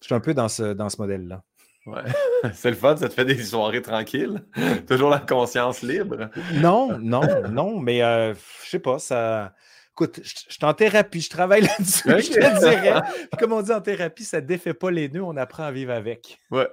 [0.00, 1.42] Je suis un peu dans ce, dans ce modèle-là.
[1.86, 2.02] Ouais.
[2.54, 4.44] c'est le fun, ça te fait des soirées tranquilles.
[4.88, 6.30] Toujours la conscience libre.
[6.54, 8.34] non, non, non, mais euh,
[8.64, 9.54] je sais pas, ça.
[9.92, 13.00] Écoute, je, suis en thérapie, je travaille là-dessus, je te dirais.
[13.38, 15.92] comme on dit en thérapie, ça ne défait pas les nœuds, on apprend à vivre
[15.92, 16.40] avec.
[16.50, 16.68] Ouais.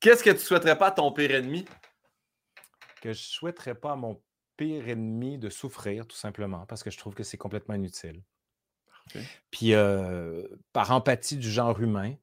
[0.00, 1.64] Qu'est-ce que tu souhaiterais pas à ton pire ennemi?
[3.00, 4.20] Que je souhaiterais pas à mon
[4.56, 8.22] pire ennemi de souffrir, tout simplement, parce que je trouve que c'est complètement inutile.
[9.50, 10.42] Puis, euh,
[10.72, 12.14] par empathie du genre humain,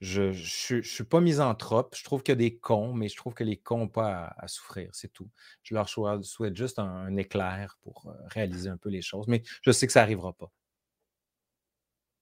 [0.00, 1.94] je ne suis pas misanthrope.
[1.96, 4.32] Je trouve qu'il y a des cons, mais je trouve que les cons n'ont pas
[4.36, 5.28] à, souffrir, c'est tout.
[5.62, 9.72] Je leur souhaite juste un, éclair pour euh, réaliser un peu les choses, mais je
[9.72, 10.52] sais que ça n'arrivera pas.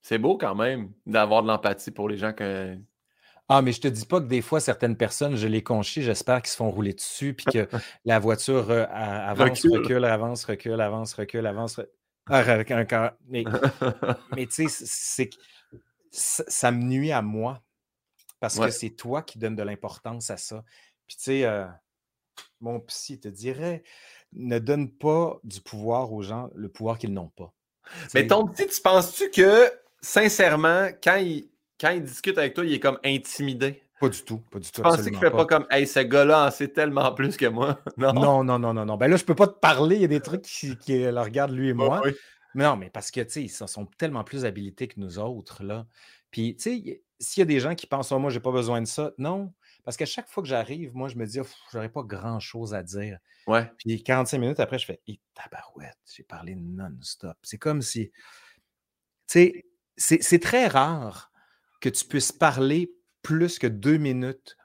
[0.01, 2.79] C'est beau quand même d'avoir de l'empathie pour les gens que.
[3.49, 6.43] Ah, mais je te dis pas que des fois, certaines personnes, je les conchis, j'espère
[6.43, 7.69] qu'ils se font rouler dessus, puis que
[8.05, 10.05] la voiture euh, avance, recule.
[10.05, 11.81] avance, recule, avance, recule, avance.
[12.29, 12.43] Ah,
[13.29, 13.45] mais,
[14.35, 15.31] mais tu sais, c'est
[16.11, 17.63] ça me nuit à moi
[18.41, 20.65] parce que c'est toi qui donnes de l'importance à ça.
[21.07, 21.67] Puis tu sais, euh,
[22.61, 23.83] mon psy te dirait,
[24.33, 27.53] ne donne pas du pouvoir aux gens le pouvoir qu'ils n'ont pas.
[28.15, 31.49] Mais ton psy, tu penses-tu que, sincèrement, quand il,
[31.81, 33.83] quand il discute avec toi, il est comme intimidé?
[34.01, 34.75] Pas du tout, pas du tout.
[34.77, 35.47] Tu penses qu'il fait pas.
[35.47, 37.81] comme Hey, ce gars-là en sait tellement plus que moi?
[37.97, 38.13] Non?
[38.13, 39.97] non, non, non, non, Ben là, je peux pas te parler.
[39.97, 42.03] Il y a des trucs qui, qui le regardent lui et moi.
[42.55, 45.63] Mais non, mais parce que, tu sais, ils sont tellement plus habilités que nous autres,
[45.63, 45.87] là.
[46.31, 48.81] Puis, tu sais, s'il y a des gens qui pensent, oh, moi, j'ai pas besoin
[48.81, 49.53] de ça, non.
[49.85, 51.39] Parce qu'à chaque fois que j'arrive, moi, je me dis,
[51.73, 53.19] j'aurais pas grand-chose à dire.
[53.47, 53.71] Ouais.
[53.79, 57.37] Puis 45 minutes après, je fais, hé, tabarouette, j'ai parlé non-stop.
[57.43, 58.11] C'est comme si,
[59.29, 59.65] tu
[59.97, 61.31] sais, c'est très rare
[61.81, 64.57] que tu puisses parler plus que deux minutes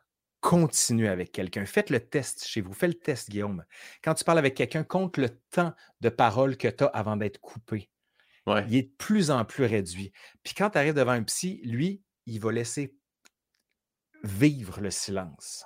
[0.41, 1.65] continue avec quelqu'un.
[1.65, 2.73] Faites le test chez vous.
[2.73, 3.64] Faites le test, Guillaume.
[4.03, 7.40] Quand tu parles avec quelqu'un, compte le temps de parole que tu as avant d'être
[7.40, 7.90] coupé.
[8.48, 10.11] Il est de plus en plus réduit.
[10.44, 12.95] Puis quand tu arrives devant un psy, lui, il va laisser
[14.23, 15.65] vivre le silence.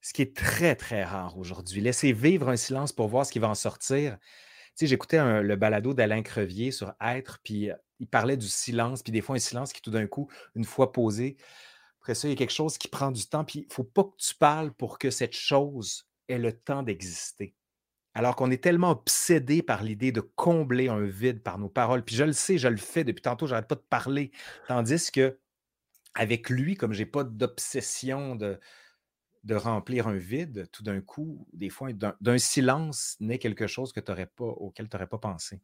[0.00, 1.80] Ce qui est très, très rare aujourd'hui.
[1.80, 4.18] Laisser vivre un silence pour voir ce qui va en sortir.
[4.20, 9.02] Tu sais, j'écoutais le balado d'Alain Crevier sur Être, puis euh, il parlait du silence,
[9.02, 11.36] puis des fois un silence qui, tout d'un coup, une fois posé,
[12.06, 13.82] après ça, il y a quelque chose qui prend du temps, puis il ne faut
[13.82, 17.56] pas que tu parles pour que cette chose ait le temps d'exister.
[18.16, 22.02] Alors qu'on est tellement obsédé par l'idée de combler un vide par nos paroles.
[22.02, 24.30] Puis je le sais, je le fais depuis tantôt, je n'arrête pas de parler.
[24.68, 25.38] Tandis que
[26.14, 28.58] avec lui, comme je n'ai pas d'obsession de,
[29.44, 34.00] de remplir un vide, tout d'un coup, des fois, d'un silence naît quelque chose que
[34.00, 35.60] pas, auquel tu n'aurais pas pensé.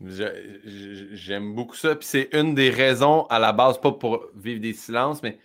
[0.00, 1.94] J'aime beaucoup ça.
[1.94, 5.38] Puis c'est une des raisons à la base, pas pour vivre des silences, mais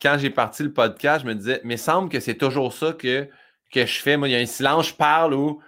[0.00, 3.28] quand j'ai parti le podcast, je me disais, mais semble que c'est toujours ça que,
[3.70, 4.16] que je fais.
[4.16, 5.62] Moi, il y a un silence, je parle ou.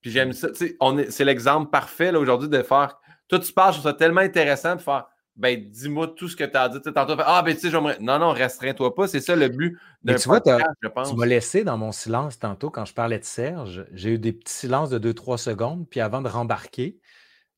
[0.00, 0.48] Puis j'aime ça.
[0.54, 2.98] C'est l'exemple parfait aujourd'hui de faire.
[3.28, 5.06] Toi, tu parles, je trouve ça tellement intéressant de faire.
[5.34, 6.80] Ben, dis-moi tout ce que tu as dit.
[6.80, 7.96] Tantôt, ah, ben, tu sais, j'aimerais.
[8.00, 9.08] Non, non, restreins-toi pas.
[9.08, 11.10] C'est ça le but de tu podcast, je pense.
[11.10, 13.86] Tu m'as laissé dans mon silence tantôt quand je parlais de Serge.
[13.92, 15.88] J'ai eu des petits silences de 2-3 secondes.
[15.88, 16.98] Puis avant de rembarquer,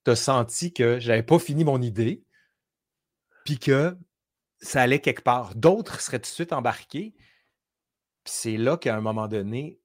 [0.04, 2.22] tu as senti que j'avais pas fini mon idée,
[3.44, 3.96] puis que
[4.60, 5.54] ça allait quelque part.
[5.56, 7.14] D'autres seraient tout de suite embarqués.
[8.22, 9.80] Puis c'est là qu'à un moment donné,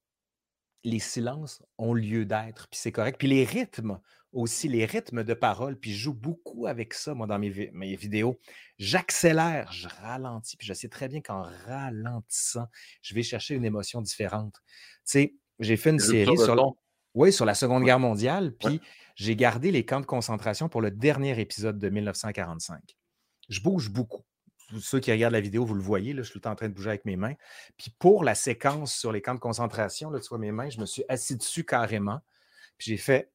[0.84, 3.18] les silences ont lieu d'être, puis c'est correct.
[3.18, 4.00] Puis les rythmes
[4.32, 7.96] aussi, les rythmes de parole, puis je joue beaucoup avec ça, moi, dans mes, mes
[7.96, 8.40] vidéos.
[8.78, 12.68] J'accélère, je ralentis, puis je sais très bien qu'en ralentissant,
[13.02, 14.56] je vais chercher une émotion différente.
[14.64, 16.76] Tu sais, j'ai fait une série sur...
[17.16, 18.80] Oui, sur la Seconde Guerre mondiale, puis
[19.16, 22.80] j'ai gardé les camps de concentration pour le dernier épisode de 1945.
[23.50, 24.24] Je bouge beaucoup.
[24.80, 26.90] Ceux qui regardent la vidéo, vous le voyez, je suis tout en train de bouger
[26.90, 27.36] avec mes mains.
[27.78, 30.80] Puis pour la séquence sur les camps de concentration, là, tu vois mes mains, je
[30.80, 32.20] me suis assis dessus carrément.
[32.78, 33.32] Puis j'ai fait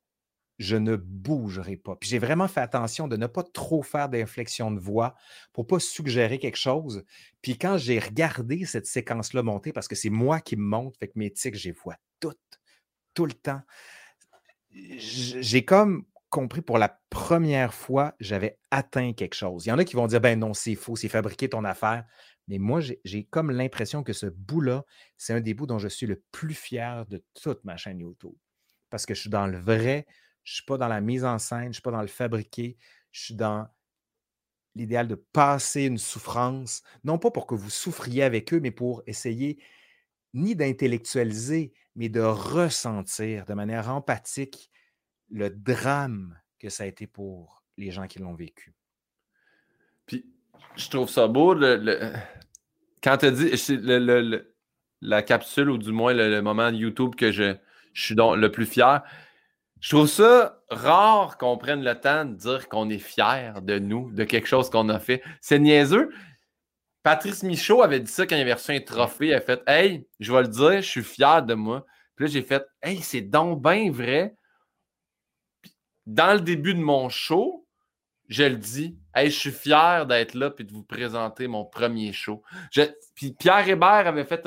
[0.58, 1.96] je ne bougerai pas.
[1.96, 5.14] Puis j'ai vraiment fait attention de ne pas trop faire d'inflexion de voix
[5.52, 7.04] pour ne pas suggérer quelque chose.
[7.42, 11.08] Puis quand j'ai regardé cette séquence-là monter, parce que c'est moi qui me monte, fait
[11.08, 12.38] que mes tics, j'ai vois toutes
[13.14, 13.62] tout le temps.
[14.70, 16.04] J'ai comme
[16.34, 19.66] compris pour la première fois, j'avais atteint quelque chose.
[19.66, 22.04] Il y en a qui vont dire, ben non, c'est faux, c'est fabriquer ton affaire.
[22.48, 24.84] Mais moi, j'ai comme l'impression que ce bout-là,
[25.16, 28.34] c'est un des bouts dont je suis le plus fier de toute ma chaîne YouTube.
[28.90, 30.06] Parce que je suis dans le vrai,
[30.42, 32.08] je ne suis pas dans la mise en scène, je ne suis pas dans le
[32.08, 32.78] fabriqué,
[33.12, 33.68] je suis dans
[34.74, 39.04] l'idéal de passer une souffrance, non pas pour que vous souffriez avec eux, mais pour
[39.06, 39.62] essayer
[40.32, 44.72] ni d'intellectualiser, mais de ressentir de manière empathique
[45.30, 48.74] le drame que ça a été pour les gens qui l'ont vécu.
[50.06, 50.26] Puis,
[50.76, 52.12] je trouve ça beau, le,
[53.02, 53.50] quand tu dit
[55.00, 57.56] la capsule, ou du moins le, moment YouTube que je,
[57.92, 59.02] suis le plus fier,
[59.80, 64.10] je trouve ça rare qu'on prenne le temps de dire qu'on est fier de nous,
[64.12, 65.22] de quelque chose qu'on a fait.
[65.42, 66.10] C'est niaiseux.
[67.02, 69.28] Patrice Michaud avait dit ça quand il avait reçu un trophée.
[69.28, 71.84] Il a fait Hey, je vais le dire, je suis fier de moi.
[72.16, 74.34] Puis là, j'ai fait Hey, c'est donc bien vrai.
[76.06, 77.66] Dans le début de mon show,
[78.28, 82.12] je le dis Hey, je suis fier d'être là et de vous présenter mon premier
[82.12, 82.42] show.
[83.14, 84.44] puis Pierre Hébert avait fait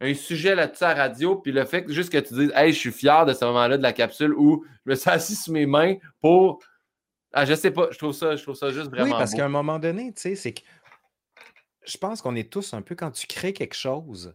[0.00, 2.72] un sujet là-dessus à la radio, puis le fait que juste que tu dises, hey,
[2.72, 5.52] je suis fier de ce moment-là de la capsule où je me suis assis sur
[5.52, 6.62] mes mains pour.
[7.32, 9.04] Ah, je sais pas, je trouve ça, je trouve ça juste vraiment.
[9.04, 10.62] Oui, parce qu'à un moment donné, tu sais, c'est que
[11.84, 14.34] je pense qu'on est tous un peu quand tu crées quelque chose,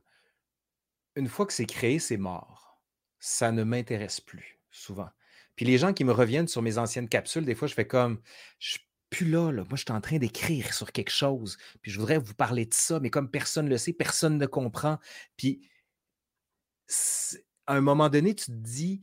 [1.16, 2.80] une fois que c'est créé, c'est mort.
[3.19, 5.09] Ça ne m'intéresse plus, souvent.
[5.56, 8.22] Puis les gens qui me reviennent sur mes anciennes capsules, des fois, je fais comme,
[8.60, 9.64] je suis plus là, là.
[9.64, 11.58] Moi, je suis en train d'écrire sur quelque chose.
[11.82, 14.46] Puis je voudrais vous parler de ça, mais comme personne ne le sait, personne ne
[14.46, 14.98] comprend.
[15.38, 15.70] Puis
[17.68, 19.02] à un moment donné, tu te dis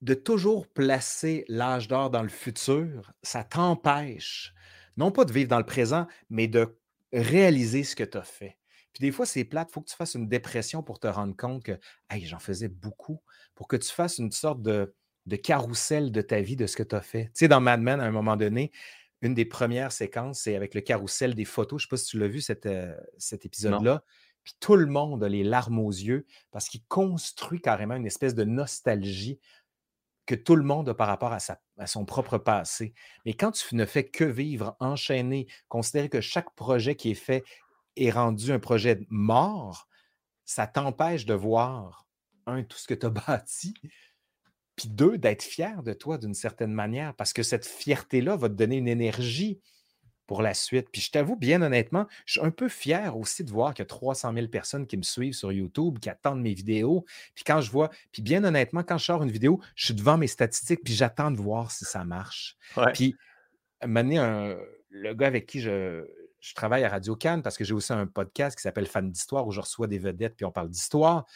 [0.00, 4.54] de toujours placer l'âge d'or dans le futur, ça t'empêche,
[4.96, 6.78] non pas de vivre dans le présent, mais de
[7.12, 8.58] réaliser ce que tu as fait.
[8.92, 11.36] Puis des fois, c'est plate, il faut que tu fasses une dépression pour te rendre
[11.36, 11.78] compte que
[12.10, 13.20] hey, j'en faisais beaucoup,
[13.54, 14.94] pour que tu fasses une sorte de,
[15.28, 17.26] de carrousel de ta vie, de ce que tu as fait.
[17.26, 18.72] Tu sais, dans Mad Men, à un moment donné,
[19.20, 21.82] une des premières séquences, c'est avec le carrousel des photos.
[21.82, 24.02] Je ne sais pas si tu l'as vu, euh, cet épisode-là.
[24.44, 28.34] Puis tout le monde a les larmes aux yeux parce qu'il construit carrément une espèce
[28.34, 29.38] de nostalgie
[30.24, 32.94] que tout le monde a par rapport à, sa, à, son propre passé.
[33.24, 37.42] Mais quand tu ne fais que vivre, enchaîner, considérer que chaque projet qui est fait
[37.96, 39.88] est rendu un projet mort,
[40.44, 42.06] ça t'empêche de voir,
[42.46, 43.74] un, tout ce que tu as bâti,
[44.78, 48.54] puis deux, d'être fier de toi d'une certaine manière, parce que cette fierté-là va te
[48.54, 49.60] donner une énergie
[50.28, 50.88] pour la suite.
[50.92, 53.86] Puis je t'avoue, bien honnêtement, je suis un peu fier aussi de voir qu'il y
[53.86, 57.04] a 300 000 personnes qui me suivent sur YouTube, qui attendent mes vidéos.
[57.34, 60.16] Puis quand je vois, puis bien honnêtement, quand je sors une vidéo, je suis devant
[60.16, 62.56] mes statistiques, puis j'attends de voir si ça marche.
[62.94, 63.16] Puis,
[63.82, 64.56] un,
[64.90, 66.06] le gars avec qui je,
[66.40, 69.46] je travaille à Radio Cannes, parce que j'ai aussi un podcast qui s'appelle Fan d'Histoire,
[69.46, 71.26] où je reçois des vedettes, puis on parle d'histoire.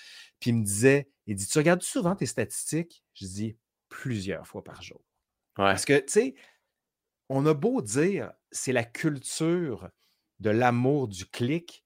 [0.42, 3.04] Puis il me disait, il dit, tu regardes souvent tes statistiques?
[3.14, 3.56] Je dis,
[3.88, 5.00] plusieurs fois par jour.
[5.54, 6.34] Parce que, tu sais,
[7.28, 9.88] on a beau dire, c'est la culture
[10.40, 11.84] de l'amour du clic.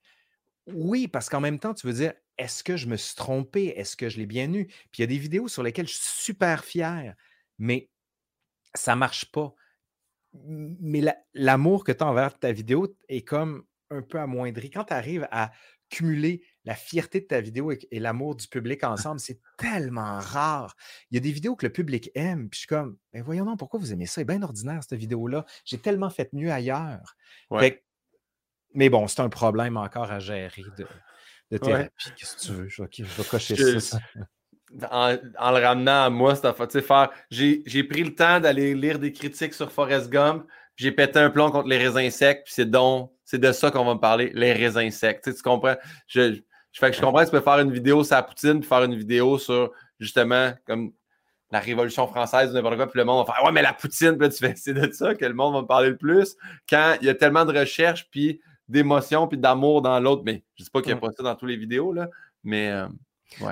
[0.68, 3.66] Oui, parce qu'en même temps, tu veux dire, est-ce que je me suis trompé?
[3.76, 4.66] Est-ce que je l'ai bien eu?
[4.66, 7.14] Puis il y a des vidéos sur lesquelles je suis super fier,
[7.58, 7.90] mais
[8.74, 9.54] ça ne marche pas.
[10.32, 11.02] Mais
[11.34, 14.70] l'amour que tu as envers ta vidéo est comme un peu amoindri.
[14.70, 15.52] Quand tu arrives à
[15.88, 20.74] cumuler la fierté de ta vidéo et, l'amour du public ensemble, c'est tellement rare.
[21.10, 23.44] Il y a des vidéos que le public aime, puis je suis comme, mais voyons
[23.44, 24.14] donc, pourquoi vous aimez ça?
[24.16, 25.44] C'est bien ordinaire, cette vidéo-là.
[25.64, 27.16] J'ai tellement fait mieux ailleurs.
[28.74, 30.64] mais bon, c'est un problème encore à gérer
[31.50, 32.10] de, thérapie.
[32.16, 32.68] Qu'est-ce que tu veux?
[32.68, 33.98] Je vais, cocher ça.
[34.90, 37.10] En, le ramenant à moi, faire.
[37.30, 41.50] J'ai pris le temps d'aller lire des critiques sur Forrest Gump, j'ai pété un plomb
[41.50, 44.52] contre les raisins secs, puis c'est donc, c'est de ça qu'on va me parler, les
[44.54, 45.20] raisins secs.
[45.20, 45.76] Tu, comprends?
[46.06, 46.40] Je, je,
[46.72, 49.36] je comprends que tu peux faire une vidéo sur la poutine, puis faire une vidéo
[49.38, 50.92] sur justement comme
[51.50, 54.16] la Révolution française ou n'importe quoi, puis le monde va faire Ouais, mais la poutine,
[54.16, 56.36] puis tu fais c'est de ça que le monde va me parler le plus.
[56.68, 60.62] Quand il y a tellement de recherche, puis d'émotion, puis d'amour dans l'autre, mais je
[60.62, 62.08] ne sais pas qu'il n'y a pas ça dans toutes les vidéos, là,
[62.42, 62.70] mais.
[62.70, 62.86] Euh,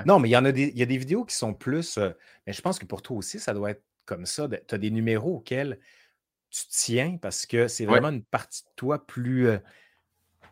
[0.05, 1.97] non, mais il y en a des, il y a des vidéos qui sont plus.
[1.97, 2.09] Euh,
[2.47, 4.47] mais je pense que pour toi aussi, ça doit être comme ça.
[4.47, 5.79] Tu as des numéros auxquels
[6.55, 9.57] tu tiens parce que c'est vraiment une partie de toi plus, euh,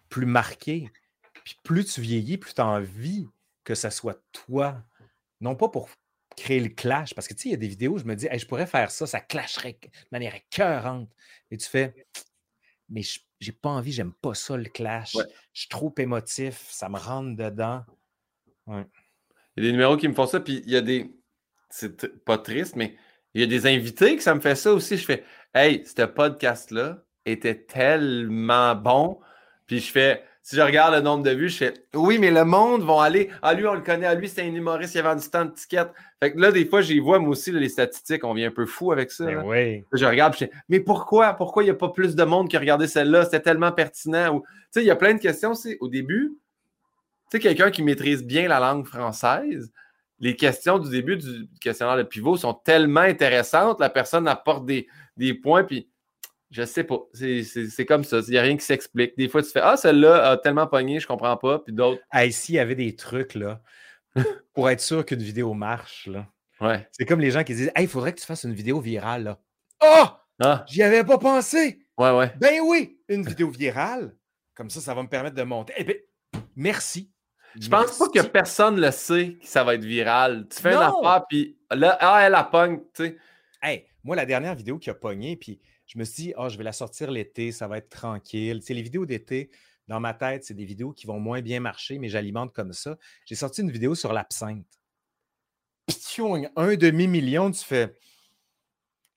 [0.10, 0.92] plus marquée.
[1.46, 3.26] Puis plus tu vieillis, plus tu as envie
[3.64, 4.84] que ça soit toi.
[5.40, 5.90] Non pas pour
[6.36, 8.16] créer le clash, parce que tu sais, il y a des vidéos où je me
[8.16, 11.10] dis, je pourrais faire ça, ça clasherait de manière écœurante.
[11.52, 11.94] Et tu fais,
[12.90, 13.02] mais
[13.40, 15.16] j'ai pas envie, j'aime pas ça le clash.
[15.54, 17.86] Je suis trop émotif, ça me rentre dedans.
[18.68, 21.16] Il y a des numéros qui me font ça, puis il y a des.
[21.70, 22.98] C'est pas triste, mais
[23.34, 24.98] il y a des invités que ça me fait ça aussi.
[24.98, 25.24] Je fais,
[25.56, 29.20] hey, ce podcast-là était tellement bon.
[29.66, 32.44] Puis je fais, si je regarde le nombre de vues, je fais oui, mais le
[32.44, 33.30] monde va aller.
[33.42, 34.06] Ah, lui, on le connaît.
[34.06, 35.90] Ah, lui, c'est un humoriste, il a vendu tant de tickets.
[36.22, 38.66] Fait que là, des fois, j'y vois, moi aussi, les statistiques, on vient un peu
[38.66, 39.26] fou avec ça.
[39.26, 39.84] Ben oui.
[39.94, 41.34] Je regarde, je fais mais pourquoi?
[41.34, 43.26] Pourquoi il n'y a pas plus de monde qui a regardé celle-là?
[43.26, 44.40] C'était tellement pertinent.
[44.40, 45.54] Tu sais, il y a plein de questions.
[45.80, 46.34] Au début,
[47.32, 49.72] tu sais, quelqu'un qui maîtrise bien la langue française,
[50.20, 53.80] les questions du début du questionnaire de pivot sont tellement intéressantes.
[53.80, 55.90] La personne apporte des, des points, puis
[56.52, 57.00] je sais pas.
[57.14, 58.20] C'est comme ça.
[58.28, 59.18] Il n'y a rien qui s'explique.
[59.18, 61.60] Des fois, tu fais Ah, celle-là a tellement pogné, je comprends pas.
[61.60, 62.02] Puis d'autres.
[62.12, 63.62] Ah, ici, il y avait des trucs, là,
[64.54, 66.28] pour être sûr qu'une vidéo marche, là.
[66.62, 66.88] Ouais.
[66.92, 69.24] C'est comme les gens qui disent Hey, il faudrait que tu fasses une vidéo virale,
[69.24, 69.40] là.
[69.84, 70.06] Oh!
[70.40, 70.64] Ah!
[70.68, 71.80] J'y avais pas pensé!
[71.98, 72.32] Ouais, ouais.
[72.38, 74.16] Ben oui, une vidéo virale.
[74.56, 75.74] Comme ça, ça va me permettre de monter.
[75.78, 75.96] Eh bien,
[76.56, 77.12] merci.
[77.60, 80.48] Je pense pas que personne le sait que ça va être viral.
[80.50, 83.18] Tu fais une affaire, puis là, ah, elle a pogne, tu sais.
[83.62, 86.58] Hey, moi, la dernière vidéo qui a pogné, puis je me suis dit, ah, je
[86.58, 88.60] vais la sortir l'été, ça va être tranquille.
[88.60, 89.50] Tu sais, les vidéos d'été,
[89.88, 92.98] dans ma tête, c'est des vidéos qui vont moins bien marcher, mais j'alimente comme ça.
[93.26, 94.66] J'ai sorti une vidéo sur l'absinthe.
[96.56, 97.96] Un demi-million, tu fais.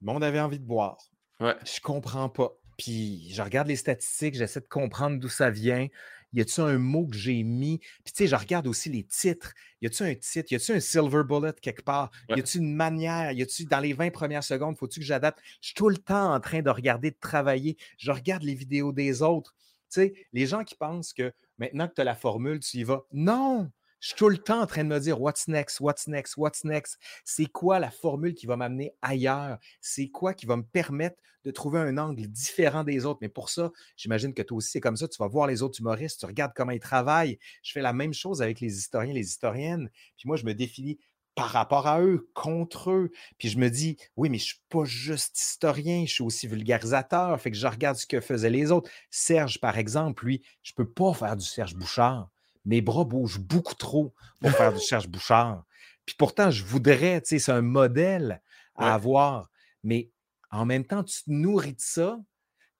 [0.00, 0.98] Le monde avait envie de boire.
[1.40, 1.54] Ouais.
[1.64, 2.52] Je comprends pas.
[2.76, 5.88] Puis je regarde les statistiques, j'essaie de comprendre d'où ça vient.
[6.32, 7.78] Y a-tu un mot que j'ai mis?
[8.04, 9.52] Puis, tu sais, je regarde aussi les titres.
[9.80, 10.52] Y a-tu un titre?
[10.52, 12.10] Y a-tu un silver bullet quelque part?
[12.28, 13.32] Y a-tu une manière?
[13.32, 15.38] Y a-tu dans les 20 premières secondes, faut-tu que j'adapte?
[15.60, 17.76] Je suis tout le temps en train de regarder, de travailler.
[17.98, 19.54] Je regarde les vidéos des autres.
[19.90, 22.84] Tu sais, les gens qui pensent que maintenant que tu as la formule, tu y
[22.84, 23.06] vas.
[23.12, 23.70] Non!
[24.00, 26.64] Je suis tout le temps en train de me dire what's next, what's next, what's
[26.64, 26.98] next?
[27.24, 29.58] C'est quoi la formule qui va m'amener ailleurs?
[29.80, 33.18] C'est quoi qui va me permettre de trouver un angle différent des autres?
[33.22, 35.08] Mais pour ça, j'imagine que toi aussi, c'est comme ça.
[35.08, 37.38] Tu vas voir les autres humoristes, tu regardes comment ils travaillent.
[37.62, 39.90] Je fais la même chose avec les historiens, les historiennes.
[40.16, 40.98] Puis moi, je me définis
[41.34, 43.10] par rapport à eux, contre eux.
[43.38, 46.46] Puis je me dis, oui, mais je ne suis pas juste historien, je suis aussi
[46.46, 47.40] vulgarisateur.
[47.40, 48.90] Fait que je regarde ce que faisaient les autres.
[49.10, 52.30] Serge, par exemple, lui, je ne peux pas faire du Serge Bouchard
[52.66, 55.64] mes bras bougent beaucoup trop pour faire du cherche bouchard.
[56.04, 58.42] Puis pourtant, je voudrais, tu sais, c'est un modèle
[58.76, 59.48] à avoir.
[59.82, 60.10] Mais
[60.50, 62.20] en même temps, tu te nourris de ça.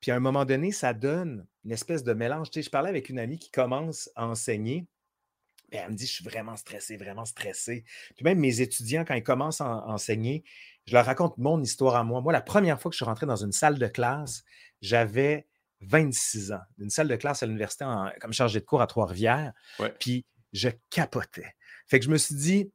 [0.01, 2.51] Puis à un moment donné, ça donne une espèce de mélange.
[2.51, 4.87] Tu sais, je parlais avec une amie qui commence à enseigner.
[5.73, 7.85] Elle me dit, je suis vraiment stressé, vraiment stressé.
[8.15, 10.45] Puis même mes étudiants, quand ils commencent à enseigner,
[10.87, 12.21] je leur raconte mon histoire à moi.
[12.21, 14.45] Moi, la première fois que je suis rentré dans une salle de classe,
[14.81, 15.47] j'avais
[15.81, 17.85] 26 ans, d'une salle de classe à l'université
[18.21, 19.53] comme chargé de cours à Trois-Rivières.
[20.01, 21.55] Puis je capotais.
[21.87, 22.73] Fait que je me suis dit,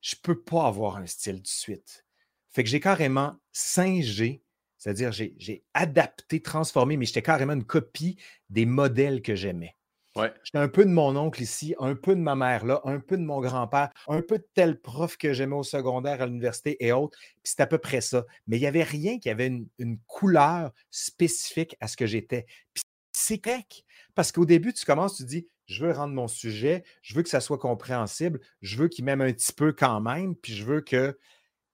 [0.00, 2.04] je ne peux pas avoir un style de suite.
[2.50, 4.42] Fait que j'ai carrément singé,
[4.78, 9.76] c'est-à-dire j'ai adapté, transformé, mais j'étais carrément une copie des modèles que j'aimais.
[10.16, 13.16] J'étais un peu de mon oncle ici, un peu de ma mère là, un peu
[13.16, 16.92] de mon grand-père, un peu de tel prof que j'aimais au secondaire, à l'université et
[16.92, 17.16] autres.
[17.18, 18.26] Puis c'est à peu près ça.
[18.46, 22.46] Mais il n'y avait rien qui avait une, couleur spécifique à ce que j'étais.
[22.74, 22.82] Puis
[23.12, 23.84] c'est correct.
[24.14, 27.28] Parce qu'au début, tu commences, tu dis, je veux rendre mon sujet, je veux que
[27.28, 30.80] ça soit compréhensible, je veux qu'il m'aime un petit peu quand même, puis je veux
[30.80, 31.14] qu'il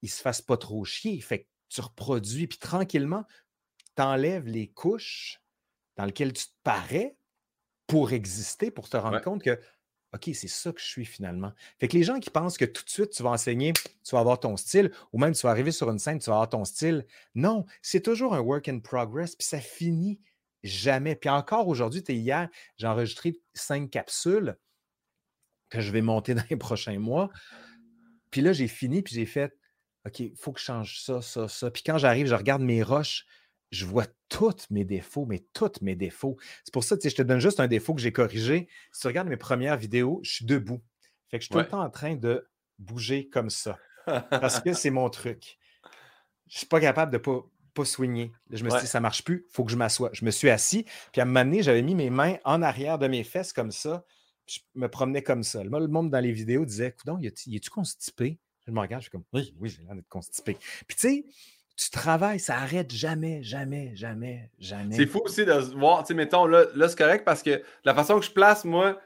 [0.02, 1.18] ne se fasse pas trop chier.
[1.20, 3.24] Fait que tu reproduis, puis tranquillement,
[3.96, 5.40] tu enlèves les couches
[5.96, 7.16] dans lesquelles tu te parais
[7.86, 9.58] pour exister, pour te rendre compte que,
[10.14, 11.52] OK, c'est ça que je suis finalement.
[11.78, 14.20] Fait que les gens qui pensent que tout de suite, tu vas enseigner, tu vas
[14.20, 16.64] avoir ton style, ou même tu vas arriver sur une scène, tu vas avoir ton
[16.64, 17.04] style.
[17.34, 20.20] Non, c'est toujours un work in progress, puis ça finit
[20.62, 21.16] jamais.
[21.16, 24.56] Puis encore aujourd'hui, tu es hier, j'ai enregistré cinq capsules
[25.68, 27.30] que je vais monter dans les prochains mois.
[28.30, 29.56] Puis là, j'ai fini, puis j'ai fait,
[30.06, 31.70] OK, il faut que je change ça, ça, ça.
[31.70, 33.26] Puis quand j'arrive, je regarde mes roches,
[33.70, 36.36] je vois tous mes défauts, mais tous mes défauts.
[36.64, 38.68] C'est pour ça, que je te donne juste un défaut que j'ai corrigé.
[38.92, 40.82] Si tu regardes mes premières vidéos, je suis debout.
[41.30, 43.78] Fait que je suis tout le temps en train de bouger comme ça.
[44.06, 45.58] Parce que c'est mon truc.
[46.46, 48.32] Je ne suis pas capable de ne pas, pas soigner.
[48.50, 50.10] Je me suis dit, ça ne marche plus, il faut que je m'assoie.
[50.12, 52.98] Je me suis assis, puis à un moment donné, j'avais mis mes mains en arrière
[52.98, 54.04] de mes fesses comme ça.
[54.46, 55.64] je me promenais comme ça.
[55.64, 58.38] Le monde dans les vidéos disait, Coudon, es-tu constipé?
[58.66, 60.56] Je me regarde, je suis comme, oui, oui, j'ai l'air d'être constipé.
[60.86, 61.24] Puis tu sais,
[61.76, 64.96] tu travailles, ça arrête jamais, jamais, jamais, jamais.
[64.96, 67.94] C'est fou aussi de voir, tu sais, mettons, là, là c'est correct parce que la
[67.94, 68.98] façon que je place, moi,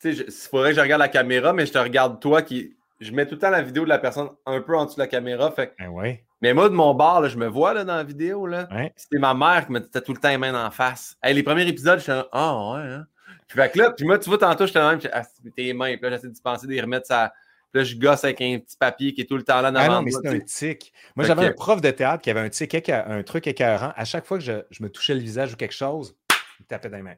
[0.00, 2.76] tu sais, il faudrait que je regarde la caméra, mais je te regarde toi qui.
[3.00, 5.00] Je mets tout le temps la vidéo de la personne un peu en dessous de
[5.00, 5.50] la caméra.
[5.52, 8.46] Fait ben Mais moi, de mon bar, là, je me vois là, dans la vidéo.
[8.46, 8.68] Là.
[8.94, 11.16] C'était ma mère qui me disait tout le temps les mains en face.
[11.24, 12.82] les premiers épisodes, je suis ah oh, ouais.
[12.82, 13.06] Hein?
[13.48, 15.22] Puis, fait que là, puis moi, tu vois, tantôt, j'étais même, ah,
[15.56, 17.32] tes mains, puis là, j'essaie de penser de les remettre ça
[17.74, 19.88] là, je gosse avec un petit papier qui est tout le temps là dans ah
[19.88, 20.92] non, mais c'est un tic.
[21.16, 23.92] Moi, j'avais un prof de théâtre qui avait un tic, un truc écœurant.
[23.96, 26.16] À chaque fois que je, me touchais le visage ou quelque chose,
[26.58, 27.16] il tapait dans les mains.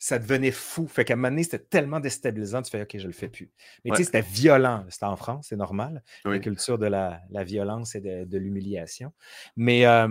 [0.00, 0.86] Ça devenait fou.
[0.86, 3.50] Fait qu'à un moment donné, c'était tellement déstabilisant, tu fais OK, je le fais plus.
[3.84, 4.84] Mais tu sais, c'était violent.
[4.88, 6.02] C'était en France, c'est normal.
[6.24, 9.12] La culture de la, violence et de, l'humiliation.
[9.56, 10.06] Mais euh,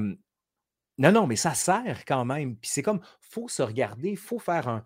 [0.98, 2.58] non, non, mais ça sert quand même.
[2.58, 4.84] Puis c'est comme, faut se regarder, il faut faire un,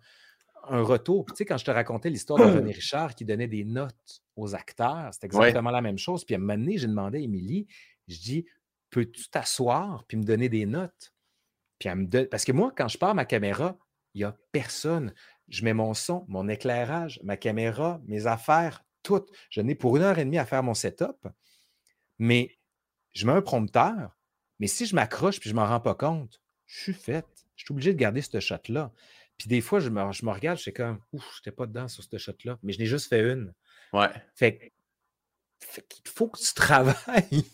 [0.68, 1.26] un retour.
[1.26, 4.54] tu sais, quand je te racontais l'histoire de René Richard qui donnait des notes aux
[4.54, 6.24] acteurs, c'était exactement la même chose.
[6.24, 7.66] Puis à un moment donné, j'ai demandé à Émilie,
[8.08, 8.46] je dis,
[8.90, 11.12] peux-tu t'asseoir puis me donner des notes?
[11.78, 13.76] Puis elle me Parce que moi, quand je pars ma caméra,
[14.14, 15.12] il n'y a personne.
[15.48, 19.30] Je mets mon son, mon éclairage, ma caméra, mes affaires, toutes.
[19.50, 21.28] Je n'ai pour une heure et demie à faire mon setup,
[22.18, 22.56] mais
[23.12, 24.16] je mets un prompteur.
[24.60, 27.26] Mais si je m'accroche puis je ne m'en rends pas compte, je suis fait.
[27.56, 28.92] Je suis obligé de garder ce shot-là.
[29.38, 31.66] Puis des fois, je me, je me regarde, je suis comme, ouf, je n'étais pas
[31.66, 33.52] dedans sur ce shot-là, mais je n'ai juste fait une.
[33.92, 34.08] Ouais.
[34.34, 34.72] Fait,
[35.88, 37.44] qu'il faut que tu travailles.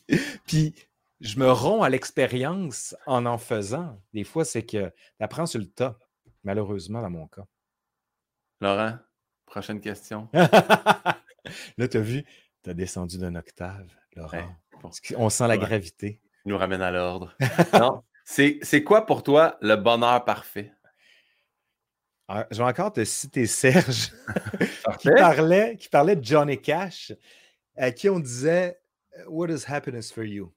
[0.46, 0.74] puis
[1.20, 4.00] je me romps à l'expérience en en faisant.
[4.12, 5.98] Des fois, c'est que tu apprends sur le tas,
[6.44, 7.44] malheureusement, dans mon cas.
[8.60, 8.98] Laurent,
[9.46, 10.28] prochaine question.
[10.34, 12.24] Là, tu as vu,
[12.62, 14.54] tu as descendu d'un octave, Laurent.
[15.16, 16.20] On sent la gravité.
[16.44, 17.36] Il nous ramène à l'ordre.
[18.24, 20.72] c'est quoi pour toi le bonheur parfait?
[22.28, 24.12] Ah, je vais encore te citer Serge,
[25.00, 27.12] qui, parlait, qui parlait de Johnny Cash,
[27.76, 28.78] à qui on disait
[29.26, 30.54] What is happiness for you?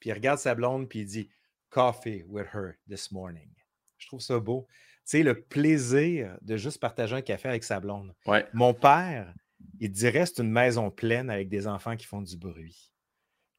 [0.00, 1.30] Puis il regarde sa blonde, puis il dit
[1.70, 3.50] Coffee with her this morning.
[3.98, 4.66] Je trouve ça beau
[5.04, 8.14] sais, le plaisir de juste partager un café avec sa blonde.
[8.26, 8.46] Ouais.
[8.52, 9.32] Mon père,
[9.80, 12.92] il dirait c'est une maison pleine avec des enfants qui font du bruit.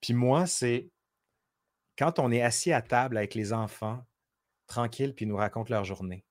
[0.01, 0.89] Puis moi, c'est
[1.97, 4.03] quand on est assis à table avec les enfants,
[4.67, 6.25] tranquille, puis ils nous racontent leur journée.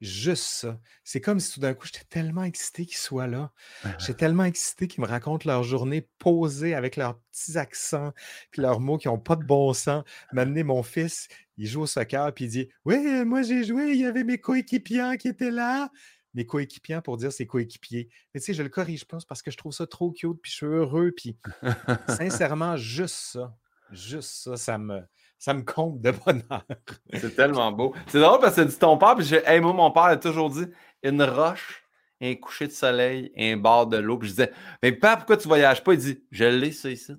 [0.00, 0.80] Juste ça.
[1.02, 3.52] C'est comme si tout d'un coup, j'étais tellement excité qu'ils soient là.
[3.98, 8.12] J'étais tellement excité qu'ils me racontent leur journée posée avec leurs petits accents,
[8.52, 10.04] puis leurs mots qui n'ont pas de bon sens.
[10.32, 14.00] M'amener mon fils, il joue au soccer, puis il dit Oui, moi j'ai joué, il
[14.00, 15.90] y avait mes coéquipiers qui étaient là.
[16.34, 18.08] Mes coéquipiers pour dire ses coéquipiers.
[18.32, 20.52] Mais tu sais, je le corrige pas parce que je trouve ça trop cute, puis
[20.52, 21.36] je suis heureux, puis
[22.08, 23.56] sincèrement, juste ça,
[23.90, 25.02] juste ça, ça me,
[25.38, 26.64] ça me compte de bonheur.
[27.14, 27.94] C'est tellement beau.
[28.08, 30.16] C'est drôle parce que tu dit ton père, puis je, hey, moi, mon père a
[30.16, 30.66] toujours dit
[31.02, 31.84] une roche,
[32.20, 34.18] un coucher de soleil, un bord de l'eau.
[34.18, 34.52] Puis je disais,
[34.82, 35.94] mais père, pourquoi tu voyages pas?
[35.94, 37.12] Il dit, je l'ai, ça ici.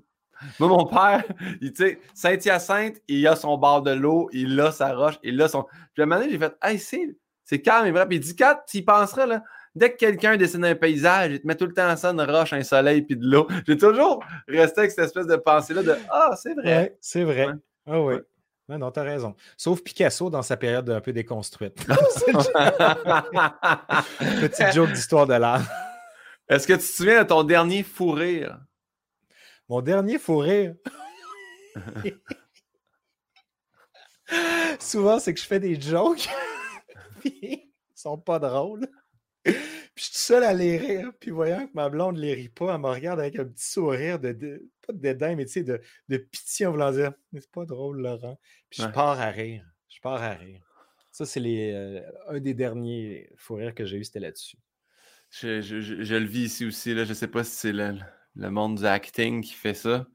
[0.59, 1.23] Moi, mon père,
[1.61, 5.41] il, tu sais, Saint-Hyacinthe, il a son bord de l'eau, il a sa roche, il
[5.41, 5.63] a son.
[5.93, 6.77] Puis à un moment donné, j'ai fait, hey,
[7.43, 8.07] c'est calme et vrai.
[8.07, 9.43] Puis il dit, quand tu y penseras, là,
[9.75, 12.53] dès que quelqu'un dessine un paysage, il te met tout le temps ça, une roche,
[12.53, 13.47] un soleil, puis de l'eau.
[13.65, 16.97] J'ai toujours resté avec cette espèce de pensée-là de Ah, c'est vrai.
[17.01, 17.47] c'est vrai.
[17.89, 18.15] Ah oui.
[18.67, 19.35] Non, non, t'as raison.
[19.57, 21.75] Sauf Picasso dans sa période un peu déconstruite.
[24.19, 25.67] Petite joke d'histoire de l'art.
[26.47, 28.59] Est-ce que tu te souviens de ton dernier fou rire?
[29.67, 30.75] Mon dernier fou rire?
[34.79, 36.29] Souvent, c'est que je fais des jokes.
[37.23, 38.87] Ils sont pas drôles.
[39.43, 39.55] Puis
[39.95, 41.11] je suis seul à les rire.
[41.19, 43.65] Puis voyant que ma blonde ne les rit pas, elle me regarde avec un petit
[43.65, 47.51] sourire de, pas de dédain, mais tu sais, de, de pitié en voulant dire C'est
[47.51, 48.39] pas drôle, Laurent.
[48.69, 49.63] Puis je pars à rire.
[49.87, 50.61] Je pars à rire.
[51.11, 54.57] Ça, c'est les, euh, un des derniers fous rires que j'ai eu, c'était là-dessus.
[55.31, 56.93] Je, je, je, le vis ici aussi.
[56.93, 57.03] Là.
[57.03, 57.97] Je sais pas si c'est le,
[58.35, 60.07] le monde du acting qui fait ça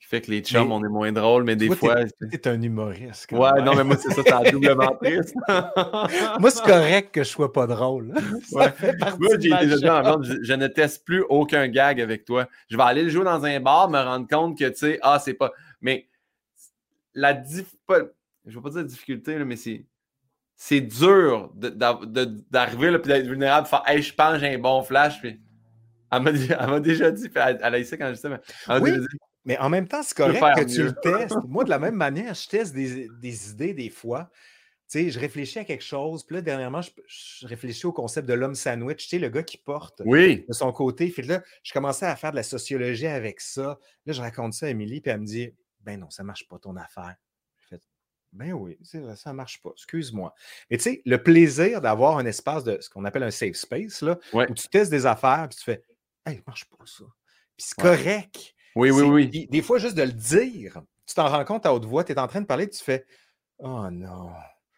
[0.00, 1.96] qui fait que les chums, on est moins drôle, mais des fois.
[2.30, 3.32] T'es un humoriste.
[3.32, 5.34] ouais, non, mais moi, c'est ça, c'est doublement triste.
[6.38, 8.14] moi, c'est correct que je sois pas drôle.
[8.52, 8.72] moi,
[9.40, 12.48] j'ai déjà dit je, je ne teste plus aucun gag avec toi.
[12.70, 15.18] Je vais aller le jouer dans un bar, me rendre compte que, tu sais, ah,
[15.18, 15.52] c'est pas.
[15.80, 16.08] Mais
[17.14, 17.74] la dif...
[18.46, 19.84] Je vais pas dire difficulté, là, mais c'est.
[20.60, 25.20] C'est dur d'arriver et d'être vulnérable, faire Hey, je pense j'ai un bon flash.
[25.20, 25.40] Puis
[26.10, 29.06] elle m'a déjà dit, elle, a essayé quand je disais, mais elle.
[29.48, 31.34] Mais en même temps, c'est correct que tu le testes.
[31.48, 34.30] Moi, de la même manière, je teste des, idées des fois.
[34.90, 36.22] Tu sais, je réfléchis à quelque chose.
[36.22, 39.04] Puis là, dernièrement, je, réfléchis au concept de l'homme sandwich.
[39.04, 41.08] Tu sais, le gars qui porte de son côté.
[41.08, 43.78] Puis là, je commençais à faire de la sociologie avec ça.
[44.04, 46.46] Là, je raconte ça à Émilie, puis elle me dit Ben non, ça ne marche
[46.46, 47.16] pas ton affaire.
[47.56, 47.80] Je fais
[48.34, 49.70] Ben oui, ça ne marche pas.
[49.72, 50.34] Excuse-moi.
[50.70, 54.02] Mais tu sais, le plaisir d'avoir un espace de ce qu'on appelle un safe space,
[54.02, 55.82] là, où tu testes des affaires, puis tu fais
[56.26, 57.04] Hey, ça marche pas ça.
[57.56, 58.54] Puis c'est correct.
[58.78, 59.48] Oui, oui, oui.
[59.48, 62.18] Des fois, juste de le dire, tu t'en rends compte à haute voix, tu es
[62.18, 63.04] en train de parler, tu fais
[63.58, 64.30] Oh non.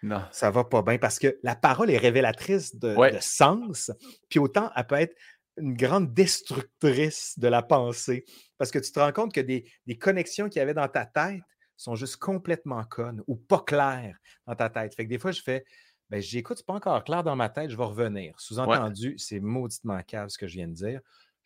[0.02, 0.22] Non.
[0.32, 3.92] Ça va pas bien parce que la parole est révélatrice de, sens,
[4.30, 5.14] puis autant elle peut être
[5.58, 8.24] une grande destructrice de la pensée
[8.56, 9.66] parce que tu te rends compte que des,
[10.00, 11.42] connexions qu'il y avait dans ta tête
[11.76, 14.94] sont juste complètement connes ou pas claires dans ta tête.
[14.94, 15.64] Fait que des fois, je fais
[16.08, 18.34] ben, j'écoute, c'est pas encore clair dans ma tête, je vais revenir.
[18.40, 21.00] Sous-entendu, c'est mauditement cave ce que je viens de dire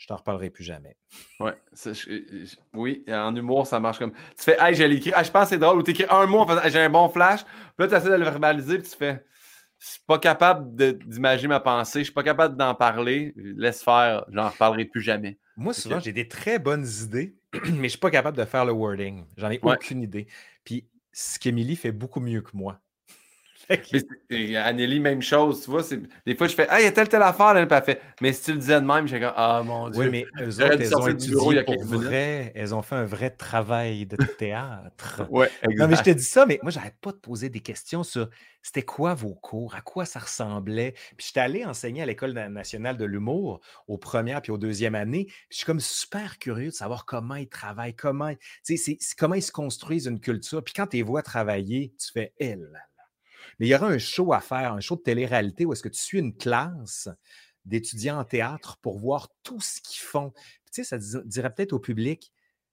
[0.05, 0.99] je t'en reparlerai plus jamais.
[1.41, 1.55] Ouais,
[2.75, 4.13] oui, en humour, ça marche comme.
[4.13, 6.27] Tu fais, hey, j'ai écrit, ah, je pense que c'est drôle, ou tu écris un
[6.27, 8.91] mot en faisant, j'ai un bon flash, puis là, tu essaies de le verbaliser, puis
[8.91, 9.25] tu fais,
[9.79, 10.77] je suis pas capable
[11.07, 15.39] d'imaginer ma pensée, je suis pas capable d'en parler, laisse faire, j'en reparlerai plus jamais.
[15.57, 17.35] Moi, souvent, j'ai des très bonnes idées,
[17.73, 19.25] mais je suis pas capable de faire le wording.
[19.39, 20.27] J'en ai aucune idée.
[20.65, 22.79] Puis, ce qu'Émilie fait beaucoup mieux que moi.
[24.57, 25.83] Anneli, même chose, tu vois.
[26.27, 28.01] Des fois, je fais, ah, il y a telle, telle affaire, elle, pas fait.
[28.21, 30.03] Mais si tu le disais de même, j'ai comme, ah, mon Dieu.
[30.03, 32.53] Oui, mais eux autres, elles ont étudié pour vrai.
[32.55, 35.23] Elles ont fait un vrai travail de théâtre.
[35.31, 38.03] ouais, Non, mais je te dis ça, mais moi, j'arrête pas de poser des questions
[38.03, 38.29] sur
[38.65, 40.95] c'était quoi vos cours, à quoi ça ressemblait?
[41.19, 45.27] Puis j'étais allé enseigner à l'École nationale de l'humour aux premières puis aux deuxièmes années.
[45.27, 48.33] Puis je suis comme super curieux de savoir comment ils travaillent, comment,
[49.19, 50.65] comment ils se construisent une culture.
[50.65, 52.71] Puis quand tu les vois travailler, tu fais, elle
[53.59, 55.89] mais il y aura un show à faire, un show de télé-réalité où est-ce que
[55.89, 57.09] tu suis une classe
[57.65, 60.33] d'étudiants en théâtre pour voir tout ce qu'ils font.
[60.73, 62.33] tu sais, ça dirait peut-être au public,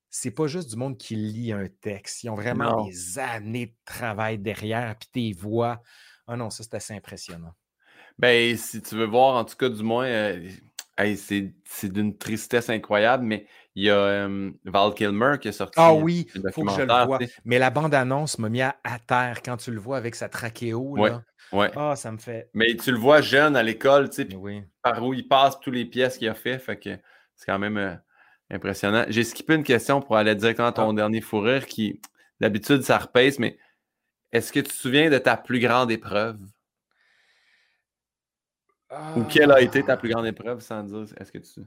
[0.09, 2.23] c'est pas juste du monde qui lit un texte.
[2.23, 5.81] Ils ont vraiment des années de travail derrière, puis tes voix.
[6.27, 7.53] Ah non, ça, c'est assez impressionnant.
[8.19, 10.49] Ben, si tu veux voir, en tout cas, du moins, euh,
[11.15, 14.27] c'est d'une tristesse incroyable, mais il y a
[14.65, 15.75] Val Kilmer qui est sorti.
[15.77, 17.19] Ah oui, il faut que je le vois.
[17.45, 18.75] Mais la bande-annonce m'a mis à,
[19.07, 20.95] terre quand tu le vois avec sa trachéo.
[20.97, 21.23] Là.
[21.51, 21.71] Ouais.
[21.75, 22.49] Ah, ça me fait.
[22.53, 25.85] Mais tu le vois jeune à l'école, tu sais, par où il passe toutes les
[25.85, 26.59] pièces qu'il a fait.
[26.59, 26.97] Fait que
[27.35, 27.95] c'est quand même euh,
[28.49, 29.05] impressionnant.
[29.09, 30.93] J'ai skippé une question pour aller directement à ton ah.
[30.93, 32.01] dernier fou rire qui,
[32.39, 33.57] d'habitude, ça repasse, mais
[34.31, 36.39] est-ce que tu te souviens de ta plus grande épreuve?
[39.15, 41.61] Ou quelle a été ta plus grande épreuve sans dire est-ce que tu.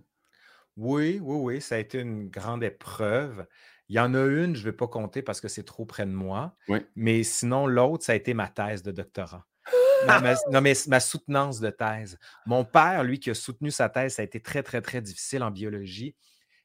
[0.77, 3.47] Oui, oui, oui, ça a été une grande épreuve.
[3.89, 6.07] Il y en a une, je ne vais pas compter parce que c'est trop près
[6.07, 6.57] de moi.
[6.69, 6.79] Oui.
[6.97, 9.47] Mais sinon, l'autre, ça a été ma thèse de doctorat.
[10.51, 12.19] non, mais ma soutenance de thèse.
[12.47, 15.43] Mon père, lui, qui a soutenu sa thèse, ça a été très, très, très difficile
[15.43, 16.17] en biologie,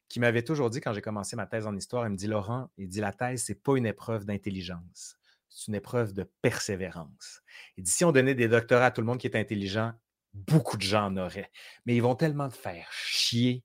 [0.08, 2.68] qui m'avait toujours dit quand j'ai commencé ma thèse en histoire, il me dit Laurent,
[2.76, 5.16] il dit la thèse, c'est pas une épreuve d'intelligence,
[5.48, 7.42] c'est une épreuve de persévérance.
[7.76, 9.92] Il dit si on donnait des doctorats à tout le monde qui est intelligent,
[10.34, 11.50] beaucoup de gens en auraient.
[11.86, 13.62] Mais ils vont tellement te faire chier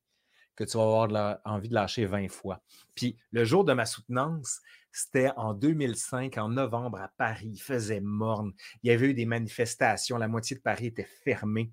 [0.55, 2.61] que tu vas avoir envie de lâcher 20 fois.
[2.95, 4.61] Puis le jour de ma soutenance,
[4.91, 7.51] c'était en 2005, en novembre, à Paris.
[7.53, 8.53] Il faisait morne.
[8.81, 10.17] Il y avait eu des manifestations.
[10.17, 11.71] La moitié de Paris était fermée.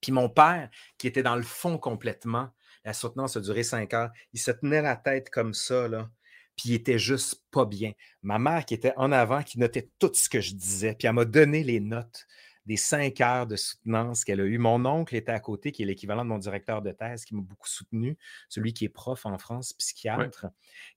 [0.00, 2.50] Puis mon père, qui était dans le fond complètement,
[2.84, 6.10] la soutenance a duré cinq heures, il se tenait la tête comme ça, là.
[6.56, 7.92] Puis il était juste pas bien.
[8.22, 11.14] Ma mère, qui était en avant, qui notait tout ce que je disais, puis elle
[11.14, 12.26] m'a donné les notes
[12.70, 14.56] des cinq heures de soutenance qu'elle a eu.
[14.56, 17.42] Mon oncle était à côté, qui est l'équivalent de mon directeur de thèse, qui m'a
[17.42, 18.16] beaucoup soutenu,
[18.48, 20.46] celui qui est prof en France, psychiatre,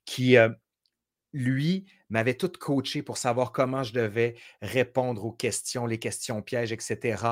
[0.05, 0.49] qui, euh,
[1.33, 6.71] lui, m'avait tout coaché pour savoir comment je devais répondre aux questions, les questions pièges,
[6.71, 7.23] etc.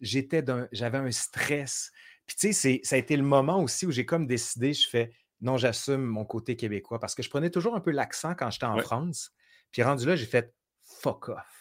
[0.00, 1.90] J'étais j'avais un stress.
[2.28, 5.10] Puis tu sais, ça a été le moment aussi où j'ai comme décidé, je fais
[5.40, 8.66] non, j'assume mon côté québécois parce que je prenais toujours un peu l'accent quand j'étais
[8.66, 9.32] en France.
[9.72, 11.59] Puis rendu là, j'ai fait fuck off.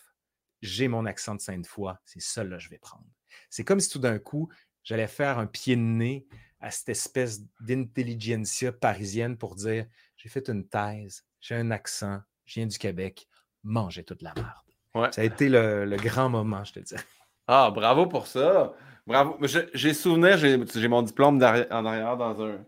[0.62, 3.06] J'ai mon accent de Sainte-Foy, c'est ça là que je vais prendre.
[3.50, 4.50] C'est comme si tout d'un coup,
[4.84, 6.28] j'allais faire un pied de nez
[6.60, 9.86] à cette espèce d'intelligentsia parisienne pour dire
[10.18, 13.28] j'ai fait une thèse, j'ai un accent, je viens du Québec,
[13.64, 15.12] mangez toute la merde.
[15.14, 16.96] Ça a été le, grand moment, je te dis.
[17.52, 18.76] Ah, bravo pour ça.
[19.08, 19.36] Bravo.
[19.74, 22.64] J'ai souvenir, j'ai mon diplôme en arrière dans, un,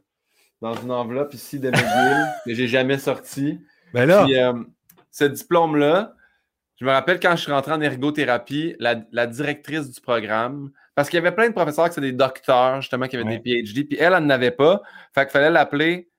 [0.59, 1.77] dans une enveloppe ici de que
[2.55, 3.59] j'ai jamais sorti.
[3.93, 4.25] Ben là.
[4.25, 4.63] Euh,
[5.11, 6.15] ce diplôme-là,
[6.81, 11.17] je me rappelle quand je suis rentré en ergothérapie, la, directrice du programme, parce qu'il
[11.17, 13.99] y avait plein de professeurs qui étaient des docteurs, justement, qui avaient des PhD, puis
[13.99, 14.81] elle, elle n'en avait pas.
[15.13, 16.09] Fait qu'il fallait l'appeler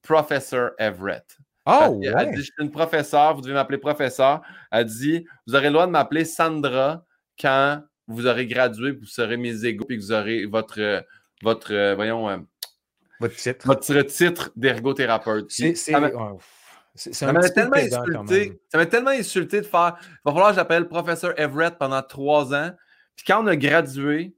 [0.00, 1.24] Professor Everett.
[1.66, 4.42] Oh, Elle dit, je suis une professeure, vous devez m'appeler professeur.
[4.70, 7.04] Elle dit, vous aurez le droit de m'appeler Sandra
[7.40, 11.04] quand vous aurez gradué, vous serez mes égaux, puis que vous aurez votre,
[11.42, 12.36] votre euh, voyons, euh,
[13.18, 15.50] votre titre, votre titre d'ergothérapeute.
[15.50, 15.98] C'est, ça
[17.32, 18.60] m'a tellement insulté.
[18.68, 19.96] Ça m'a tellement insulté de faire.
[20.00, 22.70] Il va falloir que j'appelle professeur Everett pendant trois ans.
[23.16, 24.34] Puis quand on a gradué,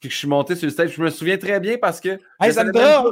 [0.00, 2.18] puis que je suis monté sur le stage, je me souviens très bien parce que.
[2.40, 3.04] Hey, Sandra!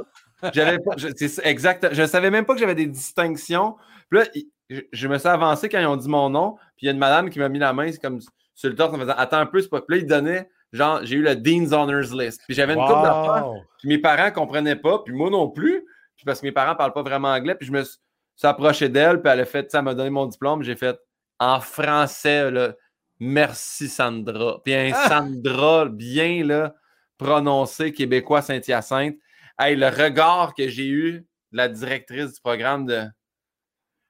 [0.53, 1.09] J'avais pas, je,
[1.43, 3.77] exact, je savais même pas que j'avais des distinctions.
[4.11, 6.57] Puis là, je, me suis avancé quand ils ont dit mon nom.
[6.77, 8.21] Puis il y a une madame qui m'a mis la main comme
[8.55, 9.81] sur le torse en faisant Attends un peu, c'est pas.
[9.81, 12.43] Puis là, il donnait genre, j'ai eu le Dean's Honors List.
[12.47, 13.47] Puis j'avais une coupe d'affaires.
[13.79, 14.99] Puis mes parents comprenaient pas.
[14.99, 15.85] Puis moi non plus.
[16.17, 17.55] Puis parce que mes parents parlent pas vraiment anglais.
[17.55, 17.99] Puis je me suis,
[18.43, 19.21] approché d'elle.
[19.21, 20.63] Puis elle a fait, ça m'a donné mon diplôme.
[20.63, 20.99] J'ai fait
[21.39, 22.75] en français, là,
[23.19, 24.61] merci Sandra.
[24.65, 25.09] Puis un ah!
[25.09, 26.75] Sandra bien là,
[27.19, 29.17] prononcé québécois Saint-Hyacinthe.
[29.59, 33.05] Hey, le regard que j'ai eu de la directrice du programme de.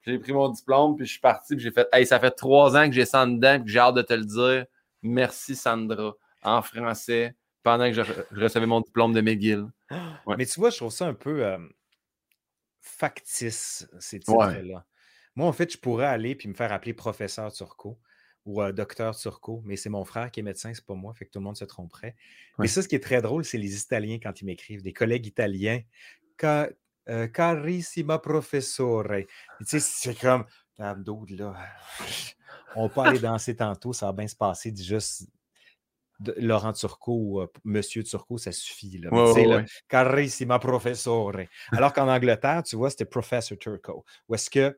[0.07, 2.77] J'ai pris mon diplôme, puis je suis parti, puis j'ai fait Hey, ça fait trois
[2.77, 4.67] ans que j'ai ça dedans, puis j'ai hâte de te le dire.
[5.03, 9.67] Merci, Sandra, en français, pendant que je, recevais mon diplôme de McGill.
[10.27, 11.59] Mais tu vois, je trouve ça un peu euh,
[12.85, 14.85] factice, ces titres-là.
[15.35, 17.99] Moi, en fait, je pourrais aller puis me faire appeler professeur Turco
[18.45, 21.31] ou docteur Turco, mais c'est mon frère qui est médecin, c'est pas moi, fait que
[21.31, 22.15] tout le monde se tromperait.
[22.59, 25.27] Mais ça, ce qui est très drôle, c'est les Italiens quand ils m'écrivent, des collègues
[25.27, 25.81] italiens.
[27.07, 29.09] Euh, carissima professore.
[29.59, 30.45] Tu sais, c'est comme,
[30.79, 30.97] là,
[32.77, 35.29] on peut aller danser tantôt, ça va bien se passer, dis juste
[36.37, 38.99] Laurent Turco ou Monsieur Turco, ça suffit.
[38.99, 39.65] Là.
[39.89, 41.33] Carissima professore.
[41.73, 44.05] Alors qu'en Angleterre, tu vois, c'était Professor Turco.
[44.29, 44.77] Ou est-ce que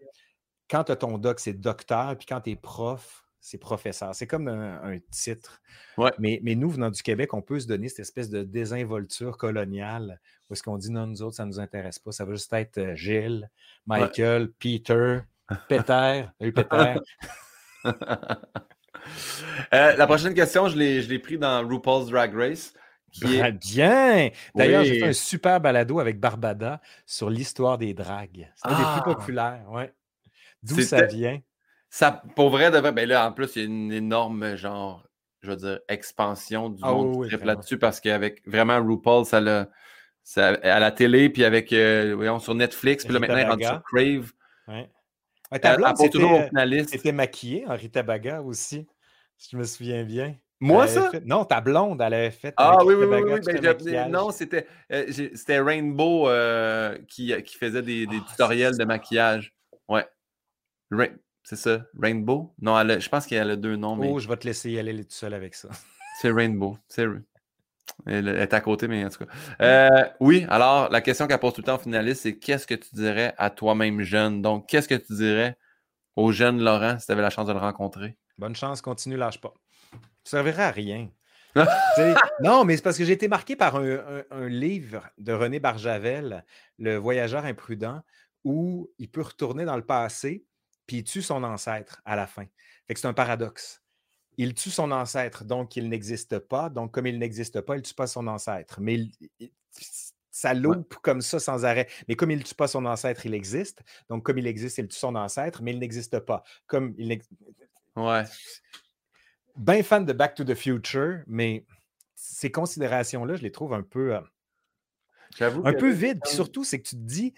[0.68, 4.14] quand tu as ton doc, c'est docteur, puis quand tu es prof, c'est professeur.
[4.14, 5.62] C'est comme un, titre.
[6.18, 10.20] Mais, mais, nous, venant du Québec, on peut se donner cette espèce de désinvolture coloniale
[10.48, 12.12] où est-ce qu'on dit non, nous autres, ça ne nous intéresse pas.
[12.12, 13.48] Ça va juste être euh, Gilles,
[13.86, 15.20] Michael, Peter,
[15.68, 16.24] Peter.
[16.38, 16.96] Peter?
[19.74, 22.72] Euh, la prochaine question, je l'ai pris dans RuPaul's Drag Race.
[23.12, 23.52] Qui est...
[23.52, 24.30] Bien!
[24.54, 28.50] D'ailleurs, j'ai fait un super balado avec Barbada sur l'histoire des dragues.
[28.56, 29.02] C'est un des plus ah!
[29.04, 29.64] populaires.
[29.70, 29.92] Ouais.
[30.62, 31.40] D'où ça vient?
[31.88, 35.06] Ça, pour vrai, de ben là, en plus, il y a une énorme, genre,
[35.40, 39.68] je veux dire, expansion du ah monde là-dessus parce qu'avec vraiment RuPaul, ça l'a.
[40.36, 43.82] à la télé, puis avec, euh, voyons, sur Netflix, puis là, maintenant, il rentre sur
[43.84, 44.32] Crave.
[44.68, 44.90] Ouais.
[45.60, 45.96] ta blonde,
[46.88, 48.86] c'était maquillée en Rita Baga aussi,
[49.36, 50.36] si je me souviens bien.
[50.58, 51.10] Moi, ça?
[51.26, 52.54] Non, ta blonde, elle avait fait.
[52.56, 53.84] Ah oui, oui, oui, oui.
[53.84, 55.04] Ben, non, c'était euh,
[55.62, 59.54] Rainbow euh, qui, qui, faisait des, des ah, tutoriels de maquillage.
[59.88, 60.06] Ouais.
[61.42, 61.82] C'est ça.
[62.00, 62.54] Rainbow?
[62.60, 63.98] Non, je pense qu'elle a deux noms.
[64.00, 65.68] Oh, je vais te laisser y aller tout seul avec ça.
[66.20, 66.78] C'est Rainbow.
[66.88, 67.06] C'est
[68.06, 69.32] Elle est à côté, mais en tout cas.
[69.60, 72.74] Euh, oui, alors la question qu'elle pose tout le temps au finaliste, c'est qu'est-ce que
[72.74, 74.42] tu dirais à toi-même jeune?
[74.42, 75.56] Donc, qu'est-ce que tu dirais
[76.16, 78.16] au jeune Laurent si tu avais la chance de le rencontrer?
[78.38, 79.54] Bonne chance, continue, lâche pas.
[79.92, 81.08] Tu servirais à rien.
[82.40, 86.44] non, mais c'est parce que j'ai été marqué par un, livre de René Barjavel,
[86.78, 88.02] Le voyageur imprudent,
[88.44, 90.44] où il peut retourner dans le passé,
[90.86, 92.44] puis il tue son ancêtre à la fin.
[92.86, 93.82] Fait que c'est un paradoxe.
[94.38, 96.68] Il tue son ancêtre, donc il n'existe pas.
[96.68, 98.80] Donc, comme il n'existe pas, il ne tue pas son ancêtre.
[98.80, 99.00] Mais
[100.30, 101.88] ça loupe comme ça sans arrêt.
[102.06, 103.82] Mais comme il ne tue pas son ancêtre, il existe.
[104.10, 106.44] Donc, comme il existe, il tue son ancêtre, mais il n'existe pas.
[106.66, 107.18] Comme il
[107.96, 108.24] Ouais
[109.56, 111.66] bien fan de Back to the Future, mais
[112.14, 114.16] ces considérations-là, je les trouve un peu.
[114.16, 114.20] Euh,
[115.40, 116.24] un peu vides.
[116.26, 117.34] surtout, c'est que tu te dis,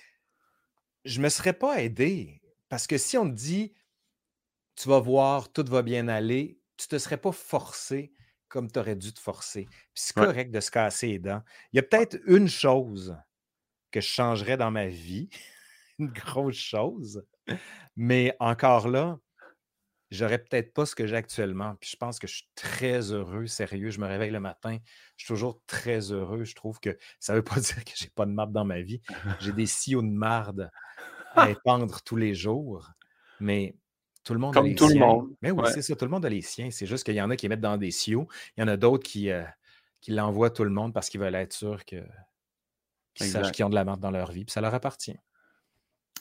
[1.04, 2.40] je ne me serais pas aidé.
[2.68, 3.72] Parce que si on te dit,
[4.76, 8.12] tu vas voir, tout va bien aller, tu ne te serais pas forcé
[8.48, 9.64] comme tu aurais dû te forcer.
[9.64, 11.42] Puis c'est correct de se casser les dents.
[11.72, 13.16] Il y a peut-être une chose
[13.90, 15.28] que je changerais dans ma vie,
[15.98, 17.24] une grosse chose,
[17.96, 19.18] mais encore là,
[20.10, 21.74] j'aurais peut-être pas ce que j'ai actuellement.
[21.80, 23.90] Puis je pense que je suis très heureux, sérieux.
[23.90, 24.78] Je me réveille le matin,
[25.16, 26.44] je suis toujours très heureux.
[26.44, 28.80] Je trouve que ça ne veut pas dire que j'ai pas de marde dans ma
[28.80, 29.00] vie.
[29.40, 30.70] J'ai des sios de marde
[31.34, 32.90] à épandre tous les jours.
[33.40, 33.76] Mais
[34.24, 35.34] tout le monde a les tout le monde.
[35.42, 36.70] Mais oui, c'est ça, tout le monde a les siens.
[36.70, 38.26] C'est juste qu'il y en a qui mettent dans des sios.
[38.56, 39.44] Il y en a d'autres qui, euh,
[40.00, 42.04] qui l'envoient tout le monde parce qu'ils veulent être sûrs que,
[43.14, 44.44] qu'ils sachent qu'ils ont de la marde dans leur vie.
[44.44, 45.16] Puis ça leur appartient.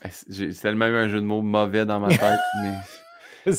[0.06, 2.40] Eh, c'est tellement un jeu de mots mauvais dans ma tête.
[2.62, 2.76] mais...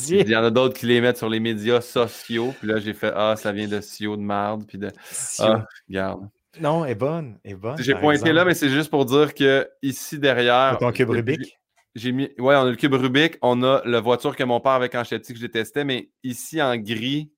[0.08, 2.54] Il y en a d'autres qui les mettent sur les médias sociaux.
[2.58, 4.64] Puis là, j'ai fait Ah, ça vient de Sio de merde.
[4.66, 4.90] Puis de
[5.38, 6.28] Ah, regarde.
[6.60, 7.38] Non, est bonne.
[7.44, 10.78] Est bonne j'ai pointé là, mais c'est juste pour dire que ici derrière.
[10.78, 11.58] Ton cube Rubik?
[11.94, 12.30] J'ai mis.
[12.38, 13.38] Ouais, on a le cube Rubik.
[13.42, 16.10] On a la voiture que mon père avait quand j'étais petit que j'ai testé, mais
[16.22, 17.32] ici en gris.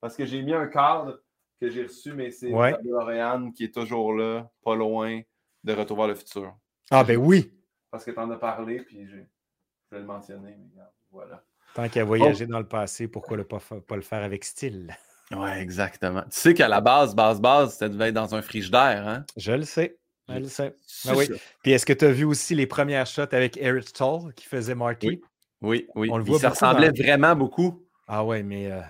[0.00, 1.20] Parce que j'ai mis un cadre
[1.60, 2.74] que j'ai reçu, mais c'est ouais.
[2.84, 5.20] L'Oréane qui est toujours là, pas loin
[5.64, 6.54] de Retour vers le futur.
[6.90, 7.52] Ah, ben oui!
[7.90, 11.42] Parce que tu en as parlé, puis je vais le mentionner, mais regarde, voilà.
[11.74, 14.96] Tant qu'à voyager dans le passé, pourquoi ne pas, pas, le faire avec style?
[15.30, 16.22] Oui, exactement.
[16.22, 19.24] Tu sais qu'à la base, base, base, ça devait être dans un frigidaire, hein?
[19.36, 19.98] Je le sais.
[20.28, 20.74] Je le sais.
[21.06, 21.28] Ah oui.
[21.62, 24.74] Puis est-ce que tu as vu aussi les premières shots avec Eric Toll qui faisait
[24.74, 25.20] Marty?
[25.60, 26.08] Oui, oui.
[26.10, 27.86] On le voit ça ressemblait vraiment beaucoup.
[28.06, 28.80] Ah ouais, mais euh,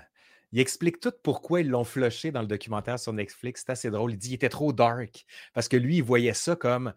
[0.52, 3.64] il explique tout pourquoi ils l'ont flushé dans le documentaire sur Netflix.
[3.66, 4.12] C'est assez drôle.
[4.12, 6.92] Il dit qu'il était trop dark parce que lui, il voyait ça comme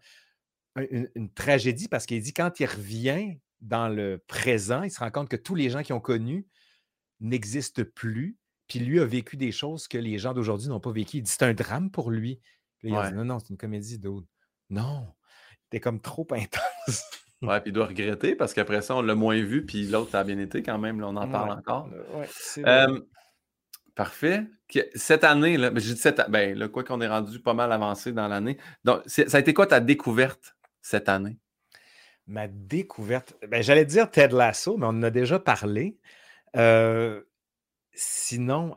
[0.76, 5.10] une, une tragédie parce qu'il dit quand il revient dans le présent, il se rend
[5.10, 6.46] compte que tous les gens qui ont connu
[7.20, 8.36] n'existent plus.
[8.68, 11.18] Puis lui a vécu des choses que les gens d'aujourd'hui n'ont pas vécues.
[11.18, 12.40] Il dit c'est un drame pour lui.
[12.82, 14.26] il a dit non, non, c'est une comédie d'autre.
[14.70, 15.06] Non,
[15.70, 17.04] t'es comme trop intense.
[17.42, 20.24] ouais, puis il doit regretter parce qu'après ça, on l'a moins vu, puis l'autre a
[20.24, 21.00] bien été quand même.
[21.00, 21.88] Là, on en parle encore.
[22.14, 22.28] Ouais,
[23.94, 24.46] parfait.
[24.94, 27.70] Cette année, là, ben, je dis cette, ben, là, quoi qu'on est rendu pas mal
[27.72, 28.56] avancé dans l'année.
[28.84, 31.38] Donc, ça a été quoi ta découverte cette année?
[32.26, 35.96] Ma découverte, ben, j'allais dire Ted Lasso, mais on en a déjà parlé.
[37.94, 38.76] sinon,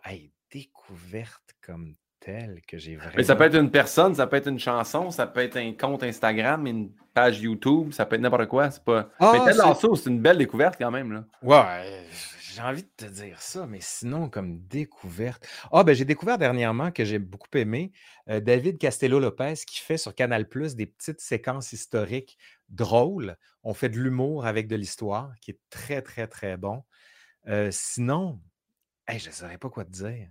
[0.51, 3.13] découverte comme telle que j'ai vraiment.
[3.15, 5.73] Mais ça peut être une personne, ça peut être une chanson, ça peut être un
[5.73, 8.71] compte Instagram, une page YouTube, ça peut être n'importe quoi.
[8.71, 9.09] C'est pas.
[9.19, 11.11] mais ah, Ted Lasso, c'est une belle découverte quand même.
[11.13, 11.25] Là.
[11.43, 12.07] Ouais,
[12.55, 15.45] j'ai envie de te dire ça, mais sinon, comme découverte.
[15.73, 17.91] Ah, ben j'ai découvert dernièrement que j'ai beaucoup aimé
[18.27, 22.37] David Castello-Lopez qui fait sur Canal Plus des petites séquences historiques
[22.69, 23.35] drôle.
[23.63, 26.83] On fait de l'humour avec de l'histoire, qui est très, très, très bon.
[27.71, 28.39] sinon,
[29.09, 30.29] je ne saurais pas quoi te dire.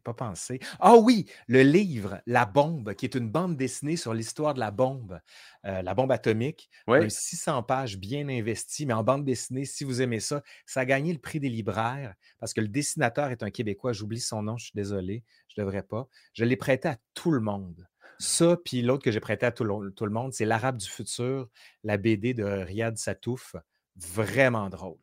[0.00, 0.60] Pas pensé.
[0.80, 4.70] Ah oui, le livre La bombe, qui est une bande dessinée sur l'histoire de la
[4.70, 5.20] bombe,
[5.62, 6.68] la bombe atomique.
[6.86, 7.10] Oui.
[7.10, 11.12] 600 pages bien investies, mais en bande dessinée, si vous aimez ça, ça a gagné
[11.12, 13.92] le prix des libraires parce que le dessinateur est un Québécois.
[13.92, 16.08] J'oublie son nom, je suis désolé, je ne devrais pas.
[16.32, 17.86] Je l'ai prêté à tout le monde.
[18.18, 21.48] Ça, puis l'autre que j'ai prêté à tout le, monde, c'est L'Arabe du futur,
[21.82, 23.56] la BD de Riyad Satouf.
[23.96, 24.98] Vraiment drôle.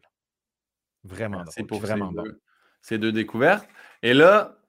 [1.04, 1.68] Vraiment drôle.
[1.68, 2.24] Pour vraiment bon.
[2.82, 3.68] ces deux découvertes.
[4.02, 4.61] Et là,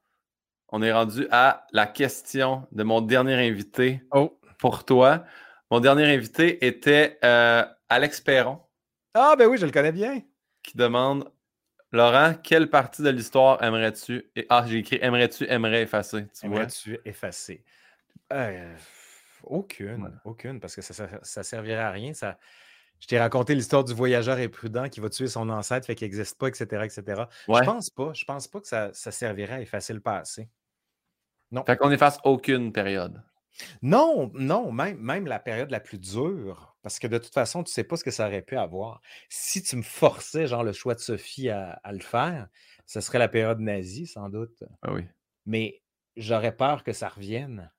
[0.72, 4.38] on est rendu à la question de mon dernier invité oh.
[4.58, 5.24] pour toi.
[5.70, 8.58] Mon dernier invité était euh, Alex Perron.
[9.14, 10.22] Ah, ben oui, je le connais bien.
[10.62, 11.30] Qui demande
[11.92, 16.26] Laurent, quelle partie de l'histoire aimerais-tu Ah, j'ai écrit Aimerais-tu, aimerais effacer.
[16.42, 17.62] Aimerais-tu effacer?
[18.32, 18.74] Euh,
[19.44, 22.14] aucune, aucune, parce que ça, ça, servirait à rien.
[22.14, 22.38] Ça,
[22.98, 26.38] je t'ai raconté l'histoire du voyageur imprudent qui va tuer son ancêtre, fait qu'il n'existe
[26.38, 27.24] pas, etc., etc.
[27.46, 28.12] Je pense pas.
[28.14, 30.48] Je pense pas que ça, servirait à effacer le passé.
[31.52, 31.64] Non.
[31.64, 33.22] Fait qu'on efface aucune période.
[33.82, 37.68] Non, non, même, même la période la plus dure, parce que de toute façon, tu
[37.70, 39.00] ne sais pas ce que ça aurait pu avoir.
[39.28, 42.48] Si tu me forçais, genre, le choix de Sophie à, à le faire,
[42.86, 44.64] ce serait la période nazie, sans doute.
[44.82, 45.04] Ah oui.
[45.46, 45.82] Mais
[46.16, 47.70] j'aurais peur que ça revienne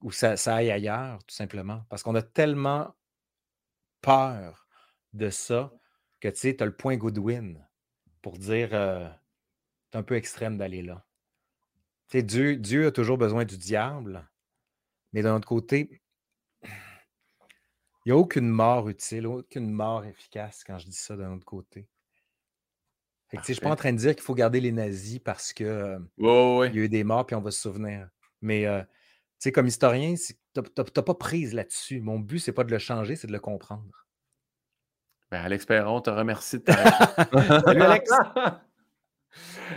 [0.00, 1.84] ou ça, ça aille ailleurs, tout simplement.
[1.88, 2.94] Parce qu'on a tellement
[4.00, 4.66] peur
[5.12, 5.72] de ça
[6.20, 7.66] que tu sais, tu as le point Goodwin
[8.22, 9.08] pour dire euh,
[9.90, 11.04] c'est un peu extrême d'aller là.
[12.12, 14.28] Dieu, Dieu a toujours besoin du diable,
[15.12, 16.00] mais d'un autre côté,
[16.62, 16.68] il
[18.06, 21.88] n'y a aucune mort utile, aucune mort efficace quand je dis ça d'un autre côté.
[23.32, 25.64] je ne suis pas en train de dire qu'il faut garder les nazis parce que
[25.64, 28.08] euh, il y a eu des morts puis on va se souvenir.
[28.42, 28.82] Mais euh,
[29.52, 32.00] comme historien, tu n'as pas prise là-dessus.
[32.00, 34.06] Mon but, c'est pas de le changer, c'est de le comprendre.
[35.30, 36.74] Ben, Alex Perron te remercie de ta
[37.64, 38.10] Salut, Alex.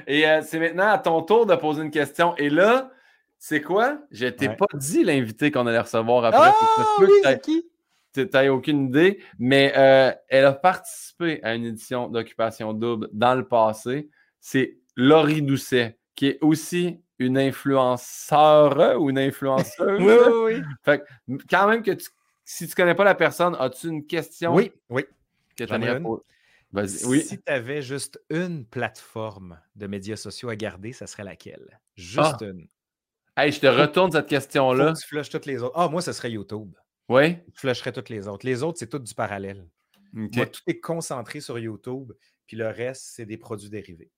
[0.05, 2.35] Et euh, c'est maintenant à ton tour de poser une question.
[2.37, 2.91] Et là,
[3.37, 3.99] c'est quoi?
[4.11, 6.49] Je t'ai pas dit l'invité qu'on allait recevoir après.
[6.49, 6.55] Ah,
[6.99, 7.63] oui?
[8.13, 13.35] Tu n'as aucune idée, mais euh, elle a participé à une édition d'Occupation Double dans
[13.35, 14.09] le passé.
[14.39, 19.75] C'est Laurie Doucet, qui est aussi une influenceur ou une influenceuse.
[19.99, 20.61] oui, oui, oui.
[20.83, 21.03] Fait
[21.49, 21.91] quand même que
[22.43, 24.55] si tu ne connais pas la personne, as-tu une question?
[24.55, 25.05] Oui, oui.
[25.55, 25.65] Que
[26.73, 27.21] oui.
[27.21, 31.79] Si tu avais juste une plateforme de médias sociaux à garder, ça serait laquelle?
[31.95, 32.45] Juste ah!
[32.45, 32.67] une.
[33.35, 34.93] Hey, je te retourne cette question-là.
[34.99, 35.75] Tu flushes toutes les autres.
[35.75, 36.73] Ah, moi, ce serait YouTube.
[37.07, 37.37] Oui?
[37.53, 38.45] Je flusherais toutes les autres.
[38.45, 39.67] Les autres, c'est tout du parallèle.
[40.11, 42.13] Moi, tout est concentré sur YouTube,
[42.47, 44.11] puis le reste, c'est des produits dérivés.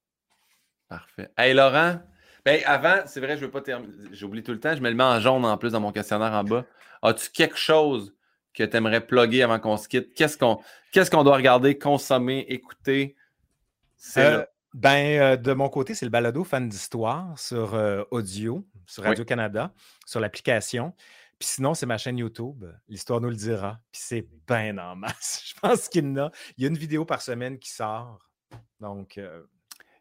[0.87, 1.29] Parfait.
[1.37, 1.99] Hey, Laurent,
[2.45, 3.93] ben, avant, c'est vrai, je veux pas terminer.
[4.11, 6.31] J'oublie tout le temps, je me le mets en jaune en plus dans mon questionnaire
[6.31, 6.65] en bas.
[7.01, 8.15] As-tu quelque chose
[8.59, 10.13] que tu aimerais plugger avant qu'on se quitte?
[10.13, 10.59] Qu'est-ce qu'on
[10.91, 13.15] qu'est-ce qu'on doit regarder, consommer, écouter?
[14.17, 19.03] Euh, ben, euh, de mon côté, c'est le balado fan d'histoire sur euh, audio, sur
[19.03, 19.73] Radio-Canada,
[20.05, 20.93] sur l'application.
[21.39, 22.65] Puis sinon, c'est ma chaîne YouTube.
[22.89, 23.79] L'histoire nous le dira.
[23.91, 25.41] Puis c'est bien en masse.
[25.47, 26.31] Je pense qu'il y en a.
[26.57, 28.19] Il y a une vidéo par semaine qui sort.
[28.81, 29.19] Donc,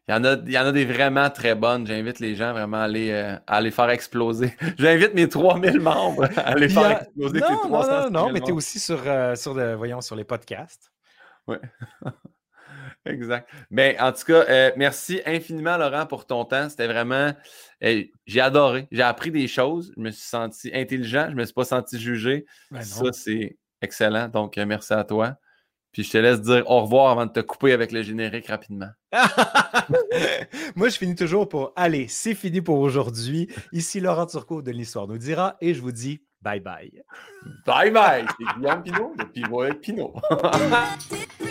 [0.09, 1.85] il y, en a, il y en a des vraiment très bonnes.
[1.85, 4.55] J'invite les gens vraiment à euh, les faire exploser.
[4.79, 7.39] J'invite mes 3000 membres à les faire exploser.
[7.69, 10.91] Non, non, non, non, mais tu es aussi sur, euh, sur, voyons, sur les podcasts.
[11.45, 11.57] Oui.
[13.05, 13.51] exact.
[13.69, 16.69] Mais en tout cas, euh, merci infiniment, Laurent, pour ton temps.
[16.69, 17.31] C'était vraiment.
[17.79, 18.87] j'ai adoré.
[18.91, 19.93] J'ai appris des choses.
[19.95, 21.25] Je me suis senti intelligent.
[21.27, 22.47] Je ne me suis pas senti jugé.
[22.71, 24.27] Ben Ça, c'est excellent.
[24.27, 25.37] Donc, merci à toi.
[25.91, 28.89] Puis je te laisse dire au revoir avant de te couper avec le générique rapidement.
[30.75, 33.49] Moi, je finis toujours pour Allez, c'est fini pour aujourd'hui.
[33.71, 37.01] Ici Laurent Turcot de l'Histoire nous dira et je vous dis bye bye.
[37.65, 38.25] Bye bye.
[38.37, 40.13] C'est Guillaume Pinot de Pivot Pinot.